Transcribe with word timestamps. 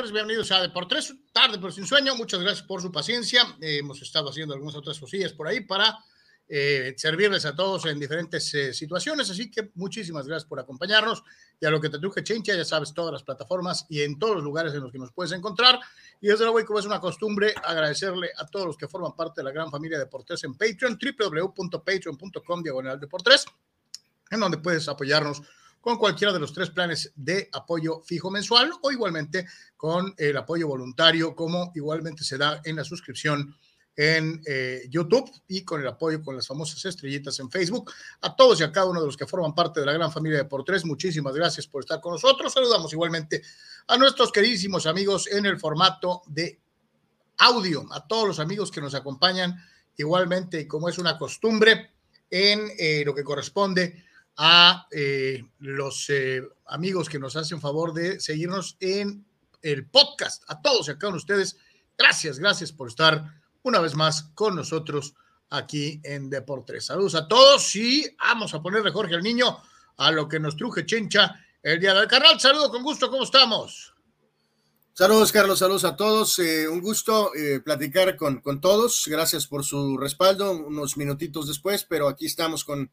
señores. 0.00 0.12
Bienvenidos 0.12 0.50
a 0.52 0.62
Deportes. 0.62 1.14
Tarde, 1.30 1.58
pero 1.58 1.70
sin 1.70 1.86
sueño. 1.86 2.14
Muchas 2.14 2.40
gracias 2.40 2.66
por 2.66 2.80
su 2.80 2.90
paciencia. 2.90 3.42
Eh, 3.60 3.78
hemos 3.78 4.00
estado 4.00 4.30
haciendo 4.30 4.54
algunas 4.54 4.74
otras 4.74 4.98
cosillas 4.98 5.34
por 5.34 5.46
ahí 5.46 5.60
para 5.60 5.98
eh, 6.48 6.94
servirles 6.96 7.44
a 7.44 7.54
todos 7.54 7.84
en 7.84 8.00
diferentes 8.00 8.54
eh, 8.54 8.72
situaciones. 8.72 9.28
Así 9.28 9.50
que 9.50 9.70
muchísimas 9.74 10.26
gracias 10.26 10.48
por 10.48 10.58
acompañarnos. 10.58 11.22
Y 11.60 11.66
a 11.66 11.70
lo 11.70 11.82
que 11.82 11.90
te 11.90 11.98
truje 11.98 12.22
Chencha, 12.22 12.54
ya 12.54 12.64
sabes, 12.64 12.94
todas 12.94 13.12
las 13.12 13.24
plataformas 13.24 13.84
y 13.90 14.00
en 14.00 14.18
todos 14.18 14.36
los 14.36 14.44
lugares 14.44 14.72
en 14.72 14.80
los 14.80 14.90
que 14.90 14.98
nos 14.98 15.12
puedes 15.12 15.32
encontrar. 15.32 15.78
Y 16.18 16.28
desde 16.28 16.44
luego, 16.44 16.64
como 16.64 16.78
es 16.78 16.86
una 16.86 17.00
costumbre, 17.00 17.52
agradecerle 17.62 18.30
a 18.38 18.46
todos 18.46 18.66
los 18.66 18.76
que 18.78 18.88
forman 18.88 19.14
parte 19.14 19.42
de 19.42 19.44
la 19.44 19.52
gran 19.52 19.70
familia 19.70 19.98
de 19.98 20.04
Deportes 20.04 20.42
en 20.44 20.54
Patreon, 20.54 20.98
www.patreon.com 20.98 22.62
diagonal 22.62 22.98
Deportes, 22.98 23.44
en 24.30 24.40
donde 24.40 24.56
puedes 24.56 24.88
apoyarnos 24.88 25.42
con 25.80 25.96
cualquiera 25.96 26.32
de 26.32 26.38
los 26.38 26.52
tres 26.52 26.70
planes 26.70 27.12
de 27.16 27.48
apoyo 27.52 28.02
fijo 28.02 28.30
mensual 28.30 28.72
o 28.82 28.92
igualmente 28.92 29.46
con 29.76 30.14
el 30.16 30.36
apoyo 30.36 30.68
voluntario, 30.68 31.34
como 31.34 31.72
igualmente 31.74 32.24
se 32.24 32.38
da 32.38 32.60
en 32.64 32.76
la 32.76 32.84
suscripción 32.84 33.54
en 33.96 34.40
eh, 34.46 34.86
YouTube 34.88 35.30
y 35.48 35.62
con 35.62 35.80
el 35.80 35.86
apoyo 35.86 36.22
con 36.22 36.36
las 36.36 36.46
famosas 36.46 36.82
estrellitas 36.84 37.38
en 37.40 37.50
Facebook. 37.50 37.92
A 38.22 38.34
todos 38.34 38.60
y 38.60 38.62
a 38.62 38.72
cada 38.72 38.86
uno 38.86 39.00
de 39.00 39.06
los 39.06 39.16
que 39.16 39.26
forman 39.26 39.54
parte 39.54 39.80
de 39.80 39.86
la 39.86 39.92
gran 39.92 40.12
familia 40.12 40.38
de 40.38 40.44
Por 40.44 40.64
Tres, 40.64 40.84
muchísimas 40.84 41.34
gracias 41.34 41.66
por 41.66 41.82
estar 41.82 42.00
con 42.00 42.12
nosotros. 42.12 42.52
Saludamos 42.52 42.92
igualmente 42.92 43.42
a 43.88 43.96
nuestros 43.98 44.32
queridísimos 44.32 44.86
amigos 44.86 45.26
en 45.26 45.44
el 45.44 45.58
formato 45.58 46.22
de 46.26 46.58
audio, 47.38 47.86
a 47.92 48.06
todos 48.06 48.28
los 48.28 48.38
amigos 48.38 48.70
que 48.70 48.80
nos 48.80 48.94
acompañan 48.94 49.56
igualmente, 49.96 50.66
como 50.66 50.88
es 50.88 50.98
una 50.98 51.18
costumbre, 51.18 51.90
en 52.30 52.70
eh, 52.78 53.02
lo 53.04 53.14
que 53.14 53.24
corresponde 53.24 54.04
a 54.42 54.86
eh, 54.90 55.44
los 55.58 56.08
eh, 56.08 56.42
amigos 56.64 57.10
que 57.10 57.18
nos 57.18 57.36
hacen 57.36 57.60
favor 57.60 57.92
de 57.92 58.18
seguirnos 58.20 58.78
en 58.80 59.26
el 59.60 59.86
podcast. 59.86 60.42
A 60.48 60.62
todos 60.62 60.88
y 60.88 60.92
a 60.92 60.94
cada 60.98 61.08
uno 61.08 61.16
de 61.16 61.24
ustedes, 61.24 61.58
gracias, 61.98 62.38
gracias 62.38 62.72
por 62.72 62.88
estar 62.88 63.22
una 63.62 63.80
vez 63.80 63.94
más 63.94 64.30
con 64.34 64.56
nosotros 64.56 65.12
aquí 65.50 66.00
en 66.04 66.30
Deportes. 66.30 66.86
Saludos 66.86 67.16
a 67.16 67.28
todos 67.28 67.76
y 67.76 68.16
vamos 68.18 68.54
a 68.54 68.62
ponerle 68.62 68.90
Jorge 68.90 69.14
al 69.14 69.22
niño 69.22 69.58
a 69.98 70.10
lo 70.10 70.26
que 70.26 70.40
nos 70.40 70.56
truje 70.56 70.86
Chencha 70.86 71.38
el 71.62 71.78
día 71.78 71.92
del 71.92 72.08
canal. 72.08 72.40
Saludo 72.40 72.70
con 72.70 72.82
gusto, 72.82 73.10
¿cómo 73.10 73.24
estamos? 73.24 73.92
Saludos, 74.94 75.32
Carlos, 75.32 75.58
saludos 75.58 75.84
a 75.84 75.96
todos. 75.96 76.38
Eh, 76.38 76.66
un 76.66 76.80
gusto 76.80 77.30
platicar 77.62 78.16
con, 78.16 78.40
con 78.40 78.58
todos. 78.62 79.04
Gracias 79.06 79.46
por 79.46 79.66
su 79.66 79.98
respaldo 79.98 80.52
unos 80.52 80.96
minutitos 80.96 81.46
después, 81.46 81.84
pero 81.84 82.08
aquí 82.08 82.24
estamos 82.24 82.64
con 82.64 82.90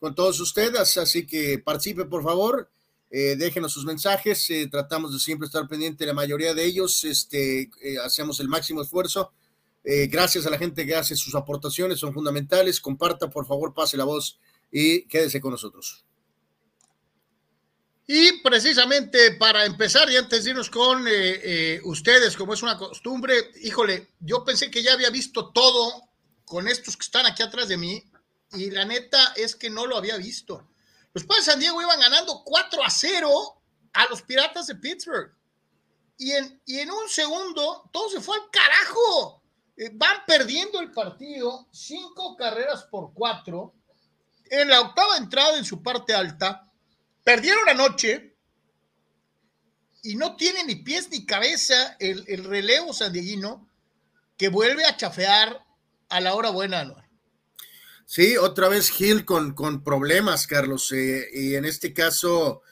con 0.00 0.14
todos 0.14 0.40
ustedes, 0.40 0.96
así 0.96 1.26
que 1.26 1.58
participe 1.58 2.06
por 2.06 2.24
favor, 2.24 2.70
eh, 3.10 3.36
déjenos 3.36 3.72
sus 3.72 3.84
mensajes, 3.84 4.48
eh, 4.50 4.68
tratamos 4.70 5.12
de 5.12 5.18
siempre 5.18 5.46
estar 5.46 5.68
pendiente 5.68 6.04
de 6.04 6.08
la 6.08 6.14
mayoría 6.14 6.54
de 6.54 6.64
ellos, 6.64 7.04
este, 7.04 7.70
eh, 7.82 7.98
hacemos 8.02 8.40
el 8.40 8.48
máximo 8.48 8.82
esfuerzo. 8.82 9.32
gracias 9.82 10.44
a 10.44 10.50
la 10.50 10.58
gente 10.58 10.84
que 10.84 10.94
hace 10.94 11.16
sus 11.16 11.34
aportaciones, 11.34 11.98
son 11.98 12.12
fundamentales. 12.12 12.82
Comparta, 12.82 13.30
por 13.30 13.46
favor, 13.46 13.72
pase 13.72 13.96
la 13.96 14.04
voz 14.04 14.38
y 14.70 15.06
quédese 15.08 15.40
con 15.40 15.52
nosotros. 15.52 16.04
Y 18.06 18.42
precisamente 18.42 19.32
para 19.38 19.64
empezar 19.64 20.10
y 20.10 20.18
antes 20.18 20.44
de 20.44 20.50
irnos 20.50 20.68
con 20.68 21.06
ustedes, 21.84 22.36
como 22.36 22.52
es 22.52 22.62
una 22.62 22.76
costumbre, 22.76 23.52
híjole, 23.62 24.10
yo 24.20 24.44
pensé 24.44 24.70
que 24.70 24.82
ya 24.82 24.92
había 24.92 25.08
visto 25.08 25.50
todo 25.50 26.10
con 26.44 26.68
estos 26.68 26.98
que 26.98 27.04
están 27.04 27.24
aquí 27.24 27.42
atrás 27.42 27.68
de 27.68 27.78
mí, 27.78 28.04
y 28.52 28.70
la 28.70 28.84
neta 28.84 29.32
es 29.36 29.54
que 29.54 29.70
no 29.70 29.86
lo 29.86 29.96
había 29.96 30.16
visto. 30.16 30.68
Los 31.12 31.24
Padres 31.24 31.46
de 31.46 31.52
San 31.52 31.60
Diego 31.60 31.80
iban 31.82 32.00
ganando 32.00 32.42
4 32.44 32.82
a 32.82 32.90
0 32.90 33.62
a 33.92 34.06
los 34.08 34.22
Piratas 34.22 34.66
de 34.66 34.76
Pittsburgh. 34.76 35.34
Y 36.18 36.32
en, 36.32 36.90
un 36.90 37.08
segundo, 37.08 37.88
todo 37.92 38.10
se 38.10 38.20
fue 38.20 38.36
al 38.36 38.50
carajo. 38.50 39.42
Eh, 39.76 39.90
van 39.94 40.18
perdiendo 40.26 40.78
el 40.80 40.92
partido, 40.92 41.66
cinco 41.72 42.36
carreras 42.36 42.84
por 42.84 43.14
cuatro. 43.14 43.74
En 44.50 44.68
la 44.68 44.82
octava 44.82 45.16
entrada 45.16 45.56
en 45.56 45.64
su 45.64 45.82
parte 45.82 46.14
alta, 46.14 46.70
perdieron 47.24 47.66
anoche 47.68 48.36
y 50.02 50.16
no 50.16 50.36
tiene 50.36 50.64
ni 50.64 50.76
pies 50.76 51.08
ni 51.10 51.24
cabeza 51.24 51.96
el, 51.98 52.24
el 52.28 52.44
relevo 52.44 52.92
sandieguino 52.92 53.70
que 54.36 54.48
vuelve 54.48 54.84
a 54.84 54.96
chafear 54.96 55.64
a 56.10 56.20
la 56.20 56.34
hora 56.34 56.50
buena, 56.50 56.84
¿no? 56.84 56.99
Sí, 58.12 58.36
otra 58.36 58.68
vez 58.68 58.90
Gil 58.90 59.24
con, 59.24 59.54
con 59.54 59.84
problemas, 59.84 60.48
Carlos. 60.48 60.90
Eh, 60.90 61.28
y 61.32 61.54
en 61.54 61.64
este 61.64 61.94
caso, 61.94 62.62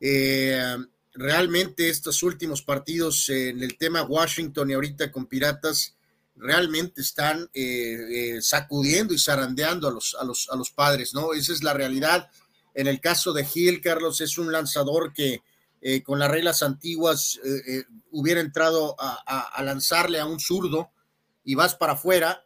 eh, 0.00 0.76
realmente 1.12 1.88
estos 1.88 2.24
últimos 2.24 2.62
partidos 2.62 3.28
en 3.28 3.62
el 3.62 3.78
tema 3.78 4.02
Washington 4.02 4.68
y 4.68 4.72
ahorita 4.72 5.12
con 5.12 5.26
Piratas, 5.26 5.94
realmente 6.34 7.00
están 7.00 7.48
eh, 7.54 8.40
sacudiendo 8.40 9.14
y 9.14 9.20
zarandeando 9.20 9.86
a 9.86 9.92
los, 9.92 10.16
a, 10.18 10.24
los, 10.24 10.48
a 10.50 10.56
los 10.56 10.72
padres, 10.72 11.14
¿no? 11.14 11.32
Esa 11.32 11.52
es 11.52 11.62
la 11.62 11.74
realidad. 11.74 12.28
En 12.74 12.88
el 12.88 13.00
caso 13.00 13.32
de 13.32 13.44
Gil, 13.44 13.80
Carlos, 13.80 14.20
es 14.20 14.36
un 14.36 14.50
lanzador 14.50 15.12
que 15.12 15.42
con 16.02 16.18
las 16.18 16.30
reglas 16.30 16.64
antiguas 16.64 17.40
hubiera 18.10 18.40
entrado 18.40 18.96
a, 18.98 19.42
a 19.42 19.62
lanzarle 19.62 20.18
a 20.18 20.26
un 20.26 20.40
zurdo 20.40 20.90
y 21.44 21.54
vas 21.54 21.76
para 21.76 21.92
afuera 21.92 22.44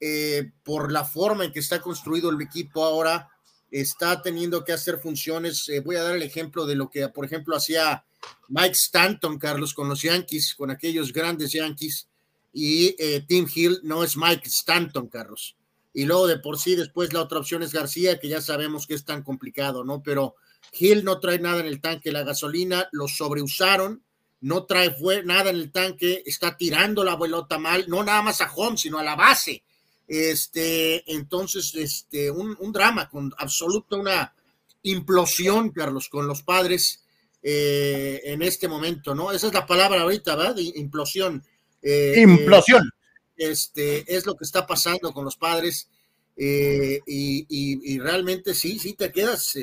eh, 0.00 0.52
por 0.62 0.92
la 0.92 1.04
forma 1.04 1.44
en 1.44 1.52
que 1.52 1.58
está 1.58 1.80
construido 1.80 2.30
el 2.30 2.40
equipo 2.40 2.84
ahora, 2.84 3.28
está 3.70 4.22
teniendo 4.22 4.64
que 4.64 4.72
hacer 4.72 4.98
funciones. 4.98 5.68
Eh, 5.68 5.80
voy 5.80 5.96
a 5.96 6.02
dar 6.02 6.14
el 6.14 6.22
ejemplo 6.22 6.66
de 6.66 6.76
lo 6.76 6.88
que, 6.88 7.08
por 7.08 7.24
ejemplo, 7.24 7.56
hacía 7.56 8.04
Mike 8.48 8.72
Stanton, 8.72 9.38
Carlos, 9.38 9.74
con 9.74 9.88
los 9.88 10.02
Yankees, 10.02 10.54
con 10.54 10.70
aquellos 10.70 11.12
grandes 11.12 11.52
Yankees, 11.52 12.08
y 12.52 12.94
eh, 12.98 13.24
Tim 13.26 13.46
Hill 13.52 13.80
no 13.82 14.02
es 14.02 14.16
Mike 14.16 14.48
Stanton, 14.48 15.08
Carlos. 15.08 15.56
Y 15.92 16.04
luego 16.04 16.26
de 16.26 16.38
por 16.38 16.58
sí, 16.58 16.76
después 16.76 17.12
la 17.12 17.22
otra 17.22 17.38
opción 17.38 17.62
es 17.62 17.72
García, 17.72 18.18
que 18.18 18.28
ya 18.28 18.40
sabemos 18.40 18.86
que 18.86 18.94
es 18.94 19.04
tan 19.04 19.22
complicado, 19.22 19.84
¿no? 19.84 20.02
Pero 20.02 20.36
Hill 20.78 21.04
no 21.04 21.18
trae 21.18 21.38
nada 21.38 21.60
en 21.60 21.66
el 21.66 21.80
tanque, 21.80 22.12
la 22.12 22.22
gasolina 22.22 22.88
lo 22.92 23.08
sobreusaron, 23.08 24.02
no 24.40 24.64
trae 24.64 24.94
nada 25.24 25.50
en 25.50 25.56
el 25.56 25.72
tanque, 25.72 26.22
está 26.24 26.56
tirando 26.56 27.02
la 27.04 27.16
vuelota 27.16 27.58
mal, 27.58 27.86
no 27.88 28.04
nada 28.04 28.22
más 28.22 28.40
a 28.40 28.52
home, 28.54 28.76
sino 28.76 28.98
a 28.98 29.02
la 29.02 29.16
base 29.16 29.64
este, 30.08 31.12
entonces, 31.12 31.74
este, 31.74 32.30
un, 32.30 32.56
drama 32.72 33.10
con 33.10 33.32
absoluta 33.36 33.96
una 33.96 34.34
implosión, 34.82 35.70
Carlos, 35.70 36.08
con 36.08 36.26
los 36.26 36.42
padres 36.42 37.04
eh, 37.42 38.22
en 38.24 38.40
este 38.40 38.68
momento, 38.68 39.14
¿no? 39.14 39.30
Esa 39.30 39.48
es 39.48 39.52
la 39.52 39.66
palabra 39.66 40.00
ahorita, 40.00 40.34
¿verdad? 40.34 40.56
Implosión. 40.56 41.44
Eh, 41.82 42.14
implosión. 42.16 42.90
este, 43.36 44.16
es 44.16 44.24
lo 44.24 44.34
que 44.34 44.44
está 44.44 44.66
pasando 44.66 45.12
con 45.12 45.26
los 45.26 45.36
padres 45.36 45.88
eh, 46.36 47.00
y, 47.06 47.98
realmente 47.98 48.54
sí, 48.54 48.78
sí 48.78 48.94
te 48.94 49.12
quedas. 49.12 49.58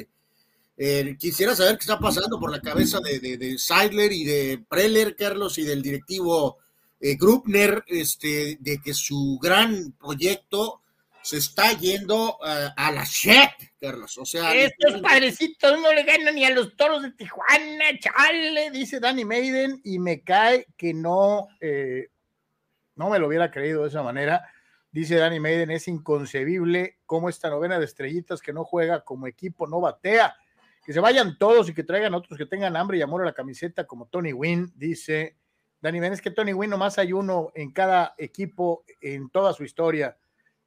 quisiera 1.18 1.56
saber 1.56 1.77
qué 1.77 1.81
está 1.81 1.98
pasando 1.98 2.39
por 2.39 2.51
la 2.51 2.62
cabeza 2.62 3.00
de, 3.00 3.19
de 3.19 3.57
Seidler 3.57 4.12
y 4.12 4.25
de 4.25 4.63
Preller, 4.69 5.15
Carlos, 5.15 5.57
y 5.57 5.63
del 5.63 5.81
directivo 5.81 6.59
eh, 7.00 7.15
Grupner, 7.15 7.83
este, 7.88 8.57
de 8.59 8.81
que 8.81 8.94
su 8.94 9.39
gran 9.42 9.92
proyecto 9.94 10.81
se 11.25 11.38
está 11.38 11.71
yendo 11.74 12.38
eh, 12.45 12.69
a 12.75 12.92
la 12.92 13.03
shit, 13.03 13.50
Carlos. 13.81 14.15
O 14.19 14.25
sea, 14.25 14.53
estos 14.53 15.01
padrecitos 15.01 15.81
no 15.81 15.92
le 15.92 16.03
ganan 16.03 16.36
ni 16.36 16.45
a 16.45 16.51
los 16.51 16.75
toros 16.75 17.01
de 17.01 17.12
Tijuana, 17.13 17.97
chale, 18.00 18.69
dice 18.69 19.00
Danny 19.00 19.25
Maiden, 19.25 19.81
y 19.83 19.97
me 19.97 20.21
cae 20.21 20.68
que 20.77 20.94
no, 20.94 21.47
eh, 21.59 22.09
no 22.95 23.09
me 23.09 23.18
lo 23.18 23.27
hubiera 23.27 23.50
creído 23.50 23.81
de 23.81 23.89
esa 23.89 24.03
manera. 24.03 24.48
Dice 24.91 25.15
Danny 25.15 25.39
Maiden, 25.39 25.71
es 25.71 25.88
inconcebible 25.88 27.00
cómo 27.07 27.27
esta 27.27 27.50
novena 27.50 27.80
de 27.80 27.86
estrellitas 27.86 28.39
que 28.39 28.53
no 28.53 28.63
juega 28.63 29.03
como 29.03 29.25
equipo 29.25 29.65
no 29.65 29.81
batea. 29.81 30.36
Que 30.86 30.94
se 30.94 31.00
vayan 31.00 31.39
todos 31.39 31.68
y 31.68 31.74
que 31.74 31.83
traigan 31.83 32.13
otros 32.13 32.38
que 32.38 32.45
tengan 32.45 32.75
hambre 32.77 33.00
y 33.00 33.01
amor 33.01 33.24
a 33.24 33.25
la 33.25 33.33
camiseta 33.33 33.88
como 33.88 34.06
Tony 34.06 34.31
Wynn, 34.31 34.71
dice 34.75 35.36
Dani, 35.86 36.00
es 36.00 36.22
que 36.22 36.32
Tony 36.32 36.52
Wynn 36.52 36.72
nomás 36.72 36.98
hay 36.98 37.14
uno 37.14 37.52
en 37.54 37.72
cada 37.72 38.16
equipo 38.18 38.84
en 39.02 39.30
toda 39.30 39.54
su 39.54 39.64
historia, 39.64 40.18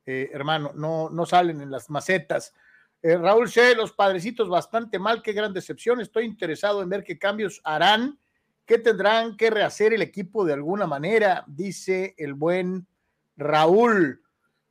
eh, 0.07 0.31
hermano, 0.33 0.71
no, 0.77 1.11
no 1.11 1.27
salen 1.27 1.61
en 1.61 1.73
las 1.73 1.91
macetas. 1.91 2.55
Eh, 3.03 3.17
Raúl 3.17 3.51
C., 3.51 3.75
los 3.75 3.91
padrecitos 3.91 4.49
bastante 4.49 5.01
mal, 5.01 5.21
qué 5.21 5.33
gran 5.33 5.53
decepción. 5.53 6.01
Estoy 6.01 6.25
interesado 6.25 6.83
en 6.83 6.89
ver 6.89 7.03
qué 7.03 7.19
cambios 7.19 7.61
harán, 7.65 8.17
qué 8.65 8.79
tendrán 8.79 9.37
que 9.37 9.51
rehacer 9.51 9.93
el 9.93 10.03
equipo 10.03 10.45
de 10.45 10.53
alguna 10.53 10.87
manera, 10.87 11.43
dice 11.49 12.15
el 12.17 12.35
buen 12.35 12.87
Raúl. 13.37 14.23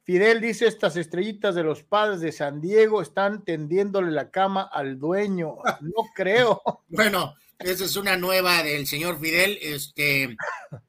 Fidel 0.04 0.40
dice, 0.40 0.66
estas 0.66 0.96
estrellitas 0.96 1.56
de 1.56 1.64
los 1.64 1.84
padres 1.84 2.22
de 2.22 2.32
San 2.32 2.62
Diego 2.62 3.02
están 3.02 3.44
tendiéndole 3.44 4.12
la 4.12 4.32
cama 4.32 4.62
al 4.62 4.98
dueño. 4.98 5.58
No 5.82 6.06
creo. 6.16 6.62
Bueno, 6.88 7.36
esa 7.60 7.86
es 7.86 7.96
una 7.96 8.18
nueva 8.18 8.64
del 8.64 8.88
señor 8.88 9.20
Fidel. 9.20 9.58
Este, 9.62 10.36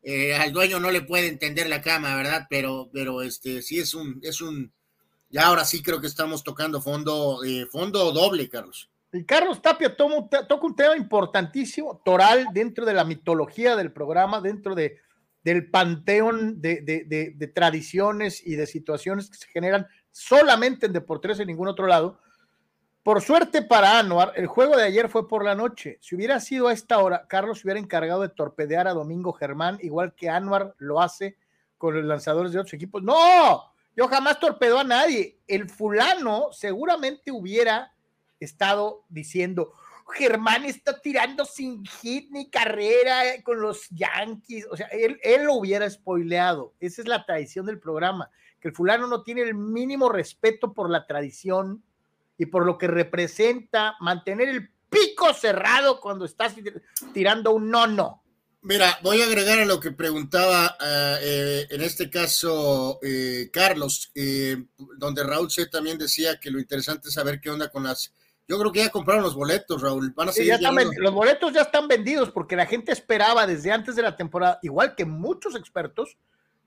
eh, 0.03 0.35
al 0.35 0.53
dueño 0.53 0.81
no 0.81 0.91
le 0.91 1.03
puede 1.03 1.29
entender 1.29 1.69
la 1.69 1.83
cama, 1.83 2.17
¿verdad? 2.17 2.47
Pero, 2.51 2.91
pero 2.93 3.23
este, 3.23 3.63
sí 3.63 3.79
es 3.79 3.95
un, 3.95 4.21
es 4.23 4.41
un, 4.41 4.73
ya 5.31 5.47
ahora 5.47 5.65
sí 5.65 5.83
creo 5.83 6.01
que 6.01 6.07
estamos 6.07 6.45
tocando 6.45 6.81
fondo, 6.81 7.43
eh, 7.45 7.67
fondo 7.71 8.13
doble, 8.13 8.49
Carlos. 8.49 8.91
Y 9.13 9.25
Carlos 9.25 9.63
Tapia 9.63 9.97
toca 9.97 10.67
un 10.67 10.77
tema 10.77 10.95
importantísimo, 10.95 12.03
toral, 12.05 12.49
dentro 12.53 12.85
de 12.85 12.93
la 12.93 13.05
mitología 13.05 13.75
del 13.75 13.91
programa, 13.91 14.43
dentro 14.43 14.75
de, 14.75 14.99
del 15.43 15.71
panteón 15.71 16.61
de, 16.61 16.83
de, 16.83 17.47
tradiciones 17.49 18.47
y 18.47 18.57
de 18.57 18.67
situaciones 18.67 19.31
que 19.31 19.39
se 19.39 19.47
generan 19.49 19.87
solamente 20.11 20.87
en 20.87 20.93
Deportes 20.93 21.41
en 21.41 21.47
ningún 21.47 21.69
otro 21.69 21.87
lado. 21.87 22.21
Por 23.03 23.23
suerte 23.23 23.63
para 23.63 23.99
Anuar, 23.99 24.33
el 24.37 24.47
juego 24.47 24.77
de 24.77 24.85
ayer 24.85 25.09
fue 25.09 25.29
por 25.29 25.45
la 25.45 25.55
noche. 25.55 25.99
Si 26.01 26.15
hubiera 26.15 26.41
sido 26.41 26.69
a 26.69 26.73
esta 26.73 26.99
hora, 26.99 27.27
Carlos 27.27 27.61
se 27.61 27.67
hubiera 27.67 27.81
encargado 27.81 28.23
de 28.23 28.29
torpedear 28.29 28.87
a 28.87 28.93
Domingo 28.93 29.33
Germán, 29.33 29.79
igual 29.81 30.15
que 30.15 30.29
Anuar 30.29 30.75
lo 30.79 31.01
hace 31.01 31.39
con 31.79 31.95
los 31.95 32.05
lanzadores 32.05 32.53
de 32.53 32.59
otros 32.59 32.75
equipos. 32.75 33.03
No, 33.03 33.73
yo 33.97 34.09
jamás 34.09 34.39
torpedo 34.39 34.79
a 34.79 34.85
nadie. 34.85 35.39
El 35.47 35.71
fulano 35.71 36.49
seguramente 36.53 37.31
hubiera 37.31 37.95
estado 38.41 39.05
diciendo, 39.09 39.73
Germán 40.11 40.65
está 40.65 41.01
tirando 41.01 41.45
sin 41.45 41.85
hit 41.85 42.31
ni 42.31 42.51
carrera 42.51 43.23
con 43.43 43.61
los 43.61 43.89
Yankees. 43.91 44.67
O 44.71 44.77
sea, 44.77 44.87
él, 44.89 45.19
él 45.23 45.45
lo 45.45 45.55
hubiera 45.55 45.89
spoileado. 45.89 46.75
Esa 46.81 47.03
es 47.03 47.09
la 47.09 47.25
tradición 47.25 47.67
del 47.67 47.79
programa, 47.79 48.31
que 48.61 48.69
el 48.69 48.75
fulano 48.75 49.07
no 49.07 49.23
tiene 49.23 49.43
el 49.43 49.55
mínimo 49.55 50.09
respeto 50.09 50.73
por 50.73 50.91
la 50.91 51.07
tradición 51.07 51.83
y 52.39 52.47
por 52.47 52.65
lo 52.65 52.79
que 52.79 52.87
representa 52.87 53.97
mantener 54.01 54.49
el 54.49 54.71
pico 54.89 55.35
cerrado 55.35 56.01
cuando 56.01 56.25
estás 56.25 56.55
tirando 57.13 57.53
un 57.53 57.71
no-no. 57.71 58.23
Mira, 58.63 58.99
voy 59.03 59.21
a 59.21 59.27
agregar 59.27 59.59
a 59.61 59.65
lo 59.65 59.79
que 59.79 59.93
preguntaba 59.93 60.77
eh, 60.81 61.17
eh, 61.23 61.67
en 61.71 61.83
este 61.83 62.09
caso 62.11 62.99
eh, 63.03 63.51
Carlos, 63.53 64.13
donde 64.97 65.25
Raúl 65.25 65.51
C 65.51 65.67
también 65.67 65.99
decía 65.99 66.41
que 66.41 66.51
lo 66.51 66.59
interesante 66.59 67.09
es 67.09 67.15
saber 67.15 67.41
qué 67.41 67.51
onda 67.51 67.71
con 67.71 67.85
las 67.85 68.15
yo 68.49 68.59
creo 68.59 68.73
que 68.73 68.81
ya 68.81 68.89
compraron 68.89 69.23
los 69.23 69.35
boletos, 69.35 69.83
Raúl. 69.83 70.13
Van 70.17 70.31
a 70.31 70.33
seguir 70.33 70.59
los 70.97 71.13
boletos 71.13 71.53
ya 71.53 71.61
están 71.61 71.87
vendidos 71.87 72.31
porque 72.31 72.57
la 72.57 72.65
gente 72.65 72.93
esperaba 72.93 73.47
desde 73.47 73.71
antes 73.71 73.95
de 73.95 74.01
la 74.01 74.17
temporada, 74.17 74.59
igual 74.63 74.95
que 74.95 75.05
muchos 75.05 75.55
expertos, 75.55 76.17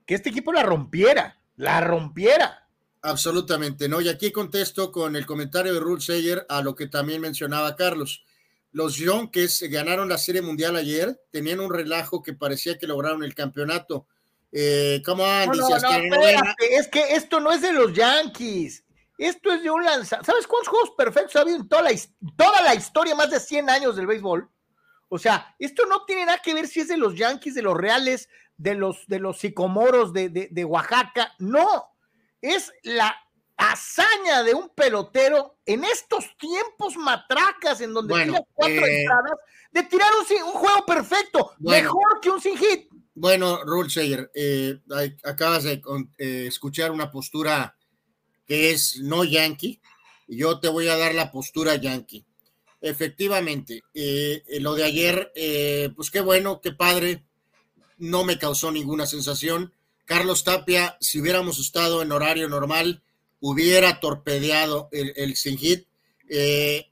que 0.06 0.14
este 0.14 0.30
equipo 0.30 0.52
la 0.52 0.62
rompiera, 0.62 1.40
la 1.56 1.80
rompiera. 1.80 2.68
Absolutamente, 3.02 3.88
¿no? 3.88 4.00
Y 4.00 4.08
aquí 4.08 4.30
contesto 4.30 4.92
con 4.92 5.16
el 5.16 5.26
comentario 5.26 5.74
de 5.74 5.80
Raúl 5.80 6.00
Seyer 6.00 6.46
a 6.48 6.62
lo 6.62 6.74
que 6.74 6.86
también 6.86 7.20
mencionaba 7.20 7.74
Carlos. 7.76 8.24
Los 8.70 8.96
Yonkes 8.96 9.64
ganaron 9.68 10.08
la 10.08 10.18
Serie 10.18 10.40
Mundial 10.40 10.76
ayer, 10.76 11.20
tenían 11.30 11.60
un 11.60 11.72
relajo 11.72 12.22
que 12.22 12.32
parecía 12.32 12.78
que 12.78 12.86
lograron 12.86 13.24
el 13.24 13.34
campeonato. 13.34 14.06
Eh, 14.52 15.02
¿Cómo 15.04 15.24
no, 15.24 15.52
no, 15.52 15.76
es 16.58 16.88
que 16.88 17.14
esto 17.14 17.40
no 17.40 17.52
es 17.52 17.62
de 17.62 17.72
los 17.72 17.92
Yankees. 17.92 18.84
Esto 19.18 19.52
es 19.52 19.62
de 19.62 19.70
un 19.70 19.84
lanzador. 19.84 20.24
¿Sabes 20.24 20.46
cuántos 20.46 20.68
juegos 20.68 20.90
perfectos 20.96 21.36
ha 21.36 21.40
habido 21.40 21.58
en 21.58 21.68
toda 21.68 21.82
la, 21.82 21.90
toda 22.36 22.62
la 22.62 22.74
historia, 22.74 23.14
más 23.14 23.30
de 23.30 23.40
100 23.40 23.70
años 23.70 23.96
del 23.96 24.06
béisbol? 24.06 24.48
O 25.08 25.18
sea, 25.18 25.54
esto 25.58 25.86
no 25.86 26.04
tiene 26.04 26.26
nada 26.26 26.40
que 26.42 26.54
ver 26.54 26.66
si 26.66 26.80
es 26.80 26.88
de 26.88 26.96
los 26.96 27.14
Yankees, 27.14 27.54
de 27.54 27.62
los 27.62 27.76
Reales, 27.76 28.28
de 28.56 28.74
los, 28.74 29.06
de 29.06 29.18
los 29.18 29.38
Sicomoros 29.38 30.12
de, 30.12 30.28
de, 30.28 30.64
Oaxaca. 30.64 31.34
No, 31.38 31.91
es 32.42 32.72
la 32.82 33.16
hazaña 33.56 34.42
de 34.42 34.54
un 34.54 34.68
pelotero 34.70 35.56
en 35.64 35.84
estos 35.84 36.36
tiempos 36.36 36.96
matracas 36.96 37.80
en 37.80 37.94
donde 37.94 38.14
tiene 38.14 38.44
cuatro 38.52 38.86
eh, 38.86 39.00
entradas 39.02 39.38
de 39.70 39.82
tirar 39.84 40.10
un, 40.18 40.42
un 40.48 40.52
juego 40.52 40.84
perfecto, 40.84 41.52
mejor 41.60 42.20
que 42.20 42.30
un 42.30 42.40
sin 42.40 42.58
hit. 42.58 42.90
Bueno, 43.14 43.62
Rule 43.64 43.88
eh, 44.34 44.80
acabas 45.24 45.64
de 45.64 45.82
eh, 46.18 46.46
escuchar 46.48 46.90
una 46.90 47.10
postura 47.10 47.76
que 48.46 48.70
es 48.70 48.98
no 49.00 49.22
yankee, 49.22 49.80
y 50.26 50.38
yo 50.38 50.58
te 50.58 50.68
voy 50.68 50.88
a 50.88 50.96
dar 50.96 51.14
la 51.14 51.30
postura 51.30 51.76
yankee. 51.76 52.26
Efectivamente, 52.80 53.82
lo 54.58 54.74
de 54.74 54.82
ayer, 54.82 55.32
pues 55.94 56.10
qué 56.10 56.20
bueno, 56.20 56.60
qué 56.60 56.72
padre, 56.72 57.24
no 57.98 58.24
me 58.24 58.38
causó 58.38 58.72
ninguna 58.72 59.06
sensación. 59.06 59.72
Carlos 60.04 60.44
Tapia, 60.44 60.96
si 61.00 61.20
hubiéramos 61.20 61.58
estado 61.58 62.02
en 62.02 62.12
horario 62.12 62.48
normal, 62.48 63.02
hubiera 63.40 64.00
torpedeado 64.00 64.88
el, 64.92 65.12
el 65.16 65.36
sin 65.36 65.58
hit, 65.58 65.86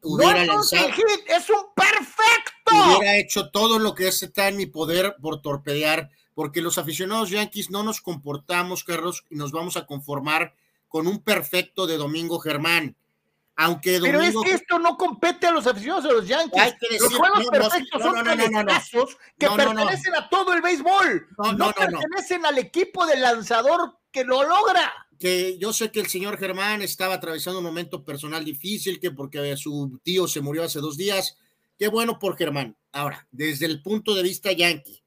hubiera 0.02 0.44
no 0.44 0.62
es 0.62 0.72
un 0.72 0.92
hit, 0.92 1.06
es 1.28 1.50
un 1.50 1.64
perfecto. 1.74 2.96
Hubiera 2.98 3.18
hecho 3.18 3.50
todo 3.50 3.78
lo 3.78 3.94
que 3.94 4.08
está 4.08 4.48
en 4.48 4.56
mi 4.56 4.66
poder 4.66 5.16
por 5.20 5.42
torpedear, 5.42 6.10
porque 6.34 6.60
los 6.60 6.78
aficionados 6.78 7.30
yankees 7.30 7.70
no 7.70 7.82
nos 7.82 8.00
comportamos, 8.00 8.84
Carlos, 8.84 9.24
y 9.30 9.36
nos 9.36 9.52
vamos 9.52 9.76
a 9.76 9.86
conformar 9.86 10.54
con 10.88 11.06
un 11.06 11.22
perfecto 11.22 11.86
de 11.86 11.96
Domingo 11.96 12.38
Germán. 12.38 12.96
Aunque 13.62 13.98
Domingo... 13.98 14.18
Pero 14.18 14.40
es 14.40 14.46
que 14.46 14.54
esto 14.54 14.78
no 14.78 14.96
compete 14.96 15.46
a 15.46 15.50
los 15.50 15.66
aficionados 15.66 16.04
de 16.04 16.12
los 16.12 16.26
Yankees. 16.26 16.74
los 16.98 17.14
juegos 17.14 17.46
perfectos 17.48 18.02
son 18.02 18.24
casos 18.64 19.18
que 19.38 19.48
pertenecen 19.48 20.14
a 20.14 20.30
todo 20.30 20.54
el 20.54 20.62
béisbol. 20.62 21.28
No, 21.58 21.70
pertenecen 21.70 22.46
al 22.46 22.56
equipo 22.56 23.04
del 23.04 23.20
lanzador 23.20 23.98
que 24.10 24.24
lo 24.24 24.44
logra. 24.44 24.90
Que 25.18 25.58
yo 25.58 25.74
sé 25.74 25.92
que 25.92 26.00
el 26.00 26.06
señor 26.06 26.38
Germán 26.38 26.80
estaba 26.80 27.16
atravesando 27.16 27.58
un 27.58 27.66
momento 27.66 28.02
personal 28.02 28.42
difícil, 28.46 28.98
que 28.98 29.10
porque 29.10 29.54
su 29.58 30.00
tío 30.02 30.26
se 30.26 30.40
murió 30.40 30.64
hace 30.64 30.80
dos 30.80 30.96
días. 30.96 31.36
Qué 31.78 31.88
bueno 31.88 32.18
por 32.18 32.38
Germán. 32.38 32.78
Ahora, 32.92 33.28
desde 33.30 33.66
el 33.66 33.82
punto 33.82 34.14
de 34.14 34.22
vista 34.22 34.52
yankee, 34.52 35.02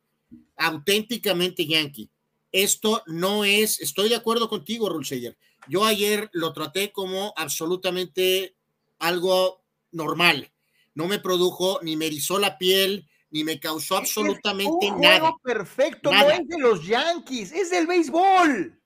auténticamente 0.58 1.66
yankee, 1.66 2.08
esto 2.51 3.01
no 3.08 3.46
es, 3.46 3.82
estoy 3.82 4.10
de 4.10 4.16
acuerdo 4.16 4.48
contigo, 4.48 4.89
Rulseyer, 4.89 5.36
yo 5.67 5.86
ayer 5.86 6.29
lo 6.34 6.53
traté 6.53 6.91
como 6.91 7.34
absolutamente 7.36 8.55
algo 9.00 9.63
normal. 9.91 10.51
No 10.93 11.08
me 11.08 11.20
produjo, 11.20 11.79
ni 11.82 11.96
me 11.96 12.08
erizó 12.08 12.39
la 12.39 12.58
piel, 12.58 13.10
ni 13.32 13.43
me 13.43 13.60
causó 13.60 13.98
absolutamente 13.98 14.88
es 14.88 14.98
nada. 14.98 15.34
Perfecto, 15.43 16.12
no 16.12 16.29
es 16.29 16.48
de 16.48 16.60
los 16.60 16.86
Yankees, 16.86 17.51
es 17.51 17.72
del 17.72 17.88
béisbol. 17.88 18.79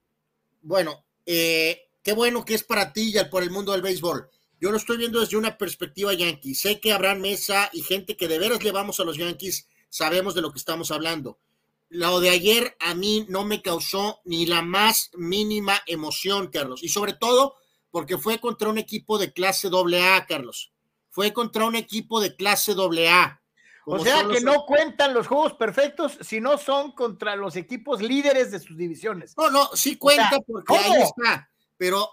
Bueno, 0.61 1.05
eh, 1.25 1.89
qué 2.01 2.13
bueno 2.13 2.45
que 2.45 2.53
es 2.53 2.63
para 2.63 2.93
ti 2.93 3.13
y 3.13 3.23
por 3.25 3.43
el 3.43 3.51
mundo 3.51 3.73
del 3.73 3.81
béisbol. 3.81 4.29
Yo 4.59 4.71
lo 4.71 4.77
estoy 4.77 4.97
viendo 4.97 5.19
desde 5.19 5.37
una 5.37 5.57
perspectiva 5.57 6.13
yankee. 6.13 6.55
Sé 6.55 6.79
que 6.79 6.91
habrá 6.91 7.13
mesa 7.13 7.69
y 7.73 7.81
gente 7.81 8.17
que 8.17 8.27
de 8.27 8.39
veras 8.39 8.63
le 8.63 8.71
vamos 8.71 8.99
a 8.99 9.03
los 9.03 9.17
Yankees, 9.17 9.67
sabemos 9.89 10.33
de 10.33 10.41
lo 10.41 10.51
que 10.51 10.57
estamos 10.57 10.89
hablando 10.89 11.39
lo 11.89 12.19
de 12.19 12.29
ayer 12.29 12.75
a 12.79 12.93
mí 12.93 13.25
no 13.29 13.45
me 13.45 13.61
causó 13.61 14.21
ni 14.25 14.45
la 14.45 14.61
más 14.61 15.09
mínima 15.15 15.81
emoción, 15.85 16.47
Carlos. 16.47 16.83
Y 16.83 16.89
sobre 16.89 17.13
todo 17.13 17.55
porque 17.91 18.17
fue 18.17 18.39
contra 18.39 18.69
un 18.69 18.77
equipo 18.77 19.17
de 19.17 19.31
clase 19.33 19.69
AA, 19.69 20.25
Carlos. 20.27 20.73
Fue 21.09 21.33
contra 21.33 21.65
un 21.65 21.75
equipo 21.75 22.19
de 22.19 22.35
clase 22.35 22.73
AA. 22.73 23.41
O 23.85 23.99
sea 23.99 24.27
que 24.27 24.41
no 24.41 24.65
cuentan 24.65 25.13
los 25.13 25.27
juegos 25.27 25.53
perfectos 25.53 26.17
si 26.21 26.41
no 26.41 26.57
son 26.57 26.91
contra 26.91 27.37
los 27.37 27.55
equipos 27.55 28.01
líderes 28.01 28.51
de 28.51 28.59
sus 28.59 28.75
divisiones. 28.75 29.33
No, 29.37 29.49
no, 29.49 29.69
sí 29.73 29.95
cuenta 29.95 30.37
porque 30.45 30.75
ahí 30.75 31.01
está. 31.01 31.49
Pero 31.77 32.09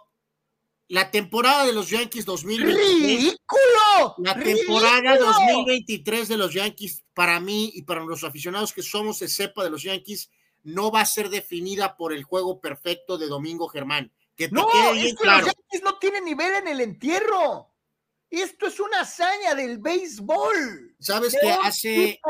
la 0.87 1.11
temporada 1.11 1.67
de 1.67 1.73
los 1.73 1.91
Yankees 1.91 2.25
2023. 2.25 3.01
¡Ridículo! 3.01 3.84
La 4.19 4.39
temporada 4.39 5.19
2023 5.19 6.29
de 6.29 6.37
los 6.37 6.53
Yankees, 6.53 7.05
para 7.15 7.41
mí 7.41 7.71
y 7.75 7.83
para 7.83 8.05
los 8.05 8.25
aficionados 8.25 8.73
que 8.73 8.83
somos 8.83 9.19
de 9.21 9.29
cepa 9.29 9.65
de 9.65 9.71
los 9.71 9.83
Yankees, 9.83 10.31
no 10.63 10.91
va 10.91 11.03
a 11.03 11.07
ser 11.07 11.29
definida 11.29 11.97
por 11.97 12.13
el 12.13 12.25
juego 12.25 12.61
perfecto 12.61 13.19
de 13.19 13.27
Domingo 13.27 13.69
Germán. 13.69 14.13
Que 14.37 14.49
no, 14.49 14.69
es 14.95 15.15
que 15.15 15.27
los 15.27 15.45
Yankees 15.45 15.83
no 15.85 15.99
tienen 15.99 16.25
nivel 16.25 16.55
en 16.55 16.69
el 16.69 16.81
entierro. 16.81 17.71
Esto 18.31 18.67
es 18.67 18.81
una 18.81 19.03
hazaña 19.03 19.55
del 19.55 19.79
béisbol. 19.79 20.97
Sabes 20.99 21.37
que 21.41 21.51
hace, 21.51 22.21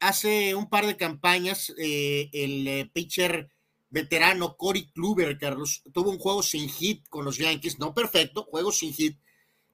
hace 0.00 0.54
un 0.56 0.68
par 0.68 0.86
de 0.86 0.96
campañas 0.96 1.72
eh, 1.78 2.30
el 2.32 2.66
eh, 2.66 2.90
pitcher 2.92 3.48
veterano 3.88 4.56
Cory 4.56 4.90
Kluber, 4.90 5.38
Carlos, 5.38 5.82
tuvo 5.92 6.10
un 6.10 6.18
juego 6.18 6.42
sin 6.42 6.68
hit 6.68 7.06
con 7.08 7.24
los 7.24 7.36
Yankees, 7.36 7.78
no 7.78 7.94
perfecto, 7.94 8.44
juego 8.44 8.72
sin 8.72 8.92
hit, 8.92 9.20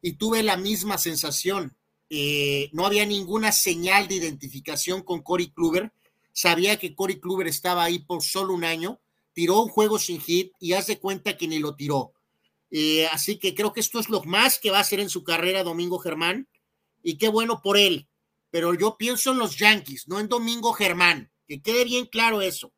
y 0.03 0.13
tuve 0.15 0.43
la 0.43 0.57
misma 0.57 0.99
sensación. 0.99 1.77
Eh, 2.11 2.71
no 2.73 2.87
había 2.87 3.05
ninguna 3.05 3.53
señal 3.53 4.09
de 4.09 4.17
identificación 4.17 5.03
con 5.03 5.23
Cory 5.23 5.51
Kluber. 5.51 5.93
Sabía 6.33 6.79
que 6.79 6.95
Cory 6.95 7.21
Kluber 7.21 7.49
estaba 7.49 7.85
ahí 7.85 7.99
por 7.99 8.23
solo 8.23 8.55
un 8.55 8.65
año, 8.65 9.01
tiró 9.33 9.61
un 9.61 9.69
juego 9.69 9.99
sin 9.99 10.21
hit 10.21 10.53
y 10.59 10.73
haz 10.73 10.87
de 10.87 10.99
cuenta 10.99 11.37
que 11.37 11.49
ni 11.49 11.59
lo 11.59 11.75
tiró. 11.75 12.13
Eh, 12.71 13.07
así 13.13 13.39
que 13.39 13.55
creo 13.55 13.73
que 13.73 13.81
esto 13.81 13.99
es 13.99 14.09
lo 14.09 14.23
más 14.25 14.59
que 14.59 14.71
va 14.71 14.79
a 14.79 14.83
hacer 14.83 15.01
en 15.01 15.09
su 15.09 15.25
carrera 15.25 15.65
Domingo 15.65 15.99
Germán, 15.99 16.49
y 17.03 17.17
qué 17.17 17.29
bueno 17.29 17.61
por 17.63 17.77
él. 17.77 18.09
Pero 18.51 18.75
yo 18.75 18.97
pienso 18.97 19.33
en 19.33 19.39
los 19.39 19.57
Yankees, 19.57 20.09
no 20.09 20.21
en 20.21 20.29
Domingo 20.29 20.73
Germán. 20.73 21.31
Que 21.47 21.63
quede 21.63 21.85
bien 21.85 22.07
claro 22.07 22.43
eso. 22.43 22.73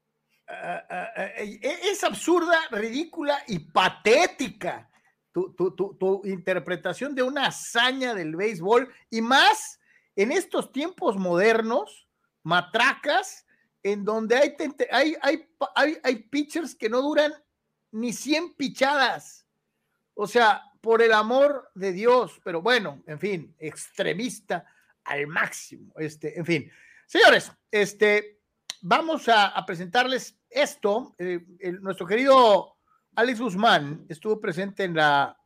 Ah, 0.48 0.82
ah, 0.90 1.08
ah, 1.16 1.24
e, 1.38 1.60
es 1.62 2.02
absurda, 2.02 2.58
ridícula 2.70 3.42
y 3.46 3.58
patética 3.60 4.89
tu, 5.32 6.22
interpretación 6.24 7.14
de 7.14 7.22
una 7.22 7.46
hazaña 7.46 8.14
del 8.14 8.36
béisbol 8.36 8.92
y 9.10 9.20
más 9.20 9.80
en 10.16 10.32
estos 10.32 10.72
tiempos 10.72 11.16
modernos, 11.16 12.08
matracas, 12.42 13.46
en 13.82 14.04
donde 14.04 14.36
hay, 14.36 14.56
hay, 14.90 15.48
hay, 15.74 15.98
hay, 16.02 16.16
pitchers 16.16 16.74
que 16.74 16.90
no 16.90 17.00
duran 17.00 17.32
ni 17.92 18.12
100 18.12 18.54
pichadas. 18.54 19.46
O 20.14 20.26
sea, 20.26 20.62
por 20.80 21.02
el 21.02 21.12
amor 21.12 21.70
de 21.74 21.92
Dios, 21.92 22.40
pero 22.44 22.60
bueno, 22.60 23.02
en 23.06 23.18
fin, 23.18 23.54
extremista 23.58 24.66
al 25.04 25.26
máximo. 25.26 25.92
Este, 25.96 26.38
en 26.38 26.44
fin, 26.44 26.70
señores, 27.06 27.52
este, 27.70 28.40
vamos 28.82 29.28
a, 29.28 29.64
presentarles 29.66 30.38
esto. 30.48 31.14
Eh, 31.18 31.40
nuestro 31.80 32.06
querido 32.06 32.79
Alex 33.16 33.40
Guzmán 33.40 34.06
estuvo 34.08 34.40
presente 34.40 34.84
en 34.84 34.94
la, 34.94 35.36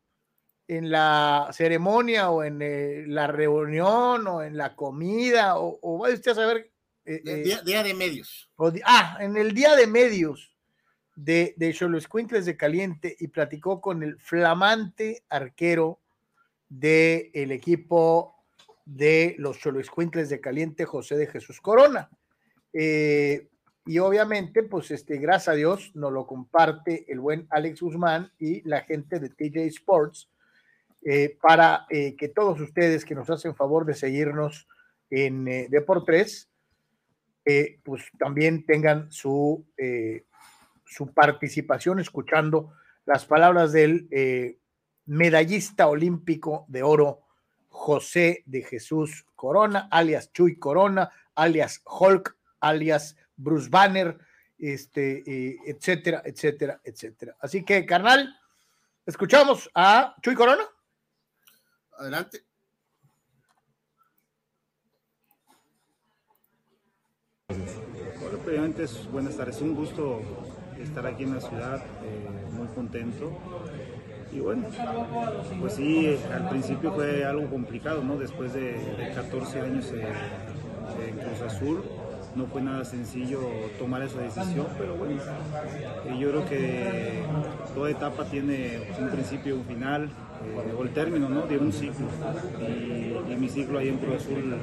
en 0.68 0.90
la 0.90 1.48
ceremonia 1.52 2.30
o 2.30 2.42
en 2.44 2.60
eh, 2.62 3.04
la 3.06 3.26
reunión 3.26 4.26
o 4.26 4.42
en 4.42 4.56
la 4.56 4.74
comida 4.76 5.58
o, 5.58 5.78
o 5.82 5.98
vaya 5.98 6.14
usted 6.14 6.32
a 6.32 6.34
saber. 6.34 6.70
Eh, 7.06 7.60
día, 7.64 7.82
de 7.82 7.92
medios. 7.92 8.50
ah, 8.84 9.18
en 9.20 9.36
el 9.36 9.52
día 9.52 9.76
de 9.76 9.86
medios 9.86 10.56
de, 11.14 11.54
de 11.58 11.76
Quintles 12.10 12.46
de 12.46 12.56
Caliente 12.56 13.14
y 13.20 13.28
platicó 13.28 13.80
con 13.80 14.02
el 14.02 14.18
flamante 14.18 15.22
arquero 15.28 16.00
del 16.68 17.30
el 17.34 17.52
equipo 17.52 18.34
de 18.86 19.34
los 19.38 19.58
Quintles 19.94 20.30
de 20.30 20.40
Caliente, 20.40 20.84
José 20.84 21.16
de 21.16 21.26
Jesús 21.26 21.60
Corona. 21.60 22.08
Eh, 22.72 23.48
y 23.86 23.98
obviamente, 23.98 24.62
pues 24.62 24.90
este, 24.90 25.18
gracias 25.18 25.48
a 25.48 25.56
Dios, 25.56 25.92
nos 25.94 26.12
lo 26.12 26.26
comparte 26.26 27.04
el 27.12 27.20
buen 27.20 27.46
Alex 27.50 27.80
Guzmán 27.80 28.32
y 28.38 28.66
la 28.68 28.82
gente 28.82 29.20
de 29.20 29.28
TJ 29.28 29.66
Sports 29.66 30.30
eh, 31.02 31.36
para 31.40 31.86
eh, 31.90 32.16
que 32.16 32.28
todos 32.28 32.60
ustedes 32.60 33.04
que 33.04 33.14
nos 33.14 33.28
hacen 33.28 33.54
favor 33.54 33.84
de 33.84 33.94
seguirnos 33.94 34.66
en 35.10 35.44
Deportes, 35.70 36.50
pues 37.84 38.04
también 38.18 38.64
tengan 38.64 39.12
su, 39.12 39.64
su 40.84 41.12
participación 41.12 42.00
escuchando 42.00 42.72
las 43.04 43.26
palabras 43.26 43.72
del 43.72 44.08
medallista 45.04 45.86
olímpico 45.86 46.64
de 46.68 46.82
oro 46.82 47.20
José 47.68 48.42
de 48.46 48.62
Jesús 48.62 49.26
Corona, 49.36 49.88
alias 49.90 50.32
Chuy 50.32 50.58
Corona, 50.58 51.10
alias 51.34 51.82
Hulk 51.84 52.34
alias 52.64 53.16
Bruce 53.36 53.68
Banner, 53.68 54.18
este, 54.58 55.22
eh, 55.26 55.56
etcétera, 55.66 56.22
etcétera, 56.24 56.80
etcétera. 56.84 57.36
Así 57.40 57.64
que, 57.64 57.84
carnal, 57.84 58.34
escuchamos 59.04 59.70
a 59.74 60.14
Chuy 60.22 60.34
Corona. 60.34 60.64
Adelante. 61.98 62.44
Hola, 67.48 68.38
previamente, 68.44 68.86
buenas 69.12 69.36
tardes. 69.36 69.60
Un 69.60 69.74
gusto 69.74 70.20
estar 70.78 71.06
aquí 71.06 71.24
en 71.24 71.34
la 71.34 71.40
ciudad, 71.40 71.84
eh, 72.02 72.46
muy 72.52 72.66
contento. 72.68 73.38
Y 74.32 74.40
bueno, 74.40 74.66
pues 75.60 75.74
sí, 75.74 76.18
al 76.32 76.48
principio 76.48 76.92
fue 76.92 77.24
algo 77.24 77.48
complicado, 77.48 78.02
¿no? 78.02 78.16
Después 78.16 78.52
de, 78.52 79.12
14 79.14 79.60
años 79.60 79.92
en 79.92 81.18
Cruz 81.18 81.40
Azul, 81.42 81.84
no 82.36 82.46
fue 82.46 82.62
nada 82.62 82.84
sencillo 82.84 83.40
tomar 83.78 84.02
esa 84.02 84.20
decisión, 84.20 84.66
pero 84.78 84.96
bueno, 84.96 85.20
yo 86.18 86.30
creo 86.30 86.46
que 86.46 87.22
toda 87.74 87.90
etapa 87.90 88.24
tiene 88.24 88.80
un 88.98 89.08
principio 89.10 89.54
y 89.54 89.58
un 89.58 89.64
final, 89.64 90.04
eh, 90.04 90.74
o 90.78 90.82
el 90.82 90.90
término 90.90 91.28
¿no? 91.28 91.42
de 91.42 91.58
un 91.58 91.72
ciclo, 91.72 92.06
y, 92.60 93.36
mi 93.36 93.48
ciclo 93.48 93.78
ahí 93.78 93.88
en 93.88 93.98
Cruz 93.98 94.16
Azul 94.16 94.54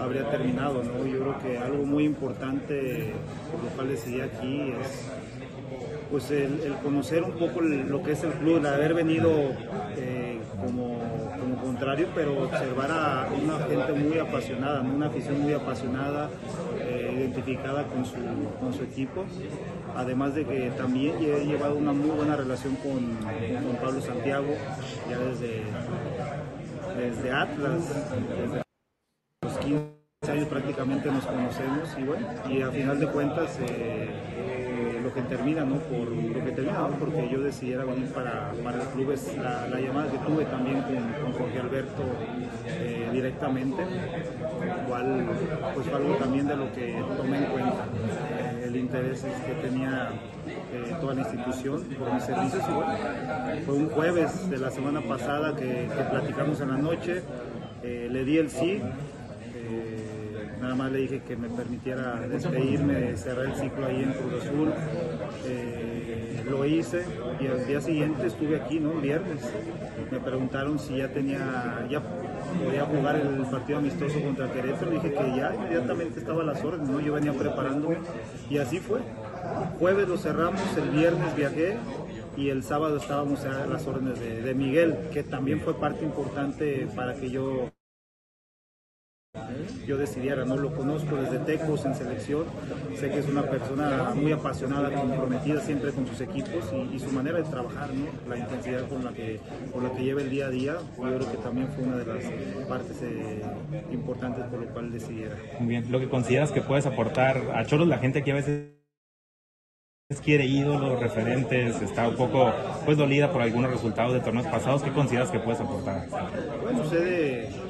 habría 0.00 0.30
terminado, 0.30 0.82
¿no? 0.82 1.06
yo 1.06 1.20
creo 1.20 1.38
que 1.38 1.58
algo 1.58 1.84
muy 1.84 2.04
importante 2.04 3.14
por 3.50 3.64
lo 3.64 3.70
cual 3.70 3.88
decidí 3.88 4.20
aquí 4.20 4.72
es 4.80 5.10
pues 6.10 6.30
el, 6.30 6.74
conocer 6.82 7.22
un 7.22 7.32
poco 7.32 7.60
lo 7.60 8.02
que 8.02 8.12
es 8.12 8.24
el 8.24 8.32
club, 8.32 8.58
el 8.58 8.66
haber 8.66 8.94
venido 8.94 9.30
eh, 9.96 10.40
como, 10.60 10.98
contrario, 11.62 12.08
pero 12.14 12.42
observar 12.42 12.90
a 12.90 13.28
una 13.40 13.58
gente 13.66 13.92
muy 13.92 14.18
apasionada, 14.18 14.80
una 14.80 15.06
afición 15.06 15.40
muy 15.40 15.52
apasionada, 15.52 16.28
identificada 17.30 17.86
con 17.86 18.04
su, 18.04 18.16
con 18.60 18.72
su 18.72 18.82
equipo. 18.82 19.24
Además 19.96 20.34
de 20.34 20.44
que 20.44 20.70
también 20.70 21.16
he 21.20 21.44
llevado 21.44 21.76
una 21.76 21.92
muy 21.92 22.10
buena 22.10 22.36
relación 22.36 22.76
con, 22.76 23.16
con 23.16 23.76
Pablo 23.76 24.00
Santiago, 24.00 24.54
ya 25.08 25.18
desde, 25.18 25.62
desde 26.96 27.32
Atlas, 27.32 27.82
desde 28.36 28.62
los 29.42 29.58
15 29.58 30.32
años 30.32 30.48
prácticamente 30.48 31.10
nos 31.10 31.24
conocemos 31.24 31.88
y 31.98 32.02
bueno, 32.02 32.26
y 32.48 32.62
a 32.62 32.70
final 32.70 33.00
de 33.00 33.06
cuentas 33.08 33.58
eh, 33.60 34.69
lo 35.10 35.14
que 35.14 35.22
termina, 35.22 35.64
¿no? 35.64 35.76
Por 35.76 36.08
lo 36.08 36.44
que 36.44 36.52
termina, 36.52 36.86
porque 36.98 37.28
yo 37.28 37.40
decidiera 37.40 37.84
venir 37.84 38.08
para, 38.10 38.52
para 38.62 38.82
el 38.82 38.88
club, 38.88 39.10
es 39.10 39.36
la, 39.36 39.80
llamada 39.80 40.10
que 40.10 40.18
tuve 40.18 40.44
también 40.44 40.82
con, 40.82 41.32
Jorge 41.32 41.58
Alberto 41.58 42.02
eh, 42.66 43.08
directamente, 43.12 43.82
igual 44.86 45.26
pues 45.74 45.86
fue 45.86 46.16
también 46.18 46.46
de 46.46 46.56
lo 46.56 46.72
que 46.72 47.02
tomé 47.16 47.38
en 47.38 47.44
cuenta, 47.44 47.84
eh, 48.38 48.64
el 48.66 48.76
interés 48.76 49.22
que 49.22 49.68
tenía 49.68 50.10
eh, 50.46 50.94
toda 51.00 51.14
la 51.14 51.22
institución 51.22 51.82
por 51.98 52.12
mis 52.12 52.22
servicios 52.22 52.62
fue 53.64 53.74
un 53.74 53.88
jueves 53.88 54.50
de 54.50 54.58
la 54.58 54.70
semana 54.70 55.00
pasada 55.00 55.56
que 55.56 55.88
platicamos 56.10 56.60
en 56.60 56.68
la 56.68 56.76
noche, 56.76 57.22
le 57.82 58.24
di 58.24 58.38
el 58.38 58.50
sí, 58.50 58.82
nada 60.60 60.74
más 60.74 60.92
le 60.92 60.98
dije 60.98 61.22
que 61.22 61.36
me 61.36 61.48
permitiera 61.48 62.20
despedirme, 62.28 63.16
cerrar 63.16 63.46
el 63.46 63.54
ciclo 63.54 63.86
ahí 63.86 64.02
en 64.02 64.12
Cruz 64.12 64.44
Azul. 64.44 64.72
Eh, 65.46 66.42
lo 66.48 66.64
hice 66.64 67.04
y 67.40 67.46
al 67.46 67.66
día 67.66 67.80
siguiente 67.80 68.26
estuve 68.26 68.60
aquí, 68.60 68.80
¿no? 68.80 68.92
El 68.92 69.00
viernes. 69.00 69.40
Me 70.10 70.18
preguntaron 70.18 70.78
si 70.78 70.96
ya 70.96 71.08
tenía, 71.08 71.86
ya 71.88 72.02
podía 72.02 72.84
jugar 72.84 73.16
el 73.16 73.46
partido 73.46 73.78
amistoso 73.78 74.20
contra 74.20 74.52
Querétaro. 74.52 74.90
Dije 74.90 75.12
que 75.12 75.36
ya 75.36 75.54
inmediatamente 75.54 76.20
estaba 76.20 76.42
a 76.42 76.46
las 76.46 76.62
órdenes, 76.64 76.88
¿no? 76.88 77.00
Yo 77.00 77.14
venía 77.14 77.32
preparándome 77.32 77.98
y 78.48 78.58
así 78.58 78.78
fue. 78.80 79.00
Jueves 79.78 80.08
lo 80.08 80.18
cerramos, 80.18 80.60
el 80.76 80.90
viernes 80.90 81.34
viajé 81.36 81.76
y 82.36 82.48
el 82.48 82.62
sábado 82.62 82.96
estábamos 82.96 83.44
a 83.44 83.66
las 83.66 83.86
órdenes 83.86 84.18
de, 84.20 84.42
de 84.42 84.54
Miguel, 84.54 84.96
que 85.12 85.22
también 85.22 85.60
fue 85.60 85.78
parte 85.78 86.04
importante 86.04 86.86
para 86.94 87.14
que 87.14 87.30
yo 87.30 87.70
yo 89.86 89.96
decidiera, 89.96 90.44
no 90.44 90.56
lo 90.56 90.74
conozco 90.74 91.16
desde 91.16 91.38
Tecos 91.40 91.84
en 91.84 91.94
selección, 91.94 92.44
sé 92.96 93.10
que 93.10 93.18
es 93.18 93.28
una 93.28 93.42
persona 93.42 94.12
muy 94.14 94.32
apasionada, 94.32 94.90
comprometida 94.92 95.60
siempre 95.60 95.92
con 95.92 96.06
sus 96.06 96.20
equipos 96.20 96.64
y, 96.92 96.98
su 96.98 97.10
manera 97.10 97.38
de 97.38 97.44
trabajar, 97.44 97.88
¿no? 97.92 98.06
la 98.28 98.38
intensidad 98.38 98.88
con 98.88 99.04
la, 99.04 99.12
que, 99.12 99.40
con 99.72 99.84
la 99.84 99.92
que 99.92 100.04
lleva 100.04 100.20
el 100.20 100.30
día 100.30 100.46
a 100.46 100.50
día, 100.50 100.76
yo 100.96 101.02
creo 101.02 101.30
que 101.30 101.36
también 101.38 101.68
fue 101.68 101.84
una 101.84 101.96
de 101.96 102.06
las 102.06 102.24
partes 102.68 103.02
eh, 103.02 103.42
importantes 103.92 104.44
por 104.46 104.60
lo 104.60 104.66
cual 104.72 104.92
decidiera. 104.92 105.36
Muy 105.58 105.68
bien, 105.68 105.90
lo 105.90 105.98
que 105.98 106.08
consideras 106.08 106.52
que 106.52 106.60
puedes 106.60 106.86
aportar 106.86 107.40
a 107.54 107.64
Choros, 107.64 107.88
la 107.88 107.98
gente 107.98 108.22
que 108.22 108.32
a 108.32 108.34
veces 108.34 108.80
quiere 110.24 110.44
ídolos, 110.44 110.98
referentes, 110.98 111.80
está 111.80 112.08
un 112.08 112.16
poco 112.16 112.52
pues 112.84 112.98
dolida 112.98 113.32
por 113.32 113.42
algunos 113.42 113.70
resultados 113.70 114.12
de 114.12 114.20
torneos 114.20 114.46
pasados, 114.48 114.82
¿qué 114.82 114.92
consideras 114.92 115.30
que 115.30 115.38
puedes 115.38 115.60
aportar? 115.60 116.08
Bueno, 116.62 116.84
sé 116.84 117.00
de 117.00 117.69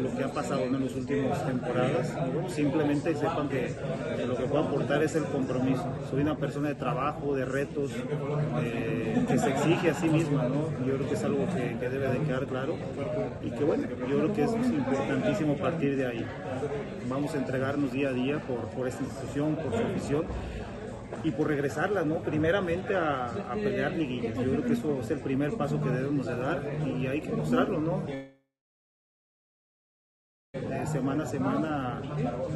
lo 0.00 0.16
que 0.16 0.24
ha 0.24 0.32
pasado 0.32 0.62
en 0.62 0.84
las 0.84 0.94
últimas 0.94 1.46
temporadas. 1.46 2.14
simplemente 2.48 3.14
sepan 3.14 3.48
que, 3.48 3.74
lo 4.26 4.36
que 4.36 4.44
puedo 4.44 4.64
aportar 4.64 5.02
es 5.02 5.14
el 5.14 5.24
compromiso. 5.24 5.84
Soy 6.10 6.22
una 6.22 6.36
persona 6.36 6.68
de 6.68 6.74
trabajo, 6.74 7.34
de 7.34 7.44
retos, 7.44 7.90
eh, 8.62 9.24
que 9.26 9.38
se 9.38 9.50
exige 9.50 9.90
a 9.90 9.94
sí 9.94 10.08
misma. 10.08 10.48
¿no? 10.48 10.70
Yo 10.86 10.94
creo 10.94 11.08
que 11.08 11.14
es 11.14 11.24
algo 11.24 11.46
que, 11.54 11.88
debe 11.88 12.08
de 12.08 12.18
quedar 12.20 12.46
claro 12.46 12.74
y 13.42 13.50
que 13.50 13.64
bueno, 13.64 13.84
yo 14.08 14.18
creo 14.18 14.32
que 14.32 14.44
es 14.44 14.52
importantísimo 14.52 15.56
partir 15.56 15.96
de 15.96 16.06
ahí. 16.06 16.26
Vamos 17.08 17.34
a 17.34 17.38
entregarnos 17.38 17.92
día 17.92 18.08
a 18.08 18.12
día 18.12 18.38
por, 18.40 18.68
por 18.70 18.88
esta 18.88 19.02
institución, 19.02 19.56
por 19.56 19.72
su 19.76 19.84
visión 19.94 20.24
y 21.22 21.30
por 21.30 21.48
regresarla, 21.48 22.04
¿no? 22.04 22.16
Primeramente 22.16 22.94
a, 22.96 23.26
a 23.26 23.54
pelear 23.54 23.92
liguillas. 23.92 24.34
Yo 24.36 24.50
creo 24.50 24.64
que 24.64 24.72
eso 24.72 25.00
es 25.00 25.10
el 25.10 25.20
primer 25.20 25.52
paso 25.52 25.80
que 25.80 25.90
debemos 25.90 26.26
de 26.26 26.36
dar 26.36 26.62
y 26.86 27.06
hay 27.06 27.20
que 27.20 27.30
mostrarlo, 27.32 27.80
¿no? 27.80 28.33
Semana 30.94 31.24
a 31.24 31.26
semana 31.26 32.02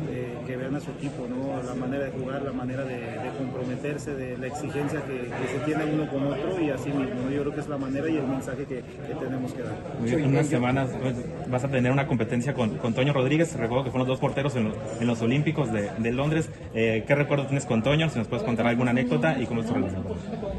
eh, 0.08 0.38
que 0.46 0.56
vean 0.56 0.76
a 0.76 0.80
su 0.80 0.92
equipo, 0.92 1.26
¿no? 1.28 1.60
la 1.60 1.74
manera 1.74 2.04
de 2.04 2.10
jugar, 2.12 2.42
la 2.42 2.52
manera 2.52 2.84
de, 2.84 3.30
comprometerse, 3.36 4.14
de 4.14 4.38
la 4.38 4.46
exigencia 4.46 5.02
que, 5.02 5.28
se 5.48 5.58
tiene 5.64 5.84
uno 5.92 6.08
con 6.08 6.24
otro 6.24 6.60
y 6.60 6.70
así 6.70 6.90
mismo. 6.90 7.28
Yo 7.30 7.40
creo 7.42 7.54
que 7.54 7.60
es 7.60 7.68
la 7.68 7.78
manera 7.78 8.08
y 8.08 8.16
el 8.16 8.28
mensaje 8.28 8.64
que, 8.64 8.84
tenemos 9.18 9.52
que 9.52 9.62
dar. 9.62 9.74
En 10.06 10.28
unas 10.28 10.46
semanas 10.46 10.90
pues, 11.02 11.16
vas 11.50 11.64
a 11.64 11.68
tener 11.68 11.90
una 11.90 12.06
competencia 12.06 12.54
con, 12.54 12.78
con 12.78 12.94
Toño 12.94 13.12
Rodríguez, 13.12 13.56
recuerdo 13.56 13.84
que 13.84 13.90
fueron 13.90 14.06
los 14.06 14.18
dos 14.18 14.20
porteros 14.20 14.54
en 14.54 14.72
los, 15.06 15.20
Olímpicos 15.20 15.72
de, 15.72 16.12
Londres. 16.12 16.48
Eh, 16.74 17.04
¿Qué 17.06 17.14
recuerdo 17.16 17.46
tienes 17.46 17.66
con 17.66 17.82
Toño? 17.82 18.08
Si 18.08 18.18
nos 18.18 18.28
puedes 18.28 18.44
contar 18.44 18.68
alguna 18.68 18.92
anécdota 18.92 19.36
y 19.40 19.46
cómo 19.46 19.62
es 19.62 19.66
tu 19.66 19.74
relación 19.74 20.04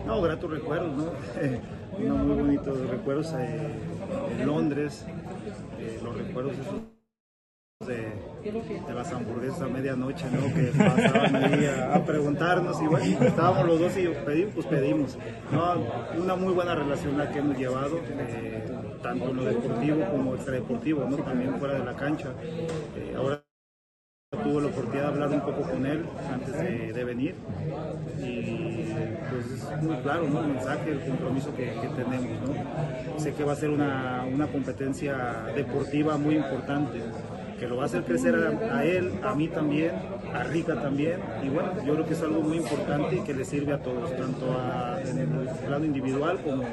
No, 0.05 0.21
gratos 0.21 0.51
recuerdos, 0.51 0.97
¿no? 0.97 1.05
unos 1.97 2.25
muy 2.25 2.35
bonitos 2.35 2.89
recuerdos 2.89 3.33
eh, 3.37 3.69
en 4.39 4.45
Londres, 4.45 5.05
los 6.03 6.17
recuerdos 6.17 6.53
esos 6.53 6.98
de 7.87 8.11
de 8.43 8.93
las 8.93 9.09
hamburguesas 9.13 9.61
a 9.61 9.67
medianoche, 9.67 10.25
¿no? 10.31 10.53
Que 10.53 10.63
pasaban 10.77 11.35
ahí 11.37 11.65
a, 11.65 12.03
preguntarnos 12.03 12.81
y 12.81 12.87
bueno, 12.87 13.25
estábamos 13.25 13.67
los 13.67 13.79
dos 13.79 13.97
y 13.97 14.07
pedimos, 14.25 14.53
pues 14.53 14.65
pedimos. 14.65 15.17
¿no? 15.49 16.21
Una 16.21 16.35
muy 16.35 16.53
buena 16.53 16.75
relación 16.75 17.17
la 17.17 17.31
que 17.31 17.39
hemos 17.39 17.57
llevado, 17.57 17.97
eh, 18.05 18.65
tanto 19.01 19.29
en 19.29 19.37
lo 19.37 19.45
deportivo 19.45 20.05
como 20.11 20.35
extradeportivo, 20.35 21.05
¿no? 21.05 21.17
También 21.19 21.57
fuera 21.57 21.75
de 21.75 21.85
la 21.85 21.95
cancha. 21.95 22.33
Eh, 22.97 23.13
ahora 23.15 23.45
tuve 24.43 24.61
la 24.61 24.67
oportunidad 24.67 25.03
de 25.03 25.07
hablar 25.07 25.29
un 25.29 25.41
poco 25.41 25.61
con 25.61 25.85
él 25.85 26.05
antes 26.33 26.53
de, 26.93 27.03
venir 27.05 27.35
y 28.19 28.83
pues 29.29 29.51
es 29.51 29.81
muy 29.81 29.95
claro 30.03 30.27
¿no? 30.27 30.41
el 30.41 30.47
mensaje, 30.47 30.91
el 30.91 30.99
compromiso 30.99 31.55
que, 31.55 31.65
tenemos. 31.95 32.49
¿no? 32.49 33.19
Sé 33.19 33.33
que 33.33 33.43
va 33.45 33.53
a 33.53 33.55
ser 33.55 33.69
una, 33.69 34.25
una 34.31 34.47
competencia 34.47 35.45
deportiva 35.55 36.17
muy 36.17 36.35
importante 36.35 37.01
que 37.59 37.67
lo 37.67 37.77
va 37.77 37.83
a 37.83 37.85
hacer 37.87 38.03
crecer 38.03 38.35
a, 38.35 38.83
él, 38.85 39.11
a 39.23 39.35
mí 39.35 39.47
también, 39.49 39.91
a 40.33 40.43
Rica 40.43 40.75
también. 40.81 41.19
Y 41.43 41.49
bueno, 41.49 41.71
yo 41.85 41.93
creo 41.93 42.05
que 42.05 42.13
es 42.13 42.21
algo 42.21 42.41
muy 42.41 42.57
importante 42.57 43.17
y 43.17 43.19
que 43.19 43.33
le 43.33 43.43
sirve 43.43 43.73
a 43.73 43.79
todos, 43.79 44.15
tanto 44.15 44.45
en 45.05 45.17
el 45.17 45.49
plano 45.67 45.85
individual 45.85 46.39
como, 46.43 46.63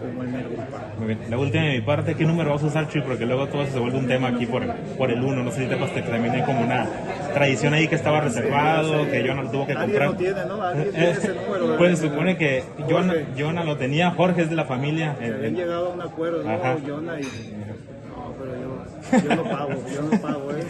como 0.00 0.24
en 0.24 0.34
el 0.34 0.44
grupal. 0.44 0.92
Muy 0.98 1.06
bien. 1.08 1.18
La 1.28 1.38
última 1.38 1.64
de 1.64 1.72
mi 1.72 1.80
parte, 1.80 2.14
¿qué 2.14 2.24
número 2.24 2.50
vas 2.50 2.62
a 2.62 2.66
usar, 2.66 2.88
Chuy? 2.88 3.02
Porque 3.02 3.26
luego 3.26 3.48
todo 3.48 3.66
se 3.66 3.78
vuelve 3.78 3.98
un 3.98 4.06
tema 4.06 4.28
aquí 4.28 4.46
por, 4.46 4.64
por 4.96 5.10
el 5.10 5.22
uno. 5.22 5.42
No 5.42 5.50
sé 5.50 5.64
si 5.64 5.66
te 5.66 5.76
que 5.76 6.02
también 6.02 6.44
como 6.44 6.62
una 6.62 6.86
tradición 7.34 7.74
ahí 7.74 7.88
que 7.88 7.96
estaba 7.96 8.20
reservado, 8.20 9.10
que 9.10 9.26
Jonah 9.26 9.42
lo 9.42 9.50
tuvo 9.50 9.66
que 9.66 9.74
comprar. 9.74 10.10
No 10.10 10.16
tiene, 10.16 10.44
¿no? 10.46 10.62
¿Alguien 10.62 10.90
tiene 10.90 11.10
ese 11.10 11.34
número? 11.34 11.76
Pues 11.76 11.98
se 11.98 12.08
supone 12.08 12.36
que 12.36 12.62
Jonah, 13.36 13.64
lo 13.64 13.76
tenía, 13.76 14.12
Jorge 14.12 14.42
es 14.42 14.50
de 14.50 14.56
la 14.56 14.64
familia. 14.64 15.16
Se 15.18 15.26
habían 15.26 15.56
llegado 15.56 15.90
a 15.90 15.94
un 15.94 16.00
acuerdo, 16.00 16.42
¿no? 16.44 16.78
Jonah 16.86 17.20
y 17.20 17.24
yo 17.24 18.71
no 19.28 19.44
pago, 19.44 19.84
yo 19.88 20.02
no 20.02 20.20
pago, 20.20 20.52
¿eh? 20.52 20.64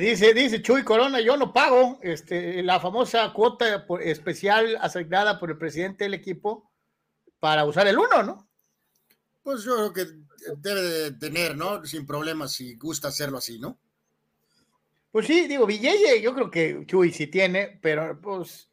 dice, 0.00 0.34
dice 0.34 0.62
Chuy 0.62 0.82
Corona, 0.82 1.20
yo 1.20 1.36
no 1.36 1.52
pago 1.52 1.98
este, 2.02 2.62
la 2.62 2.80
famosa 2.80 3.32
cuota 3.32 3.86
especial 4.00 4.76
asignada 4.80 5.38
por 5.38 5.50
el 5.50 5.58
presidente 5.58 6.04
del 6.04 6.14
equipo 6.14 6.70
para 7.38 7.64
usar 7.64 7.86
el 7.86 7.98
uno, 7.98 8.22
¿no? 8.22 8.48
Pues 9.42 9.64
yo 9.64 9.76
creo 9.76 9.92
que 9.92 10.06
debe 10.58 10.82
de 10.82 11.12
tener, 11.12 11.56
¿no? 11.56 11.84
Sin 11.84 12.06
problemas 12.06 12.52
si 12.52 12.76
gusta 12.76 13.08
hacerlo 13.08 13.38
así, 13.38 13.58
¿no? 13.58 13.78
Pues 15.10 15.26
sí, 15.26 15.46
digo, 15.46 15.66
Villeye, 15.66 16.20
yo 16.20 16.34
creo 16.34 16.50
que 16.50 16.84
Chuy 16.86 17.12
sí 17.12 17.28
tiene, 17.28 17.78
pero 17.80 18.20
pues 18.20 18.67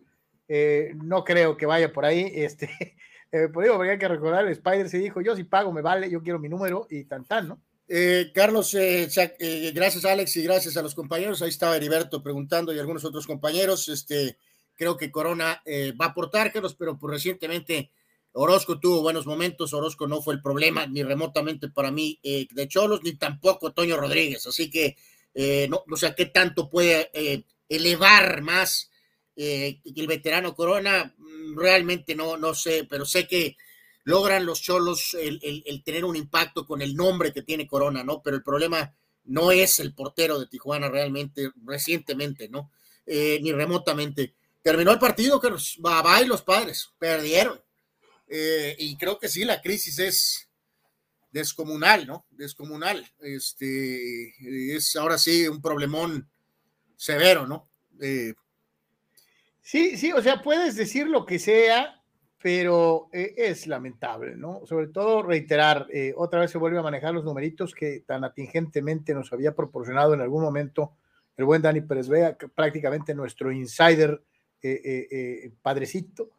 eh, 0.48 0.94
no 0.96 1.24
creo 1.24 1.58
que 1.58 1.66
vaya 1.66 1.92
por 1.92 2.06
ahí. 2.06 2.32
Este, 2.34 2.70
eh, 3.32 3.48
por 3.52 3.64
eso 3.64 3.82
hay 3.82 3.98
que 3.98 4.08
recordar, 4.08 4.48
Spider 4.48 4.90
se 4.90 5.00
dijo, 5.00 5.22
yo 5.22 5.36
si 5.36 5.44
pago 5.44 5.72
me 5.72 5.82
vale, 5.82 6.10
yo 6.10 6.22
quiero 6.22 6.40
mi 6.40 6.50
número 6.50 6.88
y 6.90 7.06
tan 7.06 7.26
tan, 7.26 7.48
¿no? 7.48 7.62
Eh, 7.88 8.32
Carlos, 8.34 8.76
gracias 8.76 10.06
Alex 10.06 10.38
y 10.38 10.44
gracias 10.44 10.76
a 10.76 10.82
los 10.82 10.96
compañeros. 10.96 11.42
Ahí 11.44 11.50
estaba 11.50 11.76
Heriberto 11.76 12.24
preguntando 12.24 12.74
y 12.74 12.80
algunos 12.80 13.06
otros 13.06 13.28
compañeros. 13.28 13.90
Este, 13.90 14.38
creo 14.76 14.98
que 14.98 15.12
Corona 15.12 15.62
va 15.68 16.06
a 16.06 16.10
aportar, 16.10 16.52
Carlos, 16.52 16.74
pero 16.74 16.98
pues, 16.98 17.12
recientemente 17.14 17.92
Orozco 18.32 18.80
tuvo 18.80 19.04
buenos 19.04 19.28
momentos. 19.28 19.72
Orozco 19.72 20.08
no 20.08 20.24
fue 20.24 20.34
el 20.34 20.42
problema 20.42 20.88
ni 20.88 21.04
remotamente 21.04 21.70
para 21.70 21.92
mí 21.92 22.20
de 22.24 22.68
Cholos, 22.68 23.02
ni 23.04 23.18
tampoco 23.18 23.72
Toño 23.72 23.98
Rodríguez. 23.98 24.48
Así 24.48 24.72
que 24.72 24.98
no, 25.70 25.84
o 25.88 25.96
sea, 25.96 26.16
¿qué 26.16 26.26
tanto 26.26 26.72
puede 26.72 27.12
elevar 27.70 28.42
más 28.42 28.90
eh, 29.36 29.82
el 29.84 30.08
veterano 30.08 30.56
Corona, 30.56 31.14
mm, 31.18 31.58
realmente 31.58 32.16
no, 32.16 32.38
no 32.38 32.54
sé, 32.54 32.88
pero 32.90 33.06
sé 33.06 33.28
que 33.28 33.58
logran 34.06 34.46
los 34.46 34.62
cholos 34.62 35.16
el, 35.20 35.84
tener 35.84 36.06
un 36.06 36.16
impacto 36.16 36.66
con 36.66 36.82
el 36.82 36.96
nombre 36.96 37.34
que 37.34 37.42
tiene 37.42 37.68
Corona, 37.68 38.04
¿no? 38.04 38.22
Pero 38.22 38.38
el 38.38 38.44
problema 38.44 38.96
no 39.26 39.52
es 39.52 39.80
el 39.80 39.94
portero 39.94 40.40
de 40.40 40.48
Tijuana 40.48 40.90
realmente, 40.90 41.52
recientemente, 41.66 42.48
¿no? 42.48 42.72
Eh, 43.06 43.40
ni 43.42 43.52
remotamente. 43.52 44.36
Terminó 44.62 44.92
el 44.92 45.00
partido, 45.00 45.40
que 45.40 45.50
va 45.50 46.22
y 46.22 46.28
los 46.28 46.44
padres 46.44 46.92
perdieron. 47.00 47.60
Eh, 48.28 48.76
y 48.80 48.96
creo 48.98 49.20
que 49.20 49.28
sí, 49.28 49.44
la 49.44 49.62
crisis 49.62 50.00
es 50.00 50.50
descomunal, 51.32 52.06
¿no? 52.06 52.28
Descomunal. 52.30 53.12
Este 53.20 54.34
es 54.76 54.96
ahora 54.96 55.18
sí 55.18 55.48
un 55.48 55.62
problemón 55.62 56.30
severo, 56.96 57.48
¿no? 57.48 57.70
Sí, 59.66 59.98
sí, 59.98 60.12
o 60.12 60.22
sea, 60.22 60.44
puedes 60.44 60.76
decir 60.76 61.08
lo 61.08 61.26
que 61.26 61.40
sea, 61.40 62.00
pero 62.40 63.10
eh, 63.12 63.34
es 63.36 63.66
lamentable, 63.66 64.36
¿no? 64.36 64.64
Sobre 64.68 64.90
todo 64.90 65.24
reiterar, 65.24 65.88
eh, 65.92 66.14
otra 66.16 66.42
vez 66.42 66.52
se 66.52 66.60
vuelve 66.60 66.78
a 66.78 66.84
manejar 66.84 67.16
los 67.16 67.24
numeritos 67.24 67.74
que 67.74 68.02
tan 68.02 68.24
atingentemente 68.24 69.16
nos 69.16 69.34
había 69.34 69.56
proporcionado 69.56 70.14
en 70.14 70.22
algún 70.22 70.44
momento 70.44 70.92
el 71.36 71.46
buen 71.46 71.64
Dani 71.64 71.82
Pérez 71.82 72.08
Vega, 72.08 72.38
prácticamente 72.54 73.16
nuestro 73.16 73.52
insider 73.52 74.22
eh, 74.62 75.52
padrecito, 75.64 76.30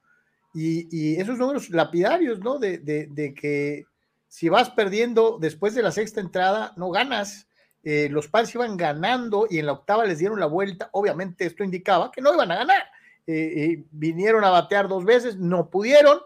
y, 0.54 1.20
esos 1.20 1.36
números 1.36 1.70
lapidarios, 1.70 2.38
¿no? 2.38 2.60
De, 2.60 2.78
de, 2.78 3.34
que 3.34 3.86
si 4.28 4.48
vas 4.48 4.70
perdiendo 4.70 5.38
después 5.40 5.74
de 5.74 5.82
la 5.82 5.90
sexta 5.90 6.20
entrada, 6.20 6.74
no 6.76 6.90
ganas. 6.92 7.48
los 7.82 8.28
padres 8.28 8.54
iban 8.54 8.76
ganando 8.76 9.48
y 9.50 9.58
en 9.58 9.66
la 9.66 9.72
octava 9.72 10.04
les 10.04 10.20
dieron 10.20 10.38
la 10.38 10.46
vuelta. 10.46 10.90
Obviamente 10.92 11.44
esto 11.44 11.64
indicaba 11.64 12.12
que 12.12 12.22
no 12.22 12.32
iban 12.32 12.52
a 12.52 12.58
ganar 12.58 12.95
eh, 13.26 13.52
eh, 13.56 13.84
vinieron 13.90 14.44
a 14.44 14.50
batear 14.50 14.86
dos 14.86 15.04
veces, 15.04 15.36
no 15.36 15.68
pudieron, 15.68 16.20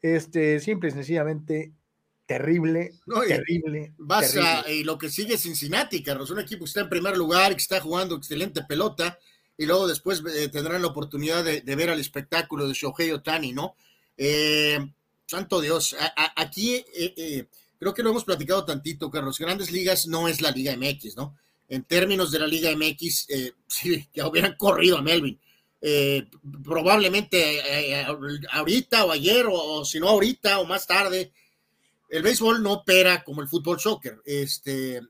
este, 0.00 0.58
simple 0.58 0.88
y 0.88 0.92
sencillamente 0.92 1.72
terrible, 2.26 2.94
terrible. 3.28 3.92
Vas 3.98 4.36
a 4.36 4.68
y 4.68 4.82
lo 4.82 4.98
que 4.98 5.08
sigue 5.08 5.38
Cincinnati, 5.38 6.02
Carlos, 6.02 6.30
un 6.30 6.40
equipo 6.40 6.64
que 6.64 6.68
está 6.68 6.80
en 6.80 6.88
primer 6.88 7.16
lugar, 7.16 7.52
que 7.52 7.62
está 7.62 7.80
jugando 7.80 8.16
excelente 8.16 8.64
pelota, 8.64 9.18
y 9.56 9.66
luego 9.66 9.86
después 9.86 10.20
eh, 10.34 10.48
tendrán 10.48 10.82
la 10.82 10.88
oportunidad 10.88 11.44
de, 11.44 11.76
ver 11.76 11.90
al 11.90 12.00
espectáculo 12.00 12.66
de 12.66 12.74
Shohei 12.74 13.12
Otani, 13.12 13.52
¿no? 13.52 13.76
santo 15.26 15.60
Dios, 15.60 15.96
aquí 16.36 16.84
creo 17.78 17.94
que 17.94 18.02
lo 18.02 18.10
hemos 18.10 18.24
platicado 18.24 18.64
tantito, 18.64 19.10
Carlos, 19.10 19.38
Grandes 19.38 19.70
Ligas 19.70 20.06
no 20.06 20.28
es 20.28 20.40
la 20.40 20.50
Liga 20.50 20.76
MX, 20.76 21.16
¿no? 21.16 21.36
En 21.68 21.84
términos 21.84 22.30
de 22.30 22.38
la 22.38 22.46
Liga 22.46 22.70
MX, 22.76 23.28
sí, 23.68 24.08
que 24.12 24.22
hubieran 24.22 24.56
corrido 24.56 24.98
a 24.98 25.02
Melvin 25.02 25.40
eh, 25.84 26.28
probablemente 26.62 27.58
eh, 27.58 28.06
ahorita 28.52 29.04
o 29.04 29.10
ayer 29.10 29.46
o, 29.50 29.84
si 29.84 29.98
no 29.98 30.08
ahorita 30.08 30.60
o 30.60 30.64
más 30.64 30.86
tarde. 30.86 31.32
El 32.08 32.22
béisbol 32.22 32.62
no 32.62 32.74
opera 32.74 33.24
como 33.24 33.42
el 33.42 33.48
fútbol 33.48 33.80
soccer, 33.80 34.20
este, 34.24 35.00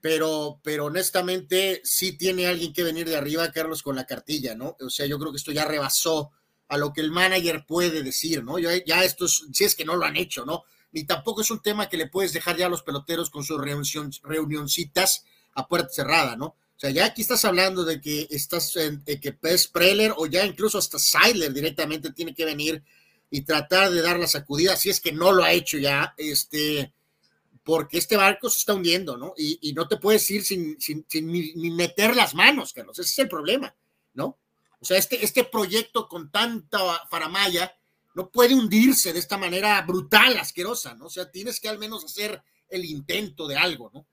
pero, 0.00 0.60
pero 0.64 0.86
honestamente 0.86 1.82
sí 1.84 2.16
tiene 2.16 2.46
alguien 2.46 2.72
que 2.72 2.82
venir 2.82 3.08
de 3.08 3.16
arriba, 3.16 3.52
Carlos, 3.52 3.82
con 3.82 3.94
la 3.96 4.06
cartilla, 4.06 4.54
¿no? 4.54 4.76
O 4.80 4.90
sea, 4.90 5.06
yo 5.06 5.18
creo 5.18 5.30
que 5.30 5.38
esto 5.38 5.52
ya 5.52 5.66
rebasó 5.66 6.32
a 6.68 6.78
lo 6.78 6.92
que 6.92 7.02
el 7.02 7.12
manager 7.12 7.64
puede 7.66 8.02
decir, 8.02 8.42
¿no? 8.42 8.58
Ya, 8.58 9.04
esto 9.04 9.26
es, 9.26 9.44
si 9.52 9.64
es 9.64 9.76
que 9.76 9.84
no 9.84 9.94
lo 9.94 10.04
han 10.04 10.16
hecho, 10.16 10.44
¿no? 10.44 10.64
Ni 10.90 11.04
tampoco 11.04 11.42
es 11.42 11.50
un 11.50 11.60
tema 11.60 11.88
que 11.88 11.98
le 11.98 12.08
puedes 12.08 12.32
dejar 12.32 12.56
ya 12.56 12.66
a 12.66 12.70
los 12.70 12.82
peloteros 12.82 13.30
con 13.30 13.44
sus 13.44 13.60
reunioncitas 13.60 15.26
a 15.54 15.68
puerta 15.68 15.90
cerrada, 15.90 16.34
¿no? 16.34 16.56
O 16.76 16.78
sea, 16.78 16.90
ya 16.90 17.06
aquí 17.06 17.22
estás 17.22 17.42
hablando 17.46 17.84
de 17.84 18.02
que 18.02 18.28
estás 18.30 18.76
en, 18.76 19.02
que 19.02 19.32
Pez 19.32 19.66
Preller 19.68 20.12
o 20.18 20.26
ya 20.26 20.44
incluso 20.44 20.76
hasta 20.76 20.98
Seiler 20.98 21.50
directamente 21.50 22.12
tiene 22.12 22.34
que 22.34 22.44
venir 22.44 22.84
y 23.30 23.42
tratar 23.42 23.90
de 23.90 24.02
dar 24.02 24.18
la 24.18 24.26
sacudida, 24.26 24.76
si 24.76 24.90
es 24.90 25.00
que 25.00 25.10
no 25.10 25.32
lo 25.32 25.42
ha 25.42 25.52
hecho 25.52 25.78
ya, 25.78 26.14
este, 26.18 26.92
porque 27.64 27.96
este 27.96 28.18
barco 28.18 28.50
se 28.50 28.58
está 28.58 28.74
hundiendo, 28.74 29.16
¿no? 29.16 29.32
Y, 29.38 29.72
no 29.72 29.88
te 29.88 29.96
puedes 29.96 30.30
ir 30.30 30.44
sin, 30.44 30.78
sin, 30.78 31.06
ni, 31.10 31.70
meter 31.70 32.14
las 32.14 32.34
manos, 32.34 32.74
Carlos, 32.74 32.98
ese 32.98 33.08
es 33.08 33.18
el 33.20 33.28
problema, 33.28 33.74
¿no? 34.12 34.38
O 34.78 34.84
sea, 34.84 34.98
este, 34.98 35.24
este 35.24 35.44
proyecto 35.44 36.06
con 36.06 36.30
tanta 36.30 36.78
faramaya 37.10 37.74
no 38.14 38.30
puede 38.30 38.54
hundirse 38.54 39.14
de 39.14 39.18
esta 39.18 39.38
manera 39.38 39.80
brutal, 39.82 40.36
asquerosa, 40.36 40.94
¿no? 40.94 41.06
O 41.06 41.10
sea, 41.10 41.30
tienes 41.30 41.58
que 41.58 41.70
al 41.70 41.78
menos 41.78 42.04
hacer 42.04 42.42
el 42.68 42.84
intento 42.84 43.48
de 43.48 43.56
algo, 43.56 43.90
¿no? 43.92 44.06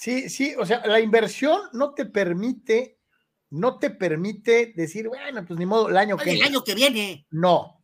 Sí, 0.00 0.30
sí, 0.30 0.54
o 0.58 0.64
sea, 0.64 0.80
la 0.86 0.98
inversión 0.98 1.60
no 1.74 1.92
te 1.92 2.06
permite, 2.06 2.96
no 3.50 3.78
te 3.78 3.90
permite 3.90 4.72
decir, 4.74 5.08
bueno, 5.08 5.44
pues 5.44 5.58
ni 5.58 5.66
modo, 5.66 5.90
el 5.90 5.96
año 5.98 6.16
que 6.16 6.30
El 6.30 6.40
año 6.40 6.64
que 6.64 6.74
viene. 6.74 7.26
No, 7.30 7.82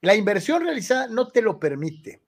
la 0.00 0.16
inversión 0.16 0.64
realizada 0.64 1.06
no 1.06 1.28
te 1.28 1.40
lo 1.40 1.60
permite. 1.60 2.20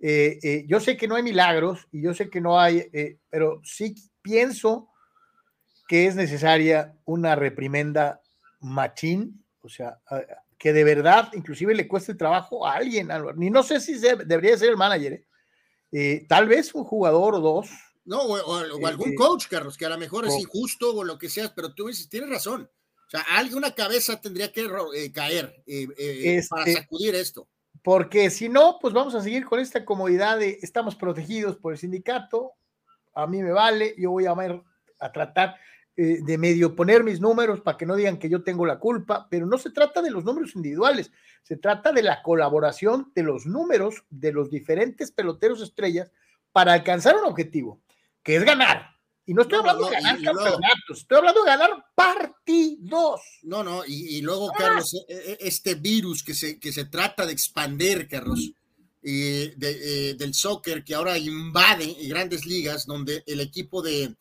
Eh, 0.00 0.38
eh, 0.42 0.64
yo 0.66 0.80
sé 0.80 0.96
que 0.96 1.06
no 1.06 1.16
hay 1.16 1.22
milagros 1.22 1.86
y 1.92 2.00
yo 2.00 2.14
sé 2.14 2.30
que 2.30 2.40
no 2.40 2.58
hay, 2.58 2.88
eh, 2.94 3.18
pero 3.28 3.60
sí 3.62 3.94
pienso 4.22 4.88
que 5.86 6.06
es 6.06 6.16
necesaria 6.16 6.96
una 7.04 7.36
reprimenda 7.36 8.22
machín, 8.60 9.44
o 9.60 9.68
sea, 9.68 10.00
que 10.56 10.72
de 10.72 10.84
verdad 10.84 11.28
inclusive 11.34 11.74
le 11.74 11.86
cueste 11.86 12.14
trabajo 12.14 12.66
a 12.66 12.76
alguien, 12.76 13.10
ni 13.36 13.50
no 13.50 13.62
sé 13.62 13.82
si 13.82 13.98
debería 13.98 14.56
ser 14.56 14.70
el 14.70 14.78
manager, 14.78 15.26
tal 16.26 16.48
vez 16.48 16.74
un 16.74 16.84
jugador 16.84 17.34
o 17.34 17.40
dos, 17.40 17.68
no, 18.04 18.20
o, 18.20 18.86
algún 18.86 19.14
coach, 19.14 19.46
Carlos, 19.48 19.76
que 19.76 19.86
a 19.86 19.90
lo 19.90 19.98
mejor 19.98 20.26
es 20.26 20.34
injusto 20.36 20.94
o 20.94 21.04
lo 21.04 21.18
que 21.18 21.28
sea, 21.28 21.52
pero 21.54 21.72
tú 21.72 21.86
dices, 21.86 22.08
tienes 22.08 22.30
razón. 22.30 22.68
O 23.06 23.10
sea, 23.10 23.20
alguna 23.36 23.72
cabeza 23.72 24.20
tendría 24.20 24.50
que 24.50 24.66
eh, 24.94 25.12
caer 25.12 25.62
eh, 25.66 25.86
eh, 25.98 26.42
para 26.48 26.64
este 26.64 26.80
sacudir 26.80 27.14
esto. 27.14 27.46
Porque 27.82 28.30
si 28.30 28.48
no, 28.48 28.78
pues 28.80 28.94
vamos 28.94 29.14
a 29.14 29.22
seguir 29.22 29.44
con 29.44 29.60
esta 29.60 29.84
comodidad 29.84 30.38
de 30.38 30.58
estamos 30.62 30.96
protegidos 30.96 31.56
por 31.56 31.72
el 31.72 31.78
sindicato, 31.78 32.52
a 33.14 33.26
mí 33.26 33.42
me 33.42 33.52
vale, 33.52 33.94
yo 33.98 34.10
voy 34.10 34.26
a, 34.26 34.32
a 34.32 35.12
tratar 35.12 35.56
de 35.94 36.38
medio 36.38 36.74
poner 36.74 37.04
mis 37.04 37.20
números 37.20 37.60
para 37.60 37.76
que 37.76 37.84
no 37.84 37.94
digan 37.94 38.16
que 38.16 38.30
yo 38.30 38.42
tengo 38.42 38.64
la 38.64 38.78
culpa, 38.78 39.28
pero 39.30 39.44
no 39.44 39.58
se 39.58 39.70
trata 39.70 40.00
de 40.00 40.10
los 40.10 40.24
números 40.24 40.56
individuales, 40.56 41.12
se 41.42 41.58
trata 41.58 41.92
de 41.92 42.02
la 42.02 42.22
colaboración 42.22 43.12
de 43.14 43.24
los 43.24 43.44
números 43.44 44.04
de 44.08 44.32
los 44.32 44.50
diferentes 44.50 45.12
peloteros 45.12 45.60
estrellas 45.60 46.10
para 46.50 46.72
alcanzar 46.72 47.16
un 47.16 47.24
objetivo, 47.24 47.80
que 48.22 48.36
es 48.36 48.44
ganar. 48.44 48.92
Y 49.24 49.34
no 49.34 49.42
estoy 49.42 49.58
hablando 49.58 49.84
de 49.84 49.92
ganar 49.92 50.20
campeonatos, 50.20 50.98
estoy 50.98 51.18
hablando 51.18 51.44
de 51.44 51.50
ganar 51.50 51.84
partidos. 51.94 53.20
No, 53.42 53.62
no, 53.62 53.84
y, 53.86 54.20
luego, 54.20 54.50
Carlos, 54.50 54.94
e, 55.08 55.14
e, 55.14 55.38
este 55.40 55.76
virus 55.76 56.24
que 56.24 56.34
se, 56.34 56.58
que 56.58 56.72
se 56.72 56.86
trata 56.86 57.24
de 57.24 57.32
expandir, 57.32 58.08
Carlos, 58.08 58.50
eh, 59.04 59.54
del 60.18 60.34
soccer 60.34 60.84
que 60.84 60.94
ahora 60.94 61.18
invade 61.18 61.96
grandes 62.08 62.46
ligas, 62.46 62.84
donde 62.84 63.22
el 63.26 63.38
equipo 63.40 63.80
de 63.80 64.14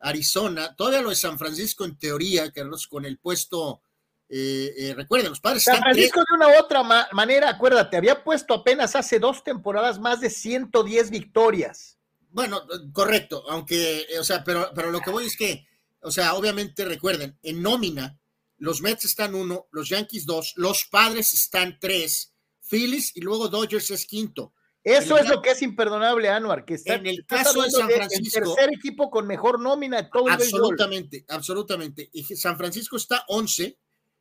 Arizona, 0.00 0.74
todavía 0.74 1.02
lo 1.02 1.10
de 1.10 1.16
San 1.16 1.38
Francisco 1.38 1.84
en 1.84 1.98
teoría, 1.98 2.50
Carlos, 2.50 2.86
con 2.86 3.04
el 3.04 3.18
puesto, 3.18 3.82
eh, 4.30 4.72
eh, 4.78 4.94
recuerden, 4.94 5.30
los 5.30 5.40
padres. 5.40 5.64
San 5.64 5.78
Francisco 5.78 6.20
de 6.20 6.36
una 6.36 6.48
u 6.48 6.60
otra 6.60 6.82
manera, 7.12 7.50
acuérdate, 7.50 7.98
había 7.98 8.24
puesto 8.24 8.54
apenas 8.54 8.96
hace 8.96 9.18
dos 9.18 9.44
temporadas 9.44 9.98
más 9.98 10.20
de 10.20 10.30
110 10.30 11.10
victorias 11.10 11.95
bueno, 12.36 12.60
correcto, 12.92 13.44
aunque, 13.48 14.06
o 14.20 14.22
sea, 14.22 14.44
pero, 14.44 14.70
pero 14.74 14.90
lo 14.90 15.00
que 15.00 15.08
voy 15.08 15.24
es 15.24 15.38
que, 15.38 15.66
o 16.00 16.10
sea, 16.10 16.34
obviamente 16.34 16.84
recuerden, 16.84 17.38
en 17.42 17.62
nómina, 17.62 18.20
los 18.58 18.82
Mets 18.82 19.06
están 19.06 19.34
uno, 19.34 19.68
los 19.72 19.88
Yankees 19.88 20.26
dos, 20.26 20.52
los 20.56 20.84
Padres 20.84 21.32
están 21.32 21.78
tres, 21.80 22.34
Phillies 22.60 23.16
y 23.16 23.22
luego 23.22 23.48
Dodgers 23.48 23.90
es 23.90 24.04
quinto. 24.04 24.52
Eso 24.84 25.16
es 25.16 25.30
lo 25.30 25.40
que 25.40 25.52
es 25.52 25.62
imperdonable, 25.62 26.28
Anuar, 26.28 26.66
que 26.66 26.74
está 26.74 26.96
en 26.96 27.06
el 27.06 27.24
caso 27.24 27.62
de 27.62 27.70
San 27.70 27.88
Francisco. 27.88 28.38
el 28.38 28.44
tercer 28.44 28.74
equipo 28.74 29.10
con 29.10 29.26
mejor 29.26 29.58
nómina 29.58 30.02
de 30.02 30.10
todo 30.12 30.26
el 30.26 30.34
Absolutamente, 30.34 31.24
absolutamente. 31.30 32.10
Y 32.12 32.22
San 32.22 32.58
Francisco 32.58 32.98
está 32.98 33.24
once, 33.28 33.78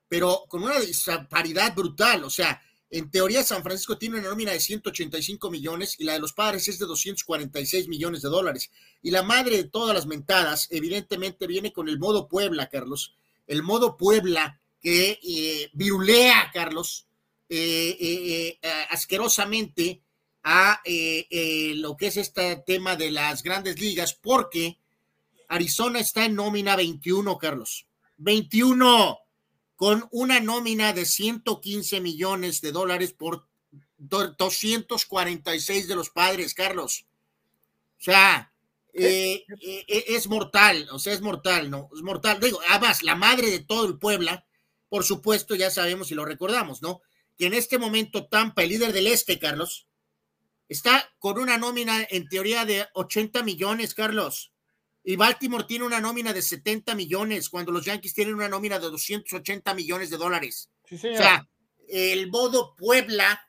pero 0.08 0.46
con 0.48 0.64
una 0.64 0.80
disparidad 0.80 1.76
brutal. 1.76 2.24
O 2.24 2.30
sea, 2.30 2.62
en 2.90 3.10
teoría, 3.10 3.44
San 3.44 3.64
Francisco 3.64 3.98
tiene 3.98 4.20
una 4.20 4.30
nómina 4.30 4.52
de 4.52 4.60
185 4.60 5.50
millones 5.50 5.96
y 6.00 6.04
la 6.04 6.14
de 6.14 6.20
los 6.20 6.34
padres 6.34 6.68
es 6.68 6.80
de 6.80 6.86
246 6.86 7.88
millones 7.88 8.22
de 8.22 8.30
dólares. 8.30 8.72
Y 9.02 9.12
la 9.12 9.24
madre 9.24 9.58
de 9.58 9.64
todas 9.66 9.96
las 9.96 10.06
mentadas, 10.06 10.68
evidentemente, 10.72 11.48
viene 11.48 11.74
con 11.74 11.90
el 11.90 12.00
modo 12.00 12.28
Puebla, 12.28 12.70
Carlos. 12.70 13.16
El 13.48 13.64
modo 13.64 13.98
Puebla 13.98 14.62
que 14.80 15.20
eh, 15.22 15.70
virulea, 15.74 16.52
Carlos, 16.54 17.08
eh, 17.50 17.98
eh, 18.00 18.60
asquerosamente 18.92 20.02
a 20.44 20.80
lo 21.76 21.98
que 21.98 22.08
es 22.08 22.18
este 22.18 22.58
tema 22.58 22.96
de 22.96 23.10
las 23.10 23.42
grandes 23.42 23.80
ligas, 23.80 24.14
porque 24.14 24.78
Arizona 25.48 26.00
está 26.00 26.26
en 26.26 26.36
nómina 26.36 26.76
21, 26.76 27.36
Carlos. 27.40 27.88
21 28.18 29.25
con 29.76 30.08
una 30.12 30.40
nómina 30.40 30.94
de 30.94 31.06
115 31.06 32.00
millones 32.02 32.62
de 32.62 32.72
dólares 32.72 33.14
por 33.14 33.48
246 33.98 35.88
de 35.88 35.96
los 35.96 36.10
padres, 36.10 36.54
Carlos. 36.54 37.06
O 38.00 38.04
sea, 38.04 38.54
eh, 38.94 39.44
eh, 39.62 39.86
eh, 39.88 40.06
es 40.08 40.28
mortal, 40.28 40.88
o 40.92 41.00
sea, 41.00 41.14
es 41.14 41.22
mortal, 41.22 41.70
¿no? 41.70 41.90
Es 41.94 42.02
mortal. 42.02 42.40
Digo, 42.40 42.60
además, 42.70 43.04
la 43.04 43.16
madre 43.16 43.50
de 43.50 43.60
todo 43.60 43.86
el 43.86 43.98
Puebla, 43.98 44.46
por 44.88 45.04
supuesto, 45.04 45.56
ya 45.56 45.70
sabemos 45.70 46.12
y 46.12 46.16
lo 46.16 46.24
recordamos, 46.24 46.82
¿no? 46.82 47.02
Que 47.38 47.48
en 47.48 47.54
este 47.54 47.78
momento 47.78 48.28
Tampa, 48.28 48.64
el 48.64 48.70
líder 48.70 48.94
del 48.94 49.08
este, 49.08 49.40
Carlos, 49.40 49.88
está 50.70 51.14
con 51.20 51.38
una 51.40 51.58
nómina 51.58 52.08
en 52.10 52.30
teoría 52.30 52.66
de 52.66 52.88
80 52.94 53.44
millones, 53.44 53.94
Carlos. 53.94 54.54
Y 55.08 55.18
Baltimore 55.18 55.66
tiene 55.66 55.86
una 55.86 56.02
nómina 56.02 56.34
de 56.34 56.42
70 56.42 56.96
millones, 56.96 57.50
cuando 57.50 57.72
los 57.72 57.86
Yankees 57.86 58.16
tienen 58.16 58.34
una 58.34 58.50
nómina 58.50 58.80
de 58.80 58.90
280 58.90 59.74
millones 59.76 60.10
de 60.10 60.18
dólares. 60.18 60.72
o 60.92 60.98
sea, 60.98 61.48
el 61.88 62.28
modo 62.32 62.76
Puebla, 62.76 63.48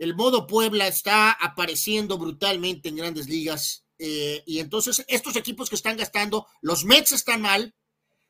el 0.00 0.16
modo 0.16 0.48
Puebla 0.48 0.88
está 0.88 1.30
apareciendo 1.30 2.18
brutalmente 2.18 2.88
en 2.88 2.96
grandes 2.96 3.28
ligas. 3.28 3.84
Eh, 4.00 4.42
y 4.44 4.58
entonces 4.58 5.04
estos 5.06 5.36
equipos 5.36 5.68
que 5.68 5.76
están 5.76 5.96
gastando, 5.96 6.48
los 6.60 6.84
Mets 6.84 7.12
están 7.12 7.40
mal, 7.40 7.72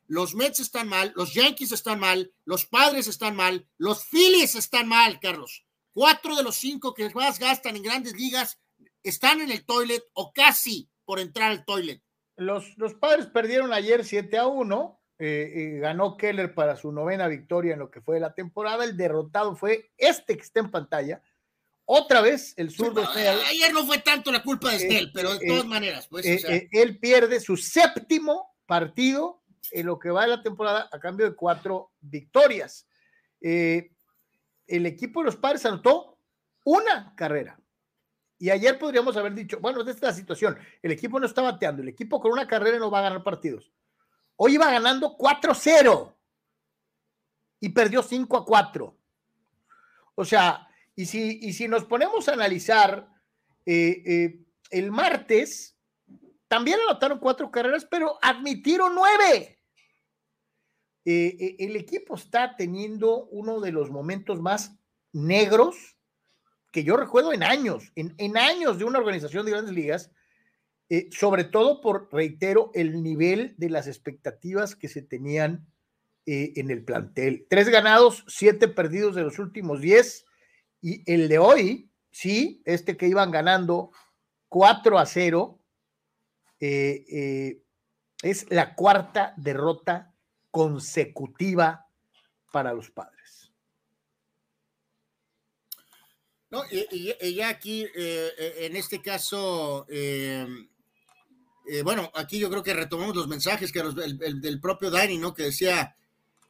los 0.06 0.34
Mets 0.34 0.60
están 0.60 0.88
mal, 0.88 1.14
los 1.16 1.32
Yankees 1.32 1.72
están 1.72 1.98
mal, 1.98 2.30
los 2.44 2.66
Padres 2.66 3.06
están 3.06 3.34
mal, 3.34 3.66
los 3.78 4.04
Phillies 4.04 4.54
están 4.54 4.86
mal, 4.86 5.18
Carlos. 5.18 5.64
Cuatro 5.94 6.36
de 6.36 6.42
los 6.42 6.56
cinco 6.56 6.92
que 6.92 7.08
más 7.14 7.38
gastan 7.38 7.76
en 7.76 7.82
grandes 7.82 8.12
ligas 8.12 8.58
están 9.02 9.40
en 9.40 9.50
el 9.50 9.64
toilet 9.64 10.04
o 10.12 10.30
casi 10.34 10.90
por 11.04 11.20
entrar 11.20 11.50
al 11.50 11.64
toilet. 11.64 12.02
Los, 12.36 12.76
los 12.78 12.94
padres 12.94 13.26
perdieron 13.26 13.72
ayer 13.72 14.04
7 14.04 14.38
a 14.38 14.46
1. 14.46 14.98
Eh, 15.18 15.78
ganó 15.80 16.16
Keller 16.16 16.52
para 16.52 16.74
su 16.74 16.90
novena 16.90 17.28
victoria 17.28 17.74
en 17.74 17.78
lo 17.78 17.90
que 17.90 18.00
fue 18.00 18.18
la 18.18 18.34
temporada. 18.34 18.84
El 18.84 18.96
derrotado 18.96 19.54
fue 19.54 19.92
este 19.96 20.36
que 20.36 20.42
está 20.42 20.60
en 20.60 20.70
pantalla. 20.70 21.22
Otra 21.84 22.20
vez 22.20 22.54
el 22.56 22.70
zurdo. 22.70 23.06
ayer 23.08 23.72
no 23.72 23.86
fue 23.86 23.98
tanto 23.98 24.32
la 24.32 24.42
culpa 24.42 24.72
de 24.72 24.78
Snell, 24.78 25.12
pero 25.12 25.38
de 25.38 25.44
eh, 25.44 25.48
todas 25.48 25.66
maneras, 25.66 26.08
pues. 26.08 26.26
Eh, 26.26 26.68
él 26.72 26.98
pierde 26.98 27.38
su 27.40 27.56
séptimo 27.56 28.56
partido 28.66 29.42
en 29.70 29.86
lo 29.86 29.98
que 29.98 30.10
va 30.10 30.22
de 30.22 30.28
la 30.28 30.42
temporada 30.42 30.88
a 30.90 30.98
cambio 30.98 31.26
de 31.26 31.36
cuatro 31.36 31.92
victorias. 32.00 32.88
el 33.40 33.86
equipo 34.66 35.20
de 35.20 35.26
los 35.26 35.36
padres 35.36 35.64
anotó 35.66 36.18
una 36.64 37.14
carrera. 37.16 37.61
Y 38.42 38.50
ayer 38.50 38.76
podríamos 38.76 39.16
haber 39.16 39.34
dicho, 39.34 39.60
bueno, 39.60 39.82
esta 39.82 39.92
es 39.92 40.02
la 40.02 40.12
situación. 40.12 40.58
El 40.82 40.90
equipo 40.90 41.20
no 41.20 41.26
está 41.26 41.42
bateando. 41.42 41.80
El 41.80 41.90
equipo 41.90 42.20
con 42.20 42.32
una 42.32 42.48
carrera 42.48 42.76
no 42.76 42.90
va 42.90 42.98
a 42.98 43.02
ganar 43.02 43.22
partidos. 43.22 43.70
Hoy 44.34 44.54
iba 44.54 44.68
ganando 44.68 45.16
4-0 45.16 46.12
y 47.60 47.68
perdió 47.68 48.02
5 48.02 48.44
4. 48.44 48.98
O 50.16 50.24
sea, 50.24 50.66
y 50.96 51.06
si, 51.06 51.38
y 51.40 51.52
si 51.52 51.68
nos 51.68 51.84
ponemos 51.84 52.28
a 52.28 52.32
analizar, 52.32 53.08
eh, 53.64 54.02
eh, 54.04 54.44
el 54.70 54.90
martes 54.90 55.78
también 56.48 56.80
anotaron 56.80 57.20
cuatro 57.20 57.48
carreras, 57.48 57.86
pero 57.88 58.18
admitieron 58.20 58.92
nueve. 58.92 59.60
Eh, 61.04 61.54
el 61.60 61.76
equipo 61.76 62.16
está 62.16 62.56
teniendo 62.56 63.26
uno 63.26 63.60
de 63.60 63.70
los 63.70 63.88
momentos 63.88 64.40
más 64.40 64.76
negros 65.12 65.96
que 66.72 66.82
yo 66.84 66.96
recuerdo 66.96 67.32
en 67.32 67.42
años, 67.42 67.92
en, 67.94 68.36
años 68.36 68.78
de 68.78 68.84
una 68.84 68.98
organización 68.98 69.44
de 69.44 69.52
grandes 69.52 69.74
ligas, 69.74 70.10
eh, 70.88 71.08
sobre 71.12 71.44
todo 71.44 71.80
por, 71.80 72.08
reitero, 72.10 72.70
el 72.74 73.02
nivel 73.02 73.54
de 73.58 73.70
las 73.70 73.86
expectativas 73.86 74.74
que 74.74 74.88
se 74.88 75.02
tenían 75.02 75.66
eh, 76.26 76.54
en 76.56 76.70
el 76.70 76.82
plantel. 76.82 77.46
Tres 77.48 77.68
ganados, 77.68 78.24
siete 78.26 78.68
perdidos 78.68 79.14
de 79.14 79.22
los 79.22 79.38
últimos 79.38 79.80
diez, 79.80 80.24
y 80.80 81.02
el 81.12 81.28
de 81.28 81.38
hoy, 81.38 81.90
sí, 82.10 82.62
este 82.64 82.96
que 82.96 83.06
iban 83.06 83.30
ganando 83.30 83.90
4 84.48 84.98
a 84.98 85.06
0, 85.06 85.58
eh, 86.58 87.62
es 88.22 88.50
la 88.50 88.74
cuarta 88.74 89.34
derrota 89.36 90.14
consecutiva 90.50 91.86
para 92.50 92.72
los 92.72 92.90
padres. 92.90 93.21
No, 96.52 96.62
y, 96.70 97.34
ya 97.34 97.48
aquí, 97.48 97.82
eh, 97.82 98.30
eh, 98.38 98.54
en 98.58 98.76
este 98.76 99.00
caso, 99.00 99.86
eh, 99.88 100.46
bueno, 101.82 102.12
aquí 102.14 102.38
yo 102.38 102.50
creo 102.50 102.62
que 102.62 102.74
retomamos 102.74 103.16
los 103.16 103.26
mensajes 103.26 103.72
que 103.72 103.80
el, 103.80 104.38
del 104.38 104.60
propio 104.60 104.90
Dani, 104.90 105.16
¿no? 105.16 105.32
Que 105.32 105.44
decía, 105.44 105.96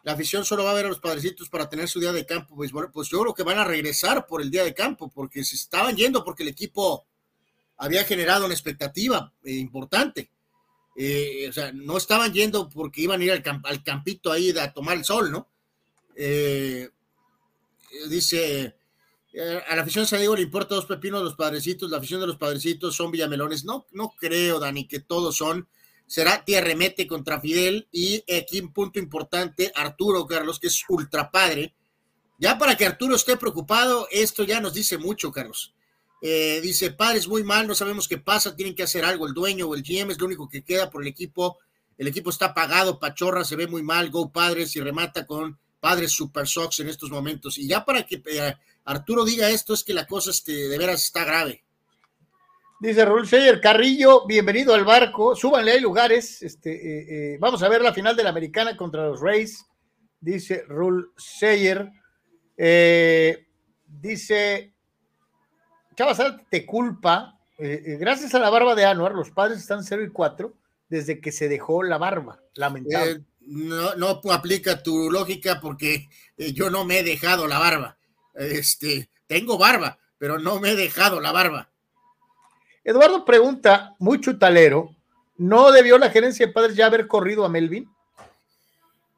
la 0.03 0.15
afición 0.15 0.45
solo 0.45 0.65
va 0.65 0.73
a 0.73 0.75
ver 0.75 0.87
a 0.87 0.89
los 0.89 0.99
padrecitos 0.99 1.49
para 1.49 1.69
tener 1.69 1.89
su 1.89 2.01
día 2.01 2.11
de 2.13 2.27
campo. 2.27 2.57
Pues 2.57 2.73
pues 2.93 3.11
yo 3.11 3.21
creo 3.21 3.33
que 3.33 3.45
van 3.45 3.59
a 3.59 3.65
regresar 3.65 4.27
por 4.27 4.43
el 4.43 4.51
día 4.51 4.65
de 4.65 4.75
campo, 4.75 5.09
porque 5.09 5.45
se 5.45 5.55
estaban 5.55 5.95
yendo 5.95 6.25
porque 6.25 6.43
el 6.43 6.49
equipo 6.49 7.07
había 7.77 8.03
generado 8.03 8.47
una 8.47 8.55
expectativa 8.55 9.33
importante. 9.45 10.33
o 11.49 11.53
sea, 11.53 11.71
no 11.73 11.97
estaban 11.97 12.33
yendo 12.33 12.69
porque 12.69 13.03
iban 13.03 13.21
a 13.21 13.25
ir 13.25 13.31
al, 13.31 13.43
al 13.63 13.85
campito 13.85 14.33
ahí 14.33 14.51
a 14.59 14.73
tomar 14.73 14.97
el 14.97 15.05
sol, 15.05 15.31
¿no? 15.31 15.49
dice 18.09 18.82
a 19.69 19.77
la 19.77 19.83
afición 19.83 20.07
San 20.07 20.19
Diego 20.19 20.37
le 20.37 20.43
importa 20.43 20.75
dos 20.75 20.87
pepinos 20.87 21.23
los 21.23 21.35
padrecitos, 21.35 21.91
la 21.91 21.99
afición 21.99 22.21
de 22.21 22.27
los 22.27 22.37
padrecitos 22.37 22.95
son 22.95 23.11
villamelones. 23.11 23.65
No, 23.65 23.87
no 23.93 24.15
creo, 24.19 24.59
Dani, 24.59 24.87
que 24.87 25.01
todos 25.01 25.37
son. 25.37 25.69
Será 26.07 26.45
remete 26.47 27.07
contra 27.07 27.41
Fidel 27.41 27.89
y 27.91 28.23
aquí 28.35 28.61
un 28.61 28.73
punto 28.73 28.99
importante, 28.99 29.73
Arturo 29.75 30.27
Carlos, 30.27 30.61
que 30.61 30.67
es 30.67 30.85
ultra 30.89 31.31
padre. 31.31 31.75
Ya 32.39 32.59
para 32.59 32.77
que 32.77 32.85
Arturo 32.85 33.15
esté 33.15 33.37
preocupado, 33.37 34.09
esto 34.11 34.43
ya 34.45 34.61
nos 34.61 34.75
dice 34.75 34.99
mucho, 34.99 35.31
Carlos. 35.31 35.75
Eh, 36.21 36.61
dice, 36.63 36.91
padres 36.91 37.27
muy 37.27 37.43
mal, 37.43 37.67
no 37.67 37.75
sabemos 37.75 38.09
qué 38.09 38.19
pasa, 38.19 38.55
tienen 38.55 38.75
que 38.75 38.83
hacer 38.83 39.05
algo. 39.05 39.27
El 39.27 39.33
dueño 39.33 39.67
o 39.69 39.75
el 39.75 39.83
GM 39.83 40.11
es 40.11 40.19
lo 40.19 40.27
único 40.27 40.49
que 40.49 40.63
queda 40.63 40.91
por 40.91 41.03
el 41.03 41.09
equipo 41.09 41.59
el 41.99 42.09
equipo 42.09 42.31
está 42.31 42.47
apagado, 42.47 42.99
Pachorra 42.99 43.45
se 43.45 43.57
ve 43.57 43.67
muy 43.67 43.83
mal, 43.83 44.11
Go 44.11 44.33
Padres 44.33 44.75
y 44.77 44.81
remata 44.81 45.27
con 45.27 45.59
Padres 45.79 46.13
Super 46.13 46.47
Sox 46.49 46.81
en 46.81 46.89
estos 46.89 47.11
momentos. 47.11 47.59
Y 47.59 47.69
ya 47.69 47.85
para 47.85 48.05
que 48.05 48.23
eh, 48.27 48.57
Arturo 48.85 49.25
diga 49.25 49.51
esto 49.51 49.75
es 49.75 49.85
que 49.85 49.95
la 49.95 50.07
cosa 50.07 50.31
este, 50.31 50.53
de 50.69 50.79
veras 50.79 51.05
está 51.05 51.25
grave. 51.25 51.65
Dice 52.81 53.05
Raúl 53.05 53.27
Scheyer, 53.27 53.61
Carrillo, 53.61 54.27
bienvenido 54.27 54.75
al 54.75 54.85
barco, 54.85 55.37
súbanle, 55.37 55.73
hay 55.73 55.81
lugares. 55.81 56.43
Este, 56.43 56.73
eh, 56.73 57.35
eh, 57.35 57.39
vamos 57.39 57.63
a 57.63 57.69
ver 57.69 57.81
la 57.81 57.93
final 57.93 58.17
de 58.17 58.25
la 58.25 58.31
americana 58.31 58.77
contra 58.77 59.07
los 59.07 59.21
Rays, 59.21 59.65
dice 60.21 60.65
Raúl 60.69 61.13
Scheyer. 61.17 61.91
dice, 63.87 64.75
Chavasal, 65.95 66.45
te 66.51 66.67
culpa. 66.67 67.39
gracias 67.59 68.35
a 68.35 68.41
la 68.41 68.51
barba 68.51 68.75
de 68.75 68.85
Anuar, 68.85 69.13
los 69.13 69.31
padres 69.31 69.59
están 69.59 69.85
0 69.85 70.05
y 70.05 70.11
4 70.11 70.53
desde 70.89 71.21
que 71.21 71.31
se 71.31 71.49
dejó 71.49 71.83
la 71.85 71.99
barba, 71.99 72.41
lamentable 72.55 73.25
no, 73.47 73.95
no 73.97 74.21
aplica 74.33 74.83
tu 74.83 75.11
lógica 75.11 75.61
porque 75.61 76.09
eh, 76.37 76.53
yo 76.53 76.71
no 76.71 76.85
me 76.85 77.01
he 77.01 77.03
dejado 77.03 77.47
la 77.47 77.59
barba. 77.59 77.99
Este, 78.35 79.11
tengo 79.27 79.59
barba, 79.59 79.99
pero 80.19 80.39
no 80.39 80.61
me 80.61 80.71
he 80.71 80.77
dejado 80.77 81.21
la 81.21 81.33
barba. 81.33 81.71
Eduardo 82.85 83.25
pregunta, 83.25 83.95
muy 83.99 84.21
chutalero, 84.21 84.95
¿no 85.37 85.71
debió 85.73 85.99
la 85.99 86.11
gerencia 86.11 86.47
de 86.47 86.53
padres 86.53 86.77
ya 86.77 86.87
haber 86.87 87.07
corrido 87.07 87.45
a 87.45 87.49
Melvin? 87.49 87.89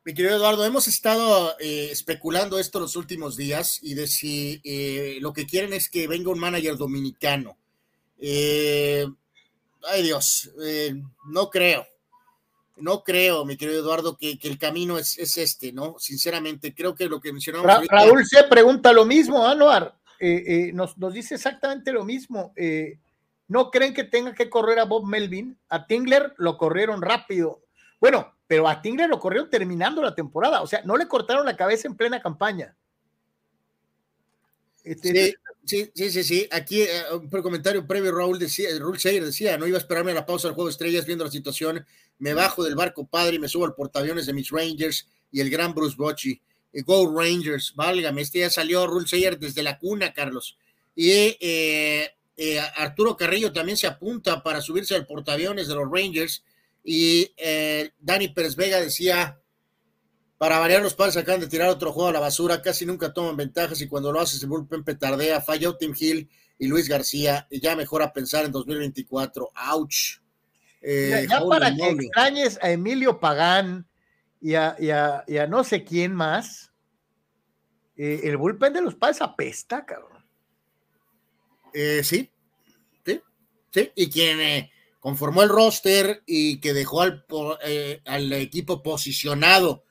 Mi 0.04 0.12
querido 0.12 0.36
Eduardo, 0.36 0.66
hemos 0.66 0.86
estado 0.86 1.56
eh, 1.58 1.88
especulando 1.90 2.58
esto 2.58 2.78
los 2.78 2.94
últimos 2.94 3.36
días 3.36 3.78
y 3.80 3.94
de 3.94 4.06
si 4.06 4.60
eh, 4.62 5.16
lo 5.20 5.32
que 5.32 5.46
quieren 5.46 5.72
es 5.72 5.88
que 5.88 6.06
venga 6.06 6.30
un 6.30 6.38
manager 6.38 6.76
dominicano. 6.76 7.56
ay 8.20 10.02
Dios, 10.02 10.50
no 11.26 11.48
creo. 11.48 11.86
No 12.76 13.04
creo, 13.04 13.44
mi 13.44 13.56
querido 13.56 13.80
Eduardo, 13.80 14.16
que, 14.16 14.38
el 14.42 14.58
camino 14.58 14.98
es, 14.98 15.16
este, 15.38 15.72
¿no? 15.72 15.96
Sinceramente, 15.98 16.74
creo 16.74 16.94
que 16.94 17.06
lo 17.06 17.20
que 17.20 17.32
mencionamos. 17.32 17.86
Raúl 17.88 18.26
se 18.26 18.44
pregunta 18.44 18.92
lo 18.92 19.04
mismo, 19.04 19.46
Anuar. 19.46 19.96
Eh, 20.18 20.42
eh, 20.46 20.72
nos, 20.72 20.94
dice 21.12 21.34
exactamente 21.34 21.92
lo 21.92 22.04
mismo. 22.04 22.52
Eh, 22.56 22.98
¿No 23.46 23.70
creen 23.70 23.94
que 23.94 24.04
tenga 24.04 24.34
que 24.34 24.48
correr 24.48 24.78
a 24.78 24.84
Bob 24.84 25.06
Melvin? 25.06 25.56
A 25.68 25.86
Tingler 25.86 26.34
lo 26.38 26.56
corrieron 26.56 27.02
rápido. 27.02 27.62
Bueno, 28.00 28.34
pero 28.46 28.68
a 28.68 28.80
Tingler 28.80 29.08
lo 29.08 29.20
corrieron 29.20 29.50
terminando 29.50 30.02
la 30.02 30.14
temporada. 30.14 30.62
O 30.62 30.66
sea, 30.66 30.82
no 30.84 30.96
le 30.96 31.06
cortaron 31.06 31.44
la 31.44 31.56
cabeza 31.56 31.88
en 31.88 31.96
plena 31.96 32.22
campaña. 32.22 32.74
Este, 34.82 35.36
sí, 35.64 35.90
sí, 35.94 36.10
sí, 36.10 36.24
sí, 36.24 36.48
Aquí 36.50 36.84
un 37.12 37.28
comentario 37.28 37.86
previo, 37.86 38.12
Raúl 38.12 38.38
decía, 38.38 38.68
Raúl 38.78 38.98
Scheyer 38.98 39.24
decía, 39.24 39.56
no 39.56 39.66
iba 39.66 39.78
a 39.78 39.80
esperarme 39.80 40.10
a 40.12 40.14
la 40.14 40.26
pausa 40.26 40.48
del 40.48 40.54
juego 40.54 40.68
de 40.68 40.72
estrellas 40.72 41.06
viendo 41.06 41.24
la 41.24 41.30
situación 41.30 41.86
me 42.18 42.34
bajo 42.34 42.64
del 42.64 42.74
barco 42.74 43.06
padre 43.06 43.36
y 43.36 43.38
me 43.38 43.48
subo 43.48 43.64
al 43.64 43.74
portaaviones 43.74 44.26
de 44.26 44.32
mis 44.32 44.50
Rangers 44.50 45.08
y 45.30 45.40
el 45.40 45.50
gran 45.50 45.74
Bruce 45.74 45.96
Bochy. 45.96 46.40
Eh, 46.72 46.82
Go 46.82 47.12
Rangers, 47.18 47.72
válgame, 47.74 48.22
este 48.22 48.40
ya 48.40 48.50
salió 48.50 48.86
Rule 48.86 49.06
Sayer 49.06 49.38
desde 49.38 49.62
la 49.62 49.78
cuna, 49.78 50.12
Carlos. 50.12 50.56
Y 50.94 51.36
eh, 51.40 52.10
eh, 52.36 52.60
Arturo 52.76 53.16
Carrillo 53.16 53.52
también 53.52 53.76
se 53.76 53.86
apunta 53.86 54.42
para 54.42 54.60
subirse 54.60 54.94
al 54.94 55.06
portaaviones 55.06 55.68
de 55.68 55.74
los 55.74 55.90
Rangers. 55.90 56.44
Y 56.86 57.30
Dani 57.98 58.28
Pérez 58.28 58.56
Vega 58.56 58.78
decía, 58.78 59.40
para 60.36 60.58
variar 60.58 60.82
los 60.82 60.94
padres 60.94 61.16
acaban 61.16 61.40
de 61.40 61.46
tirar 61.46 61.70
otro 61.70 61.92
juego 61.92 62.10
a 62.10 62.12
la 62.12 62.20
basura, 62.20 62.60
casi 62.60 62.84
nunca 62.84 63.14
toman 63.14 63.38
ventajas 63.38 63.80
y 63.80 63.88
cuando 63.88 64.12
lo 64.12 64.20
haces 64.20 64.42
el 64.42 64.50
bullpen 64.50 64.84
petardea, 64.84 65.40
falló 65.40 65.76
Tim 65.76 65.94
Hill 65.98 66.28
y 66.58 66.66
Luis 66.66 66.88
García, 66.88 67.46
y 67.50 67.60
ya 67.60 67.74
mejor 67.74 68.02
a 68.02 68.12
pensar 68.12 68.44
en 68.44 68.52
2024. 68.52 69.50
¡Auch! 69.54 70.20
Eh, 70.86 71.26
ya, 71.30 71.40
para 71.46 71.74
que 71.74 71.88
extrañes 71.88 72.58
a 72.60 72.70
Emilio 72.70 73.18
Pagán 73.18 73.88
y 74.38 74.54
a, 74.54 74.76
no 75.48 75.64
sé 75.64 75.82
quién 75.82 76.14
más, 76.14 76.72
eh, 77.96 78.20
el 78.24 78.36
bullpen 78.36 78.74
de 78.74 78.82
los 78.82 78.94
padres 78.94 79.22
apesta, 79.22 79.86
cabrón. 79.86 80.22
Eh, 81.72 82.02
sí, 82.04 82.30
sí, 83.06 83.22
sí. 83.72 83.92
Y 83.94 84.10
quien 84.10 84.68
conformó 85.00 85.42
el 85.42 85.48
roster 85.48 86.22
y 86.26 86.60
que 86.60 86.74
dejó 86.74 87.00
al, 87.00 87.24
al 88.04 88.32
equipo 88.34 88.82
posicionado 88.82 89.84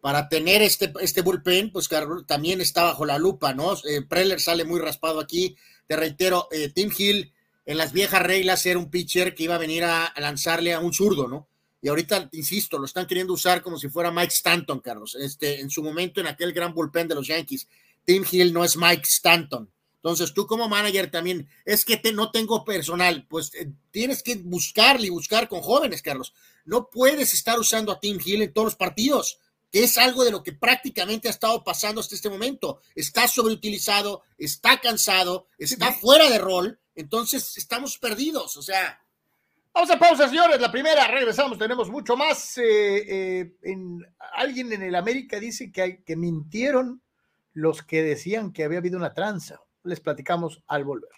para 0.00 0.28
tener 0.28 0.62
este, 0.62 0.92
este 1.00 1.22
bullpen, 1.22 1.70
pues 1.70 1.88
también 2.26 2.60
está 2.60 2.82
bajo 2.82 3.06
la 3.06 3.18
lupa, 3.18 3.54
¿no? 3.54 3.74
Preller 4.08 4.40
sale 4.40 4.64
muy 4.64 4.80
raspado 4.80 5.20
aquí. 5.20 5.56
Te 5.86 5.94
reitero, 5.94 6.48
Tim 6.74 6.90
Hill 6.96 7.32
en 7.70 7.78
las 7.78 7.92
viejas 7.92 8.20
reglas 8.20 8.66
era 8.66 8.80
un 8.80 8.90
pitcher 8.90 9.32
que 9.32 9.44
iba 9.44 9.54
a 9.54 9.58
venir 9.58 9.84
a, 9.84 10.12
lanzarle 10.16 10.74
a 10.74 10.80
un 10.80 10.92
zurdo, 10.92 11.28
¿no? 11.28 11.46
Y 11.80 11.88
ahorita, 11.88 12.28
insisto, 12.32 12.80
lo 12.80 12.84
están 12.84 13.06
queriendo 13.06 13.32
usar 13.32 13.62
como 13.62 13.78
si 13.78 13.88
fuera 13.88 14.10
Mike 14.10 14.34
Stanton, 14.34 14.80
Carlos. 14.80 15.14
Este, 15.14 15.60
en 15.60 15.70
su 15.70 15.80
momento, 15.80 16.20
en 16.20 16.26
aquel 16.26 16.52
gran 16.52 16.74
bullpen 16.74 17.06
de 17.06 17.14
los 17.14 17.28
Yankees, 17.28 17.68
Tim 18.04 18.24
Hill 18.28 18.52
no 18.52 18.64
es 18.64 18.76
Mike 18.76 19.04
Stanton. 19.04 19.70
Entonces, 19.94 20.34
tú 20.34 20.48
como 20.48 20.68
manager 20.68 21.12
también, 21.12 21.48
es 21.64 21.84
que 21.84 21.96
te, 21.96 22.12
no 22.12 22.32
tengo 22.32 22.64
personal, 22.64 23.24
pues 23.30 23.54
eh, 23.54 23.70
tienes 23.92 24.24
que 24.24 24.34
buscarle 24.34 25.06
y 25.06 25.10
buscar 25.10 25.48
con 25.48 25.60
jóvenes, 25.60 26.02
Carlos. 26.02 26.34
No 26.64 26.90
puedes 26.90 27.32
estar 27.34 27.56
usando 27.56 27.92
a 27.92 28.00
Tim 28.00 28.18
Hill 28.22 28.42
en 28.42 28.52
todos 28.52 28.66
los 28.66 28.76
partidos, 28.76 29.38
que 29.70 29.84
es 29.84 29.98
algo 29.98 30.24
de 30.24 30.30
lo 30.30 30.42
que 30.42 30.52
prácticamente 30.52 31.28
ha 31.28 31.30
estado 31.30 31.62
pasando 31.62 32.00
hasta 32.00 32.14
este 32.14 32.30
momento. 32.30 32.80
Está 32.94 33.28
sobreutilizado, 33.28 34.22
está 34.36 34.80
cansado, 34.80 35.46
está 35.58 35.92
fuera 35.92 36.28
de 36.28 36.38
rol 36.38 36.80
entonces 37.00 37.56
estamos 37.56 37.98
perdidos, 37.98 38.56
o 38.56 38.62
sea. 38.62 39.00
Vamos 39.72 39.90
a 39.90 39.98
pausa, 39.98 40.28
señores. 40.28 40.60
La 40.60 40.70
primera, 40.70 41.06
regresamos, 41.06 41.56
tenemos 41.56 41.88
mucho 41.90 42.16
más. 42.16 42.58
Eh, 42.58 42.62
eh, 43.08 43.56
en, 43.62 44.04
alguien 44.34 44.72
en 44.72 44.82
el 44.82 44.94
América 44.94 45.38
dice 45.38 45.70
que, 45.70 45.82
hay, 45.82 46.02
que 46.02 46.16
mintieron 46.16 47.02
los 47.52 47.82
que 47.82 48.02
decían 48.02 48.52
que 48.52 48.64
había 48.64 48.78
habido 48.78 48.98
una 48.98 49.14
tranza. 49.14 49.60
Les 49.84 50.00
platicamos 50.00 50.62
al 50.66 50.84
volver. 50.84 51.10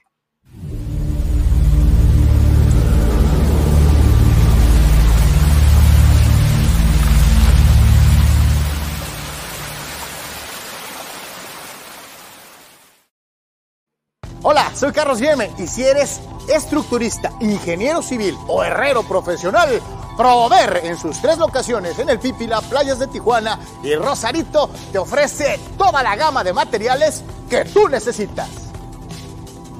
Hola, 14.44 14.72
soy 14.74 14.90
Carlos 14.90 15.20
Yeme 15.20 15.52
y 15.56 15.68
si 15.68 15.84
eres 15.84 16.20
estructurista, 16.48 17.30
ingeniero 17.38 18.02
civil 18.02 18.36
o 18.48 18.64
herrero 18.64 19.04
profesional, 19.04 19.80
Prover 20.16 20.80
en 20.82 20.98
sus 20.98 21.22
tres 21.22 21.38
locaciones 21.38 21.96
en 22.00 22.08
el 22.08 22.18
Pipila, 22.18 22.60
Playas 22.60 22.98
de 22.98 23.06
Tijuana 23.06 23.60
y 23.84 23.94
Rosarito 23.94 24.68
te 24.90 24.98
ofrece 24.98 25.60
toda 25.78 26.02
la 26.02 26.16
gama 26.16 26.42
de 26.42 26.52
materiales 26.52 27.22
que 27.48 27.64
tú 27.66 27.88
necesitas. 27.88 28.48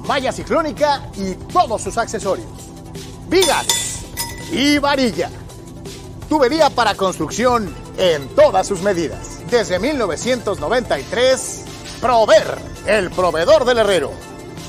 Malla 0.07 0.31
ciclónica 0.31 1.09
y 1.17 1.33
todos 1.51 1.81
sus 1.81 1.97
accesorios. 1.97 2.47
Vigas 3.27 3.67
y 4.49 4.77
varilla. 4.77 5.29
Tubería 6.29 6.69
para 6.69 6.95
construcción 6.95 7.75
en 7.97 8.29
todas 8.29 8.65
sus 8.65 8.81
medidas. 8.81 9.41
Desde 9.51 9.77
1993, 9.77 11.65
Prover, 11.99 12.57
el 12.87 13.11
proveedor 13.11 13.65
del 13.65 13.79
herrero. 13.79 14.32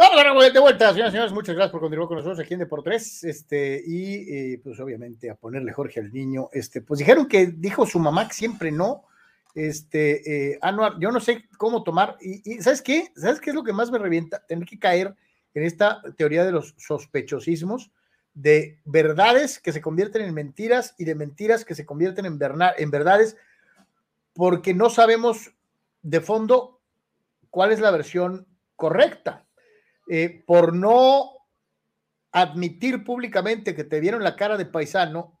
De 0.00 0.60
vuelta, 0.60 0.90
señoras 0.92 1.10
y 1.10 1.12
señores. 1.12 1.32
Muchas 1.32 1.54
gracias 1.54 1.72
por 1.72 1.80
continuar 1.80 2.08
con 2.08 2.16
nosotros 2.16 2.40
aquí 2.40 2.54
en 2.54 2.60
Deportes. 2.60 3.22
Este, 3.22 3.82
y 3.86 4.54
eh, 4.54 4.60
pues 4.62 4.80
obviamente 4.80 5.30
a 5.30 5.34
ponerle 5.34 5.72
Jorge 5.72 6.00
al 6.00 6.12
niño. 6.12 6.48
Este, 6.52 6.80
pues 6.80 6.98
dijeron 6.98 7.26
que 7.26 7.46
dijo 7.46 7.84
su 7.86 7.98
mamá 7.98 8.26
que 8.26 8.34
siempre 8.34 8.72
no. 8.72 9.04
Este, 9.54 10.52
eh, 10.52 10.58
Anuar, 10.62 10.94
yo 10.98 11.10
no 11.10 11.20
sé 11.20 11.48
cómo 11.58 11.82
tomar. 11.82 12.16
Y, 12.20 12.62
¿sabes 12.62 12.80
qué? 12.80 13.12
¿Sabes 13.14 13.40
qué 13.40 13.50
es 13.50 13.56
lo 13.56 13.62
que 13.62 13.74
más 13.74 13.90
me 13.90 13.98
revienta? 13.98 14.44
Tener 14.46 14.64
que 14.64 14.78
caer 14.78 15.14
en 15.52 15.64
esta 15.64 16.00
teoría 16.16 16.44
de 16.44 16.52
los 16.52 16.74
sospechosismos, 16.78 17.90
de 18.32 18.78
verdades 18.84 19.58
que 19.58 19.72
se 19.72 19.82
convierten 19.82 20.22
en 20.22 20.32
mentiras 20.32 20.94
y 20.96 21.04
de 21.04 21.14
mentiras 21.14 21.64
que 21.64 21.74
se 21.74 21.84
convierten 21.84 22.24
en, 22.24 22.38
en 22.78 22.90
verdades, 22.90 23.36
porque 24.32 24.72
no 24.72 24.88
sabemos 24.88 25.52
de 26.02 26.20
fondo, 26.20 26.80
¿cuál 27.50 27.72
es 27.72 27.80
la 27.80 27.90
versión 27.90 28.46
correcta? 28.76 29.44
Eh, 30.12 30.42
por 30.44 30.74
no 30.74 31.30
admitir 32.32 33.04
públicamente 33.04 33.76
que 33.76 33.84
te 33.84 34.00
vieron 34.00 34.24
la 34.24 34.34
cara 34.34 34.56
de 34.56 34.66
paisano, 34.66 35.38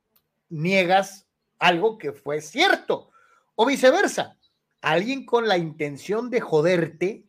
niegas 0.48 1.26
algo 1.58 1.98
que 1.98 2.12
fue 2.12 2.40
cierto. 2.40 3.10
O 3.56 3.66
viceversa, 3.66 4.38
alguien 4.80 5.26
con 5.26 5.48
la 5.48 5.58
intención 5.58 6.30
de 6.30 6.40
joderte 6.40 7.26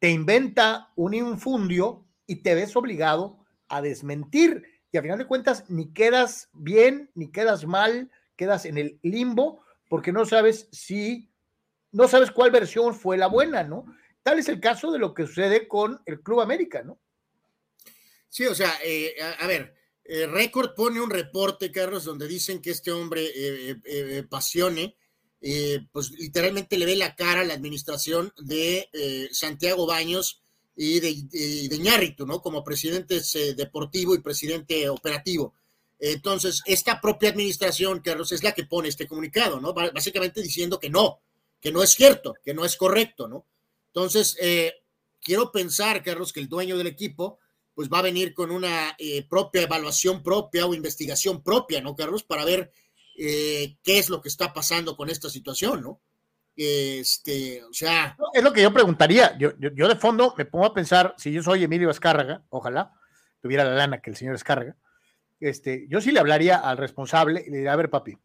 te 0.00 0.10
inventa 0.10 0.92
un 0.96 1.14
infundio 1.14 2.04
y 2.26 2.42
te 2.42 2.54
ves 2.54 2.76
obligado 2.76 3.38
a 3.68 3.80
desmentir. 3.80 4.66
Y 4.92 4.98
a 4.98 5.02
final 5.02 5.16
de 5.16 5.26
cuentas, 5.26 5.64
ni 5.70 5.94
quedas 5.94 6.50
bien, 6.52 7.10
ni 7.14 7.32
quedas 7.32 7.64
mal, 7.64 8.10
quedas 8.36 8.66
en 8.66 8.76
el 8.76 9.00
limbo, 9.02 9.62
porque 9.88 10.12
no 10.12 10.26
sabes 10.26 10.68
si, 10.72 11.30
no 11.90 12.06
sabes 12.06 12.30
cuál 12.30 12.50
versión 12.50 12.94
fue 12.94 13.16
la 13.16 13.28
buena, 13.28 13.62
¿no? 13.62 13.86
Tal 14.26 14.40
es 14.40 14.48
el 14.48 14.58
caso 14.58 14.90
de 14.90 14.98
lo 14.98 15.14
que 15.14 15.24
sucede 15.24 15.68
con 15.68 16.02
el 16.04 16.20
Club 16.20 16.40
América, 16.40 16.82
¿no? 16.82 16.98
Sí, 18.28 18.44
o 18.44 18.56
sea, 18.56 18.76
eh, 18.84 19.14
a, 19.38 19.46
ver, 19.46 19.72
eh, 20.02 20.26
Record 20.26 20.74
pone 20.74 21.00
un 21.00 21.10
reporte, 21.10 21.70
Carlos, 21.70 22.02
donde 22.02 22.26
dicen 22.26 22.60
que 22.60 22.72
este 22.72 22.90
hombre, 22.90 23.24
eh, 23.32 24.24
Pasione, 24.28 24.96
pues 25.92 26.10
literalmente 26.10 26.76
le 26.76 26.86
ve 26.86 26.96
la 26.96 27.14
cara 27.14 27.42
a 27.42 27.44
la 27.44 27.54
administración 27.54 28.32
de 28.38 29.28
Santiago 29.30 29.86
Baños 29.86 30.42
y 30.74 30.98
de, 30.98 31.78
Ñarritu, 31.78 32.26
¿no? 32.26 32.42
Como 32.42 32.64
presidente 32.64 33.20
deportivo 33.54 34.12
y 34.16 34.22
presidente 34.22 34.88
operativo. 34.88 35.54
Entonces, 36.00 36.62
esta 36.66 37.00
propia 37.00 37.30
administración, 37.30 38.00
Carlos, 38.00 38.32
es 38.32 38.42
la 38.42 38.54
que 38.54 38.64
pone 38.64 38.88
este 38.88 39.06
comunicado, 39.06 39.60
¿no? 39.60 39.72
Básicamente 39.72 40.42
diciendo 40.42 40.80
que 40.80 40.90
no, 40.90 41.20
que 41.60 41.70
no 41.70 41.80
es 41.80 41.90
cierto, 41.90 42.34
que 42.44 42.54
no 42.54 42.64
es 42.64 42.76
correcto, 42.76 43.28
¿no? 43.28 43.46
Entonces, 43.96 44.36
quiero 45.26 45.50
pensar, 45.50 46.02
Carlos, 46.04 46.32
que 46.32 46.38
el 46.40 46.48
dueño 46.48 46.76
del 46.76 46.86
equipo, 46.86 47.40
pues 47.74 47.90
va 47.92 47.98
a 47.98 48.02
venir 48.02 48.32
con 48.32 48.50
una 48.50 48.94
eh, 48.96 49.26
propia 49.28 49.62
evaluación 49.62 50.22
propia 50.22 50.66
o 50.66 50.72
investigación 50.72 51.42
propia, 51.42 51.82
¿no, 51.82 51.96
Carlos? 51.96 52.22
Para 52.22 52.44
ver 52.44 52.72
eh, 53.18 53.76
qué 53.82 53.98
es 53.98 54.08
lo 54.08 54.22
que 54.22 54.28
está 54.28 54.54
pasando 54.54 54.96
con 54.96 55.10
esta 55.10 55.28
situación, 55.28 55.82
¿no? 55.82 56.00
Este, 56.56 57.62
o 57.64 57.72
sea. 57.74 58.16
Es 58.32 58.42
lo 58.42 58.52
que 58.52 58.62
yo 58.62 58.72
preguntaría. 58.72 59.36
Yo, 59.36 59.50
yo, 59.58 59.88
de 59.88 59.96
fondo 59.96 60.32
me 60.38 60.46
pongo 60.46 60.64
a 60.64 60.72
pensar, 60.72 61.14
si 61.18 61.32
yo 61.32 61.42
soy 61.42 61.64
Emilio 61.64 61.90
Escárraga, 61.90 62.44
ojalá 62.48 62.94
tuviera 63.42 63.62
la 63.64 63.74
lana 63.74 64.00
que 64.00 64.08
el 64.08 64.16
señor 64.16 64.36
Escárraga, 64.36 64.74
este, 65.38 65.86
yo 65.90 66.00
sí 66.00 66.12
le 66.12 66.20
hablaría 66.20 66.56
al 66.56 66.78
responsable 66.78 67.44
y 67.46 67.50
le 67.50 67.56
diría, 67.58 67.74
a 67.74 67.76
ver, 67.76 67.90
papi, 67.90 68.16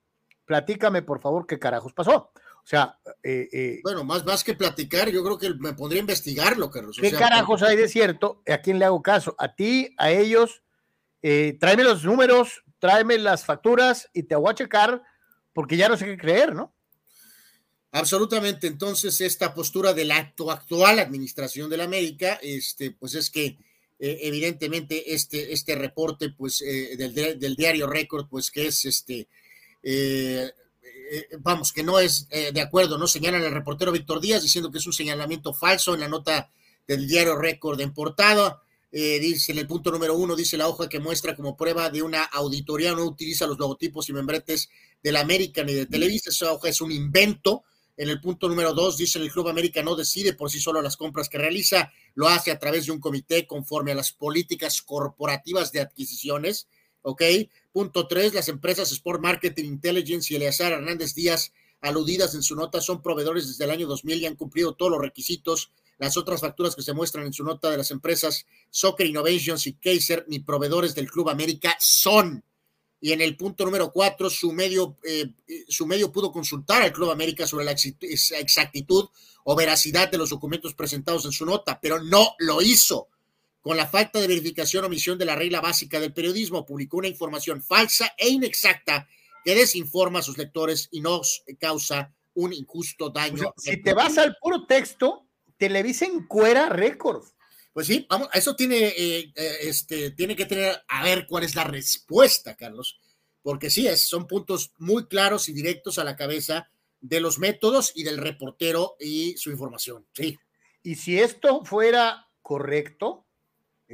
platícame 0.46 1.02
por 1.02 1.20
favor 1.20 1.46
qué 1.46 1.60
carajos 1.60 1.92
pasó. 1.94 2.32
O 2.64 2.68
sea, 2.72 2.98
eh, 3.24 3.50
eh, 3.52 3.80
bueno, 3.84 4.04
más, 4.04 4.24
más 4.24 4.44
que 4.44 4.54
platicar, 4.54 5.10
yo 5.10 5.24
creo 5.24 5.38
que 5.38 5.54
me 5.56 5.74
podría 5.74 6.00
investigarlo, 6.00 6.70
Carlos. 6.70 6.98
¿Qué 7.00 7.12
carajos 7.12 7.64
hay 7.64 7.76
de 7.76 7.90
cierto? 7.90 8.42
¿A 8.48 8.60
quién 8.60 8.80
le 8.80 8.86
hago 8.86 9.02
caso? 9.02 9.36
¿A 9.40 9.56
ti? 9.56 9.94
¿A 9.98 10.12
ellos? 10.12 10.62
Eh, 11.22 11.58
tráeme 11.60 11.84
los 11.84 12.04
números, 12.04 12.64
tráeme 12.80 13.18
las 13.18 13.46
facturas 13.46 14.10
y 14.14 14.24
te 14.24 14.36
voy 14.36 14.52
a 14.52 14.56
checar 14.56 15.04
porque 15.54 15.76
ya 15.76 15.90
no 15.90 15.98
sé 15.98 16.06
qué 16.06 16.18
creer, 16.18 16.54
¿no? 16.56 16.74
Absolutamente. 17.92 18.68
Entonces, 18.68 19.20
esta 19.22 19.54
postura 19.54 19.94
de 19.94 20.06
la 20.06 20.18
actual 20.18 21.00
administración 21.00 21.70
de 21.70 21.78
la 21.78 21.84
América, 21.84 22.40
este, 22.42 22.92
pues 22.92 23.16
es 23.16 23.30
que 23.30 23.58
evidentemente 24.00 25.14
este, 25.14 25.54
este 25.54 25.76
reporte, 25.76 26.30
pues, 26.30 26.60
del, 26.60 27.14
del, 27.14 27.56
diario 27.56 27.86
Record, 27.86 28.28
pues 28.30 28.50
que 28.50 28.68
es 28.68 28.86
este 28.86 29.28
eh, 29.84 30.52
vamos, 31.40 31.74
que 31.74 31.84
no 31.84 32.00
es 32.00 32.28
eh, 32.30 32.52
de 32.54 32.62
acuerdo, 32.62 32.98
¿no? 32.98 33.08
Señalan 33.08 33.44
el 33.44 33.52
reportero 33.52 33.92
Víctor 33.92 34.22
Díaz 34.22 34.44
diciendo 34.44 34.72
que 34.72 34.78
es 34.78 34.88
un 34.88 34.94
señalamiento 34.94 35.54
falso 35.54 35.94
en 35.94 36.00
la 36.00 36.08
nota 36.08 36.50
del 36.88 37.08
diario 37.08 37.36
Récord 37.36 37.80
en 37.82 37.94
portada. 37.94 38.62
Eh, 38.94 39.20
dice 39.20 39.54
en 39.54 39.60
el 39.60 39.68
punto 39.68 39.92
número 39.92 40.16
uno, 40.16 40.36
dice 40.36 40.58
la 40.58 40.68
hoja 40.68 40.90
que 40.90 41.00
muestra 41.00 41.36
como 41.36 41.56
prueba 41.56 41.90
de 41.90 42.02
una 42.02 42.24
auditoría, 42.24 42.94
no 42.94 43.06
utiliza 43.06 43.48
los 43.48 43.58
logotipos 43.58 44.10
y 44.10 44.14
membretes 44.14 44.70
de 45.02 45.12
la 45.12 45.22
América 45.22 45.64
ni 45.64 45.74
de 45.74 45.86
Televisa, 45.86 46.30
esa 46.30 46.52
hoja 46.52 46.70
es 46.70 46.82
un 46.82 46.92
invento. 46.92 47.64
En 47.98 48.10
el 48.10 48.20
punto 48.20 48.50
número 48.50 48.74
dos, 48.74 48.98
dice 48.98 49.20
el 49.20 49.32
Club 49.32 49.50
América 49.50 49.84
no 49.84 49.96
decide 49.96 50.34
por 50.34 50.50
sí 50.50 50.60
solo 50.60 50.82
las 50.82 50.98
compras 50.98 51.30
que 51.30 51.38
realiza, 51.38 51.92
lo 52.16 52.28
hace 52.28 52.52
a 52.52 52.58
través 52.58 52.86
de 52.86 52.92
un 52.92 53.00
comité 53.00 53.46
conforme 53.46 53.92
a 53.92 53.96
las 53.96 54.12
políticas 54.12 54.82
corporativas 54.82 55.72
de 55.72 55.82
adquisiciones, 55.82 56.68
¿ok? 57.02 57.22
Punto 57.72 58.06
tres, 58.08 58.34
las 58.34 58.50
empresas 58.50 58.92
Sport 58.92 59.22
Marketing 59.22 59.64
Intelligence 59.64 60.34
y 60.34 60.36
Eleazar 60.36 60.74
Hernández 60.74 61.14
Díaz, 61.16 61.54
aludidas 61.80 62.36
en 62.36 62.44
su 62.44 62.56
nota, 62.56 62.82
son 62.82 63.02
proveedores 63.02 63.48
desde 63.48 63.64
el 63.64 63.72
año 63.72 63.88
2000 63.88 64.22
y 64.22 64.26
han 64.26 64.36
cumplido 64.36 64.74
todos 64.74 64.92
los 64.92 65.02
requisitos. 65.02 65.72
Las 65.98 66.18
otras 66.18 66.42
facturas 66.42 66.76
que 66.76 66.82
se 66.82 66.94
muestran 66.94 67.26
en 67.26 67.34
su 67.34 67.44
nota 67.44 67.70
de 67.70 67.78
las 67.78 67.92
empresas 67.92 68.46
Soccer 68.70 69.08
Innovations 69.08 69.68
y 69.68 69.74
Kaiser, 69.74 70.26
ni 70.28 70.40
proveedores 70.40 70.96
del 70.96 71.10
Club 71.10 71.30
América, 71.30 71.78
son. 71.80 72.44
Y 73.00 73.14
en 73.14 73.22
el 73.22 73.38
punto 73.38 73.64
número 73.66 73.92
cuatro, 73.92 74.30
su 74.30 74.52
medio, 74.52 74.98
eh, 75.04 75.32
su 75.70 75.88
medio 75.88 76.12
pudo 76.12 76.32
consultar 76.32 76.82
al 76.82 76.92
Club 76.92 77.12
América 77.12 77.48
sobre 77.48 77.66
la 77.66 77.72
exactitud 77.72 79.10
o 79.44 79.56
veracidad 79.56 80.12
de 80.12 80.18
los 80.18 80.30
documentos 80.30 80.74
presentados 80.74 81.26
en 81.26 81.32
su 81.32 81.46
nota, 81.46 81.80
pero 81.82 82.04
no 82.04 82.36
lo 82.40 82.62
hizo 82.62 83.08
con 83.62 83.78
la 83.78 83.88
falta 83.88 84.20
de 84.20 84.28
verificación 84.28 84.84
o 84.84 84.88
omisión 84.88 85.18
de 85.18 85.26
la 85.26 85.36
regla 85.36 85.62
básica 85.62 86.00
del 86.00 86.14
periodismo, 86.14 86.66
publicó 86.66 86.98
una 86.98 87.08
información 87.08 87.62
falsa 87.62 88.14
e 88.18 88.30
inexacta 88.30 89.08
que 89.46 89.56
desinforma 89.56 90.20
a 90.20 90.24
sus 90.24 90.38
lectores 90.38 90.88
y 90.92 91.02
nos 91.02 91.44
causa 91.60 92.14
un 92.34 92.54
injusto 92.54 93.10
daño. 93.10 93.54
si 93.58 93.82
te 93.82 93.94
vas 93.94 94.18
al 94.18 94.36
puro 94.42 94.66
texto, 94.66 95.28
Televisa 95.58 96.06
encuera 96.06 96.70
récords. 96.70 97.36
Pues 97.74 97.88
sí, 97.88 98.06
vamos, 98.10 98.28
eso 98.34 98.56
tiene, 98.56 98.88
eh, 98.88 99.32
eh, 99.36 99.58
este, 99.62 100.12
tiene 100.12 100.36
que 100.36 100.46
tener, 100.46 100.84
a 100.88 101.04
ver 101.04 101.26
cuál 101.28 101.44
es 101.44 101.56
la 101.56 101.64
respuesta, 101.64 102.56
Carlos, 102.56 103.00
porque 103.42 103.70
sí, 103.70 103.88
es, 103.88 104.08
son 104.08 104.28
puntos 104.28 104.74
muy 104.78 105.08
claros 105.08 105.48
y 105.48 105.54
directos 105.54 105.98
a 105.98 106.04
la 106.04 106.16
cabeza 106.16 106.70
de 107.00 107.22
los 107.22 107.40
métodos 107.40 107.94
y 107.96 108.04
del 108.04 108.18
reportero 108.18 108.96
y 109.00 109.38
su 109.38 109.52
información, 109.52 110.06
sí. 110.14 110.38
Y 110.84 110.96
si 110.96 111.20
esto 111.20 111.64
fuera 111.64 112.28
correcto, 112.42 113.26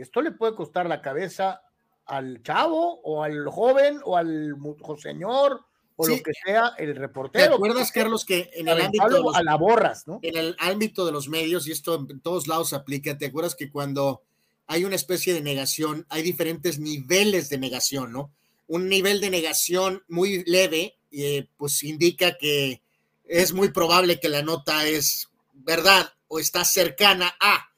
esto 0.01 0.21
le 0.21 0.31
puede 0.31 0.55
costar 0.55 0.87
la 0.87 1.01
cabeza 1.01 1.61
al 2.05 2.41
chavo 2.41 3.01
o 3.03 3.23
al 3.23 3.47
joven 3.47 3.99
o 4.03 4.17
al 4.17 4.55
señor 4.97 5.65
o 5.97 6.07
lo 6.07 6.15
que 6.17 6.31
sea 6.45 6.73
el 6.77 6.95
reportero. 6.95 7.49
¿Te 7.49 7.55
acuerdas, 7.55 7.91
Carlos, 7.91 8.23
que 8.23 8.51
en 8.53 8.67
el 8.67 8.81
ámbito 8.81 9.09
de 9.09 9.19
los, 9.19 9.35
a 9.35 9.43
la 9.43 9.55
borras, 9.55 10.07
¿no? 10.07 10.19
En 10.21 10.37
el 10.37 10.55
ámbito 10.59 11.05
de 11.05 11.11
los 11.11 11.27
medios, 11.27 11.67
y 11.67 11.71
esto 11.71 12.05
en 12.09 12.19
todos 12.21 12.47
lados 12.47 12.73
aplica, 12.73 13.17
¿te 13.17 13.25
acuerdas 13.25 13.55
que 13.55 13.71
cuando 13.71 14.21
hay 14.67 14.85
una 14.85 14.95
especie 14.95 15.33
de 15.33 15.41
negación, 15.41 16.05
hay 16.09 16.21
diferentes 16.21 16.79
niveles 16.79 17.49
de 17.49 17.57
negación, 17.57 18.11
¿no? 18.11 18.31
Un 18.67 18.89
nivel 18.89 19.19
de 19.21 19.31
negación 19.31 20.03
muy 20.07 20.43
leve, 20.45 20.97
eh, 21.11 21.47
pues 21.57 21.83
indica 21.83 22.37
que 22.37 22.83
es 23.25 23.53
muy 23.53 23.69
probable 23.69 24.19
que 24.19 24.29
la 24.29 24.43
nota 24.43 24.85
es 24.85 25.29
verdad 25.53 26.13
o 26.27 26.39
está 26.39 26.63
cercana 26.63 27.35
a 27.39 27.71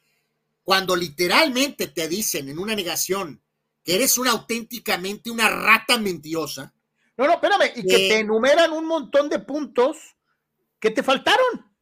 cuando 0.69 0.95
literalmente 0.95 1.87
te 1.87 2.07
dicen 2.07 2.47
en 2.47 2.59
una 2.59 2.75
negación 2.75 3.41
que 3.83 3.95
eres 3.95 4.19
una 4.19 4.29
auténticamente 4.29 5.31
una 5.31 5.49
rata 5.49 5.97
mentirosa. 5.97 6.75
No, 7.17 7.25
no, 7.25 7.33
espérame, 7.33 7.71
y 7.75 7.81
que 7.87 7.95
te 7.95 8.13
eh, 8.13 8.19
enumeran 8.19 8.71
un 8.71 8.85
montón 8.85 9.29
de 9.29 9.39
puntos 9.39 9.97
que 10.79 10.91
te 10.91 11.01
faltaron. 11.01 11.73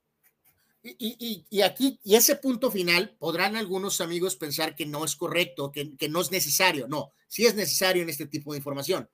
Y, 0.82 1.62
aquí, 1.64 2.00
y 2.02 2.16
ese 2.16 2.38
punto 2.38 2.72
final, 2.72 3.14
podrán 3.20 3.58
algunos 3.58 4.00
amigos 4.00 4.38
pensar 4.38 4.74
que 4.74 4.86
no 4.86 5.04
es 5.04 5.18
correcto, 5.18 5.70
que, 5.70 6.08
no 6.08 6.22
es 6.22 6.32
necesario. 6.32 6.88
No, 6.88 7.12
sí 7.28 7.46
es 7.46 7.56
necesario 7.56 8.04
en 8.04 8.10
este 8.10 8.26
tipo 8.26 8.54
de 8.54 8.60
información. 8.60 9.10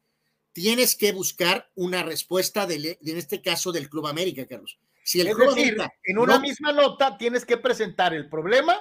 Tienes 0.52 0.96
que 0.96 1.14
buscar 1.14 1.72
una 1.74 2.04
respuesta, 2.04 2.68
de, 2.68 3.00
en 3.02 3.18
este 3.18 3.42
caso, 3.42 3.72
del 3.72 3.90
Club 3.90 4.06
América, 4.06 4.46
Carlos. 4.46 4.78
Si 5.04 5.20
el 5.20 5.34
Club 5.34 5.50
América 5.50 5.92
en 6.04 6.20
una 6.20 6.38
misma 6.38 6.72
nota 6.74 7.18
tienes 7.18 7.44
que 7.44 7.58
presentar 7.58 8.14
el 8.14 8.30
problema 8.30 8.80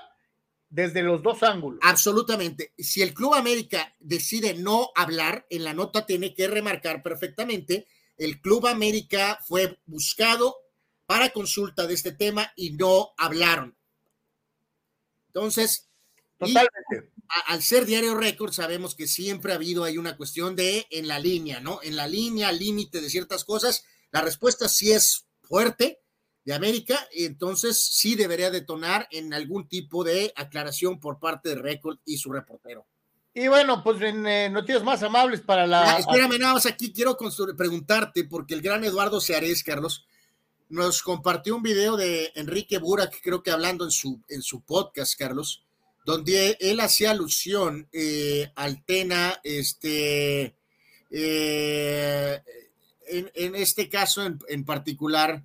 desde 0.73 1.03
los 1.03 1.23
dos 1.23 1.43
ángulos. 1.43 1.81
Absolutamente. 1.83 2.73
Si 2.79 3.03
el 3.03 3.13
Club 3.13 3.35
América 3.35 3.95
decide 4.01 4.55
no 4.55 4.91
hablar, 4.97 5.47
en 5.51 5.65
la 5.65 5.75
nota 5.75 6.07
tiene 6.07 6.35
que 6.35 6.49
remarcar 6.49 7.03
perfectamente, 7.03 7.87
el 8.17 8.41
Club 8.41 8.67
América 8.67 9.39
fue 9.47 9.79
buscado 9.85 10.57
para 11.05 11.29
consulta 11.29 11.87
de 11.87 11.93
este 11.93 12.13
tema 12.13 12.51
y 12.57 12.71
no 12.71 13.13
hablaron. 13.19 13.77
Entonces, 15.27 15.91
al 17.49 17.63
ser 17.63 17.85
Diario 17.85 18.15
Récord, 18.15 18.53
sabemos 18.53 18.95
que 18.95 19.07
siempre 19.07 19.53
ha 19.53 19.57
habido 19.57 19.85
ahí 19.85 19.99
una 19.99 20.17
cuestión 20.17 20.57
de 20.57 20.87
en 20.91 21.07
la 21.07 21.19
línea, 21.19 21.61
¿no? 21.61 21.81
En 21.83 21.97
la 21.97 22.07
línea, 22.07 22.51
límite 22.51 23.03
de 23.03 23.11
ciertas 23.11 23.45
cosas. 23.45 23.85
La 24.11 24.23
respuesta 24.23 24.71
sí 24.71 24.91
es 24.91 25.27
fuerte, 25.43 26.02
de 26.45 26.55
América, 26.55 26.99
y 27.13 27.25
entonces 27.25 27.79
sí 27.81 28.15
debería 28.15 28.51
detonar 28.51 29.07
en 29.11 29.33
algún 29.33 29.69
tipo 29.69 30.03
de 30.03 30.33
aclaración 30.37 30.99
por 30.99 31.19
parte 31.19 31.51
de 31.51 31.55
Record 31.57 31.99
y 32.05 32.17
su 32.17 32.33
reportero. 32.33 32.87
Y 33.35 33.49
bueno, 33.49 33.83
pues 33.83 34.01
en 34.03 34.27
eh, 34.27 34.51
noticias 34.51 34.83
más 34.83 35.03
amables 35.03 35.41
para 35.41 35.67
la. 35.67 35.99
espérame, 35.99 36.39
nada 36.39 36.55
más 36.55 36.67
aquí 36.67 36.93
quiero 36.93 37.17
preguntarte, 37.57 38.25
porque 38.25 38.55
el 38.55 38.61
gran 38.61 38.85
Eduardo 38.85 39.21
Seares, 39.21 39.63
Carlos, 39.63 40.05
nos 40.69 41.03
compartió 41.03 41.55
un 41.55 41.63
video 41.63 41.97
de 41.97 42.33
Enrique 42.35 42.79
Burak, 42.79 43.21
creo 43.23 43.43
que 43.43 43.51
hablando 43.51 43.85
en 43.85 43.91
su, 43.91 44.21
en 44.29 44.43
su 44.43 44.63
podcast, 44.63 45.19
Carlos, 45.19 45.65
donde 46.05 46.57
él 46.61 46.81
hacía 46.81 47.11
alusión 47.11 47.89
eh, 47.93 48.51
al 48.55 48.85
Tena, 48.85 49.39
este, 49.45 50.57
eh, 51.11 52.43
en, 53.07 53.55
este 53.55 53.89
caso 53.89 54.23
en, 54.49 54.65
particular, 54.65 55.45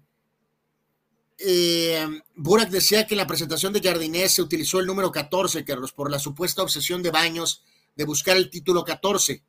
eh, 1.38 2.06
Burak 2.36 2.70
decía 2.70 3.06
que 3.06 3.14
en 3.14 3.20
la 3.20 3.28
presentación 3.28 3.74
de 3.74 3.82
Jardinés 3.82 4.34
se 4.34 4.42
utilizó 4.42 4.80
el 4.80 4.88
número 4.88 5.12
14, 5.12 5.64
Carlos, 5.64 5.92
por 5.92 6.10
la 6.10 6.20
supuesta 6.20 6.64
obsesión 6.64 7.04
de 7.04 7.12
Baños 7.12 7.64
de 7.96 8.06
buscar 8.06 8.38
el 8.38 8.50
título 8.50 8.84
14. 8.84 9.44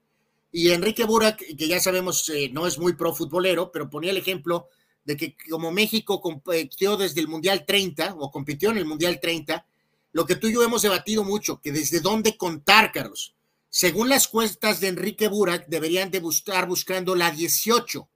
Y 0.53 0.71
Enrique 0.71 1.05
Burak, 1.05 1.39
que 1.39 1.69
ya 1.69 1.81
sabemos 1.81 2.31
no 2.53 2.67
es 2.67 2.79
muy 2.79 2.95
pro 2.95 3.15
futbolero, 3.15 3.71
pero 3.71 3.91
ponía 3.91 4.11
el 4.11 4.17
ejemplo 4.17 4.69
de 5.05 5.17
que 5.17 5.37
como 5.49 5.73
México 5.73 6.21
compitió 6.21 6.99
desde 6.99 7.21
el 7.21 7.29
Mundial 7.29 7.65
30 7.67 8.17
o 8.19 8.31
compitió 8.31 8.71
en 8.71 8.77
el 8.77 8.85
Mundial 8.85 9.21
30, 9.21 9.67
lo 10.13 10.27
que 10.27 10.37
tú 10.37 10.49
y 10.49 10.55
yo 10.55 10.63
hemos 10.63 10.83
debatido 10.83 11.25
mucho, 11.25 11.61
que 11.61 11.73
desde 11.73 12.01
dónde 12.01 12.37
contar, 12.37 12.93
Carlos. 12.93 13.35
Según 13.71 14.09
las 14.09 14.29
cuentas 14.29 14.81
de 14.81 14.89
Enrique 14.89 15.29
Burak, 15.29 15.67
deberían 15.69 16.11
de 16.11 16.19
estar 16.19 16.67
buscando 16.67 17.15
la 17.15 17.31
18, 17.31 18.09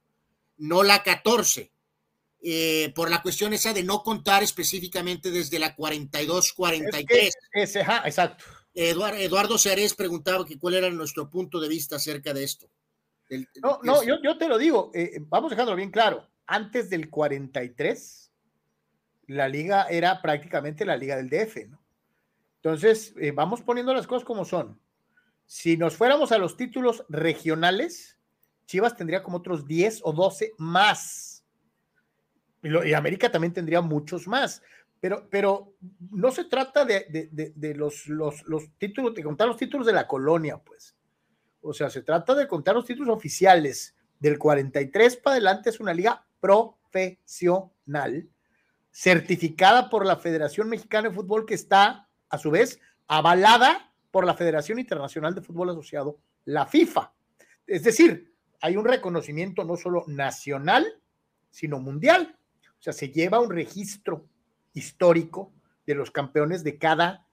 no 0.57 0.83
la 0.83 1.01
14, 1.01 1.71
eh, 2.43 2.91
por 2.93 3.09
la 3.09 3.21
cuestión 3.21 3.53
esa 3.53 3.73
de 3.73 3.83
no 3.83 4.03
contar 4.03 4.43
específicamente 4.43 5.31
desde 5.31 5.59
la 5.59 5.75
42-43. 5.75 7.31
exacto. 8.05 8.43
Eduardo, 8.75 9.17
Eduardo 9.17 9.55
preguntaba 9.95 10.45
que 10.45 10.59
cuál 10.59 10.73
era 10.73 10.89
nuestro 10.89 11.29
punto 11.29 11.59
de 11.59 11.69
vista 11.69 11.95
acerca 11.95 12.33
de 12.33 12.43
esto. 12.43 12.69
no, 13.61 13.79
no, 13.83 14.03
yo, 14.03 14.15
yo, 14.23 14.37
te 14.37 14.47
lo 14.47 14.57
digo, 14.57 14.91
eh, 14.93 15.19
vamos 15.21 15.51
dejándolo 15.51 15.77
bien 15.77 15.91
claro 15.91 16.27
antes 16.45 16.89
del 16.89 17.09
43, 17.09 18.31
la 19.27 19.47
liga 19.47 19.87
era 19.89 20.21
prácticamente 20.21 20.85
la 20.85 20.97
liga 20.97 21.15
del 21.15 21.29
DF, 21.29 21.69
¿no? 21.69 21.81
Entonces, 22.57 23.13
eh, 23.19 23.31
vamos 23.31 23.61
poniendo 23.61 23.93
las 23.93 24.07
cosas 24.07 24.25
como 24.25 24.45
son. 24.45 24.79
Si 25.45 25.75
nos 25.77 25.97
fuéramos 25.97 26.31
a 26.31 26.37
los 26.37 26.55
títulos 26.55 27.05
regionales, 27.09 28.17
Chivas 28.65 28.95
tendría 28.95 29.23
como 29.23 29.37
otros 29.37 29.65
10 29.65 30.01
o 30.03 30.13
12 30.13 30.53
más. 30.57 31.32
Y, 32.63 32.93
América 32.93 33.31
también 33.31 33.53
tendría 33.53 33.81
muchos 33.81 34.27
más. 34.27 34.61
Pero, 34.99 35.27
pero 35.29 35.75
no 36.11 36.31
se 36.31 36.45
trata 36.45 36.85
de, 36.85 37.29
de 37.31 37.75
los, 37.75 38.07
los, 38.07 38.43
los, 38.47 38.69
títulos, 38.77 39.13
de 39.13 39.23
contar 39.23 39.47
los 39.47 39.57
títulos 39.57 39.85
de 39.85 39.93
la 39.93 40.07
colonia, 40.07 40.57
pues. 40.57 40.95
O 41.61 41.73
sea, 41.73 41.89
se 41.89 42.01
trata 42.01 42.33
de 42.35 42.47
contar 42.47 42.75
los 42.75 42.85
títulos 42.85 43.15
oficiales. 43.15 43.95
Del 44.19 44.39
43 44.39 45.17
para 45.17 45.33
adelante 45.33 45.69
es 45.69 45.81
una 45.81 45.93
liga 45.93 46.25
profesional 46.39 48.29
certificada 48.93 49.89
por 49.89 50.05
la 50.05 50.17
Federación 50.17 50.69
Mexicana 50.69 51.09
de 51.09 51.15
Fútbol 51.15 51.45
que 51.45 51.55
está, 51.55 52.07
a 52.29 52.37
su 52.37 52.51
vez, 52.51 52.79
avalada 53.07 53.91
por 54.11 54.25
la 54.25 54.35
Federación 54.35 54.79
Internacional 54.79 55.33
de 55.33 55.41
Fútbol 55.41 55.71
Asociado, 55.71 56.19
la 56.45 56.67
FIFA. 56.67 57.11
Es 57.65 57.83
decir, 57.83 58.33
hay 58.61 58.77
un 58.77 58.85
reconocimiento 58.85 59.65
no 59.65 59.75
solo 59.75 60.03
nacional, 60.07 60.85
sino 61.49 61.79
mundial. 61.79 62.37
O 62.83 62.91
sea, 62.91 62.91
se 62.91 63.11
lleva 63.11 63.39
un 63.39 63.49
registro 63.49 64.27
histórico 64.73 65.53
de 65.87 65.95
los 65.95 66.11
campeones 66.11 66.65
de 66.65 66.77
cada 66.77 67.25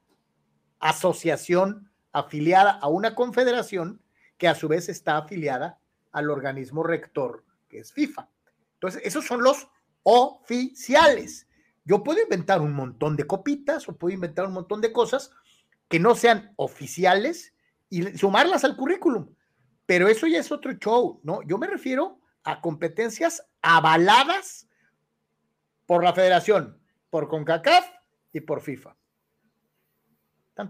asociación 0.79 1.91
afiliada 2.13 2.71
a 2.71 2.87
una 2.87 3.17
confederación 3.17 4.01
que 4.39 4.47
a 4.47 4.55
su 4.55 4.69
vez 4.69 4.89
está 4.89 5.17
afiliada 5.19 5.81
al 6.13 6.31
organismo 6.31 6.85
rector 6.85 7.45
que 7.69 7.81
es 7.81 7.93
FIFA. 7.93 8.29
Entonces, 8.75 9.03
esos 9.05 9.27
son 9.27 9.43
los 9.43 9.67
oficiales. 10.05 11.49
Yo 11.85 12.05
puedo 12.05 12.23
inventar 12.23 12.61
un 12.61 12.73
montón 12.73 13.17
de 13.17 13.27
copitas 13.27 13.89
o 13.89 13.97
puedo 13.97 14.15
inventar 14.15 14.47
un 14.47 14.53
montón 14.53 14.81
de 14.81 14.93
cosas 14.93 15.33
que 15.89 15.99
no 15.99 16.15
sean 16.15 16.53
oficiales 16.55 17.55
y 17.89 18.17
sumarlas 18.17 18.63
al 18.63 18.77
currículum. 18.77 19.35
Pero 19.85 20.07
eso 20.07 20.29
ya 20.29 20.39
es 20.39 20.53
otro 20.53 20.75
show, 20.75 21.19
¿no? 21.25 21.43
Yo 21.43 21.59
me 21.59 21.67
refiero 21.67 22.21
a 22.45 22.61
competencias 22.61 23.45
avaladas 23.63 24.69
por 25.91 26.05
la 26.05 26.13
federación, 26.13 26.79
por 27.11 27.27
CONCACAF 27.27 27.85
y 28.33 28.43
por 28.43 28.61
FIFA. 28.61 28.95
¿Tan, 30.55 30.69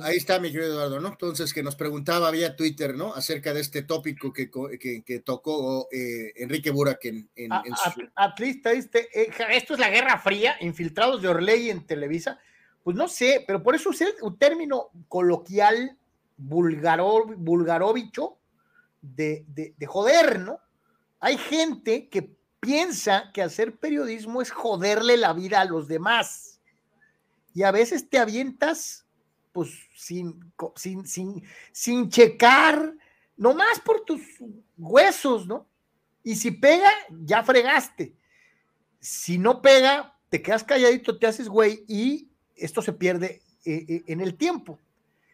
Ahí 0.00 0.18
está 0.18 0.38
mi 0.38 0.52
querido 0.52 0.74
Eduardo, 0.74 1.00
¿no? 1.00 1.08
Entonces, 1.08 1.52
que 1.52 1.64
nos 1.64 1.74
preguntaba 1.74 2.30
vía 2.30 2.54
Twitter, 2.54 2.94
¿no? 2.94 3.12
Acerca 3.12 3.52
de 3.52 3.62
este 3.62 3.82
tópico 3.82 4.32
que, 4.32 4.48
que, 4.48 5.18
tocó 5.24 5.88
eh, 5.90 6.32
Enrique 6.36 6.70
Burak 6.70 7.04
en, 7.06 7.28
en, 7.34 7.50
su... 7.82 8.08
Atlista, 8.14 8.70
este, 8.70 9.08
esto 9.50 9.74
es 9.74 9.80
la 9.80 9.90
Guerra 9.90 10.16
Fría, 10.20 10.54
infiltrados 10.60 11.20
de 11.20 11.26
Orley 11.26 11.70
en 11.70 11.84
Televisa. 11.84 12.38
Pues 12.84 12.96
no 12.96 13.08
sé, 13.08 13.42
pero 13.44 13.60
por 13.60 13.74
eso 13.74 13.90
es 13.90 14.04
un 14.22 14.38
término 14.38 14.90
coloquial 15.08 15.98
vulgaro, 16.36 17.24
vulgarovicho 17.26 18.38
de, 19.02 19.44
de, 19.48 19.74
de 19.76 19.86
joder, 19.86 20.38
¿no? 20.38 20.60
Hay 21.24 21.38
gente 21.38 22.10
que 22.10 22.36
piensa 22.60 23.30
que 23.32 23.40
hacer 23.40 23.78
periodismo 23.78 24.42
es 24.42 24.50
joderle 24.50 25.16
la 25.16 25.32
vida 25.32 25.62
a 25.62 25.64
los 25.64 25.88
demás. 25.88 26.60
Y 27.54 27.62
a 27.62 27.70
veces 27.70 28.10
te 28.10 28.18
avientas 28.18 29.06
pues 29.50 29.70
sin, 29.96 30.38
sin, 30.76 31.06
sin, 31.06 31.42
sin 31.72 32.10
checar, 32.10 32.92
nomás 33.38 33.80
por 33.80 34.04
tus 34.04 34.20
huesos, 34.76 35.46
¿no? 35.46 35.66
Y 36.22 36.36
si 36.36 36.50
pega, 36.50 36.90
ya 37.08 37.42
fregaste. 37.42 38.14
Si 39.00 39.38
no 39.38 39.62
pega, 39.62 40.18
te 40.28 40.42
quedas 40.42 40.62
calladito, 40.62 41.18
te 41.18 41.26
haces 41.26 41.48
güey 41.48 41.86
y 41.88 42.28
esto 42.54 42.82
se 42.82 42.92
pierde 42.92 43.40
eh, 43.64 43.86
eh, 43.88 44.04
en 44.08 44.20
el 44.20 44.34
tiempo. 44.36 44.78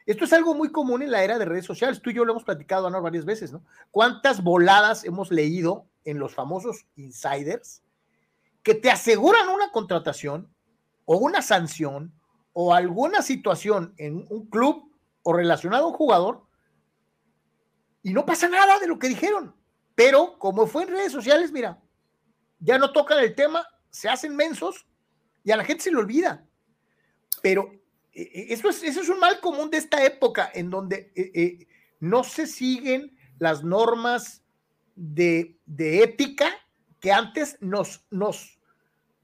Esto 0.06 0.24
es 0.24 0.32
algo 0.32 0.54
muy 0.54 0.70
común 0.72 1.02
en 1.02 1.10
la 1.10 1.22
era 1.22 1.38
de 1.38 1.44
redes 1.44 1.66
sociales. 1.66 2.00
Tú 2.00 2.10
y 2.10 2.14
yo 2.14 2.24
lo 2.24 2.32
hemos 2.32 2.44
platicado, 2.44 2.90
varias 3.02 3.24
veces, 3.24 3.52
¿no? 3.52 3.64
¿Cuántas 3.90 4.42
voladas 4.42 5.04
hemos 5.04 5.30
leído 5.30 5.86
en 6.04 6.18
los 6.18 6.34
famosos 6.34 6.86
insiders 6.96 7.82
que 8.62 8.74
te 8.74 8.90
aseguran 8.90 9.48
una 9.48 9.70
contratación 9.70 10.52
o 11.04 11.16
una 11.16 11.42
sanción 11.42 12.12
o 12.52 12.74
alguna 12.74 13.22
situación 13.22 13.94
en 13.96 14.26
un 14.28 14.46
club 14.46 14.92
o 15.22 15.32
relacionado 15.32 15.84
a 15.84 15.88
un 15.88 15.94
jugador 15.94 16.42
y 18.02 18.12
no 18.12 18.24
pasa 18.24 18.48
nada 18.48 18.78
de 18.78 18.86
lo 18.86 18.98
que 18.98 19.08
dijeron. 19.08 19.54
Pero 19.94 20.38
como 20.38 20.66
fue 20.66 20.84
en 20.84 20.90
redes 20.90 21.12
sociales, 21.12 21.52
mira, 21.52 21.80
ya 22.58 22.78
no 22.78 22.92
tocan 22.92 23.18
el 23.18 23.34
tema, 23.34 23.66
se 23.90 24.08
hacen 24.08 24.34
mensos 24.34 24.86
y 25.44 25.50
a 25.50 25.56
la 25.56 25.64
gente 25.64 25.84
se 25.84 25.90
le 25.90 25.98
olvida. 25.98 26.46
Pero 27.42 27.70
eso 28.12 28.68
es, 28.68 28.82
eso 28.82 29.00
es 29.00 29.08
un 29.08 29.20
mal 29.20 29.40
común 29.40 29.70
de 29.70 29.78
esta 29.78 30.04
época 30.04 30.50
en 30.52 30.70
donde 30.70 31.12
eh, 31.14 31.66
no 32.00 32.24
se 32.24 32.46
siguen 32.46 33.16
las 33.38 33.62
normas 33.62 34.42
de, 34.94 35.58
de 35.66 36.02
ética 36.02 36.50
que 37.00 37.12
antes 37.12 37.56
nos, 37.60 38.04
nos, 38.10 38.60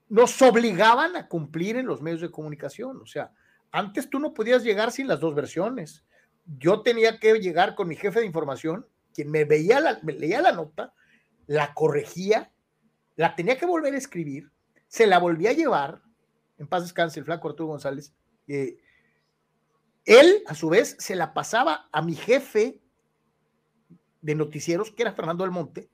nos 0.09 0.41
obligaban 0.43 1.17
a 1.17 1.29
cumplir 1.29 1.77
en 1.77 1.87
los 1.87 2.01
medios 2.01 2.21
de 2.21 2.31
comunicación. 2.31 3.01
O 3.03 3.07
sea, 3.07 3.33
antes 3.71 4.09
tú 4.09 4.19
no 4.19 4.33
podías 4.33 4.63
llegar 4.63 4.91
sin 4.93 5.09
las 5.09 5.21
dos 5.21 5.35
versiones. 5.35 6.05
Yo 6.59 6.83
tenía 6.83 7.19
que 7.19 7.35
llegar 7.41 7.75
con 7.75 7.89
mi 7.89 7.97
jefe 7.97 8.21
de 8.21 8.27
información, 8.27 8.87
quien 9.13 9.31
me 9.31 9.45
veía 9.45 9.81
la, 9.81 9.99
me 10.03 10.13
leía 10.13 10.41
la 10.41 10.53
nota, 10.53 10.95
la 11.47 11.75
corregía, 11.75 12.53
la 13.17 13.35
tenía 13.35 13.59
que 13.59 13.67
volver 13.67 13.95
a 13.95 13.99
escribir, 13.99 14.51
se 14.87 15.07
la 15.07 15.19
volvía 15.19 15.51
a 15.51 15.55
llevar, 15.55 16.03
en 16.59 16.69
paz 16.69 16.85
descanse 16.85 17.19
el 17.19 17.27
flaco 17.27 17.49
Arturo 17.49 17.69
González. 17.69 18.15
Eh, 18.49 18.79
él, 20.05 20.43
a 20.47 20.55
su 20.55 20.69
vez, 20.69 20.97
se 20.99 21.17
la 21.17 21.35
pasaba 21.35 21.89
a 21.91 22.03
mi 22.03 22.15
jefe 22.15 22.81
de 24.21 24.35
noticieros, 24.35 24.93
que 24.93 25.03
era 25.03 25.13
Fernando 25.13 25.45
del 25.45 25.51
Monte. 25.51 25.91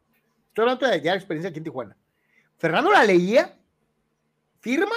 Estoy 0.49 0.63
hablando 0.63 0.87
de 0.87 1.01
ya 1.01 1.15
experiencia 1.15 1.51
aquí 1.51 1.59
en 1.59 1.65
Tijuana. 1.65 1.97
Fernando 2.59 2.91
la 2.91 3.05
leía 3.05 3.59
firma 4.61 4.95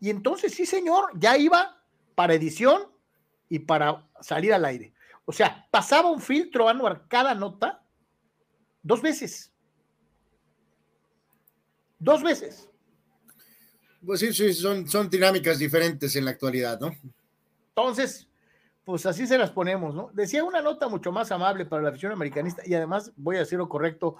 y 0.00 0.10
entonces 0.10 0.52
sí, 0.52 0.66
señor, 0.66 1.10
ya 1.14 1.36
iba 1.36 1.82
para 2.14 2.34
edición 2.34 2.82
y 3.48 3.60
para 3.60 4.08
salir 4.20 4.52
al 4.52 4.64
aire. 4.64 4.92
O 5.24 5.32
sea, 5.32 5.66
pasaba 5.70 6.10
un 6.10 6.20
filtro 6.20 6.68
Anuar 6.68 7.06
cada 7.08 7.34
nota 7.34 7.82
dos 8.82 9.02
veces. 9.02 9.52
Dos 11.98 12.22
veces. 12.22 12.68
Pues 14.06 14.20
sí, 14.20 14.32
sí, 14.32 14.54
son, 14.54 14.88
son 14.88 15.10
dinámicas 15.10 15.58
diferentes 15.58 16.14
en 16.14 16.24
la 16.24 16.30
actualidad, 16.30 16.78
¿no? 16.78 16.94
Entonces, 17.70 18.28
pues 18.84 19.04
así 19.04 19.26
se 19.26 19.36
las 19.36 19.50
ponemos, 19.50 19.96
¿no? 19.96 20.10
Decía 20.14 20.44
una 20.44 20.62
nota 20.62 20.88
mucho 20.88 21.10
más 21.10 21.32
amable 21.32 21.66
para 21.66 21.82
la 21.82 21.88
afición 21.88 22.12
americanista 22.12 22.62
y 22.64 22.74
además 22.74 23.10
voy 23.16 23.34
a 23.36 23.40
decir 23.40 23.58
lo 23.58 23.68
correcto 23.68 24.16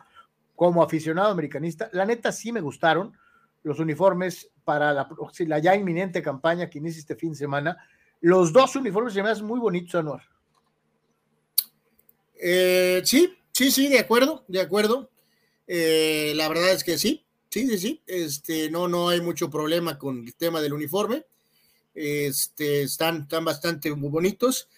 como 0.56 0.82
aficionado 0.82 1.30
americanista. 1.30 1.88
La 1.92 2.04
neta 2.04 2.32
sí 2.32 2.50
me 2.50 2.60
gustaron 2.60 3.16
los 3.62 3.78
uniformes 3.78 4.50
para 4.64 4.92
la, 4.92 5.08
la, 5.38 5.58
ya 5.60 5.76
inminente 5.76 6.20
campaña 6.20 6.68
que 6.68 6.78
inicia 6.78 7.00
este 7.00 7.14
fin 7.14 7.30
de 7.30 7.36
semana. 7.36 7.76
Los 8.20 8.52
dos 8.52 8.74
uniformes 8.74 9.14
se 9.14 9.22
me 9.22 9.30
hacen 9.30 9.46
muy 9.46 9.60
bonitos, 9.60 9.94
Anuar. 9.94 10.22
Eh, 12.34 13.02
sí, 13.04 13.36
sí, 13.52 13.70
sí, 13.70 13.88
de 13.88 14.00
acuerdo, 14.00 14.44
de 14.48 14.60
acuerdo. 14.60 15.10
Eh, 15.68 16.32
la 16.36 16.48
verdad 16.48 16.72
es 16.72 16.82
que 16.82 16.98
sí, 16.98 17.25
sí, 17.56 17.68
sí, 17.68 17.78
sí. 17.78 18.02
Este, 18.06 18.70
no, 18.70 18.86
no 18.86 19.08
hay 19.08 19.22
mucho 19.22 19.48
problema 19.48 19.98
con 19.98 20.26
el 20.26 20.34
tema 20.34 20.60
del 20.60 20.74
uniforme. 20.74 21.24
Este, 21.94 22.82
están, 22.82 23.22
están 23.22 23.46
bastante 23.46 23.94
muy 23.94 24.10
bonitos. 24.10 24.68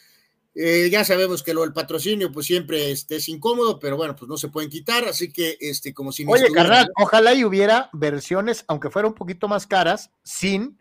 Eh, 0.55 0.89
ya 0.91 1.05
sabemos 1.05 1.43
que 1.43 1.55
lo 1.55 1.63
del 1.63 1.73
patrocinio, 1.73 2.31
pues 2.31 2.47
siempre 2.47 2.93
este, 2.93 3.17
es 3.17 3.29
incómodo, 3.29 3.81
pero 3.81 3.97
bueno, 3.97 4.15
pues 4.15 4.29
no 4.29 4.37
se 4.37 4.49
pueden 4.49 4.71
quitar, 4.71 5.05
así 5.05 5.33
que, 5.33 5.57
este, 5.61 5.93
como 5.93 6.13
si. 6.13 6.25
Oye, 6.27 6.51
carnal, 6.53 6.89
ojalá 6.97 7.35
y 7.35 7.45
hubiera 7.45 7.91
versiones, 7.93 8.65
aunque 8.69 8.91
fuera 8.91 9.09
un 9.09 9.15
poquito 9.15 9.49
más 9.49 9.67
caras, 9.67 10.11
sin 10.23 10.81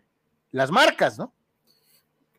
las 0.52 0.70
marcas, 0.70 1.18
¿no? 1.18 1.34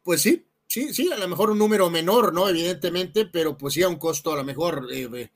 Pues 0.03 0.21
sí, 0.21 0.45
sí, 0.67 0.93
sí, 0.93 1.11
a 1.11 1.17
lo 1.17 1.27
mejor 1.27 1.51
un 1.51 1.59
número 1.59 1.89
menor, 1.89 2.33
¿no? 2.33 2.47
Evidentemente, 2.47 3.25
pero 3.25 3.57
pues 3.57 3.73
sí 3.73 3.83
a 3.83 3.89
un 3.89 3.97
costo 3.97 4.33
a 4.33 4.37
lo 4.37 4.43
mejor, 4.43 4.87
eh, 4.91 5.29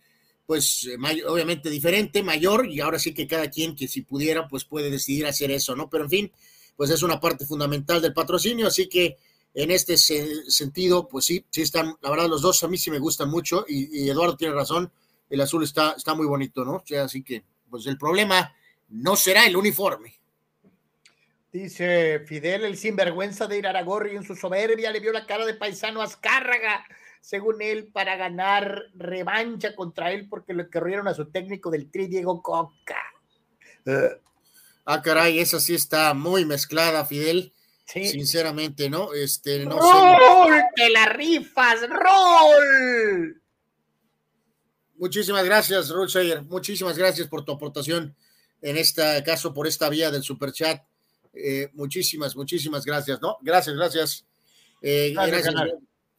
pues 0.46 0.89
obviamente 1.28 1.70
diferente, 1.70 2.22
mayor, 2.22 2.68
y 2.70 2.80
ahora 2.80 3.00
sí 3.00 3.14
que 3.14 3.28
cada 3.28 3.50
quien 3.50 3.76
que 3.76 3.88
si 3.88 4.02
pudiera, 4.02 4.48
pues 4.48 4.66
puede 4.66 4.89
decidir 4.89 5.26
hacer 5.26 5.52
eso, 5.52 5.76
¿no? 5.76 5.89
Pero 5.89 6.04
en 6.04 6.10
fin, 6.10 6.32
pues 6.76 6.89
es 6.89 7.04
una 7.04 7.20
parte 7.20 7.46
fundamental 7.46 8.02
del 8.02 8.14
patrocinio, 8.14 8.68
así 8.68 8.89
que 8.89 9.18
en 9.54 9.72
este 9.72 9.98
sentido, 9.98 11.08
pues 11.08 11.26
sí, 11.26 11.46
sí 11.50 11.62
están, 11.62 11.96
la 12.02 12.10
verdad, 12.10 12.28
los 12.28 12.41
dos 12.41 12.64
a 12.64 12.68
mí 12.68 12.78
sí 12.78 12.89
me 12.89 13.00
gustan 13.00 13.30
mucho 13.30 13.66
y, 13.68 14.10
Eduardo 14.10 14.36
tiene 14.36 14.56
razón, 14.56 14.91
el 15.30 15.41
azul 15.41 15.64
está, 15.64 15.94
está 15.96 16.14
muy 16.14 16.26
bonito, 16.26 16.66
¿no? 16.66 16.78
O 16.78 16.84
sea, 16.86 17.04
así 17.04 17.24
que, 17.24 17.44
pues 17.70 17.86
el 17.86 17.98
problema 17.98 18.54
no 18.89 19.16
será 19.16 19.46
el 19.46 19.56
uniforme. 19.56 20.16
Dice 21.52 22.22
Fidel, 22.26 22.66
el 22.66 22.78
sinvergüenza 22.78 23.46
de 23.46 23.60
Iraragorri 23.60 24.16
en 24.16 24.24
su 24.24 24.36
soberbia 24.36 24.91
le 24.91 25.00
vio 25.00 25.12
la 25.12 25.28
cara 25.28 25.46
de 25.46 25.54
paisano 25.54 26.02
Azcárraga, 26.02 26.84
según 27.24 27.61
él, 27.61 27.88
para 27.88 28.17
ganar 28.17 28.84
revancha 28.95 29.74
contra 29.76 30.11
él 30.11 30.28
porque 30.30 30.53
le 30.53 30.69
corrieron 30.69 31.07
a 31.07 31.13
su 31.13 31.32
técnico 31.32 31.71
del 31.71 31.89
tri, 31.89 32.07
Diego 32.07 32.41
Coca. 32.41 33.01
Ah, 34.86 35.01
caray, 35.01 35.39
esa 35.39 35.61
sí 35.61 35.74
está 35.74 36.13
muy 36.13 36.43
mezclada, 36.43 37.05
Fidel. 37.05 37.53
Sinceramente, 37.86 38.89
¿no? 38.89 39.13
Este, 39.13 39.65
no 39.65 39.80
¡Rol! 39.80 40.53
¡Te 40.76 40.89
la 40.89 41.05
rifas! 41.05 41.88
¡Rol! 41.88 43.41
Muchísimas 44.97 45.45
gracias, 45.45 45.93
Sayer. 46.09 46.41
Muchísimas 46.43 46.97
gracias 46.97 47.28
por 47.30 47.45
tu 47.45 47.53
aportación 47.53 48.17
en 48.61 48.78
este 48.78 49.24
caso, 49.24 49.53
por 49.53 49.65
esta 49.65 49.88
vía 49.88 50.11
del 50.11 50.24
superchat. 50.24 50.84
Eh, 51.34 51.69
muchísimas, 51.74 52.36
muchísimas 52.36 52.84
gracias, 52.84 53.21
¿no? 53.21 53.38
Gracias, 53.41 53.76
gracias. 53.78 54.26
Eh, 54.82 55.13
gracias. 55.13 55.53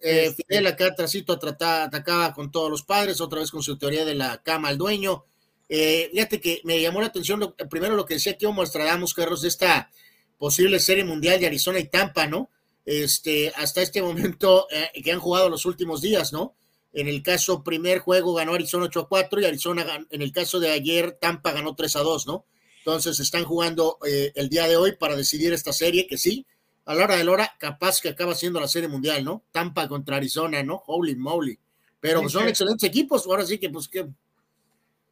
Eh, 0.05 0.27
este 0.27 0.45
Fidel 0.47 0.67
acá 0.67 0.95
tracito 0.95 1.33
atacaba 1.33 2.35
con 2.35 2.51
todos 2.51 2.71
los 2.71 2.83
padres, 2.83 3.21
otra 3.21 3.41
vez 3.41 3.51
con 3.51 3.63
su 3.63 3.79
teoría 3.79 4.05
de 4.05 4.15
la 4.15 4.43
cama 4.43 4.69
al 4.69 4.79
dueño. 4.79 5.25
fíjate 5.69 6.41
que 6.41 6.61
me 6.65 6.81
llamó 6.81 7.01
la 7.01 7.07
atención 7.07 7.55
primero 7.71 7.97
lo 7.97 8.05
que 8.05 8.15
decía 8.15 8.37
que 8.37 8.47
Mostradamus, 8.47 9.15
Carlos, 9.15 9.43
de 9.43 9.49
esta 9.49 9.91
posible 10.39 10.79
serie 10.79 11.05
mundial 11.05 11.41
de 11.41 11.47
Arizona 11.47 11.79
y 11.79 11.89
Tampa, 11.89 12.27
¿no? 12.27 12.51
Este, 12.85 13.51
hasta 13.57 13.83
este 13.83 14.03
momento 14.09 14.67
eh, 14.71 14.91
que 15.03 15.13
han 15.13 15.21
jugado 15.21 15.49
los 15.49 15.65
últimos 15.65 16.03
días, 16.03 16.33
¿no? 16.33 16.55
En 16.93 17.09
el 17.09 17.23
caso 17.23 17.65
primer 17.65 17.99
juego 17.99 18.35
ganó 18.35 18.55
Arizona 18.55 18.85
8 18.85 19.01
a 19.01 19.09
4 19.09 19.41
y 19.41 19.45
Arizona, 19.47 20.07
en 20.11 20.23
el 20.23 20.33
caso 20.33 20.61
de 20.61 20.71
ayer, 20.71 21.19
Tampa 21.21 21.53
ganó 21.53 21.75
3 21.75 21.97
a 21.97 22.01
2, 22.01 22.27
¿no? 22.27 22.45
Entonces 22.79 23.19
están 23.19 23.45
jugando 23.45 23.99
eh, 24.07 24.33
el 24.35 24.49
día 24.49 24.69
de 24.69 24.77
hoy 24.77 24.93
para 24.93 25.17
decidir 25.17 25.53
esta 25.53 25.73
serie, 25.73 26.07
que 26.07 26.19
sí, 26.19 26.47
a 26.87 26.95
la 26.95 27.05
hora 27.05 27.17
de 27.17 27.25
la 27.25 27.33
hora, 27.33 27.53
capaz 27.59 28.01
que 28.01 28.11
acaba 28.11 28.35
siendo 28.35 28.61
la 28.61 28.69
serie 28.69 28.89
mundial, 28.89 29.25
¿no? 29.25 29.43
Tampa 29.51 29.89
contra 29.89 30.17
Arizona, 30.17 30.63
¿no? 30.63 30.83
Holy 30.87 31.17
moly. 31.17 31.59
Pero 32.01 32.29
son 32.29 32.49
excelentes 32.49 32.89
equipos, 32.89 33.27
ahora 33.27 33.47
sí 33.47 33.59
que, 33.59 33.71
pues, 33.71 33.89
que 33.89 34.07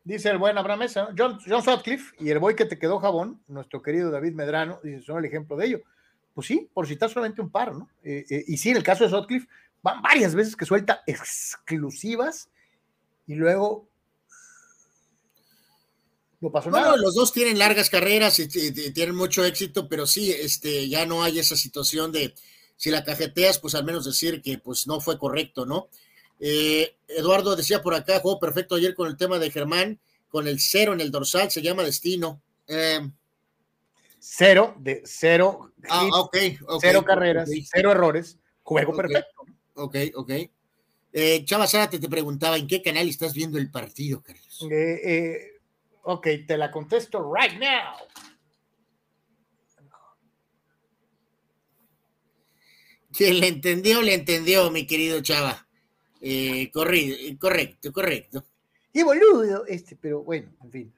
Dice 0.04 0.30
el 0.30 0.38
buen 0.38 0.58
Abraham 0.58 0.80
Mesa, 0.80 1.10
John, 1.16 1.38
John 1.46 1.62
Sutcliffe 1.62 2.16
y 2.18 2.30
el 2.30 2.40
boy 2.40 2.56
que 2.56 2.64
te 2.64 2.76
quedó 2.76 2.98
jabón, 2.98 3.40
nuestro 3.46 3.82
querido 3.82 4.10
David 4.10 4.32
Medrano, 4.32 4.80
dice, 4.82 5.02
son 5.02 5.18
el 5.18 5.24
ejemplo 5.26 5.56
de 5.56 5.66
ello. 5.66 5.82
Pues 6.34 6.48
sí, 6.48 6.68
por 6.74 6.88
citar 6.88 7.08
solamente 7.08 7.40
un 7.40 7.50
par, 7.50 7.72
¿no? 7.72 7.88
Eh, 8.02 8.24
eh, 8.28 8.44
y 8.48 8.56
sí, 8.56 8.70
en 8.70 8.78
el 8.78 8.82
caso 8.82 9.04
de 9.04 9.10
Sutcliffe, 9.10 9.46
van 9.80 10.02
varias 10.02 10.34
veces 10.34 10.56
que 10.56 10.64
suelta 10.64 11.02
exclusivas 11.06 12.50
y 13.28 13.36
luego 13.36 13.86
no 16.42 16.50
pasó 16.50 16.70
nada. 16.70 16.96
los 16.96 17.14
dos 17.14 17.32
tienen 17.32 17.58
largas 17.58 17.88
carreras 17.88 18.38
y, 18.40 18.48
tienen 18.48 19.14
mucho 19.14 19.44
éxito, 19.44 19.88
pero 19.88 20.06
sí, 20.06 20.32
este, 20.32 20.88
ya 20.88 21.06
no 21.06 21.22
hay 21.22 21.38
esa 21.38 21.56
situación 21.56 22.10
de 22.10 22.34
si 22.76 22.90
la 22.90 23.04
cajeteas, 23.04 23.60
pues 23.60 23.76
al 23.76 23.84
menos 23.84 24.04
decir 24.04 24.42
que 24.42 24.58
pues 24.58 24.88
no 24.88 25.00
fue 25.00 25.18
correcto, 25.18 25.64
¿no? 25.64 25.88
Eh, 26.40 26.96
Eduardo 27.06 27.54
decía 27.54 27.80
por 27.80 27.94
acá, 27.94 28.18
jugó 28.18 28.40
perfecto 28.40 28.74
ayer 28.74 28.96
con 28.96 29.06
el 29.06 29.16
tema 29.16 29.38
de 29.38 29.52
Germán, 29.52 30.00
con 30.28 30.48
el 30.48 30.58
cero 30.58 30.92
en 30.92 31.00
el 31.00 31.12
dorsal, 31.12 31.48
se 31.52 31.62
llama 31.62 31.84
destino. 31.84 32.42
Eh, 32.66 33.08
cero, 34.18 34.74
de 34.80 35.02
cero. 35.04 35.70
Ah, 35.88 36.08
cero 36.80 37.04
carreras, 37.04 37.48
cero 37.72 37.92
errores, 37.92 38.36
juego 38.64 38.96
perfecto. 38.96 39.44
Ok, 39.74 39.96
ok. 40.16 40.30
Eh, 41.12 41.44
Chava 41.44 41.68
Zárate 41.68 42.00
te 42.00 42.08
preguntaba, 42.08 42.56
¿en 42.56 42.66
qué 42.66 42.82
canal 42.82 43.08
estás 43.08 43.32
viendo 43.32 43.58
el 43.58 43.70
partido, 43.70 44.22
Carlos? 44.22 44.66
Ok, 46.02 46.28
te 46.46 46.56
la 46.56 46.70
contesto 46.70 47.32
right 47.32 47.58
now. 47.58 47.94
Quien 53.12 53.40
le 53.40 53.48
entendió, 53.48 54.00
le 54.00 54.14
entendió, 54.14 54.70
mi 54.70 54.86
querido 54.86 55.20
Chava. 55.20 55.66
Eh, 56.20 56.70
correcto, 56.72 57.92
correcto. 57.92 58.44
Y 58.92 59.02
boludo, 59.02 59.66
este, 59.66 59.96
pero 59.96 60.22
bueno, 60.22 60.50
en 60.62 60.70
fin. 60.70 60.94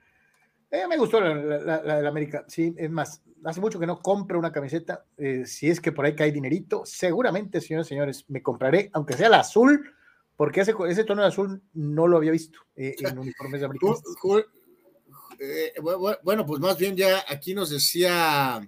Eh, 0.70 0.86
me 0.88 0.96
gustó 0.96 1.20
la, 1.20 1.34
la, 1.34 2.00
de 2.00 2.09
América, 2.09 2.44
sí, 2.48 2.74
es 2.76 2.90
más, 2.90 3.22
hace 3.44 3.61
mucho 3.61 3.78
que 3.78 3.86
no 3.86 4.00
compro 4.00 4.38
una 4.38 4.50
camiseta, 4.50 5.05
eh, 5.16 5.44
si 5.46 5.70
es 5.70 5.80
que 5.80 5.92
por 5.92 6.05
ahí 6.05 6.16
cae 6.16 6.32
dinerito, 6.32 6.82
seguramente, 6.84 7.61
señores 7.61 7.86
y 7.86 7.90
señores, 7.90 8.24
me 8.28 8.42
compraré, 8.42 8.90
aunque 8.92 9.14
sea 9.14 9.28
la 9.28 9.40
azul, 9.40 9.92
porque 10.36 10.62
ese, 10.62 10.74
ese 10.88 11.05
tono 11.05 11.22
de 11.22 11.28
azul 11.28 11.62
no 11.74 12.09
lo 12.09 12.16
había 12.16 12.32
visto 12.32 12.59
en 12.74 13.18
uniformes 13.18 13.61
de 13.61 13.66
América. 15.39 16.20
bueno, 16.22 16.47
pues 16.47 16.61
más 16.61 16.78
bien 16.78 16.97
ya 16.97 17.24
aquí 17.28 17.55
nos 17.55 17.70
decía, 17.70 18.66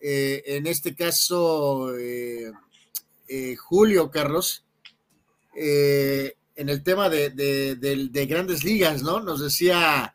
en 0.00 0.66
este 0.66 0.94
caso, 0.94 1.92
Julio 3.56 4.10
Carlos, 4.10 4.64
eh, 5.54 6.36
en 6.56 6.68
el 6.68 6.82
tema 6.82 7.08
de, 7.08 8.26
grandes 8.28 8.64
ligas, 8.64 9.02
¿no? 9.02 9.20
Nos 9.20 9.40
decía 9.40 10.14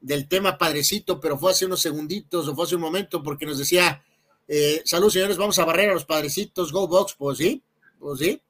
del 0.00 0.28
tema 0.28 0.58
padrecito, 0.58 1.20
pero 1.20 1.38
fue 1.38 1.52
hace 1.52 1.66
unos 1.66 1.80
segunditos 1.80 2.48
o 2.48 2.54
fue 2.54 2.64
hace 2.64 2.76
un 2.76 2.80
momento 2.82 3.22
porque 3.22 3.46
nos 3.46 3.58
decía, 3.58 4.02
eh, 4.48 4.82
salud 4.84 5.10
señores, 5.10 5.36
vamos 5.36 5.58
a 5.58 5.64
barrer 5.64 5.90
a 5.90 5.94
los 5.94 6.04
padrecitos, 6.04 6.72
go 6.72 6.86
box, 6.86 7.14
pues 7.18 7.38
sí, 7.38 7.62
pues 7.98 8.18
sí, 8.18 8.40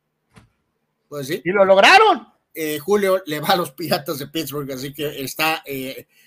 pues 1.09 1.27
sí. 1.27 1.41
Y 1.45 1.51
lo 1.51 1.65
lograron. 1.65 2.32
Eh, 2.55 2.79
Julio 2.79 3.23
le 3.27 3.41
va 3.41 3.49
a 3.49 3.57
los 3.57 3.73
piratas 3.73 4.19
de 4.19 4.27
Pittsburgh, 4.27 4.71
así 4.73 4.93
que 4.93 5.23
está, 5.23 5.63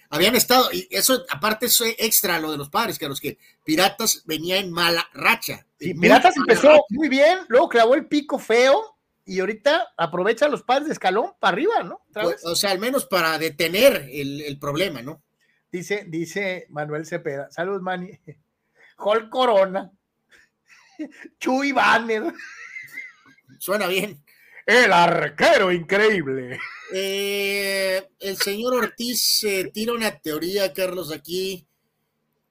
habían 0.10 0.36
estado, 0.36 0.70
y 0.72 0.88
eso 0.90 1.24
aparte 1.30 1.68
es 1.68 1.80
extra 1.98 2.40
lo 2.40 2.52
de 2.52 2.58
los 2.58 2.70
padres, 2.70 2.98
que 2.98 3.06
a 3.06 3.10
los 3.10 3.20
que 3.20 3.38
Piratas 3.64 4.24
venía 4.26 4.58
en 4.58 4.72
mala 4.72 5.08
racha. 5.14 5.66
Sí, 5.80 5.94
Piratas 5.94 6.36
empezó 6.38 6.84
muy 6.90 7.10
bien, 7.10 7.40
luego 7.48 7.70
clavó 7.70 7.94
el 7.96 8.08
pico 8.08 8.40
feo, 8.40 8.96
y 9.26 9.40
ahorita 9.40 9.94
aprovecha 9.98 10.48
los 10.48 10.62
padres 10.62 10.88
de 10.88 10.94
escalón 10.94 11.34
para 11.40 11.54
arriba, 11.54 11.84
¿no? 11.84 12.02
Pues, 12.14 12.46
o 12.46 12.56
sea, 12.56 12.72
al 12.72 12.80
menos 12.80 13.06
para 13.08 13.38
detener 13.40 14.08
el, 14.12 14.58
problema, 14.60 15.02
¿no? 15.02 15.24
Dice, 15.72 16.06
dice 16.08 16.68
Manuel 16.70 17.06
Cepeda, 17.06 17.50
salud, 17.52 17.82
Manny. 17.82 18.20
Hall 18.98 19.30
Corona, 19.30 19.92
Chuy 21.40 21.72
Banner. 21.72 22.34
Suena 23.58 23.88
bien. 23.88 24.24
El 24.66 24.92
arquero 24.92 25.72
increíble. 25.72 26.60
Eh, 26.92 28.10
el 28.20 28.38
señor 28.38 28.76
Ortiz 28.76 29.44
eh, 29.44 29.70
tira 29.72 29.94
una 29.94 30.18
teoría, 30.20 30.74
Carlos, 30.74 31.12
aquí, 31.12 31.68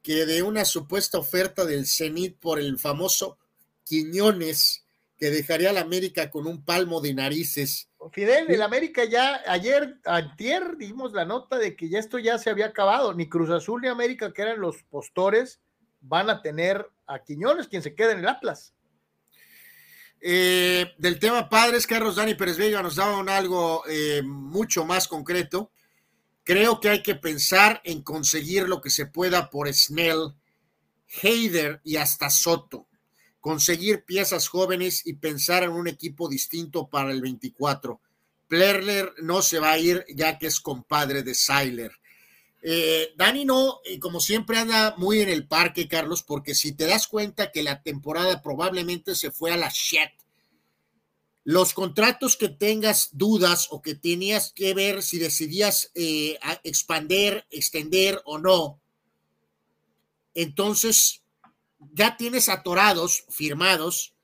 que 0.00 0.24
de 0.24 0.42
una 0.42 0.64
supuesta 0.64 1.18
oferta 1.18 1.64
del 1.64 1.86
CENIT 1.86 2.38
por 2.38 2.60
el 2.60 2.78
famoso 2.78 3.38
Quiñones 3.84 4.84
que 5.16 5.30
dejaría 5.30 5.70
a 5.70 5.72
la 5.72 5.80
América 5.80 6.30
con 6.30 6.46
un 6.46 6.64
palmo 6.64 7.00
de 7.00 7.14
narices. 7.14 7.88
Fidel, 8.12 8.50
el 8.50 8.62
América 8.62 9.04
ya 9.04 9.40
ayer, 9.46 9.98
ayer 10.04 10.76
dimos 10.76 11.12
la 11.12 11.24
nota 11.24 11.56
de 11.56 11.74
que 11.74 11.88
ya 11.88 11.98
esto 11.98 12.18
ya 12.18 12.38
se 12.38 12.50
había 12.50 12.66
acabado, 12.66 13.14
ni 13.14 13.28
Cruz 13.28 13.50
Azul 13.50 13.80
ni 13.80 13.88
América, 13.88 14.32
que 14.32 14.42
eran 14.42 14.60
los 14.60 14.82
postores, 14.84 15.60
van 16.00 16.28
a 16.28 16.42
tener 16.42 16.86
a 17.06 17.20
Quiñones, 17.20 17.68
quien 17.68 17.82
se 17.82 17.94
queda 17.94 18.12
en 18.12 18.18
el 18.18 18.28
Atlas. 18.28 18.73
Eh, 20.26 20.94
del 20.96 21.18
tema 21.18 21.50
padres, 21.50 21.86
Carlos 21.86 22.16
Dani 22.16 22.34
Pérez 22.34 22.56
Vega 22.56 22.82
nos 22.82 22.96
daban 22.96 23.28
algo 23.28 23.82
eh, 23.86 24.22
mucho 24.24 24.86
más 24.86 25.06
concreto. 25.06 25.70
Creo 26.44 26.80
que 26.80 26.88
hay 26.88 27.02
que 27.02 27.14
pensar 27.14 27.82
en 27.84 28.02
conseguir 28.02 28.66
lo 28.66 28.80
que 28.80 28.88
se 28.88 29.04
pueda 29.04 29.50
por 29.50 29.72
Snell, 29.72 30.34
Heider 31.22 31.82
y 31.84 31.96
hasta 31.96 32.30
Soto 32.30 32.88
conseguir 33.44 34.04
piezas 34.06 34.48
jóvenes 34.48 35.02
y 35.04 35.16
pensar 35.16 35.64
en 35.64 35.72
un 35.72 35.86
equipo 35.86 36.30
distinto 36.30 36.88
para 36.88 37.12
el 37.12 37.20
24. 37.20 38.00
Plerler 38.48 39.12
no 39.22 39.42
se 39.42 39.58
va 39.58 39.72
a 39.72 39.78
ir 39.78 40.02
ya 40.08 40.38
que 40.38 40.46
es 40.46 40.60
compadre 40.60 41.22
de 41.22 41.34
Seiler. 41.34 41.92
Eh, 42.66 43.12
Dani 43.16 43.44
no, 43.44 43.80
como 44.00 44.20
siempre 44.20 44.56
anda 44.56 44.94
muy 44.96 45.20
en 45.20 45.28
el 45.28 45.46
parque, 45.46 45.86
Carlos, 45.86 46.22
porque 46.22 46.54
si 46.54 46.72
te 46.72 46.86
das 46.86 47.06
cuenta 47.06 47.52
que 47.52 47.62
la 47.62 47.82
temporada 47.82 48.40
probablemente 48.40 49.14
se 49.14 49.30
fue 49.30 49.52
a 49.52 49.58
la 49.58 49.68
shit, 49.68 50.10
los 51.44 51.74
contratos 51.74 52.38
que 52.38 52.48
tengas 52.48 53.10
dudas 53.12 53.68
o 53.70 53.82
que 53.82 53.94
tenías 53.94 54.50
que 54.54 54.72
ver 54.72 55.02
si 55.02 55.18
decidías 55.18 55.90
eh, 55.94 56.38
expander, 56.62 57.46
extender 57.50 58.22
o 58.24 58.38
no, 58.38 58.80
entonces 60.32 61.22
ya 61.92 62.16
tienes 62.16 62.48
atorados, 62.48 63.26
firmados, 63.28 64.14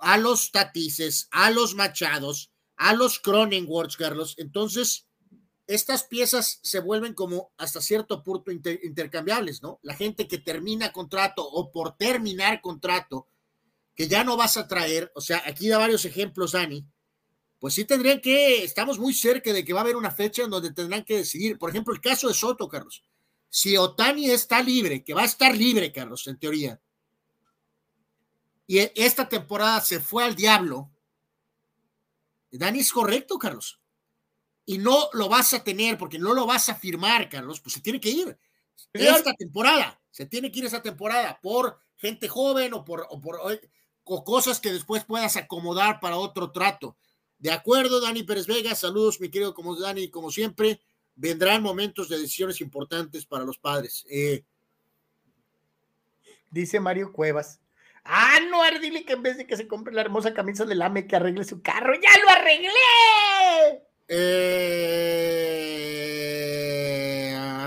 a 0.00 0.18
los 0.18 0.52
Tatices, 0.52 1.26
a 1.32 1.50
los 1.50 1.74
Machados, 1.74 2.52
a 2.76 2.94
los 2.94 3.18
Cronenworth, 3.18 3.96
Carlos. 3.96 4.36
Entonces, 4.38 5.07
estas 5.68 6.04
piezas 6.04 6.60
se 6.62 6.80
vuelven 6.80 7.12
como 7.12 7.52
hasta 7.58 7.82
cierto 7.82 8.24
punto 8.24 8.50
intercambiables, 8.50 9.62
¿no? 9.62 9.78
La 9.82 9.94
gente 9.94 10.26
que 10.26 10.38
termina 10.38 10.92
contrato 10.92 11.46
o 11.46 11.70
por 11.70 11.94
terminar 11.98 12.62
contrato, 12.62 13.28
que 13.94 14.08
ya 14.08 14.24
no 14.24 14.38
vas 14.38 14.56
a 14.56 14.66
traer, 14.66 15.12
o 15.14 15.20
sea, 15.20 15.42
aquí 15.44 15.68
da 15.68 15.76
varios 15.76 16.06
ejemplos, 16.06 16.52
Dani, 16.52 16.86
pues 17.58 17.74
sí 17.74 17.84
tendrían 17.84 18.22
que, 18.22 18.64
estamos 18.64 18.98
muy 18.98 19.12
cerca 19.12 19.52
de 19.52 19.62
que 19.62 19.74
va 19.74 19.80
a 19.80 19.82
haber 19.82 19.96
una 19.96 20.10
fecha 20.10 20.42
en 20.42 20.50
donde 20.50 20.72
tendrán 20.72 21.04
que 21.04 21.18
decidir. 21.18 21.58
Por 21.58 21.68
ejemplo, 21.68 21.92
el 21.92 22.00
caso 22.00 22.28
de 22.28 22.34
Soto, 22.34 22.66
Carlos. 22.66 23.04
Si 23.50 23.76
Otani 23.76 24.30
está 24.30 24.62
libre, 24.62 25.04
que 25.04 25.12
va 25.12 25.22
a 25.22 25.26
estar 25.26 25.54
libre, 25.54 25.92
Carlos, 25.92 26.26
en 26.28 26.38
teoría, 26.38 26.80
y 28.66 28.78
esta 28.78 29.28
temporada 29.28 29.82
se 29.82 30.00
fue 30.00 30.24
al 30.24 30.34
diablo, 30.34 30.90
Dani 32.50 32.78
es 32.78 32.90
correcto, 32.90 33.38
Carlos 33.38 33.78
y 34.68 34.76
no 34.76 35.08
lo 35.14 35.30
vas 35.30 35.54
a 35.54 35.64
tener 35.64 35.96
porque 35.96 36.18
no 36.18 36.34
lo 36.34 36.44
vas 36.44 36.68
a 36.68 36.74
firmar, 36.74 37.30
Carlos, 37.30 37.58
pues 37.58 37.72
se 37.72 37.80
tiene 37.80 37.98
que 37.98 38.10
ir. 38.10 38.38
Esta 38.92 39.32
temporada, 39.32 39.98
se 40.10 40.26
tiene 40.26 40.52
que 40.52 40.58
ir 40.58 40.66
esa 40.66 40.82
temporada 40.82 41.40
por 41.40 41.80
gente 41.96 42.28
joven 42.28 42.74
o 42.74 42.84
por, 42.84 43.06
o 43.08 43.18
por 43.18 43.40
cosas 44.24 44.60
que 44.60 44.70
después 44.70 45.06
puedas 45.06 45.38
acomodar 45.38 46.00
para 46.00 46.18
otro 46.18 46.52
trato. 46.52 46.98
De 47.38 47.50
acuerdo, 47.50 47.98
Dani 47.98 48.24
Pérez 48.24 48.46
Vega, 48.46 48.74
saludos, 48.74 49.22
mi 49.22 49.30
querido 49.30 49.54
como 49.54 49.74
Dani, 49.74 50.10
como 50.10 50.30
siempre, 50.30 50.82
vendrán 51.14 51.62
momentos 51.62 52.10
de 52.10 52.18
decisiones 52.18 52.60
importantes 52.60 53.24
para 53.24 53.44
los 53.44 53.56
padres. 53.56 54.04
Eh, 54.10 54.44
Dice 56.50 56.78
Mario 56.78 57.14
Cuevas. 57.14 57.58
Ah, 58.04 58.38
no, 58.50 58.62
dile 58.80 59.06
que 59.06 59.14
en 59.14 59.22
vez 59.22 59.38
de 59.38 59.46
que 59.46 59.56
se 59.56 59.66
compre 59.66 59.94
la 59.94 60.02
hermosa 60.02 60.34
camisa 60.34 60.66
de 60.66 60.74
lame, 60.74 61.06
que 61.06 61.16
arregle 61.16 61.44
su 61.44 61.62
carro. 61.62 61.94
¡Ya 61.94 62.22
lo 62.22 62.28
arreglé! 62.30 62.68
Eh, 64.08 65.68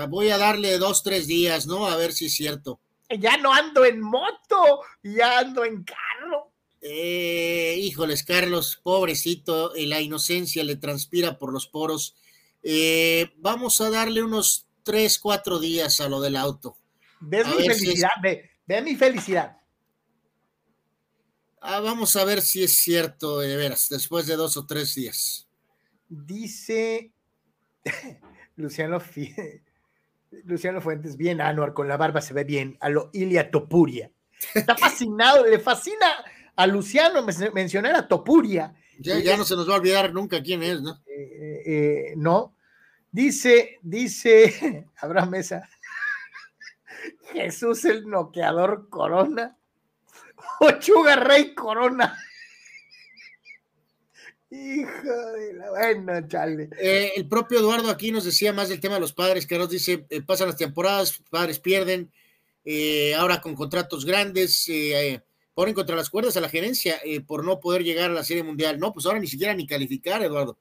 voy 0.08 0.30
a 0.30 0.38
darle 0.38 0.78
dos, 0.78 1.02
tres 1.02 1.26
días, 1.26 1.66
¿no? 1.66 1.86
A 1.86 1.96
ver 1.96 2.12
si 2.12 2.26
es 2.26 2.34
cierto. 2.34 2.80
Ya 3.08 3.36
no 3.36 3.52
ando 3.52 3.84
en 3.84 4.00
moto, 4.00 4.80
ya 5.02 5.38
ando 5.38 5.64
en 5.64 5.84
carro. 5.84 6.52
Eh, 6.80 7.76
híjoles, 7.78 8.24
Carlos, 8.24 8.80
pobrecito, 8.82 9.72
la 9.76 10.00
inocencia 10.00 10.64
le 10.64 10.76
transpira 10.76 11.38
por 11.38 11.52
los 11.52 11.68
poros. 11.68 12.16
Eh, 12.62 13.32
vamos 13.36 13.80
a 13.80 13.90
darle 13.90 14.22
unos 14.22 14.66
tres, 14.82 15.18
cuatro 15.18 15.58
días 15.58 16.00
a 16.00 16.08
lo 16.08 16.20
del 16.20 16.36
auto. 16.36 16.76
Ve 17.20 17.44
mi 17.44 17.68
felicidad, 17.68 18.10
ve, 18.20 18.82
mi 18.82 18.96
felicidad. 18.96 19.58
Ah, 21.60 21.78
vamos 21.78 22.16
a 22.16 22.24
ver 22.24 22.42
si 22.42 22.64
es 22.64 22.76
cierto, 22.78 23.38
de 23.38 23.56
veras, 23.56 23.86
después 23.88 24.26
de 24.26 24.34
dos 24.34 24.56
o 24.56 24.66
tres 24.66 24.96
días. 24.96 25.46
Dice 26.14 27.10
Luciano, 28.56 28.98
Luciano 30.44 30.80
Fuentes, 30.82 31.16
bien 31.16 31.40
Anuar, 31.40 31.72
con 31.72 31.88
la 31.88 31.96
barba 31.96 32.20
se 32.20 32.34
ve 32.34 32.44
bien, 32.44 32.76
a 32.80 32.90
lo 32.90 33.08
Ilia 33.14 33.50
Topuria. 33.50 34.10
Está 34.54 34.76
fascinado, 34.76 35.46
le 35.46 35.58
fascina 35.58 36.06
a 36.54 36.66
Luciano 36.66 37.22
mencionar 37.54 37.94
a 37.94 38.06
Topuria. 38.06 38.74
Ya, 38.98 39.38
no 39.38 39.44
se 39.44 39.56
nos 39.56 39.66
va 39.66 39.74
a 39.74 39.78
olvidar 39.78 40.12
nunca 40.12 40.42
quién 40.42 40.62
es, 40.62 40.82
¿no? 40.82 41.00
Eh, 41.06 41.62
eh, 41.64 42.14
no. 42.16 42.56
Dice, 43.10 43.78
dice 43.80 44.86
Abraham 45.00 45.30
Mesa, 45.30 45.66
Jesús 47.32 47.86
el 47.86 48.06
noqueador 48.06 48.90
Corona, 48.90 49.56
Ochuga 50.60 51.16
Rey 51.16 51.54
Corona. 51.54 52.18
Hijo 54.52 55.32
de 55.32 55.54
la 55.54 55.70
buena, 55.70 56.28
chale. 56.28 56.68
Eh, 56.78 57.12
el 57.16 57.26
propio 57.26 57.58
Eduardo 57.58 57.88
aquí 57.88 58.12
nos 58.12 58.24
decía 58.24 58.52
más 58.52 58.68
del 58.68 58.80
tema 58.80 58.96
de 58.96 59.00
los 59.00 59.14
padres, 59.14 59.46
que 59.46 59.56
nos 59.56 59.70
dice, 59.70 60.04
eh, 60.10 60.20
pasan 60.20 60.48
las 60.48 60.58
temporadas, 60.58 61.22
padres 61.30 61.58
pierden, 61.58 62.12
eh, 62.62 63.14
ahora 63.14 63.40
con 63.40 63.54
contratos 63.54 64.04
grandes, 64.04 64.70
ponen 65.54 65.72
contra 65.72 65.96
las 65.96 66.10
cuerdas 66.10 66.36
a 66.36 66.42
la 66.42 66.50
gerencia 66.50 67.00
por 67.26 67.46
no 67.46 67.60
poder 67.60 67.82
llegar 67.82 68.10
a 68.10 68.14
la 68.14 68.24
Serie 68.24 68.42
Mundial. 68.42 68.78
No, 68.78 68.92
pues 68.92 69.06
ahora 69.06 69.20
ni 69.20 69.26
siquiera 69.26 69.54
ni 69.54 69.66
calificar, 69.66 70.22
Eduardo. 70.22 70.58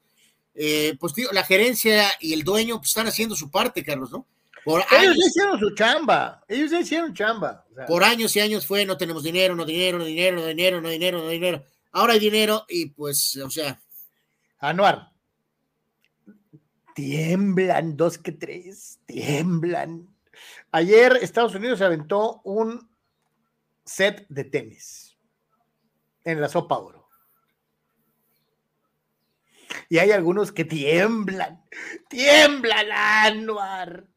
pues 0.98 1.14
tío, 1.14 1.30
la 1.34 1.44
gerencia 1.44 2.06
y 2.22 2.32
el 2.32 2.44
dueño 2.44 2.78
pues, 2.78 2.89
están 2.89 3.08
haciendo 3.08 3.36
su 3.36 3.52
parte, 3.52 3.84
Carlos, 3.84 4.10
¿no? 4.10 4.26
Por 4.64 4.84
ellos 4.92 5.18
ya 5.18 5.28
hicieron 5.28 5.60
su 5.60 5.76
chamba, 5.76 6.46
ellos 6.48 6.72
ya 6.72 6.80
hicieron 6.80 7.14
chamba. 7.14 7.66
por 7.88 8.06
años 8.06 8.34
y 8.36 8.39
años 8.39 8.66
fue, 8.66 8.86
no 8.86 8.96
tenemos 8.96 9.24
dinero, 9.24 9.54
no 9.54 9.66
dinero, 9.66 9.98
no 9.98 10.06
dinero, 10.06 10.38
no 10.38 10.46
dinero, 10.46 10.82
no 10.82 10.89
dinero, 10.89 11.18
no 11.24 11.30
dinero 11.30 11.66
ahora 11.92 12.14
hay 12.14 12.20
dinero 12.20 12.66
y 12.68 12.88
pues, 12.88 13.38
o 13.38 13.50
sea. 13.50 13.82
Anuar. 14.60 15.12
Tiemblan, 16.94 17.96
dos 17.96 18.18
que 18.18 18.32
tres, 18.32 19.00
tiemblan. 19.06 20.08
Ayer 20.72 21.18
Estados 21.22 21.56
Unidos 21.56 21.80
se 21.80 21.86
aventó 21.86 22.42
un 22.44 22.89
set 23.86 24.26
de 24.30 24.44
tenis 24.44 25.18
en 26.24 26.42
la 26.42 26.50
sopa 26.50 26.78
oro. 26.78 27.10
Y 29.89 30.00
hay 30.00 30.12
algunos 30.12 30.52
que 30.52 30.66
tiemblan, 30.66 31.64
tiemblan, 32.10 32.92
Anuar. 32.92 34.11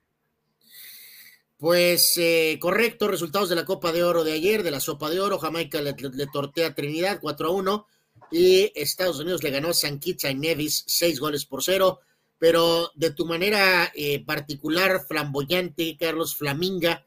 Pues 1.64 2.18
eh, 2.18 2.58
correcto, 2.60 3.08
resultados 3.08 3.48
de 3.48 3.54
la 3.54 3.64
Copa 3.64 3.90
de 3.90 4.04
Oro 4.04 4.22
de 4.22 4.34
ayer, 4.34 4.62
de 4.62 4.70
la 4.70 4.80
Sopa 4.80 5.08
de 5.08 5.18
Oro. 5.18 5.38
Jamaica 5.38 5.80
le, 5.80 5.94
tortea 6.30 6.66
a 6.66 6.74
Trinidad 6.74 7.20
4 7.22 7.48
a 7.48 7.50
1 7.52 7.86
y 8.32 8.70
Estados 8.74 9.18
Unidos 9.18 9.42
le 9.42 9.48
ganó 9.48 9.70
a 9.70 9.72
San 9.72 9.98
Kitts 9.98 10.24
y 10.24 10.34
Nevis 10.34 10.84
6 10.86 11.18
goles 11.20 11.46
por 11.46 11.62
0. 11.62 12.00
Pero 12.38 12.90
de 12.94 13.12
tu 13.12 13.24
manera 13.24 13.90
eh, 13.94 14.22
particular, 14.22 15.06
flamboyante, 15.08 15.96
Carlos 15.98 16.36
Flaminga, 16.36 17.02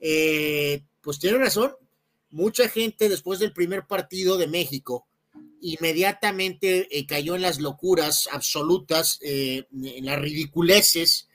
eh, 0.00 0.82
pues 1.02 1.20
tiene 1.20 1.38
razón. 1.38 1.76
Mucha 2.30 2.68
gente 2.68 3.08
después 3.08 3.38
del 3.38 3.52
primer 3.52 3.86
partido 3.86 4.36
de 4.38 4.48
México 4.48 5.06
inmediatamente 5.60 6.88
cayó 7.06 7.36
en 7.36 7.42
las 7.42 7.60
locuras 7.60 8.28
absolutas, 8.32 9.20
en 9.22 10.04
las 10.04 10.18
ridiculeces. 10.18 11.28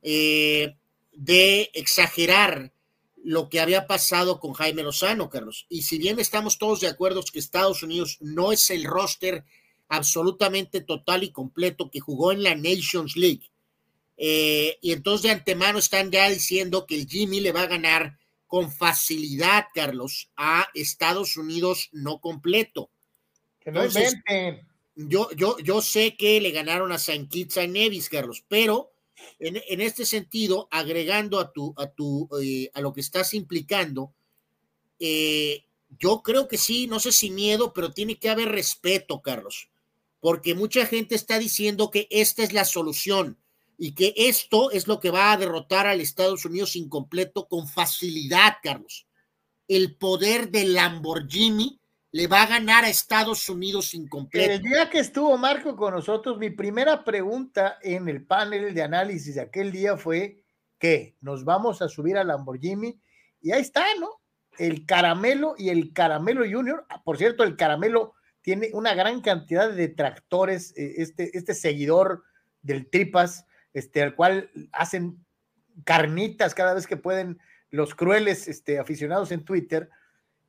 Eh, 0.00 0.76
de 1.20 1.70
exagerar 1.74 2.72
lo 3.22 3.50
que 3.50 3.60
había 3.60 3.86
pasado 3.86 4.40
con 4.40 4.54
Jaime 4.54 4.82
Lozano, 4.82 5.28
Carlos. 5.28 5.66
Y 5.68 5.82
si 5.82 5.98
bien 5.98 6.18
estamos 6.18 6.56
todos 6.56 6.80
de 6.80 6.88
acuerdo 6.88 7.22
que 7.30 7.38
Estados 7.38 7.82
Unidos 7.82 8.16
no 8.20 8.52
es 8.52 8.70
el 8.70 8.84
roster 8.84 9.44
absolutamente 9.88 10.80
total 10.80 11.22
y 11.22 11.30
completo 11.30 11.90
que 11.90 12.00
jugó 12.00 12.32
en 12.32 12.42
la 12.42 12.54
Nations 12.54 13.16
League, 13.18 13.50
eh, 14.16 14.78
y 14.80 14.92
entonces 14.92 15.24
de 15.24 15.30
antemano 15.32 15.78
están 15.78 16.10
ya 16.10 16.30
diciendo 16.30 16.86
que 16.86 16.94
el 16.94 17.06
Jimmy 17.06 17.40
le 17.40 17.52
va 17.52 17.62
a 17.62 17.66
ganar 17.66 18.18
con 18.46 18.72
facilidad, 18.72 19.66
Carlos, 19.74 20.30
a 20.36 20.68
Estados 20.72 21.36
Unidos 21.36 21.90
no 21.92 22.18
completo. 22.18 22.88
Que 23.60 23.70
no 23.70 23.82
yo, 24.96 25.30
yo, 25.36 25.58
yo 25.58 25.82
sé 25.82 26.16
que 26.16 26.40
le 26.40 26.50
ganaron 26.50 26.92
a 26.92 26.98
San 26.98 27.28
Kitts 27.28 27.58
a 27.58 27.66
Nevis, 27.66 28.08
Carlos, 28.08 28.42
pero 28.48 28.90
en, 29.38 29.80
este 29.80 30.04
sentido, 30.04 30.68
agregando 30.70 31.40
a, 31.40 31.52
tu, 31.52 31.74
a, 31.76 31.86
tu, 31.88 32.28
eh, 32.42 32.70
a 32.74 32.80
lo 32.80 32.92
que 32.92 33.00
estás 33.00 33.34
implicando, 33.34 34.12
eh, 34.98 35.64
yo 35.98 36.22
creo 36.22 36.46
que 36.46 36.58
sí, 36.58 36.86
no 36.86 37.00
sé 37.00 37.12
si 37.12 37.30
miedo, 37.30 37.72
pero 37.72 37.92
tiene 37.92 38.18
que 38.18 38.28
haber 38.28 38.48
respeto, 38.48 39.22
Carlos, 39.22 39.70
porque 40.20 40.54
mucha 40.54 40.86
gente 40.86 41.14
está 41.14 41.38
diciendo 41.38 41.90
que 41.90 42.06
esta 42.10 42.42
es 42.42 42.52
la 42.52 42.64
solución 42.64 43.38
y 43.78 43.92
que 43.92 44.12
esto 44.16 44.70
es 44.70 44.86
lo 44.86 45.00
que 45.00 45.10
va 45.10 45.32
a 45.32 45.36
derrotar 45.38 45.86
al 45.86 46.02
Estados 46.02 46.44
Unidos 46.44 46.76
incompleto 46.76 47.48
con 47.48 47.66
facilidad, 47.66 48.56
Carlos. 48.62 49.06
El 49.66 49.96
poder 49.96 50.50
del 50.50 50.74
Lamborghini 50.74 51.79
le 52.12 52.26
va 52.26 52.42
a 52.42 52.46
ganar 52.46 52.84
a 52.84 52.88
Estados 52.88 53.48
Unidos 53.48 53.94
incompleto. 53.94 54.52
El 54.52 54.62
día 54.62 54.90
que 54.90 54.98
estuvo 54.98 55.36
Marco 55.38 55.76
con 55.76 55.94
nosotros, 55.94 56.38
mi 56.38 56.50
primera 56.50 57.04
pregunta 57.04 57.78
en 57.82 58.08
el 58.08 58.24
panel 58.24 58.74
de 58.74 58.82
análisis 58.82 59.36
de 59.36 59.42
aquel 59.42 59.70
día 59.70 59.96
fue 59.96 60.42
que 60.78 61.16
nos 61.20 61.44
vamos 61.44 61.82
a 61.82 61.88
subir 61.88 62.16
al 62.16 62.28
Lamborghini 62.28 63.00
y 63.40 63.52
ahí 63.52 63.60
está, 63.60 63.84
¿no? 63.98 64.20
El 64.58 64.86
Caramelo 64.86 65.54
y 65.56 65.68
el 65.68 65.92
Caramelo 65.92 66.44
Junior. 66.50 66.84
Ah, 66.88 67.02
por 67.02 67.16
cierto, 67.16 67.44
el 67.44 67.56
Caramelo 67.56 68.14
tiene 68.42 68.70
una 68.72 68.94
gran 68.94 69.20
cantidad 69.20 69.68
de 69.68 69.76
detractores, 69.76 70.76
eh, 70.76 70.94
este, 70.96 71.36
este 71.36 71.54
seguidor 71.54 72.24
del 72.62 72.90
Tripas, 72.90 73.46
este, 73.72 74.02
al 74.02 74.16
cual 74.16 74.50
hacen 74.72 75.24
carnitas 75.84 76.54
cada 76.54 76.74
vez 76.74 76.86
que 76.86 76.96
pueden 76.96 77.38
los 77.70 77.94
crueles 77.94 78.48
este, 78.48 78.78
aficionados 78.80 79.30
en 79.30 79.44
Twitter, 79.44 79.88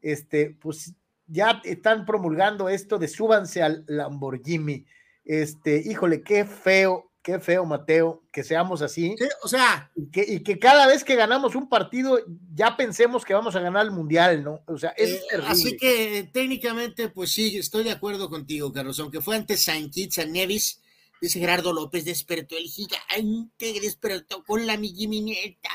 este, 0.02 0.58
pues 0.60 0.96
ya 1.32 1.62
están 1.64 2.06
promulgando 2.06 2.70
esto 2.70 3.00
de 3.00 3.08
súbanse 3.08 3.62
al 3.62 3.86
Lamborghini. 3.88 4.86
Este, 5.24 5.82
híjole, 5.86 6.24
qué 6.24 6.46
feo, 6.46 7.12
qué 7.22 7.40
feo, 7.40 7.66
Mateo, 7.66 8.24
que 8.32 8.44
seamos 8.44 8.82
así. 8.82 9.16
o 9.44 9.48
sea. 9.48 9.92
Y 9.96 10.12
que, 10.12 10.26
y 10.28 10.40
que, 10.44 10.60
cada 10.60 10.88
vez 10.88 11.04
que 11.04 11.16
ganamos 11.16 11.56
un 11.56 11.70
partido 11.70 12.20
ya 12.54 12.76
pensemos 12.76 13.24
que 13.24 13.34
vamos 13.34 13.56
a 13.56 13.62
ganar 13.62 13.86
el 13.86 13.92
mundial, 13.92 14.44
¿no? 14.44 14.62
O 14.68 14.78
sea, 14.78 14.90
es 14.98 15.12
eh, 15.12 15.22
Así 15.48 15.78
que 15.78 16.30
técnicamente, 16.34 17.10
pues 17.10 17.32
sí, 17.32 17.58
estoy 17.58 17.84
de 17.86 17.92
acuerdo 17.92 18.30
contigo, 18.30 18.72
Carlos, 18.74 19.00
aunque 19.00 19.22
fue 19.22 19.36
antes 19.38 19.64
San 19.64 19.90
Kitts, 19.90 20.16
San 20.16 20.32
Nevis, 20.34 20.82
dice 21.22 21.40
Gerardo 21.40 21.72
López, 21.72 22.04
despertó 22.04 22.58
el 22.58 22.66
gigante, 22.66 23.80
despertó 23.80 24.44
con 24.44 24.68
la 24.68 24.76
nieta. 24.76 25.70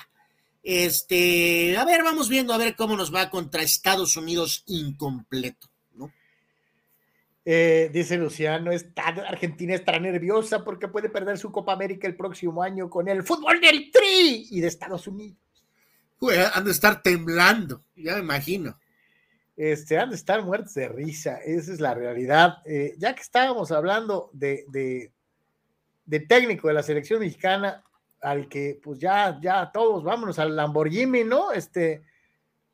Este, 0.69 1.77
a 1.77 1.85
ver, 1.85 2.03
vamos 2.03 2.29
viendo 2.29 2.53
a 2.53 2.59
ver 2.59 2.75
cómo 2.75 2.97
nos 2.97 3.15
va 3.15 3.31
contra 3.31 3.63
Estados 3.63 4.17
Unidos 4.17 4.65
incompleto, 4.67 5.69
¿no? 5.95 6.13
Eh, 7.45 7.89
dice 7.93 8.17
Luciano, 8.17 8.73
está, 8.73 9.05
Argentina 9.05 9.77
está 9.77 9.97
nerviosa 10.01 10.65
porque 10.65 10.89
puede 10.89 11.09
perder 11.09 11.39
su 11.39 11.53
Copa 11.53 11.73
América 11.73 12.09
el 12.09 12.17
próximo 12.17 12.65
año 12.65 12.91
con 12.91 13.09
el 13.09 13.23
fútbol 13.23 13.61
del 13.61 13.93
Tri 13.93 14.49
y 14.51 14.61
de 14.61 14.67
Estados 14.67 15.07
Unidos. 15.07 15.39
han 16.53 16.65
de 16.65 16.73
estar 16.73 17.01
temblando, 17.01 17.85
ya 17.95 18.15
me 18.15 18.23
imagino. 18.23 18.77
Este, 19.57 19.97
han 19.97 20.11
de 20.11 20.17
estar 20.17 20.43
muertos 20.43 20.75
de 20.75 20.89
risa, 20.89 21.37
esa 21.45 21.73
es 21.73 21.79
la 21.79 21.95
realidad. 21.95 22.57
Eh, 22.65 22.97
ya 22.99 23.15
que 23.15 23.23
estábamos 23.23 23.71
hablando 23.71 24.31
de, 24.33 24.65
de, 24.67 25.13
de 26.07 26.19
técnico 26.19 26.67
de 26.67 26.75
la 26.75 26.83
selección 26.83 27.21
mexicana, 27.21 27.85
al 28.27 28.49
que 28.49 28.81
pues 28.83 28.99
ya, 28.99 29.39
ya 29.41 29.71
todos, 29.73 30.03
vámonos 30.03 30.37
al 30.41 30.57
Lamborghini, 30.57 31.23
¿no? 31.23 31.53
Este, 31.53 32.03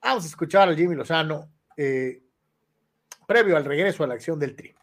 vamos 0.02 0.24
a 0.24 0.26
escuchar 0.26 0.66
al 0.66 0.76
Jimmy 0.76 0.94
Lozano 0.94 1.46
eh, 1.76 2.22
previo 3.26 3.58
al 3.58 3.66
regreso 3.66 4.02
a 4.02 4.06
la 4.06 4.14
acción 4.14 4.38
del 4.38 4.56
tri. 4.56 4.74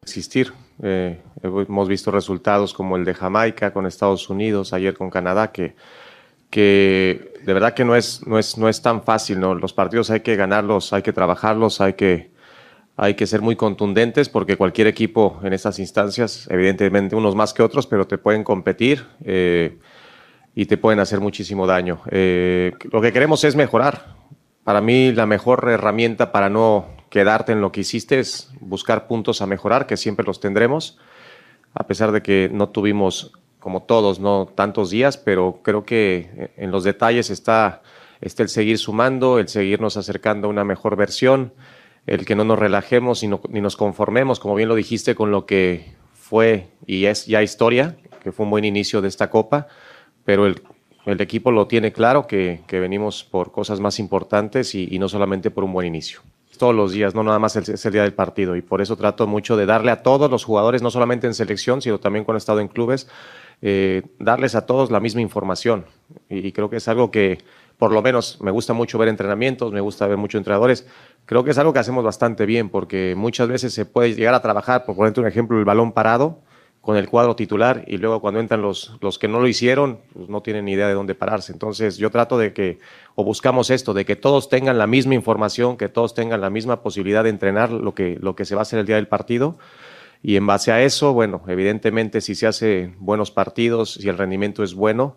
Existir. 0.00 0.50
Eh, 0.82 1.22
hemos 1.42 1.86
visto 1.86 2.10
resultados 2.10 2.72
como 2.72 2.96
el 2.96 3.04
de 3.04 3.12
Jamaica 3.12 3.74
con 3.74 3.84
Estados 3.84 4.30
Unidos, 4.30 4.72
ayer 4.72 4.96
con 4.96 5.10
Canadá, 5.10 5.52
que, 5.52 5.76
que 6.48 7.34
de 7.44 7.52
verdad 7.52 7.74
que 7.74 7.84
no 7.84 7.94
es, 7.94 8.26
no, 8.26 8.38
es, 8.38 8.56
no 8.56 8.66
es 8.66 8.80
tan 8.80 9.02
fácil, 9.02 9.40
¿no? 9.40 9.54
Los 9.54 9.74
partidos 9.74 10.10
hay 10.10 10.20
que 10.20 10.36
ganarlos, 10.36 10.94
hay 10.94 11.02
que 11.02 11.12
trabajarlos, 11.12 11.82
hay 11.82 11.92
que, 11.92 12.39
hay 13.02 13.14
que 13.14 13.26
ser 13.26 13.40
muy 13.40 13.56
contundentes 13.56 14.28
porque 14.28 14.58
cualquier 14.58 14.86
equipo 14.86 15.40
en 15.42 15.54
estas 15.54 15.78
instancias, 15.78 16.46
evidentemente 16.50 17.16
unos 17.16 17.34
más 17.34 17.54
que 17.54 17.62
otros, 17.62 17.86
pero 17.86 18.06
te 18.06 18.18
pueden 18.18 18.44
competir 18.44 19.06
eh, 19.24 19.78
y 20.54 20.66
te 20.66 20.76
pueden 20.76 21.00
hacer 21.00 21.18
muchísimo 21.18 21.66
daño. 21.66 22.02
Eh, 22.10 22.72
lo 22.92 23.00
que 23.00 23.10
queremos 23.10 23.42
es 23.44 23.56
mejorar. 23.56 24.16
Para 24.64 24.82
mí 24.82 25.12
la 25.12 25.24
mejor 25.24 25.66
herramienta 25.70 26.30
para 26.30 26.50
no 26.50 26.88
quedarte 27.08 27.52
en 27.52 27.62
lo 27.62 27.72
que 27.72 27.80
hiciste 27.80 28.20
es 28.20 28.50
buscar 28.60 29.06
puntos 29.06 29.40
a 29.40 29.46
mejorar, 29.46 29.86
que 29.86 29.96
siempre 29.96 30.26
los 30.26 30.38
tendremos, 30.38 30.98
a 31.72 31.86
pesar 31.86 32.12
de 32.12 32.20
que 32.20 32.50
no 32.52 32.68
tuvimos, 32.68 33.32
como 33.60 33.82
todos, 33.84 34.20
no 34.20 34.52
tantos 34.54 34.90
días, 34.90 35.16
pero 35.16 35.60
creo 35.62 35.86
que 35.86 36.50
en 36.58 36.70
los 36.70 36.84
detalles 36.84 37.30
está, 37.30 37.80
está 38.20 38.42
el 38.42 38.50
seguir 38.50 38.76
sumando, 38.76 39.38
el 39.38 39.48
seguirnos 39.48 39.96
acercando 39.96 40.48
a 40.48 40.50
una 40.50 40.64
mejor 40.64 40.96
versión 40.96 41.54
el 42.06 42.24
que 42.24 42.34
no 42.34 42.44
nos 42.44 42.58
relajemos 42.58 43.22
y 43.22 43.28
ni 43.28 43.60
nos 43.60 43.76
conformemos, 43.76 44.40
como 44.40 44.54
bien 44.54 44.68
lo 44.68 44.74
dijiste, 44.74 45.14
con 45.14 45.30
lo 45.30 45.46
que 45.46 45.94
fue 46.12 46.68
y 46.86 47.06
es 47.06 47.26
ya 47.26 47.42
historia, 47.42 47.96
que 48.22 48.32
fue 48.32 48.44
un 48.44 48.50
buen 48.50 48.64
inicio 48.64 49.00
de 49.00 49.08
esta 49.08 49.30
Copa, 49.30 49.66
pero 50.24 50.46
el, 50.46 50.60
equipo 51.06 51.50
lo 51.50 51.66
tiene 51.66 51.92
claro 51.92 52.26
que, 52.26 52.60
venimos 52.70 53.24
por 53.24 53.50
cosas 53.52 53.80
más 53.80 53.98
importantes 53.98 54.74
y, 54.74 54.98
no 54.98 55.08
solamente 55.08 55.50
por 55.50 55.64
un 55.64 55.72
buen 55.72 55.86
inicio. 55.86 56.20
Todos 56.58 56.74
los 56.74 56.92
días, 56.92 57.14
no 57.14 57.22
nada 57.22 57.38
más 57.38 57.56
el, 57.56 57.62
es 57.62 57.86
el 57.86 57.92
día 57.92 58.02
del 58.02 58.12
partido, 58.12 58.54
y 58.54 58.62
por 58.62 58.80
eso 58.82 58.96
trato 58.96 59.26
mucho 59.26 59.56
de 59.56 59.66
darle 59.66 59.90
a 59.90 60.02
todos 60.02 60.30
los 60.30 60.44
jugadores, 60.44 60.82
no 60.82 60.90
solamente 60.90 61.26
en 61.26 61.34
selección, 61.34 61.80
sino 61.80 61.98
también 61.98 62.24
cuando 62.24 62.36
he 62.36 62.38
estado 62.38 62.60
en 62.60 62.68
clubes, 62.68 63.08
eh, 63.62 64.02
darles 64.18 64.54
a 64.54 64.66
todos 64.66 64.90
la 64.90 65.00
misma 65.00 65.20
información. 65.22 65.86
y 66.28 66.52
creo 66.52 66.68
que 66.70 66.76
es 66.76 66.88
algo 66.88 67.10
que, 67.10 67.38
por 67.80 67.92
lo 67.92 68.02
menos 68.02 68.38
me 68.42 68.50
gusta 68.50 68.74
mucho 68.74 68.98
ver 68.98 69.08
entrenamientos, 69.08 69.72
me 69.72 69.80
gusta 69.80 70.06
ver 70.06 70.18
muchos 70.18 70.38
entrenadores. 70.38 70.86
Creo 71.24 71.44
que 71.44 71.52
es 71.52 71.58
algo 71.58 71.72
que 71.72 71.78
hacemos 71.78 72.04
bastante 72.04 72.44
bien 72.44 72.68
porque 72.68 73.14
muchas 73.16 73.48
veces 73.48 73.72
se 73.72 73.86
puede 73.86 74.14
llegar 74.14 74.34
a 74.34 74.42
trabajar, 74.42 74.84
por 74.84 74.96
ponerte 74.96 75.18
un 75.18 75.26
ejemplo, 75.26 75.58
el 75.58 75.64
balón 75.64 75.92
parado 75.92 76.42
con 76.82 76.98
el 76.98 77.08
cuadro 77.08 77.36
titular 77.36 77.84
y 77.86 77.96
luego 77.96 78.20
cuando 78.20 78.38
entran 78.38 78.60
los, 78.60 78.98
los 79.00 79.18
que 79.18 79.28
no 79.28 79.40
lo 79.40 79.48
hicieron, 79.48 80.00
pues 80.12 80.28
no 80.28 80.42
tienen 80.42 80.66
ni 80.66 80.72
idea 80.72 80.88
de 80.88 80.92
dónde 80.92 81.14
pararse. 81.14 81.52
Entonces 81.52 81.96
yo 81.96 82.10
trato 82.10 82.36
de 82.36 82.52
que, 82.52 82.80
o 83.14 83.24
buscamos 83.24 83.70
esto, 83.70 83.94
de 83.94 84.04
que 84.04 84.14
todos 84.14 84.50
tengan 84.50 84.76
la 84.76 84.86
misma 84.86 85.14
información, 85.14 85.78
que 85.78 85.88
todos 85.88 86.12
tengan 86.12 86.42
la 86.42 86.50
misma 86.50 86.82
posibilidad 86.82 87.24
de 87.24 87.30
entrenar 87.30 87.70
lo 87.70 87.94
que, 87.94 88.18
lo 88.20 88.36
que 88.36 88.44
se 88.44 88.54
va 88.54 88.60
a 88.60 88.62
hacer 88.62 88.78
el 88.78 88.84
día 88.84 88.96
del 88.96 89.08
partido. 89.08 89.56
Y 90.22 90.36
en 90.36 90.46
base 90.46 90.70
a 90.70 90.82
eso, 90.82 91.14
bueno, 91.14 91.40
evidentemente 91.48 92.20
si 92.20 92.34
se 92.34 92.46
hace 92.46 92.92
buenos 92.98 93.30
partidos, 93.30 93.94
si 93.94 94.06
el 94.10 94.18
rendimiento 94.18 94.62
es 94.62 94.74
bueno, 94.74 95.16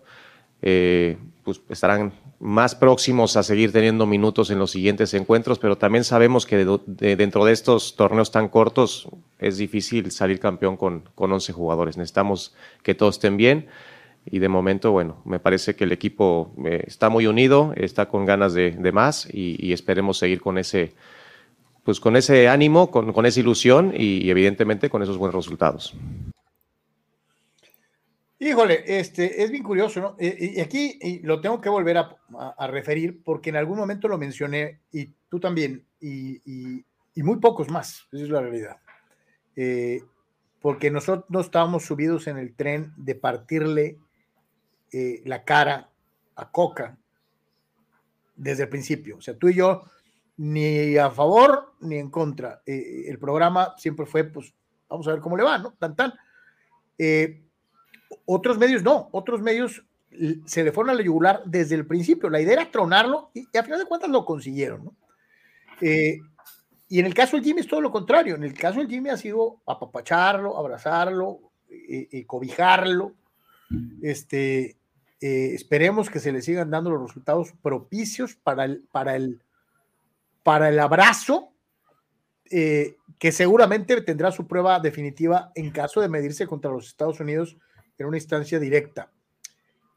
eh, 0.62 1.18
pues 1.44 1.62
estarán 1.68 2.14
más 2.44 2.76
próximos 2.76 3.38
a 3.38 3.44
seguir 3.44 3.72
teniendo 3.72 4.06
minutos 4.06 4.52
en 4.52 4.60
los 4.60 4.72
siguientes 4.72 5.14
encuentros, 5.14 5.60
pero 5.60 5.78
también 5.78 6.04
sabemos 6.04 6.46
que 6.46 6.66
dentro 6.86 7.46
de 7.46 7.54
estos 7.54 7.96
torneos 7.96 8.32
tan 8.32 8.50
cortos 8.50 9.08
es 9.40 9.58
difícil 9.58 10.12
salir 10.12 10.42
campeón 10.42 10.76
con, 10.76 11.06
con 11.16 11.32
11 11.32 11.54
jugadores. 11.54 11.96
Necesitamos 11.96 12.54
que 12.84 12.96
todos 12.96 13.16
estén 13.16 13.38
bien 13.38 13.68
y 14.26 14.40
de 14.40 14.50
momento, 14.50 14.92
bueno, 14.92 15.22
me 15.24 15.40
parece 15.40 15.78
que 15.78 15.86
el 15.86 15.94
equipo 15.94 16.52
eh, 16.66 16.84
está 16.86 17.08
muy 17.08 17.28
unido, 17.28 17.72
está 17.78 18.10
con 18.10 18.26
ganas 18.26 18.54
de, 18.54 18.92
más 18.92 19.26
y, 19.34 19.72
esperemos 19.72 20.18
seguir 20.18 20.42
con 20.42 20.58
ese, 20.58 20.96
pues 21.86 22.02
con 22.02 22.18
ese 22.18 22.50
ánimo, 22.50 22.92
con, 22.92 23.14
con 23.14 23.26
esa 23.26 23.40
ilusión 23.40 23.94
y 23.96 24.30
evidentemente 24.30 24.90
con 24.90 25.02
esos 25.02 25.18
buenos 25.18 25.36
resultados. 25.36 25.96
Híjole, 28.40 28.84
este, 28.86 29.44
es 29.44 29.52
bien 29.52 29.64
curioso, 29.64 30.02
¿no? 30.02 30.16
Y, 30.20 30.60
aquí 30.60 31.00
lo 31.24 31.40
tengo 31.40 31.62
que 31.62 31.70
volver 31.70 31.98
a, 31.98 32.68
referir 32.68 33.24
porque 33.24 33.50
en 33.50 33.56
algún 33.56 33.78
momento 33.78 34.08
lo 34.08 34.18
mencioné 34.18 34.82
y 34.92 35.06
tú 35.30 35.40
también, 35.40 35.86
y, 36.02 36.84
muy 37.16 37.38
pocos 37.38 37.70
más, 37.70 38.08
esa 38.12 38.24
es 38.24 38.30
la 38.30 38.42
realidad. 38.42 38.78
Eh, 39.56 40.04
porque 40.62 40.90
nosotros 40.90 41.26
no 41.30 41.42
estábamos 41.42 41.86
subidos 41.86 42.28
en 42.28 42.38
el 42.38 42.56
tren 42.56 42.94
de 42.98 43.16
partirle 43.16 44.00
eh, 44.92 45.22
la 45.26 45.44
cara 45.44 45.90
a 46.36 46.52
Coca 46.52 46.98
desde 48.36 48.64
el 48.64 48.70
principio. 48.70 49.18
O 49.18 49.22
sea, 49.22 49.38
tú 49.38 49.50
y 49.50 49.56
yo 49.56 49.84
ni 50.38 50.98
a 50.98 51.12
favor 51.12 51.74
ni 51.82 51.98
en 51.98 52.10
contra. 52.10 52.62
Eh, 52.66 53.06
el 53.08 53.20
programa 53.20 53.76
siempre 53.78 54.06
fue, 54.06 54.24
pues, 54.24 54.54
vamos 54.90 55.08
a 55.08 55.12
ver 55.12 55.20
cómo 55.22 55.38
le 55.38 55.44
va, 55.44 55.58
¿no? 55.60 55.74
Tan, 55.74 55.96
tan. 55.96 56.14
Otros 58.26 58.58
medios 58.58 58.84
no, 58.84 59.10
otros 59.12 59.42
medios 59.42 59.84
se 60.46 60.64
le 60.64 60.72
fueron 60.72 60.92
a 60.92 60.94
la 60.94 61.04
yugular 61.04 61.42
desde 61.46 61.76
el 61.76 61.86
principio. 61.86 62.30
La 62.30 62.42
idea 62.42 62.54
era 62.54 62.72
tronarlo 62.72 63.32
y, 63.34 63.46
a 63.58 63.64
final 63.64 63.80
de 63.80 63.86
cuentas 63.86 64.10
lo 64.10 64.26
consiguieron. 64.26 64.86
¿no? 64.86 64.96
Eh, 65.82 66.20
y 66.88 67.00
en 67.00 67.06
el 67.06 67.14
caso 67.14 67.36
del 67.36 67.46
Jimmy 67.46 67.62
es 67.62 67.68
todo 67.68 67.82
lo 67.82 67.92
contrario. 67.92 68.36
En 68.36 68.44
el 68.44 68.54
caso 68.54 68.80
del 68.80 68.90
Jimmy 68.90 69.10
ha 69.10 69.18
sido 69.18 69.62
apapacharlo, 69.66 70.58
abrazarlo, 70.58 71.40
eh, 71.70 72.08
eh, 72.12 72.26
cobijarlo. 72.26 73.14
Este, 74.02 74.78
esperemos 75.20 76.10
que 76.10 76.20
se 76.20 76.32
le 76.32 76.42
sigan 76.42 76.70
dando 76.70 76.92
los 76.92 77.02
resultados 77.02 77.54
propicios 77.62 78.36
para 78.36 78.66
el, 78.66 78.84
para 78.92 79.16
el, 79.16 79.42
para 80.44 80.70
el 80.70 80.80
abrazo, 80.80 81.50
que 82.52 83.32
seguramente 83.32 84.00
tendrá 84.02 84.32
su 84.32 84.46
prueba 84.46 84.80
definitiva 84.80 85.52
en 85.56 85.72
caso 85.72 86.02
de 86.02 86.10
medirse 86.10 86.46
contra 86.46 86.70
los 86.70 86.86
Estados 86.88 87.20
Unidos 87.20 87.58
en 87.98 88.08
una 88.08 88.18
instancia 88.18 88.60
directa. 88.60 89.12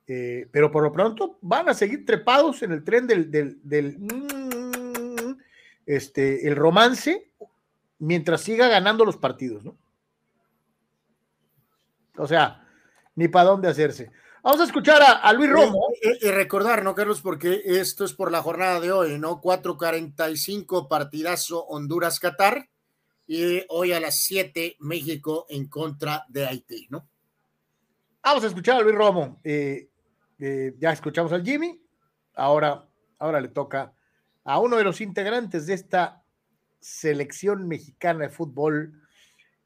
Eh, 0.06 0.48
pero 0.52 0.70
por 0.70 0.84
lo 0.84 0.92
pronto 0.92 1.38
van 1.42 1.68
a 1.68 1.74
seguir 1.74 2.06
trepados 2.06 2.62
en 2.62 2.72
el 2.72 2.84
tren 2.84 3.06
del, 3.08 3.96
mm, 3.98 5.36
este, 5.84 6.46
el 6.46 6.54
romance 6.54 7.32
mientras 7.98 8.42
siga 8.42 8.68
ganando 8.68 9.04
los 9.04 9.16
partidos, 9.16 9.64
¿no? 9.64 9.76
O 12.18 12.26
sea, 12.26 12.66
ni 13.16 13.28
para 13.28 13.50
dónde 13.50 13.68
hacerse. 13.68 14.10
Vamos 14.42 14.60
a 14.60 14.64
escuchar 14.64 15.02
a, 15.02 15.32
Luis 15.32 15.50
Romo. 15.50 15.88
Y, 16.00 16.28
recordar, 16.28 16.84
¿no, 16.84 16.94
Carlos? 16.94 17.20
Porque 17.20 17.62
esto 17.64 18.04
es 18.04 18.14
por 18.14 18.30
la 18.30 18.42
jornada 18.42 18.78
de 18.78 18.92
hoy, 18.92 19.18
¿no? 19.18 19.40
4.45 19.40 20.86
partidazo 20.86 21.64
Honduras-Qatar 21.64 22.68
y 23.26 23.64
hoy 23.68 23.92
a 23.92 23.98
las 23.98 24.20
7 24.20 24.76
México 24.78 25.46
en 25.48 25.68
contra 25.68 26.24
de 26.28 26.46
Haití, 26.46 26.86
¿no? 26.90 27.08
Vamos 28.26 28.42
a 28.42 28.48
escuchar 28.48 28.78
a 28.78 28.80
Luis 28.80 28.96
Romo. 28.96 29.38
Eh, 29.44 29.88
eh, 30.40 30.74
ya 30.80 30.90
escuchamos 30.90 31.30
al 31.30 31.44
Jimmy. 31.44 31.80
Ahora, 32.34 32.84
ahora 33.20 33.40
le 33.40 33.46
toca 33.46 33.94
a 34.42 34.58
uno 34.58 34.76
de 34.78 34.82
los 34.82 35.00
integrantes 35.00 35.66
de 35.66 35.74
esta 35.74 36.24
selección 36.80 37.68
mexicana 37.68 38.24
de 38.24 38.30
fútbol 38.30 39.00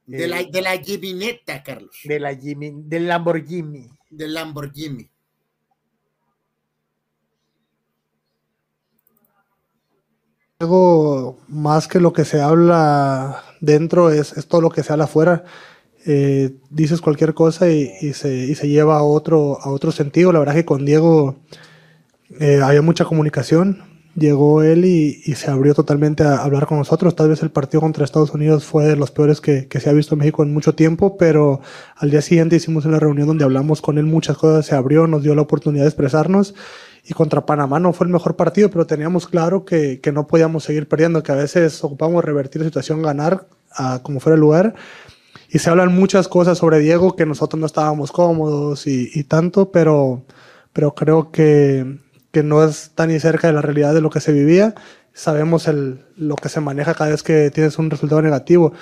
De 0.04 0.28
la, 0.28 0.42
de 0.42 0.60
la 0.60 0.76
Gimineta, 0.76 1.62
Carlos. 1.62 2.00
De 2.04 2.20
la 2.20 2.34
Jimmy, 2.34 2.70
del 2.84 3.08
Lamborghini. 3.08 3.88
Del 4.10 4.34
Lamborghini. 4.34 5.10
Algo 10.58 11.40
más 11.48 11.88
que 11.88 11.98
lo 11.98 12.12
que 12.12 12.26
se 12.26 12.42
habla 12.42 13.42
dentro 13.62 14.10
es, 14.10 14.36
es 14.36 14.46
todo 14.46 14.60
lo 14.60 14.68
que 14.68 14.82
se 14.82 14.92
habla 14.92 15.04
afuera. 15.04 15.46
Eh, 16.06 16.54
dices 16.70 17.00
cualquier 17.00 17.34
cosa 17.34 17.68
y, 17.68 18.12
se, 18.14 18.68
lleva 18.68 18.98
a 18.98 19.02
otro, 19.02 19.58
a 19.60 19.70
otro 19.70 19.92
sentido. 19.92 20.32
La 20.32 20.38
verdad 20.38 20.54
que 20.54 20.64
con 20.64 20.84
Diego 20.84 21.36
eh, 22.38 22.60
había 22.62 22.82
mucha 22.82 23.04
comunicación. 23.04 23.82
Llegó 24.16 24.62
él 24.62 24.84
y, 24.84 25.14
se 25.34 25.50
abrió 25.50 25.74
totalmente 25.74 26.24
a 26.24 26.42
hablar 26.42 26.66
con 26.66 26.78
nosotros. 26.78 27.14
Tal 27.14 27.28
vez 27.28 27.42
el 27.42 27.50
partido 27.50 27.80
contra 27.80 28.04
Estados 28.04 28.32
Unidos 28.32 28.64
fue 28.64 28.84
de 28.84 28.96
los 28.96 29.10
peores 29.10 29.40
que, 29.40 29.68
se 29.68 29.90
ha 29.90 29.92
visto 29.92 30.14
en 30.14 30.20
México 30.20 30.42
en 30.42 30.52
mucho 30.52 30.74
tiempo, 30.74 31.16
pero 31.16 31.60
al 31.96 32.10
día 32.10 32.22
siguiente 32.22 32.56
hicimos 32.56 32.84
una 32.86 32.98
reunión 32.98 33.28
donde 33.28 33.44
hablamos 33.44 33.80
con 33.80 33.98
él 33.98 34.06
muchas 34.06 34.36
cosas, 34.36 34.66
se 34.66 34.74
abrió, 34.74 35.06
nos 35.06 35.22
dio 35.22 35.34
la 35.34 35.42
oportunidad 35.42 35.84
de 35.84 35.88
expresarnos 35.88 36.54
y 37.04 37.14
contra 37.14 37.46
Panamá 37.46 37.80
no 37.80 37.92
fue 37.92 38.06
el 38.06 38.12
mejor 38.12 38.36
partido, 38.36 38.70
pero 38.70 38.86
teníamos 38.86 39.26
claro 39.26 39.64
que, 39.64 40.00
no 40.12 40.26
podíamos 40.26 40.64
seguir 40.64 40.88
perdiendo, 40.88 41.22
que 41.22 41.32
a 41.32 41.36
veces 41.36 41.82
ocupamos 41.82 42.24
revertir 42.24 42.62
la 42.62 42.68
situación, 42.68 43.02
ganar 43.02 43.46
como 44.02 44.20
fuera 44.20 44.34
el 44.34 44.40
lugar. 44.40 44.74
Y 45.52 45.58
se 45.58 45.68
hablan 45.68 45.94
muchas 45.94 46.28
cosas 46.28 46.58
sobre 46.58 46.78
Diego 46.78 47.16
que 47.16 47.26
nosotros 47.26 47.58
no 47.58 47.66
estábamos 47.66 48.12
cómodos 48.12 48.86
y, 48.86 49.10
y 49.12 49.24
tanto, 49.24 49.72
pero, 49.72 50.22
pero 50.72 50.94
creo 50.94 51.32
que, 51.32 51.98
que 52.30 52.44
no 52.44 52.62
es 52.62 52.92
tan 52.94 53.08
ni 53.08 53.18
cerca 53.18 53.48
de 53.48 53.54
la 53.54 53.60
realidad 53.60 53.92
de 53.92 54.00
lo 54.00 54.10
que 54.10 54.20
se 54.20 54.32
vivía. 54.32 54.74
Sabemos 55.12 55.66
el, 55.66 56.04
lo 56.16 56.36
que 56.36 56.48
se 56.48 56.60
maneja 56.60 56.94
cada 56.94 57.10
vez 57.10 57.24
que 57.24 57.50
tienes 57.50 57.78
un 57.78 57.90
resultado 57.90 58.22
negativo. 58.22 58.72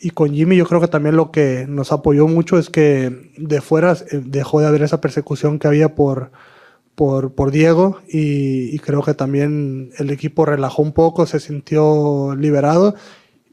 Y 0.00 0.10
con 0.10 0.32
Jimmy 0.32 0.56
yo 0.56 0.66
creo 0.66 0.80
que 0.80 0.88
también 0.88 1.16
lo 1.16 1.32
que 1.32 1.66
nos 1.68 1.90
apoyó 1.90 2.28
mucho 2.28 2.56
es 2.56 2.70
que 2.70 3.32
de 3.36 3.60
fuera 3.60 3.92
eh, 3.92 4.20
dejó 4.24 4.60
de 4.60 4.66
haber 4.66 4.82
esa 4.82 5.00
persecución 5.00 5.58
que 5.58 5.66
había 5.66 5.96
por, 5.96 6.30
por, 6.94 7.34
por 7.34 7.50
Diego 7.50 8.00
y, 8.08 8.74
y, 8.74 8.78
creo 8.78 9.02
que 9.02 9.14
también 9.14 9.90
el 9.98 10.10
equipo 10.10 10.44
relajó 10.44 10.82
un 10.82 10.92
poco, 10.92 11.26
se 11.26 11.40
sintió 11.40 12.34
liberado 12.36 12.94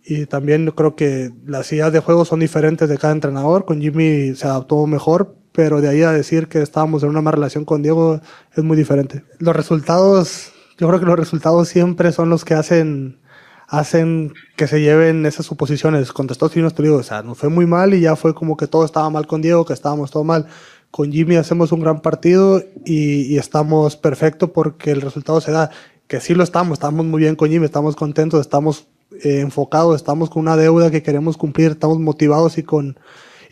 y 0.10 0.26
también 0.26 0.72
creo 0.72 0.96
que 0.96 1.32
las 1.46 1.72
ideas 1.72 1.94
de 1.94 2.00
juego 2.00 2.26
son 2.26 2.40
diferentes 2.40 2.90
de 2.90 2.98
cada 2.98 3.14
entrenador. 3.14 3.66
Con 3.66 3.80
Jimmy 3.80 4.34
se 4.34 4.48
adaptó 4.48 4.88
mejor, 4.88 5.36
pero 5.52 5.82
de 5.82 5.88
ahí 5.88 6.02
a 6.02 6.12
decir 6.12 6.48
que 6.48 6.64
estábamos 6.64 7.04
en 7.04 7.10
una 7.10 7.22
mala 7.22 7.36
relación 7.36 7.64
con 7.64 7.84
Diego 7.84 8.20
es 8.56 8.64
muy 8.64 8.76
diferente. 8.76 9.24
Los 9.38 9.56
resultados, 9.56 10.52
yo 10.80 10.88
creo 10.88 11.00
que 11.00 11.06
los 11.06 11.20
resultados 11.20 11.68
siempre 11.68 12.12
son 12.12 12.32
los 12.32 12.44
que 12.44 12.56
hacen 12.56 13.20
hacen 13.68 14.34
que 14.58 14.66
se 14.66 14.82
lleven 14.82 15.28
esas 15.28 15.46
suposiciones. 15.46 16.12
Contra 16.12 16.32
Estados 16.32 16.56
Unidos 16.56 16.74
te 16.74 16.82
digo, 16.82 16.96
o 16.96 17.04
sea, 17.04 17.22
nos 17.22 17.38
fue 17.38 17.50
muy 17.50 17.68
mal 17.68 17.94
y 17.94 18.02
ya 18.02 18.16
fue 18.16 18.34
como 18.34 18.58
que 18.58 18.66
todo 18.66 18.86
estaba 18.86 19.12
mal 19.12 19.28
con 19.28 19.44
Diego, 19.44 19.64
que 19.64 19.74
estábamos 19.74 20.10
todo 20.10 20.24
mal 20.24 20.48
con 20.90 21.12
Jimmy 21.12 21.36
hacemos 21.36 21.72
un 21.72 21.82
gran 21.82 22.02
partido 22.02 22.64
y, 22.84 23.32
y 23.32 23.38
estamos 23.38 23.96
perfecto 23.96 24.54
porque 24.54 24.90
el 24.90 25.02
resultado 25.02 25.40
se 25.40 25.52
da. 25.52 25.70
Que 26.08 26.20
sí 26.20 26.34
lo 26.34 26.44
estamos, 26.44 26.80
estamos 26.80 27.06
muy 27.06 27.22
bien 27.22 27.36
con 27.36 27.52
Jimmy, 27.52 27.66
estamos 27.66 27.96
contentos, 27.96 28.42
estamos 28.42 28.88
eh, 29.24 29.48
estamos 29.96 30.30
con 30.30 30.42
una 30.42 30.58
deuda 30.58 30.92
que 30.92 31.04
queremos 31.04 31.38
cumplir, 31.38 31.72
estamos 31.72 32.00
motivados 32.00 32.58
y 32.58 32.64
con, 32.64 33.00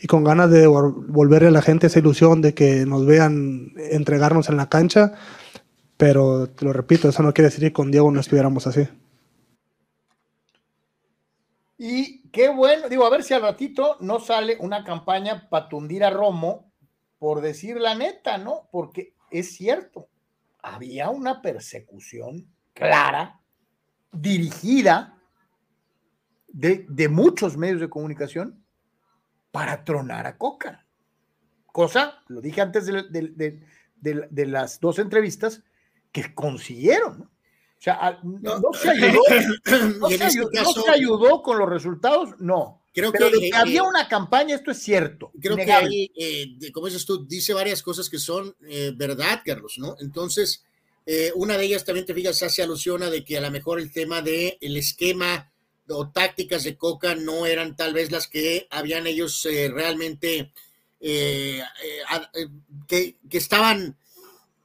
y 0.00 0.06
con 0.06 0.24
ganas 0.24 0.50
de 0.50 0.66
volverle 0.66 1.48
a 1.48 1.52
la 1.52 1.62
gente 1.62 1.86
esa 1.86 1.98
ilusión 1.98 2.40
de 2.42 2.54
que 2.54 2.86
nos 2.86 3.06
vean 3.06 3.72
entregarnos 3.76 4.48
en 4.48 4.56
la 4.56 4.68
cancha. 4.68 5.12
Pero 5.96 6.48
te 6.48 6.64
lo 6.64 6.72
repito, 6.72 7.08
eso 7.08 7.22
no 7.22 7.34
quiere 7.34 7.48
decir 7.48 7.64
que 7.64 7.72
con 7.72 7.90
Diego 7.90 8.10
no 8.10 8.20
estuviéramos 8.20 8.66
así. 8.66 8.88
Y 11.76 12.28
qué 12.30 12.48
bueno, 12.48 12.88
digo, 12.88 13.04
a 13.04 13.10
ver 13.10 13.22
si 13.22 13.34
al 13.34 13.42
ratito 13.42 13.96
no 14.00 14.20
sale 14.20 14.56
una 14.60 14.84
campaña 14.84 15.48
para 15.48 15.68
tundir 15.68 16.04
a 16.04 16.10
Romo 16.10 16.72
por 17.18 17.40
decir 17.40 17.76
la 17.78 17.94
neta, 17.94 18.38
¿no? 18.38 18.68
Porque 18.70 19.14
es 19.30 19.52
cierto, 19.54 20.08
había 20.62 21.10
una 21.10 21.42
persecución 21.42 22.46
clara, 22.74 23.40
dirigida 24.12 25.17
de, 26.48 26.86
de, 26.88 27.08
muchos 27.08 27.56
medios 27.56 27.80
de 27.80 27.88
comunicación 27.88 28.64
para 29.50 29.84
tronar 29.84 30.26
a 30.26 30.36
Coca. 30.36 30.86
Cosa, 31.66 32.22
lo 32.28 32.40
dije 32.40 32.60
antes 32.60 32.86
de, 32.86 33.02
de, 33.02 34.28
de 34.30 34.46
las 34.46 34.80
dos 34.80 34.98
entrevistas, 34.98 35.62
que 36.12 36.34
consiguieron, 36.34 37.18
¿no? 37.20 37.24
O 37.78 37.80
sea, 37.80 38.18
no, 38.24 38.58
no 38.58 38.72
se 38.72 38.90
ayudó, 38.90 39.20
no, 40.00 40.08
se 40.08 40.14
este 40.14 40.24
ayudó, 40.24 40.50
caso, 40.50 40.72
no 40.74 40.82
se 40.82 40.90
ayudó 40.90 41.42
con 41.42 41.58
los 41.58 41.68
resultados, 41.68 42.30
no. 42.40 42.82
Creo 42.92 43.12
Pero 43.12 43.30
que, 43.30 43.36
de 43.36 43.50
que 43.50 43.56
había 43.56 43.82
eh, 43.82 43.88
una 43.88 44.08
campaña, 44.08 44.56
esto 44.56 44.72
es 44.72 44.78
cierto. 44.78 45.30
Creo 45.40 45.52
innegable. 45.52 45.88
que 45.88 45.94
ahí, 45.94 46.58
eh, 46.60 46.72
como 46.72 46.86
dices 46.86 47.06
tú, 47.06 47.24
dice 47.24 47.54
varias 47.54 47.80
cosas 47.80 48.10
que 48.10 48.18
son 48.18 48.56
eh, 48.68 48.92
verdad, 48.96 49.42
Carlos, 49.44 49.74
¿no? 49.78 49.94
Entonces, 50.00 50.64
eh, 51.06 51.30
una 51.36 51.56
de 51.56 51.66
ellas 51.66 51.84
también 51.84 52.04
te 52.04 52.14
fijas, 52.14 52.42
hace 52.42 52.64
alusión 52.64 53.04
a 53.04 53.10
de 53.10 53.24
que 53.24 53.38
a 53.38 53.40
lo 53.40 53.50
mejor 53.52 53.78
el 53.78 53.92
tema 53.92 54.22
del 54.22 54.58
el 54.60 54.76
esquema 54.76 55.47
o 55.88 56.10
tácticas 56.10 56.64
de 56.64 56.76
Coca 56.76 57.14
no 57.14 57.46
eran 57.46 57.76
tal 57.76 57.94
vez 57.94 58.10
las 58.10 58.28
que 58.28 58.66
habían 58.70 59.06
ellos 59.06 59.44
eh, 59.46 59.70
realmente, 59.72 60.52
que, 62.86 63.16
que 63.28 63.38
estaban 63.38 63.96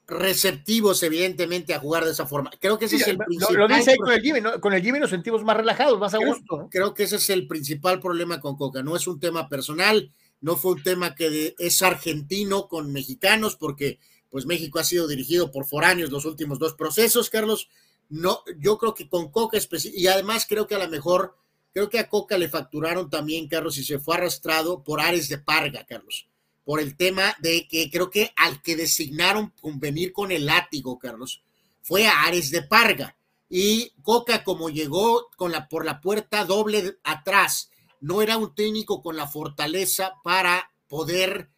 receptivos, 0.06 1.02
evidentemente, 1.04 1.74
a 1.74 1.80
jugar 1.80 2.06
de 2.06 2.12
esa 2.12 2.26
forma. 2.28 2.52
Creo 2.60 2.78
que 2.78 2.86
ese 2.86 2.98
Sí, 2.98 3.02
es 3.04 3.08
el 3.10 3.18
lo, 3.18 3.26
principal. 3.26 3.56
lo 3.56 3.68
dice 3.68 3.92
ahí 3.92 3.98
con 3.98 4.12
el 4.12 4.22
Jimmy, 4.22 4.42
¿no? 4.42 4.60
Con 4.60 4.74
el 4.74 4.82
Jimmy 4.84 5.00
nos 5.00 5.10
sentimos 5.10 5.44
más 5.44 5.58
relajados, 5.58 6.00
más 6.00 6.14
a 6.14 6.18
gusto. 6.18 6.58
¿no? 6.58 6.70
Creo 6.70 6.94
que 6.94 7.04
ese 7.04 7.16
es 7.16 7.30
el 7.30 7.48
principal 7.48 8.00
problema 8.00 8.40
con 8.40 8.56
Coca. 8.58 8.84
No 8.84 8.96
es 8.96 9.08
un 9.08 9.20
tema 9.20 9.48
personal, 9.50 10.12
no 10.42 10.58
fue 10.58 10.74
un 10.74 10.84
tema 10.84 11.16
que 11.16 11.30
de- 11.30 11.56
es 11.58 11.82
argentino 11.82 12.68
con 12.68 12.92
mexicanos, 12.92 13.56
porque 13.56 14.00
pues 14.30 14.46
México 14.46 14.80
ha 14.80 14.84
sido 14.84 15.08
dirigido 15.08 15.52
por 15.52 15.66
foráneos 15.66 16.12
los 16.12 16.26
últimos 16.26 16.60
dos 16.60 16.74
procesos, 16.74 17.30
Carlos. 17.30 17.70
No, 18.14 18.43
yo 18.59 18.78
creo 18.78 18.93
que 18.93 19.09
con 19.09 19.32
Coca 19.32 19.57
y 19.86 20.05
además 20.05 20.45
creo 20.47 20.68
que 20.68 20.76
a 20.76 20.78
lo 20.78 20.88
mejor, 20.88 21.36
creo 21.74 21.89
que 21.89 21.97
a 21.97 22.09
Coca 22.09 22.38
le 22.38 22.47
facturaron 22.47 23.09
también, 23.09 23.47
Carlos, 23.47 23.76
y 23.80 23.84
se 23.84 23.97
fue 23.97 24.16
arrastrado 24.16 24.84
por 24.84 25.01
Ares 25.01 25.30
de 25.30 25.39
Parga, 25.39 25.84
Carlos, 25.84 26.28
por 26.64 26.80
el 26.80 26.95
tema 26.95 27.36
de 27.39 27.68
que 27.68 27.89
creo 27.89 28.11
que 28.11 28.32
al 28.36 28.61
que 28.61 28.76
designaron 28.76 29.51
con 29.59 29.80
venir 29.80 30.14
con 30.14 30.32
el 30.32 30.45
látigo, 30.45 30.99
Carlos, 30.99 31.41
fue 31.82 32.05
a 32.05 32.26
Ares 32.26 32.51
de 32.51 32.61
Parga. 32.61 33.18
Y 33.49 33.93
Coca, 34.03 34.43
como 34.43 34.70
llegó 34.70 35.32
con 35.36 35.51
la, 35.51 35.68
por 35.68 35.84
la 35.84 35.99
puerta 35.99 36.45
doble 36.45 36.99
atrás, 37.03 37.72
no 37.99 38.22
era 38.22 38.38
un 38.38 38.53
técnico 38.53 39.01
con 39.01 39.18
la 39.18 39.28
fortaleza 39.28 40.14
para 40.24 40.72
poder 40.88 41.49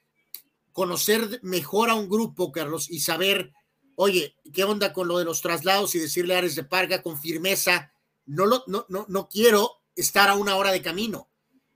conocer 0.71 1.41
mejor 1.43 1.89
a 1.89 1.95
un 1.95 2.07
grupo, 2.07 2.53
Carlos, 2.53 2.89
y 2.89 3.01
saber, 3.01 3.51
oye, 3.95 4.35
¿qué 4.53 4.63
onda 4.63 4.93
con 4.93 5.07
lo 5.07 5.17
de 5.17 5.25
los 5.25 5.41
traslados 5.41 5.95
y 5.95 5.99
decirle 5.99 6.35
a 6.35 6.39
Ares 6.39 6.55
de 6.55 6.63
Parga 6.63 7.01
con 7.01 7.19
firmeza, 7.19 7.91
no, 8.25 8.45
lo, 8.45 8.63
no, 8.67 8.85
no, 8.89 9.05
no 9.07 9.29
quiero 9.29 9.81
estar 9.95 10.29
a 10.29 10.35
una 10.35 10.55
hora 10.55 10.71
de 10.71 10.81
camino, 10.81 11.29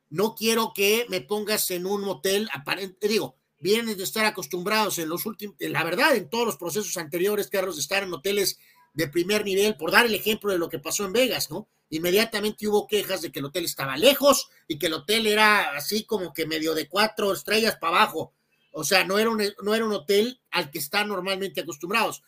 no 0.10 0.36
quiero 0.36 0.74
que 0.74 1.06
me 1.10 1.22
pongas 1.22 1.70
en 1.72 1.86
un 1.86 2.02
motel, 2.02 2.50
aparente, 2.54 3.08
digo, 3.08 3.38
vienen 3.60 3.98
de 3.98 4.04
estar 4.04 4.26
acostumbrados 4.26 5.00
en 5.00 5.10
los 5.10 5.26
últimos, 5.26 5.56
la 5.60 5.84
verdad, 5.84 6.16
en 6.16 6.30
todos 6.30 6.46
los 6.46 6.58
procesos 6.58 6.98
anteriores, 6.98 7.50
Carlos, 7.50 7.76
de 7.76 7.82
estar 7.82 8.04
en 8.04 8.14
hoteles 8.14 8.60
de 8.94 9.08
primer 9.08 9.46
nivel, 9.46 9.78
por 9.78 9.92
dar 9.92 10.06
el 10.06 10.16
ejemplo 10.16 10.52
de 10.52 10.58
lo 10.58 10.70
que 10.70 10.80
pasó 10.80 11.06
en 11.06 11.14
Vegas, 11.14 11.52
¿no? 11.52 11.68
Inmediatamente 11.90 12.68
hubo 12.68 12.88
quejas 12.88 13.22
de 13.22 13.32
que 13.32 13.40
el 13.40 13.46
hotel 13.46 13.66
estaba 13.66 13.98
lejos 13.98 14.50
y 14.68 14.78
que 14.78 14.88
el 14.88 14.94
hotel 14.94 15.26
era 15.26 15.76
así 15.76 16.04
como 16.04 16.34
que 16.34 16.46
medio 16.46 16.74
de 16.76 16.88
cuatro 16.88 17.34
estrellas 17.34 17.78
para 17.78 17.98
abajo. 17.98 18.34
O 18.72 18.84
sea, 18.84 19.04
no 19.04 19.18
era 19.18 19.30
un, 19.30 19.42
no 19.64 19.76
era 19.76 19.86
un 19.86 19.92
hotel 19.92 20.40
al 20.52 20.70
que 20.70 20.80
están 20.80 21.08
normalmente 21.08 21.62
acostumbrados. 21.62 22.24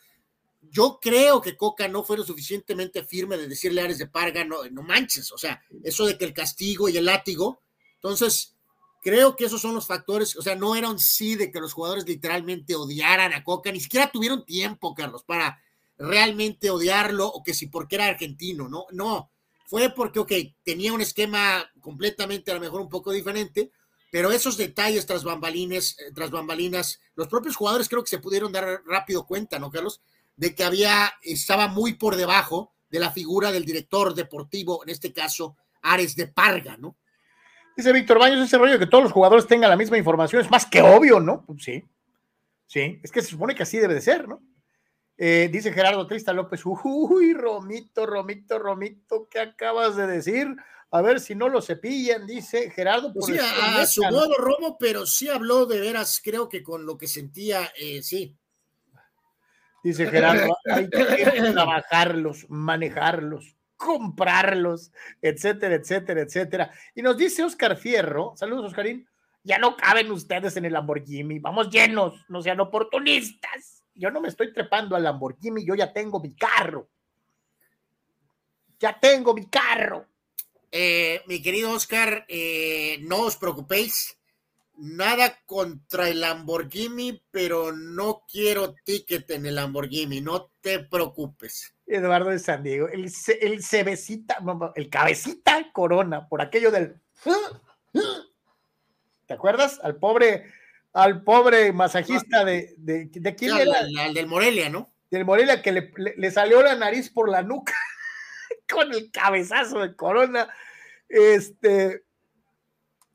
Yo 0.61 0.99
creo 1.01 1.41
que 1.41 1.57
Coca 1.57 1.87
no 1.87 2.03
fue 2.03 2.17
lo 2.17 2.23
suficientemente 2.23 3.03
firme 3.03 3.37
de 3.37 3.47
decirle 3.47 3.81
a 3.81 3.85
Ares 3.85 3.97
de 3.97 4.07
Parga, 4.07 4.43
no, 4.43 4.63
no 4.69 4.83
manches, 4.83 5.31
o 5.31 5.37
sea, 5.37 5.61
eso 5.83 6.05
de 6.05 6.17
que 6.17 6.25
el 6.25 6.33
castigo 6.33 6.87
y 6.87 6.97
el 6.97 7.05
látigo. 7.05 7.61
Entonces, 7.95 8.55
creo 9.01 9.35
que 9.35 9.45
esos 9.45 9.61
son 9.61 9.73
los 9.73 9.87
factores, 9.87 10.35
o 10.37 10.41
sea, 10.41 10.55
no 10.55 10.75
era 10.75 10.89
un 10.89 10.99
sí 10.99 11.35
de 11.35 11.51
que 11.51 11.59
los 11.59 11.73
jugadores 11.73 12.07
literalmente 12.07 12.75
odiaran 12.75 13.33
a 13.33 13.43
Coca, 13.43 13.71
ni 13.71 13.79
siquiera 13.79 14.11
tuvieron 14.11 14.45
tiempo, 14.45 14.93
Carlos, 14.93 15.23
para 15.23 15.59
realmente 15.97 16.69
odiarlo 16.69 17.27
o 17.27 17.43
que 17.43 17.53
si 17.53 17.67
porque 17.67 17.95
era 17.95 18.05
argentino, 18.05 18.69
no, 18.69 18.85
no, 18.91 19.31
fue 19.65 19.89
porque, 19.89 20.19
ok, 20.19 20.31
tenía 20.63 20.93
un 20.93 21.01
esquema 21.01 21.69
completamente 21.79 22.51
a 22.51 22.55
lo 22.55 22.59
mejor 22.59 22.81
un 22.81 22.89
poco 22.89 23.11
diferente, 23.11 23.71
pero 24.12 24.32
esos 24.32 24.57
detalles 24.57 25.07
tras 25.07 25.24
bambalinas, 25.24 25.97
eh, 25.97 26.12
tras 26.14 26.30
bambalinas, 26.30 27.01
los 27.16 27.30
propios 27.30 27.55
jugadores 27.55 27.89
creo 27.89 28.03
que 28.03 28.09
se 28.09 28.20
pudieron 28.20 28.51
dar 28.51 28.84
rápido 28.86 29.26
cuenta, 29.26 29.57
¿no, 29.57 29.72
Carlos? 29.72 30.01
De 30.36 30.53
que 30.53 30.64
había, 30.64 31.14
estaba 31.24 31.68
muy 31.68 31.93
por 31.93 32.18
debajo 32.18 32.74
de 32.89 32.99
la 32.99 33.12
figura 33.12 33.51
del 33.51 33.66
director 33.66 34.14
deportivo, 34.14 34.84
en 34.84 34.89
este 34.89 35.14
caso, 35.14 35.55
Ares 35.82 36.16
de 36.16 36.28
Parga, 36.28 36.76
¿no? 36.78 36.97
Dice 37.76 37.93
Víctor 37.93 38.20
Baños, 38.20 38.45
ese 38.45 38.57
rollo 38.57 38.74
de 38.74 38.80
que 38.80 38.86
todos 38.86 39.05
los 39.05 39.14
jugadores 39.14 39.47
tengan 39.47 39.70
la 39.70 39.78
misma 39.78 39.97
información 39.97 40.41
es 40.41 40.51
más 40.51 40.66
que 40.66 40.82
obvio, 40.82 41.22
¿no? 41.22 41.45
Pues 41.45 41.64
sí, 41.64 41.84
sí, 42.68 42.99
es 43.01 43.12
que 43.12 43.22
se 43.22 43.30
supone 43.30 43.55
que 43.55 43.64
así 43.64 43.78
debe 43.78 43.93
de 43.93 44.01
ser, 44.01 44.28
¿no? 44.28 44.41
Eh, 45.18 45.49
dice 45.51 45.72
Gerardo 45.72 46.05
Trista 46.05 46.34
López, 46.34 46.62
uy, 46.66 47.34
Romito, 47.34 48.05
Romito, 48.05 48.59
Romito, 48.59 49.30
¿qué 49.30 49.39
acabas 49.39 49.95
de 49.95 50.07
decir? 50.07 50.47
A 50.93 51.01
ver 51.01 51.21
si 51.21 51.35
no 51.35 51.47
lo 51.47 51.61
cepillan, 51.61 52.27
dice 52.27 52.69
Gerardo. 52.69 53.13
Pues 53.13 53.27
sí, 53.27 53.37
a, 53.39 53.85
su 53.85 54.03
modo, 54.03 54.35
Romo, 54.37 54.77
pero 54.77 55.05
sí 55.05 55.29
habló 55.29 55.65
de 55.65 55.79
veras, 55.79 56.19
creo 56.21 56.49
que 56.49 56.61
con 56.61 56.85
lo 56.85 56.97
que 56.97 57.07
sentía, 57.07 57.71
eh, 57.79 58.03
sí. 58.03 58.37
Dice 59.83 60.05
Gerardo, 60.07 60.57
hay 60.65 60.89
que 60.89 61.51
trabajarlos, 61.53 62.45
manejarlos, 62.49 63.55
comprarlos, 63.77 64.91
etcétera, 65.21 65.75
etcétera, 65.75 66.21
etcétera. 66.21 66.71
Y 66.93 67.01
nos 67.01 67.17
dice 67.17 67.45
Oscar 67.45 67.77
Fierro, 67.77 68.33
saludos 68.35 68.65
Oscarín, 68.65 69.07
ya 69.43 69.57
no 69.57 69.77
caben 69.77 70.11
ustedes 70.11 70.57
en 70.57 70.65
el 70.65 70.73
Lamborghini, 70.73 71.39
vamos 71.39 71.69
llenos, 71.69 72.25
no 72.27 72.41
sean 72.41 72.59
oportunistas. 72.59 73.83
Yo 73.95 74.11
no 74.11 74.19
me 74.19 74.27
estoy 74.27 74.53
trepando 74.53 74.97
al 74.97 75.03
Lamborghini, 75.03 75.65
yo 75.65 75.73
ya 75.73 75.93
tengo 75.93 76.19
mi 76.19 76.35
carro. 76.35 76.89
Ya 78.77 78.99
tengo 78.99 79.33
mi 79.33 79.45
carro. 79.45 80.11
Eh, 80.72 81.22
mi 81.28 81.41
querido 81.41 81.72
Oscar, 81.72 82.26
eh, 82.30 82.99
no 83.01 83.22
os 83.22 83.36
preocupéis. 83.36 84.17
Nada 84.78 85.38
contra 85.45 86.09
el 86.09 86.22
Lamborghini, 86.22 87.22
pero 87.30 87.72
no 87.72 88.24
quiero 88.32 88.74
ticket 88.84 89.30
en 89.30 89.45
el 89.45 89.55
Lamborghini, 89.55 90.22
no 90.22 90.49
te 90.61 90.80
preocupes. 90.80 91.76
Eduardo 91.86 92.30
de 92.30 92.39
San 92.39 92.63
Diego, 92.63 92.88
el, 92.88 93.11
el 93.41 93.63
cebecita, 93.63 94.38
el 94.76 94.89
cabecita 94.89 95.72
corona, 95.72 96.28
por 96.28 96.41
aquello 96.41 96.72
del. 96.72 96.95
¿Te 99.28 99.34
acuerdas? 99.34 99.80
Al 99.84 99.97
pobre, 99.97 100.45
al 100.93 101.22
pobre 101.22 101.74
masajista 101.74 102.43
de, 102.45 102.74
de, 102.78 103.09
de 103.11 103.36
quién 103.36 103.57
era? 103.57 103.82
Al, 103.99 104.13
del 104.13 104.26
Morelia, 104.26 104.69
¿no? 104.69 104.89
Del 105.11 105.26
Morelia 105.26 105.61
que 105.61 105.74
le, 105.74 105.91
le 106.15 106.32
salió 106.32 106.63
la 106.63 106.76
nariz 106.76 107.09
por 107.09 107.30
la 107.30 107.43
nuca 107.43 107.74
con 108.72 108.91
el 108.93 109.11
cabezazo 109.11 109.80
de 109.80 109.95
Corona. 109.95 110.47
Este, 111.07 112.03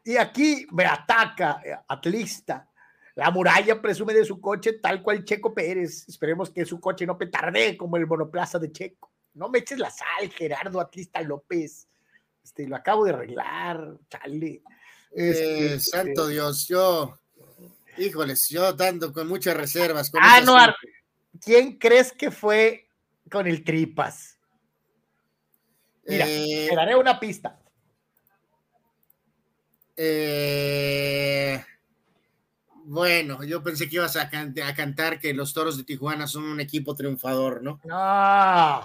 y 0.04 0.16
aquí 0.16 0.66
me 0.70 0.84
ataca 0.84 1.60
eh, 1.64 1.76
Atlista. 1.88 2.68
La 3.14 3.30
muralla 3.30 3.80
presume 3.80 4.12
de 4.12 4.24
su 4.24 4.40
coche 4.40 4.74
tal 4.74 5.02
cual 5.02 5.24
Checo 5.24 5.54
Pérez. 5.54 6.06
Esperemos 6.08 6.50
que 6.50 6.66
su 6.66 6.78
coche 6.78 7.06
no 7.06 7.16
petarde 7.16 7.76
como 7.76 7.96
el 7.96 8.06
monoplaza 8.06 8.58
de 8.58 8.70
Checo. 8.70 9.10
No 9.34 9.48
me 9.48 9.58
eches 9.58 9.78
la 9.78 9.90
sal, 9.90 10.30
Gerardo 10.30 10.80
Atlista 10.80 11.20
López. 11.22 11.88
Este, 12.44 12.68
lo 12.68 12.76
acabo 12.76 13.04
de 13.04 13.12
arreglar, 13.12 13.96
chale. 14.08 14.62
Este, 15.10 15.74
eh, 15.74 15.80
santo 15.80 16.28
Dios, 16.28 16.68
yo, 16.68 17.18
híjoles, 17.96 18.48
yo 18.48 18.72
dando 18.74 19.12
con 19.12 19.26
muchas 19.26 19.56
reservas. 19.56 20.10
Con 20.10 20.20
ah, 20.22 20.76
¿quién 21.40 21.78
crees 21.78 22.12
que 22.12 22.30
fue 22.30 22.88
con 23.30 23.46
el 23.46 23.64
Tripas? 23.64 24.35
Mira, 26.06 26.26
eh, 26.28 26.66
te 26.70 26.76
daré 26.76 26.94
una 26.96 27.18
pista. 27.18 27.58
Eh, 29.96 31.64
bueno, 32.84 33.42
yo 33.42 33.62
pensé 33.62 33.88
que 33.88 33.96
ibas 33.96 34.16
a, 34.16 34.28
cantar 34.30 35.18
que 35.18 35.32
los 35.34 35.52
toros 35.52 35.76
de 35.76 35.84
Tijuana 35.84 36.26
son 36.26 36.44
un 36.44 36.60
equipo 36.60 36.94
triunfador, 36.94 37.62
¿no? 37.62 37.80
No, 37.84 38.80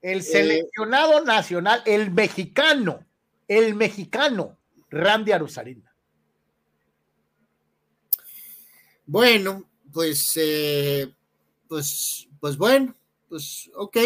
el 0.00 0.18
eh, 0.18 0.22
seleccionado 0.22 1.24
nacional, 1.24 1.82
el 1.84 2.10
mexicano, 2.10 3.04
el 3.48 3.74
mexicano, 3.74 4.56
Randy 4.88 5.32
Arusarina. 5.32 5.92
Bueno, 9.04 9.68
pues, 9.92 10.38
pues, 11.68 12.28
pues 12.40 12.56
bueno, 12.56 12.96
pues 13.28 13.70
ok, 13.74 13.96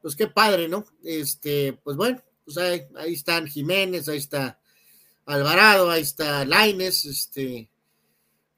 pues 0.00 0.16
qué 0.16 0.28
padre, 0.28 0.68
¿no? 0.68 0.84
Este, 1.02 1.72
pues 1.84 1.96
bueno, 1.96 2.22
pues 2.44 2.56
ahí, 2.58 2.82
están 3.06 3.46
Jiménez, 3.46 4.08
ahí 4.08 4.18
está 4.18 4.60
Alvarado, 5.26 5.90
ahí 5.90 6.02
está 6.02 6.44
Laines, 6.44 7.04
este, 7.04 7.68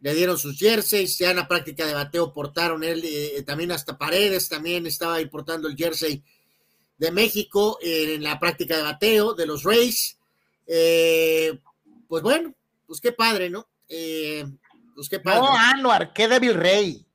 le 0.01 0.14
dieron 0.14 0.38
sus 0.38 0.59
jerseys, 0.59 1.18
ya 1.18 1.30
en 1.30 1.36
la 1.36 1.49
práctica 1.49 1.86
de 1.86 1.95
bateo 1.95 2.32
portaron 2.32 2.84
él, 2.84 3.03
eh, 3.05 3.43
también 3.43 3.72
hasta 3.72 3.99
Paredes 3.99 4.49
también 4.49 4.86
estaba 4.86 5.14
ahí 5.14 5.26
portando 5.26 5.68
el 5.68 5.76
jersey 5.76 6.22
de 6.97 7.11
México 7.11 7.78
en 7.80 8.22
la 8.22 8.38
práctica 8.38 8.76
de 8.76 8.82
bateo 8.82 9.34
de 9.34 9.47
los 9.47 9.62
Rays. 9.62 10.18
Eh, 10.66 11.59
pues 12.07 12.22
bueno, 12.22 12.55
pues 12.86 13.01
qué 13.01 13.12
padre, 13.12 13.49
¿no? 13.49 13.66
Eh, 13.88 14.45
pues 14.95 15.09
qué 15.09 15.18
padre. 15.18 15.41
No, 15.41 15.57
Anuar, 15.57 16.12
qué 16.12 16.28
débil 16.28 16.55
rey. 16.55 17.07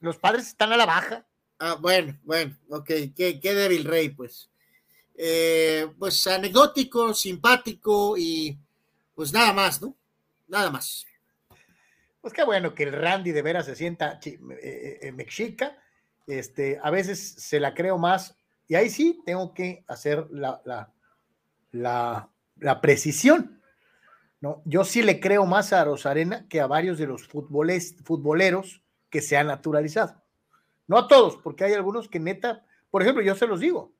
Los 0.00 0.18
padres 0.18 0.48
están 0.48 0.72
a 0.72 0.76
la 0.76 0.84
baja. 0.84 1.26
Ah, 1.64 1.76
bueno, 1.80 2.18
bueno, 2.24 2.56
ok, 2.70 2.90
qué, 3.14 3.38
débil 3.40 3.84
rey, 3.84 4.08
pues. 4.08 4.50
Eh, 5.14 5.86
pues 5.96 6.26
anecdótico, 6.26 7.14
simpático 7.14 8.16
y 8.18 8.58
pues 9.14 9.32
nada 9.32 9.52
más, 9.52 9.80
¿no? 9.80 9.96
Nada 10.48 10.72
más. 10.72 11.06
Pues 12.20 12.34
qué 12.34 12.42
bueno 12.42 12.74
que 12.74 12.82
el 12.82 12.92
Randy 12.92 13.30
de 13.30 13.42
veras 13.42 13.66
se 13.66 13.76
sienta 13.76 14.18
eh, 14.24 14.98
eh, 15.02 15.12
mexica. 15.12 15.78
Este, 16.26 16.80
a 16.82 16.90
veces 16.90 17.20
se 17.38 17.60
la 17.60 17.74
creo 17.74 17.96
más 17.96 18.36
y 18.66 18.74
ahí 18.74 18.90
sí 18.90 19.22
tengo 19.24 19.54
que 19.54 19.84
hacer 19.86 20.26
la, 20.32 20.60
la, 20.64 22.28
la, 22.58 22.80
precisión. 22.80 23.62
¿no? 24.40 24.62
Yo 24.64 24.82
sí 24.82 25.00
le 25.02 25.20
creo 25.20 25.46
más 25.46 25.72
a 25.72 25.84
Rosarena 25.84 26.44
que 26.48 26.60
a 26.60 26.66
varios 26.66 26.98
de 26.98 27.06
los 27.06 27.28
futboleros 27.28 28.82
que 29.10 29.22
se 29.22 29.36
han 29.36 29.46
naturalizado. 29.46 30.21
No 30.86 30.98
a 30.98 31.08
todos, 31.08 31.36
porque 31.36 31.64
hay 31.64 31.72
algunos 31.72 32.08
que 32.08 32.20
neta, 32.20 32.64
por 32.90 33.02
ejemplo, 33.02 33.22
yo 33.22 33.34
se 33.34 33.46
los 33.46 33.60
digo, 33.60 33.92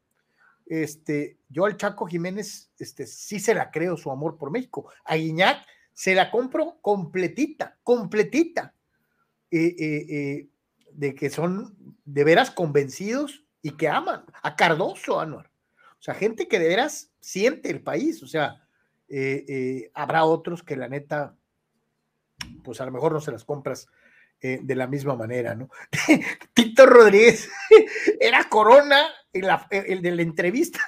este, 0.66 1.38
yo 1.48 1.64
al 1.64 1.76
Chaco 1.76 2.06
Jiménez, 2.06 2.70
este, 2.78 3.06
sí 3.06 3.40
se 3.40 3.54
la 3.54 3.70
creo 3.70 3.96
su 3.96 4.10
amor 4.10 4.38
por 4.38 4.50
México. 4.50 4.90
A 5.04 5.16
Guiñac 5.16 5.66
se 5.92 6.14
la 6.14 6.30
compro 6.30 6.78
completita, 6.80 7.78
completita, 7.82 8.74
eh, 9.50 9.76
eh, 9.78 10.06
eh, 10.08 10.48
de 10.92 11.14
que 11.14 11.30
son 11.30 11.96
de 12.04 12.24
veras 12.24 12.50
convencidos 12.50 13.44
y 13.60 13.72
que 13.72 13.88
aman. 13.88 14.24
A 14.42 14.56
Cardoso, 14.56 15.20
Anuar. 15.20 15.50
O 15.98 16.02
sea, 16.02 16.14
gente 16.14 16.48
que 16.48 16.58
de 16.58 16.68
veras 16.68 17.10
siente 17.20 17.70
el 17.70 17.82
país. 17.82 18.22
O 18.22 18.26
sea, 18.26 18.66
habrá 19.94 20.24
otros 20.24 20.62
que 20.62 20.76
la 20.76 20.88
neta, 20.88 21.36
pues 22.64 22.80
a 22.80 22.86
lo 22.86 22.92
mejor 22.92 23.12
no 23.12 23.20
se 23.20 23.30
las 23.30 23.44
compras 23.44 23.88
de 24.42 24.74
la 24.74 24.88
misma 24.88 25.14
manera, 25.14 25.54
¿no? 25.54 25.68
Tito 26.54 26.84
Rodríguez 26.84 27.48
era 28.20 28.48
Corona 28.48 29.06
el, 29.32 30.02
de 30.02 30.10
la 30.10 30.22
entrevista, 30.22 30.80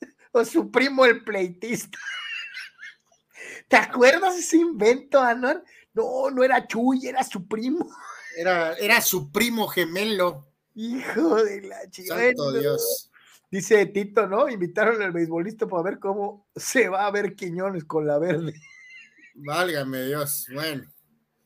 o 0.32 0.44
su 0.44 0.70
primo 0.70 1.04
el 1.04 1.24
pleitista. 1.24 1.98
¿Te 3.66 3.76
acuerdas 3.76 4.38
ese 4.38 4.58
invento, 4.58 5.20
Anuar? 5.20 5.62
No, 5.92 6.30
no 6.30 6.44
era 6.44 6.66
Chuy, 6.66 7.06
era 7.06 7.24
su 7.24 7.46
primo. 7.46 7.88
Era, 8.36 8.74
era 8.74 9.00
su 9.00 9.30
primo 9.30 9.66
gemelo. 9.66 10.46
Hijo 10.74 11.42
de 11.42 11.62
la 11.62 11.90
chica. 11.90 12.16
Santo 12.16 12.52
Dios. 12.52 13.10
Dice 13.50 13.86
Tito, 13.86 14.28
¿no? 14.28 14.48
Invitaron 14.48 15.02
al 15.02 15.10
beisbolista 15.10 15.66
para 15.66 15.82
ver 15.82 15.98
cómo 15.98 16.46
se 16.54 16.88
va 16.88 17.06
a 17.06 17.10
ver 17.10 17.34
Quiñones 17.34 17.84
con 17.84 18.06
la 18.06 18.18
verde. 18.18 18.54
Válgame 19.34 20.02
Dios, 20.02 20.46
bueno. 20.52 20.84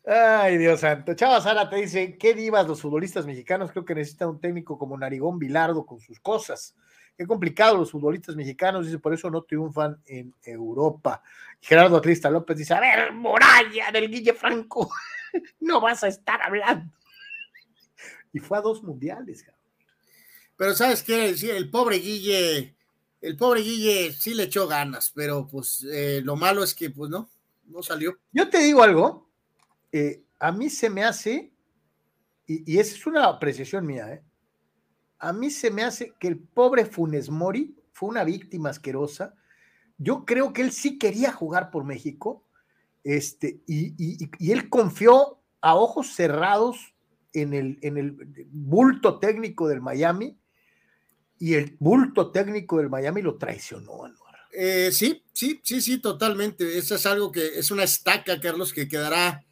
Ay, 0.06 0.58
Dios 0.58 0.80
santo. 0.80 1.14
Chava 1.14 1.40
Sara 1.40 1.70
te 1.70 1.76
dice, 1.76 2.18
¿qué 2.18 2.34
divas 2.34 2.66
los 2.68 2.82
futbolistas 2.82 3.24
mexicanos? 3.24 3.72
Creo 3.72 3.86
que 3.86 3.94
necesitan 3.94 4.28
un 4.28 4.40
técnico 4.40 4.78
como 4.78 4.98
Narigón 4.98 5.38
Bilardo 5.38 5.86
con 5.86 5.98
sus 5.98 6.20
cosas. 6.20 6.74
Qué 7.16 7.26
complicado 7.26 7.78
los 7.78 7.90
futbolistas 7.90 8.36
mexicanos, 8.36 8.84
dice, 8.84 8.98
por 8.98 9.14
eso 9.14 9.30
no 9.30 9.42
triunfan 9.42 9.98
en 10.04 10.34
Europa. 10.42 11.22
Gerardo 11.60 11.96
Atlista 11.96 12.28
López 12.28 12.58
dice, 12.58 12.74
a 12.74 12.80
ver, 12.80 13.12
Moralla 13.12 13.90
del 13.92 14.10
Guille 14.10 14.34
Franco, 14.34 14.90
no 15.60 15.80
vas 15.80 16.04
a 16.04 16.08
estar 16.08 16.42
hablando. 16.42 16.92
Y 18.32 18.40
fue 18.40 18.58
a 18.58 18.60
dos 18.60 18.82
mundiales. 18.82 19.46
Pero 20.56 20.74
¿sabes 20.74 21.02
qué? 21.02 21.30
El 21.30 21.70
pobre 21.70 21.98
Guille, 21.98 22.76
el 23.22 23.36
pobre 23.36 23.62
Guille 23.62 24.12
sí 24.12 24.34
le 24.34 24.44
echó 24.44 24.66
ganas, 24.66 25.12
pero 25.14 25.46
pues 25.46 25.86
eh, 25.90 26.20
lo 26.22 26.36
malo 26.36 26.62
es 26.62 26.74
que 26.74 26.90
pues 26.90 27.10
no, 27.10 27.30
no 27.66 27.82
salió. 27.82 28.18
Yo 28.32 28.50
te 28.50 28.58
digo 28.58 28.82
algo, 28.82 29.30
eh, 29.96 30.24
a 30.40 30.50
mí 30.50 30.70
se 30.70 30.90
me 30.90 31.04
hace, 31.04 31.52
y, 32.48 32.78
esa 32.78 32.96
es 32.96 33.06
una 33.06 33.26
apreciación 33.26 33.86
mía, 33.86 34.12
¿eh? 34.12 34.24
a 35.20 35.32
mí 35.32 35.52
se 35.52 35.70
me 35.70 35.84
hace 35.84 36.14
que 36.18 36.26
el 36.26 36.36
pobre 36.36 36.84
Funes 36.84 37.30
Mori 37.30 37.76
fue 37.92 38.08
una 38.08 38.24
víctima 38.24 38.70
asquerosa. 38.70 39.34
Yo 39.96 40.24
creo 40.24 40.52
que 40.52 40.62
él 40.62 40.72
sí 40.72 40.98
quería 40.98 41.30
jugar 41.30 41.70
por 41.70 41.84
México, 41.84 42.42
este, 43.04 43.60
y, 43.68 44.50
él 44.50 44.68
confió 44.68 45.38
a 45.60 45.76
ojos 45.76 46.08
cerrados 46.12 46.96
en 47.32 47.54
el, 47.54 47.78
en 47.82 47.96
el 47.96 48.16
bulto 48.50 49.20
técnico 49.20 49.68
del 49.68 49.80
Miami, 49.80 50.36
y 51.38 51.54
el 51.54 51.76
bulto 51.78 52.32
técnico 52.32 52.78
del 52.78 52.90
Miami 52.90 53.22
lo 53.22 53.38
traicionó. 53.38 54.12
Eh, 54.52 54.90
sí, 54.90 55.22
sí, 55.32 55.60
sí, 55.62 55.80
sí, 55.80 55.98
totalmente. 55.98 56.78
Eso 56.78 56.96
es 56.96 57.06
algo 57.06 57.30
que 57.30 57.46
es 57.60 57.70
una 57.70 57.84
estaca, 57.84 58.40
Carlos, 58.40 58.72
que 58.72 58.88
quedará 58.88 59.44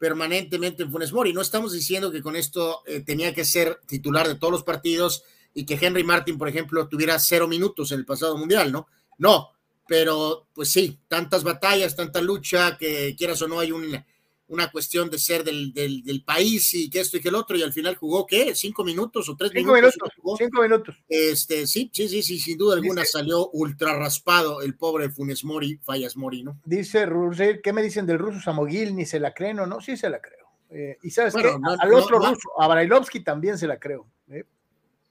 permanentemente 0.00 0.82
en 0.82 0.90
Funes 0.90 1.12
Mori. 1.12 1.34
No 1.34 1.42
estamos 1.42 1.72
diciendo 1.72 2.10
que 2.10 2.22
con 2.22 2.34
esto 2.34 2.80
eh, 2.86 3.00
tenía 3.00 3.34
que 3.34 3.44
ser 3.44 3.80
titular 3.86 4.26
de 4.26 4.36
todos 4.36 4.50
los 4.50 4.62
partidos 4.64 5.22
y 5.52 5.66
que 5.66 5.78
Henry 5.78 6.02
Martin, 6.02 6.38
por 6.38 6.48
ejemplo, 6.48 6.88
tuviera 6.88 7.18
cero 7.18 7.46
minutos 7.46 7.92
en 7.92 7.98
el 7.98 8.06
pasado 8.06 8.38
mundial, 8.38 8.72
¿no? 8.72 8.88
No, 9.18 9.50
pero 9.86 10.46
pues 10.54 10.72
sí, 10.72 10.98
tantas 11.06 11.44
batallas, 11.44 11.94
tanta 11.94 12.22
lucha, 12.22 12.78
que 12.78 13.14
quieras 13.14 13.42
o 13.42 13.48
no 13.48 13.60
hay 13.60 13.72
una, 13.72 14.06
una 14.50 14.70
cuestión 14.70 15.08
de 15.08 15.18
ser 15.18 15.44
del, 15.44 15.72
del, 15.72 16.24
país 16.24 16.74
y 16.74 16.90
que 16.90 17.00
esto 17.00 17.16
y 17.16 17.20
que 17.20 17.28
el 17.28 17.36
otro, 17.36 17.56
y 17.56 17.62
al 17.62 17.72
final 17.72 17.94
jugó, 17.94 18.26
¿qué? 18.26 18.52
¿Cinco 18.56 18.84
minutos 18.84 19.28
o 19.28 19.36
tres 19.36 19.52
cinco 19.54 19.72
minutos? 19.72 19.96
cinco 20.36 20.62
minutos. 20.62 20.96
Este, 21.08 21.68
sí, 21.68 21.88
sí, 21.92 22.08
sí, 22.08 22.20
sí, 22.22 22.38
sin 22.40 22.58
duda 22.58 22.74
alguna 22.74 23.04
salió 23.04 23.48
ultra 23.50 23.96
raspado 23.96 24.60
el 24.60 24.76
pobre 24.76 25.08
Funes 25.08 25.44
Mori, 25.44 25.78
Fallas 25.84 26.16
Mori, 26.16 26.42
¿no? 26.42 26.60
Dice 26.64 27.06
Rusel, 27.06 27.62
¿qué 27.62 27.72
me 27.72 27.80
dicen 27.80 28.06
del 28.06 28.18
ruso 28.18 28.40
Samogil? 28.40 28.96
Ni 28.96 29.06
se 29.06 29.20
la 29.20 29.32
creen 29.32 29.60
o 29.60 29.66
no, 29.66 29.80
sí 29.80 29.96
se 29.96 30.10
la 30.10 30.20
creo. 30.20 30.48
Eh, 30.68 30.98
y 31.02 31.10
sabes 31.10 31.34
qué, 31.34 31.48
al 31.48 31.94
otro 31.94 32.18
ruso, 32.18 32.60
a 32.60 32.66
Brailovsky 32.66 33.20
también 33.20 33.56
se 33.56 33.68
la 33.68 33.78
creo. 33.78 34.08
¿eh? 34.30 34.44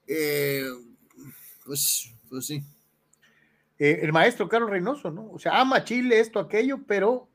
Eh, 0.06 0.66
pues, 1.64 2.12
pues 2.28 2.46
sí. 2.46 2.62
el 3.78 4.12
maestro 4.12 4.50
Carlos 4.50 4.68
Reynoso, 4.68 5.10
¿no? 5.10 5.30
O 5.30 5.38
sea, 5.38 5.58
ama 5.58 5.82
Chile, 5.82 6.20
esto, 6.20 6.40
aquello, 6.40 6.80
pero 6.86 7.29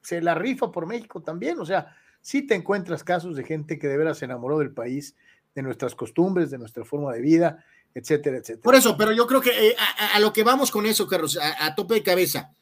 se 0.00 0.20
la 0.20 0.34
rifa 0.34 0.70
por 0.70 0.86
México 0.86 1.22
también. 1.22 1.58
O 1.60 1.66
sea, 1.66 1.94
sí 2.20 2.46
te 2.46 2.54
encuentras 2.54 3.04
casos 3.04 3.36
de 3.36 3.44
gente 3.44 3.78
que 3.78 3.88
de 3.88 3.96
veras 3.96 4.18
se 4.18 4.24
enamoró 4.24 4.58
del 4.58 4.72
país, 4.72 5.16
de 5.54 5.62
nuestras 5.62 5.94
costumbres, 5.94 6.50
de 6.50 6.58
nuestra 6.58 6.84
forma 6.84 7.12
de 7.12 7.20
vida, 7.20 7.64
etcétera, 7.94 8.38
etcétera. 8.38 8.62
Por 8.62 8.74
eso, 8.74 8.96
pero 8.96 9.12
yo 9.12 9.26
creo 9.26 9.40
que 9.40 9.74
a, 10.14 10.20
lo 10.20 10.32
que 10.32 10.44
vamos 10.44 10.70
con 10.70 10.86
eso, 10.86 11.06
Carlos, 11.06 11.38
a 11.40 11.74
tope 11.74 11.94
de 11.94 12.02
cabeza 12.02 12.52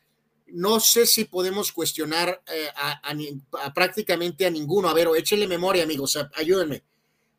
no 0.49 0.81
sé 0.81 1.07
si 1.07 1.25
podemos 1.25 1.73
cuestionar 1.73 2.43
eh, 2.47 2.69
a, 2.77 3.75
prácticamente 3.75 4.47
a 4.47 4.51
ninguno. 4.51 4.89
A 4.89 4.95
ver, 4.95 5.09
échenle 5.17 5.49
memoria, 5.49 5.83
amigos, 5.83 6.19
ayúdenme. 6.35 6.83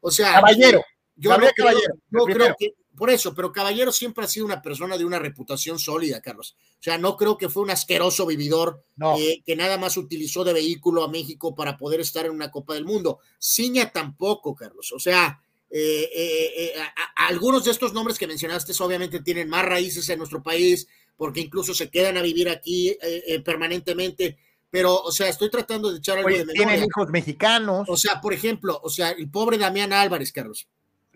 O 0.01 0.11
sea, 0.11 0.33
caballero. 0.33 0.83
Yo 1.15 1.31
no 1.31 2.25
creo, 2.25 2.55
que, 2.59 2.75
por 2.97 3.09
eso, 3.09 3.33
pero 3.33 3.53
Caballero 3.53 3.93
siempre 3.93 4.25
ha 4.25 4.27
sido 4.27 4.45
una 4.45 4.61
persona 4.61 4.97
de 4.97 5.05
una 5.05 5.19
reputación 5.19 5.79
sólida, 5.79 6.21
Carlos. 6.21 6.57
O 6.71 6.83
sea, 6.83 6.97
no 6.97 7.15
creo 7.15 7.37
que 7.37 7.47
fue 7.47 7.63
un 7.63 7.69
asqueroso 7.69 8.25
vividor 8.25 8.83
eh, 9.17 9.41
que 9.45 9.55
nada 9.55 9.77
más 9.77 9.95
utilizó 9.95 10.43
de 10.43 10.53
vehículo 10.53 11.03
a 11.03 11.07
México 11.09 11.55
para 11.55 11.77
poder 11.77 12.01
estar 12.01 12.25
en 12.25 12.31
una 12.33 12.51
Copa 12.51 12.73
del 12.73 12.83
Mundo. 12.83 13.19
Ciña 13.39 13.91
tampoco, 13.91 14.53
Carlos. 14.55 14.91
O 14.91 14.99
sea, 14.99 15.41
eh, 15.69 16.73
algunos 17.15 17.65
de 17.65 17.71
estos 17.71 17.93
nombres 17.93 18.17
que 18.17 18.27
mencionaste 18.27 18.73
obviamente 18.81 19.21
tienen 19.21 19.49
más 19.49 19.65
raíces 19.65 20.09
en 20.09 20.17
nuestro 20.19 20.41
país, 20.41 20.87
porque 21.17 21.41
incluso 21.41 21.73
se 21.73 21.89
quedan 21.89 22.15
a 22.17 22.21
vivir 22.21 22.47
aquí 22.47 22.89
eh, 22.89 23.23
eh, 23.27 23.39
permanentemente. 23.41 24.37
Pero, 24.69 24.95
o 25.01 25.11
sea, 25.11 25.29
estoy 25.29 25.49
tratando 25.49 25.91
de 25.91 25.97
echar 25.97 26.17
algo 26.17 26.29
de 26.29 26.39
memoria. 26.39 26.65
Tienen 26.65 26.85
hijos 26.85 27.09
mexicanos. 27.09 27.87
O 27.89 27.97
sea, 27.97 28.21
por 28.21 28.33
ejemplo, 28.33 28.79
o 28.83 28.89
sea, 28.89 29.11
el 29.11 29.29
pobre 29.29 29.57
Damián 29.57 29.93
Álvarez, 29.93 30.31
Carlos. 30.31 30.67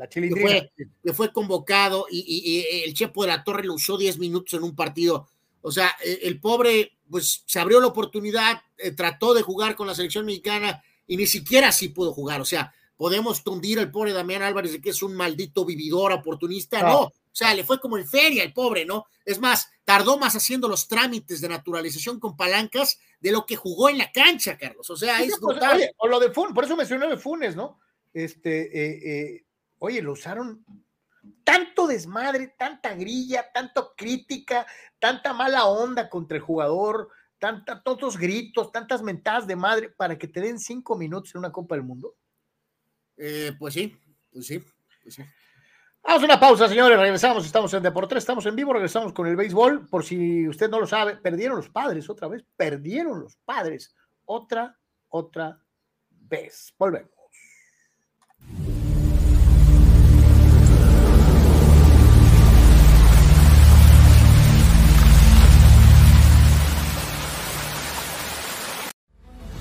La 0.01 0.09
que 0.09 0.29
fue, 0.31 0.71
que 1.03 1.13
fue, 1.13 1.31
convocado 1.31 2.07
y, 2.09 2.65
el 2.85 2.93
Chepo 2.95 3.21
de 3.21 3.27
la 3.27 3.43
Torre 3.43 3.63
lo 3.63 3.75
usó 3.75 3.99
10 3.99 4.17
minutos 4.17 4.53
en 4.55 4.63
un 4.63 4.75
partido. 4.75 5.27
O 5.61 5.71
sea, 5.71 5.95
e, 6.03 6.21
el 6.23 6.39
pobre, 6.39 6.97
pues 7.07 7.43
se 7.45 7.59
abrió 7.59 7.79
la 7.79 7.85
oportunidad, 7.85 8.63
eh, 8.79 8.91
trató 8.93 9.35
de 9.35 9.43
jugar 9.43 9.75
con 9.75 9.85
la 9.85 9.93
selección 9.93 10.25
mexicana 10.25 10.81
y 11.05 11.17
ni 11.17 11.27
siquiera 11.27 11.67
así 11.67 11.89
pudo 11.89 12.13
jugar. 12.13 12.41
O 12.41 12.45
sea, 12.45 12.73
podemos 12.95 13.43
tundir 13.43 13.77
al 13.77 13.91
pobre 13.91 14.11
Damián 14.11 14.41
Álvarez 14.41 14.71
de 14.71 14.81
que 14.81 14.89
es 14.89 15.03
un 15.03 15.13
maldito 15.13 15.65
vividor, 15.65 16.13
oportunista. 16.13 16.81
no 16.81 17.11
o 17.31 17.35
sea, 17.35 17.53
le 17.53 17.63
fue 17.63 17.79
como 17.79 17.97
en 17.97 18.05
feria 18.05 18.43
el 18.43 18.51
pobre, 18.51 18.85
¿no? 18.85 19.05
Es 19.23 19.39
más, 19.39 19.69
tardó 19.85 20.17
más 20.17 20.35
haciendo 20.35 20.67
los 20.67 20.89
trámites 20.89 21.39
de 21.39 21.47
naturalización 21.47 22.19
con 22.19 22.35
palancas 22.35 22.99
de 23.21 23.31
lo 23.31 23.45
que 23.45 23.55
jugó 23.55 23.87
en 23.87 23.99
la 23.99 24.11
cancha, 24.11 24.57
Carlos. 24.57 24.89
O 24.89 24.97
sea, 24.97 25.21
es 25.21 25.37
pues, 25.39 25.57
brutal. 25.57 25.93
o 25.95 26.07
lo 26.09 26.19
de 26.19 26.31
Funes, 26.31 26.53
por 26.53 26.65
eso 26.65 26.75
mencioné 26.75 27.07
de 27.07 27.17
Funes, 27.17 27.55
¿no? 27.55 27.79
Este, 28.13 28.63
eh, 28.63 28.99
eh, 29.05 29.45
oye, 29.81 30.01
lo 30.01 30.13
usaron 30.13 30.63
tanto 31.43 31.87
desmadre, 31.87 32.55
tanta 32.57 32.93
grilla, 32.93 33.51
tanto 33.51 33.93
crítica, 33.95 34.65
tanta 34.99 35.33
mala 35.33 35.65
onda 35.65 36.07
contra 36.09 36.37
el 36.37 36.43
jugador, 36.43 37.09
tanta, 37.39 37.81
tantos 37.81 38.17
gritos, 38.17 38.71
tantas 38.71 39.01
mentadas 39.01 39.47
de 39.47 39.55
madre 39.55 39.89
para 39.89 40.17
que 40.17 40.27
te 40.27 40.39
den 40.39 40.59
cinco 40.59 40.95
minutos 40.95 41.33
en 41.33 41.39
una 41.39 41.51
Copa 41.51 41.75
del 41.75 41.83
Mundo. 41.83 42.15
Eh, 43.17 43.53
pues 43.57 43.73
sí, 43.73 43.97
pues 44.31 44.45
sí, 44.45 44.63
pues 45.03 45.15
sí. 45.15 45.23
Vamos 46.03 46.23
a 46.23 46.25
una 46.25 46.39
pausa, 46.39 46.67
señores. 46.67 46.99
Regresamos. 46.99 47.45
Estamos 47.45 47.73
en 47.73 47.83
Deportes, 47.83 48.19
estamos 48.19 48.45
en 48.47 48.55
vivo. 48.55 48.73
Regresamos 48.73 49.13
con 49.13 49.27
el 49.27 49.35
béisbol. 49.35 49.87
Por 49.87 50.03
si 50.03 50.47
usted 50.47 50.69
no 50.69 50.79
lo 50.79 50.87
sabe, 50.87 51.17
perdieron 51.17 51.57
los 51.57 51.69
padres 51.69 52.09
otra 52.09 52.27
vez. 52.27 52.43
Perdieron 52.55 53.19
los 53.19 53.35
padres 53.37 53.95
otra, 54.25 54.75
otra 55.09 55.61
vez. 56.09 56.73
Volvemos. 56.77 57.20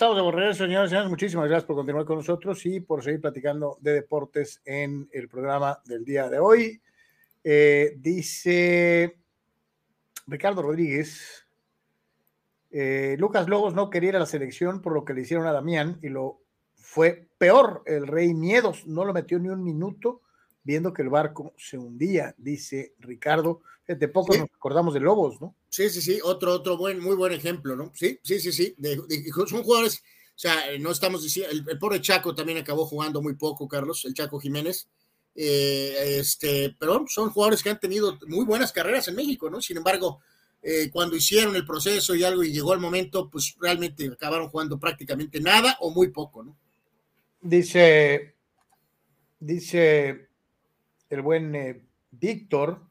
Estamos 0.00 0.16
de 0.16 0.32
regreso, 0.32 0.64
señores 0.64 0.86
y 0.86 0.90
señores. 0.92 1.10
Muchísimas 1.10 1.46
gracias 1.46 1.66
por 1.66 1.76
continuar 1.76 2.06
con 2.06 2.16
nosotros 2.16 2.64
y 2.64 2.80
por 2.80 3.04
seguir 3.04 3.20
platicando 3.20 3.76
de 3.82 3.92
deportes 3.92 4.62
en 4.64 5.06
el 5.12 5.28
programa 5.28 5.78
del 5.84 6.06
día 6.06 6.30
de 6.30 6.38
hoy. 6.38 6.80
Eh, 7.44 7.96
dice 7.98 9.18
Ricardo 10.26 10.62
Rodríguez, 10.62 11.46
Eh, 12.70 13.16
Lucas 13.18 13.46
Lobos 13.46 13.74
no 13.74 13.90
quería 13.90 14.08
ir 14.08 14.16
a 14.16 14.20
la 14.20 14.26
selección 14.26 14.80
por 14.80 14.94
lo 14.94 15.04
que 15.04 15.12
le 15.12 15.20
hicieron 15.20 15.46
a 15.46 15.52
Damián 15.52 15.98
y 16.00 16.08
lo 16.08 16.40
fue 16.76 17.28
peor. 17.36 17.82
El 17.84 18.06
Rey 18.06 18.32
Miedos 18.32 18.86
no 18.86 19.04
lo 19.04 19.12
metió 19.12 19.38
ni 19.38 19.50
un 19.50 19.62
minuto 19.62 20.22
viendo 20.62 20.94
que 20.94 21.02
el 21.02 21.10
barco 21.10 21.52
se 21.58 21.76
hundía, 21.76 22.34
dice 22.38 22.94
Ricardo. 23.00 23.60
De 23.96 24.08
poco 24.08 24.36
nos 24.36 24.48
acordamos 24.54 24.94
de 24.94 25.00
Lobos, 25.00 25.40
¿no? 25.40 25.56
Sí, 25.68 25.90
sí, 25.90 26.00
sí, 26.00 26.20
otro, 26.22 26.52
otro 26.52 26.76
buen, 26.76 27.00
muy 27.00 27.16
buen 27.16 27.32
ejemplo, 27.32 27.74
¿no? 27.74 27.90
Sí, 27.94 28.20
sí, 28.22 28.38
sí, 28.38 28.52
sí. 28.52 28.76
son 29.48 29.64
jugadores, 29.64 29.98
o 29.98 30.38
sea, 30.38 30.54
no 30.78 30.90
estamos 30.90 31.22
diciendo, 31.22 31.50
el, 31.52 31.78
pobre 31.78 32.00
Chaco 32.00 32.34
también 32.34 32.58
acabó 32.58 32.86
jugando 32.86 33.20
muy 33.20 33.34
poco, 33.34 33.66
Carlos, 33.66 34.04
el 34.04 34.14
Chaco 34.14 34.38
Jiménez. 34.38 34.88
Eh, 35.34 36.18
este, 36.18 36.76
pero 36.78 37.04
son 37.08 37.30
jugadores 37.30 37.62
que 37.62 37.70
han 37.70 37.80
tenido 37.80 38.18
muy 38.26 38.44
buenas 38.44 38.72
carreras 38.72 39.08
en 39.08 39.16
México, 39.16 39.50
¿no? 39.50 39.60
Sin 39.60 39.76
embargo, 39.76 40.20
eh, 40.62 40.90
cuando 40.92 41.16
hicieron 41.16 41.56
el 41.56 41.64
proceso 41.64 42.14
y 42.14 42.22
algo 42.22 42.42
y 42.42 42.52
llegó 42.52 42.74
el 42.74 42.80
momento, 42.80 43.30
pues 43.30 43.56
realmente 43.58 44.06
acabaron 44.06 44.50
jugando 44.50 44.78
prácticamente 44.78 45.40
nada 45.40 45.76
o 45.80 45.90
muy 45.90 46.08
poco, 46.08 46.42
¿no? 46.42 46.56
Dice, 47.40 48.34
dice 49.38 50.28
el 51.08 51.22
buen 51.22 51.54
eh, 51.54 51.82
Víctor, 52.10 52.89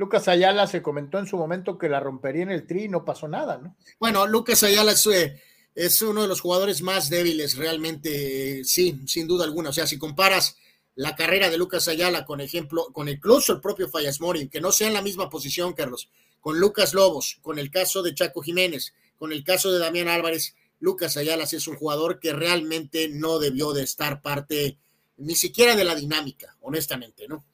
Lucas 0.00 0.28
Ayala 0.28 0.66
se 0.66 0.80
comentó 0.80 1.18
en 1.18 1.26
su 1.26 1.36
momento 1.36 1.76
que 1.76 1.90
la 1.90 2.00
rompería 2.00 2.44
en 2.44 2.50
el 2.50 2.66
tri 2.66 2.84
y 2.84 2.88
no 2.88 3.04
pasó 3.04 3.28
nada, 3.28 3.58
¿no? 3.58 3.76
Bueno, 3.98 4.26
Lucas 4.26 4.62
Ayala 4.62 4.92
es, 4.92 5.06
eh, 5.06 6.06
uno 6.06 6.22
de 6.22 6.28
los 6.28 6.40
jugadores 6.40 6.80
más 6.80 7.10
débiles, 7.10 7.58
realmente, 7.58 8.64
sí, 8.64 9.02
sin 9.06 9.28
duda 9.28 9.44
alguna. 9.44 9.68
O 9.68 9.72
sea, 9.74 9.86
si 9.86 9.98
comparas 9.98 10.56
la 10.94 11.14
carrera 11.14 11.50
de 11.50 11.58
Lucas 11.58 11.86
Ayala 11.86 12.24
con 12.24 12.40
ejemplo, 12.40 12.86
con 12.94 13.10
incluso 13.10 13.52
el 13.52 13.60
propio 13.60 13.90
Fallas 13.90 14.22
Mori, 14.22 14.48
que 14.48 14.62
no 14.62 14.72
sea 14.72 14.88
en 14.88 14.94
la 14.94 15.02
misma 15.02 15.28
posición, 15.28 15.74
Carlos, 15.74 16.08
con 16.40 16.58
Lucas 16.58 16.94
Lobos, 16.94 17.38
con 17.42 17.58
el 17.58 17.70
caso 17.70 18.02
de 18.02 18.14
Chaco 18.14 18.40
Jiménez, 18.40 18.94
con 19.18 19.32
el 19.32 19.44
caso 19.44 19.70
de 19.70 19.80
Damián 19.80 20.08
Álvarez, 20.08 20.56
Lucas 20.78 21.18
Ayala 21.18 21.44
es 21.44 21.68
un 21.68 21.76
jugador 21.76 22.20
que 22.20 22.32
realmente 22.32 23.10
no 23.10 23.38
debió 23.38 23.74
de 23.74 23.82
estar 23.82 24.22
parte 24.22 24.78
ni 25.18 25.34
siquiera 25.34 25.76
de 25.76 25.84
la 25.84 25.94
dinámica, 25.94 26.56
honestamente, 26.62 27.28
¿no? 27.28 27.44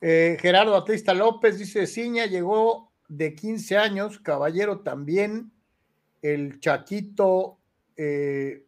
Eh, 0.00 0.38
Gerardo 0.40 0.74
Atlista 0.76 1.12
López 1.12 1.58
dice, 1.58 1.86
Ciña 1.86 2.26
llegó 2.26 2.92
de 3.08 3.34
15 3.34 3.76
años, 3.76 4.18
Caballero 4.20 4.80
también, 4.80 5.52
el 6.22 6.58
Chaquito, 6.60 7.58
eh, 7.96 8.64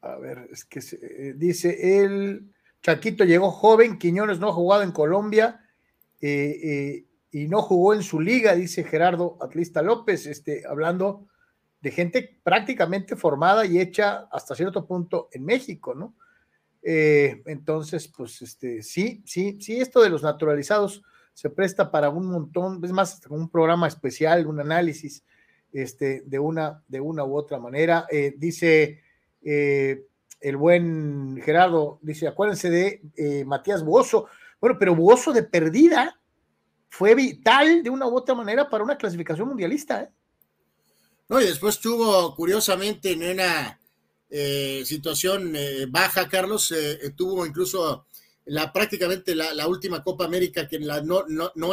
a 0.00 0.16
ver, 0.16 0.48
es 0.50 0.64
que 0.64 0.80
eh, 0.80 1.34
dice, 1.36 2.02
el 2.02 2.52
Chaquito 2.82 3.24
llegó 3.24 3.50
joven, 3.50 3.98
Quiñones 3.98 4.40
no 4.40 4.48
ha 4.48 4.52
jugado 4.52 4.82
en 4.82 4.92
Colombia 4.92 5.60
y 6.20 7.48
no 7.48 7.60
jugó 7.60 7.92
en 7.92 8.02
su 8.02 8.18
liga, 8.18 8.54
dice 8.54 8.82
Gerardo 8.82 9.36
Atlista 9.42 9.82
López, 9.82 10.24
este, 10.26 10.62
hablando 10.66 11.26
de 11.82 11.90
gente 11.90 12.40
prácticamente 12.42 13.14
formada 13.14 13.66
y 13.66 13.78
hecha 13.78 14.26
hasta 14.32 14.54
cierto 14.54 14.86
punto 14.86 15.28
en 15.32 15.44
México, 15.44 15.94
¿no? 15.94 16.14
Eh, 16.86 17.42
entonces, 17.46 18.08
pues 18.08 18.42
este, 18.42 18.82
sí, 18.82 19.22
sí, 19.24 19.58
sí, 19.60 19.80
esto 19.80 20.02
de 20.02 20.10
los 20.10 20.22
naturalizados 20.22 21.02
se 21.32 21.48
presta 21.48 21.90
para 21.90 22.10
un 22.10 22.26
montón, 22.26 22.84
es 22.84 22.92
más, 22.92 23.22
un 23.30 23.48
programa 23.48 23.88
especial, 23.88 24.46
un 24.46 24.60
análisis 24.60 25.24
este, 25.72 26.22
de, 26.26 26.38
una, 26.38 26.84
de 26.86 27.00
una 27.00 27.24
u 27.24 27.34
otra 27.34 27.58
manera. 27.58 28.06
Eh, 28.10 28.34
dice 28.36 29.00
eh, 29.42 30.06
el 30.40 30.56
buen 30.58 31.40
Gerardo, 31.42 31.98
dice, 32.02 32.28
acuérdense 32.28 32.68
de 32.68 33.44
Matías 33.46 33.82
Buoso. 33.82 34.26
Bueno, 34.60 34.76
pero 34.78 34.94
Buoso 34.94 35.32
de 35.32 35.42
perdida 35.42 36.20
fue 36.90 37.14
vital 37.14 37.82
de 37.82 37.90
una 37.90 38.06
u 38.06 38.14
otra 38.14 38.34
manera 38.34 38.68
para 38.68 38.84
una 38.84 38.98
clasificación 38.98 39.48
mundialista. 39.48 40.10
No, 41.28 41.40
y 41.40 41.46
después 41.46 41.80
tuvo, 41.80 42.34
curiosamente, 42.36 43.12
en 43.12 43.24
una 43.24 43.80
eh, 44.30 44.82
situación 44.84 45.54
eh, 45.54 45.86
baja, 45.88 46.28
Carlos, 46.28 46.72
eh, 46.72 47.12
tuvo 47.16 47.46
incluso 47.46 48.06
la 48.46 48.72
prácticamente 48.72 49.34
la, 49.34 49.66
última 49.68 50.02
Copa 50.02 50.24
América 50.24 50.66
que 50.68 50.78
no, 50.78 51.24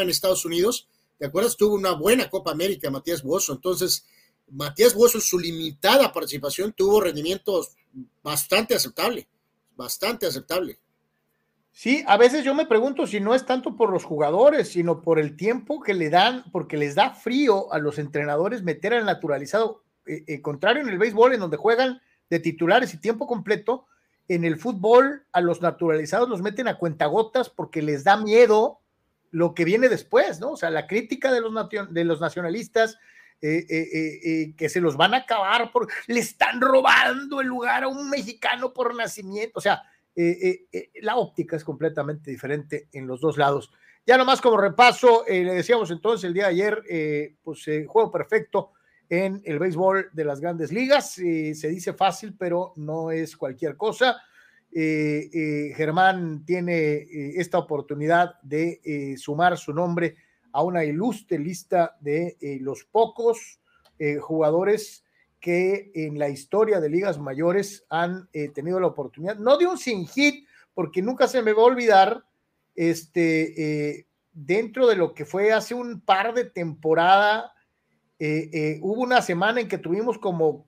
en 0.02 0.10
Estados 0.10 0.46
Unidos, 0.46 0.88
¿te 1.18 1.26
acuerdas? 1.26 1.58
Tuvo 1.58 1.76
una 1.76 1.92
buena 1.94 2.30
Copa 2.30 2.52
América 2.52 2.90
Matías 2.90 3.24
Buoso, 3.24 3.54
entonces 3.54 4.06
Matías 4.50 4.96
en 4.96 5.22
su 5.22 5.40
limitada 5.40 6.12
participación 6.14 6.74
tuvo 6.74 7.02
rendimientos 7.02 7.72
bastante 8.22 8.76
aceptable, 8.76 9.28
bastante 9.76 10.28
aceptable. 10.28 10.80
Sí, 11.74 12.04
a 12.06 12.18
veces 12.18 12.44
yo 12.44 12.54
me 12.54 12.66
pregunto 12.66 13.08
si 13.08 13.22
no 13.22 13.34
es 13.34 13.46
tanto 13.46 13.76
por 13.78 13.92
los 13.92 14.04
jugadores, 14.04 14.70
sino 14.70 15.02
por 15.02 15.20
el 15.20 15.38
tiempo 15.38 15.82
que 15.82 15.94
le 15.94 16.10
dan, 16.10 16.44
porque 16.52 16.78
les 16.78 16.96
da 16.96 17.12
frío 17.12 17.72
a 17.74 17.80
los 17.80 17.98
entrenadores 17.98 18.62
meter 18.62 18.94
al 18.94 19.06
naturalizado, 19.06 19.84
contrario 20.42 20.84
en 20.84 20.90
el 20.90 21.00
béisbol, 21.00 21.34
en 21.34 21.40
donde 21.40 21.58
juegan 21.58 22.02
de 22.32 22.40
titulares 22.40 22.94
y 22.94 22.98
tiempo 22.98 23.28
completo, 23.28 23.86
en 24.30 24.46
el 24.46 24.58
fútbol 24.58 25.26
a 25.34 25.42
los 25.42 25.62
naturalizados 25.62 26.30
los 26.30 26.42
meten 26.42 26.70
a 26.70 26.78
cuentagotas 26.78 27.50
porque 27.50 27.82
les 27.82 28.06
da 28.06 28.16
miedo 28.16 28.80
lo 29.32 29.54
que 29.54 29.66
viene 29.66 29.90
después, 29.90 30.40
¿no? 30.40 30.52
O 30.52 30.58
sea, 30.58 30.70
la 30.70 30.88
crítica 30.88 31.30
de 31.32 31.42
los, 31.42 31.54
de 31.90 32.04
los 32.06 32.22
nacionalistas, 32.22 32.98
eh, 33.42 33.66
eh, 33.70 34.20
eh, 34.24 34.54
que 34.56 34.70
se 34.70 34.80
los 34.80 34.96
van 34.96 35.14
a 35.14 35.18
acabar 35.18 35.74
por, 35.74 35.90
le 36.08 36.22
están 36.22 36.62
robando 36.62 37.42
el 37.42 37.48
lugar 37.48 37.84
a 37.84 37.90
un 37.90 38.10
mexicano 38.10 38.72
por 38.72 38.96
nacimiento, 38.96 39.60
o 39.60 39.62
sea, 39.62 39.84
la 40.16 41.16
óptica 41.18 41.58
es 41.58 41.64
completamente 41.66 42.32
diferente 42.32 42.88
en 42.94 43.08
los 43.08 43.20
dos 43.20 43.38
lados. 43.38 43.74
Ya 44.06 44.18
nomás 44.18 44.40
como 44.40 44.58
repaso, 44.58 45.26
le 45.28 45.54
decíamos 45.54 45.92
entonces 45.92 46.26
el 46.26 46.34
día 46.34 46.44
de 46.44 46.50
ayer, 46.50 47.38
pues 47.44 47.66
juego 47.88 48.12
perfecto 48.12 48.72
en 49.12 49.42
el 49.44 49.60
béisbol 49.60 50.10
de 50.14 50.24
las 50.24 50.40
grandes 50.40 50.72
ligas. 50.72 51.20
Eh, 51.20 51.54
se 51.54 51.68
dice 51.68 51.92
fácil, 51.92 52.34
pero 52.40 52.72
no 52.78 53.12
es 53.12 53.36
cualquier 53.36 53.76
cosa. 53.76 54.22
Eh, 54.72 55.30
eh, 55.34 55.74
Germán 55.76 56.46
tiene 56.46 57.06
esta 57.36 57.58
oportunidad 57.58 58.40
de 58.42 59.18
sumar 59.18 59.58
su 59.58 59.74
nombre 59.74 60.16
a 60.54 60.64
una 60.64 60.86
ilustre 60.86 61.38
lista 61.38 61.98
de 62.00 62.38
los 62.62 62.86
pocos 62.86 63.60
jugadores 64.22 65.04
que 65.42 65.92
en 65.94 66.18
la 66.18 66.30
historia 66.30 66.80
de 66.80 66.90
ligas 66.90 67.20
mayores 67.20 67.86
han 67.90 68.30
tenido 68.54 68.80
la 68.80 68.88
oportunidad, 68.88 69.36
no 69.36 69.58
de 69.58 69.68
un 69.68 69.78
sin 69.78 70.08
hit, 70.08 70.48
porque 70.74 71.02
nunca 71.02 71.28
se 71.28 71.42
me 71.42 71.52
va 71.52 71.64
a 71.64 71.66
olvidar, 71.66 72.24
este, 72.76 74.06
dentro 74.32 74.88
de 74.88 74.96
lo 74.96 75.14
que 75.14 75.26
fue 75.26 75.52
hace 75.52 75.74
un 75.74 76.00
par 76.00 76.34
de 76.34 76.46
temporadas 76.46 77.52
eh, 78.24 78.50
eh, 78.54 78.80
hubo 78.84 79.02
una 79.02 79.20
semana 79.24 79.62
en 79.62 79.68
que 79.68 79.80
tuvimos 79.80 80.20
como 80.20 80.68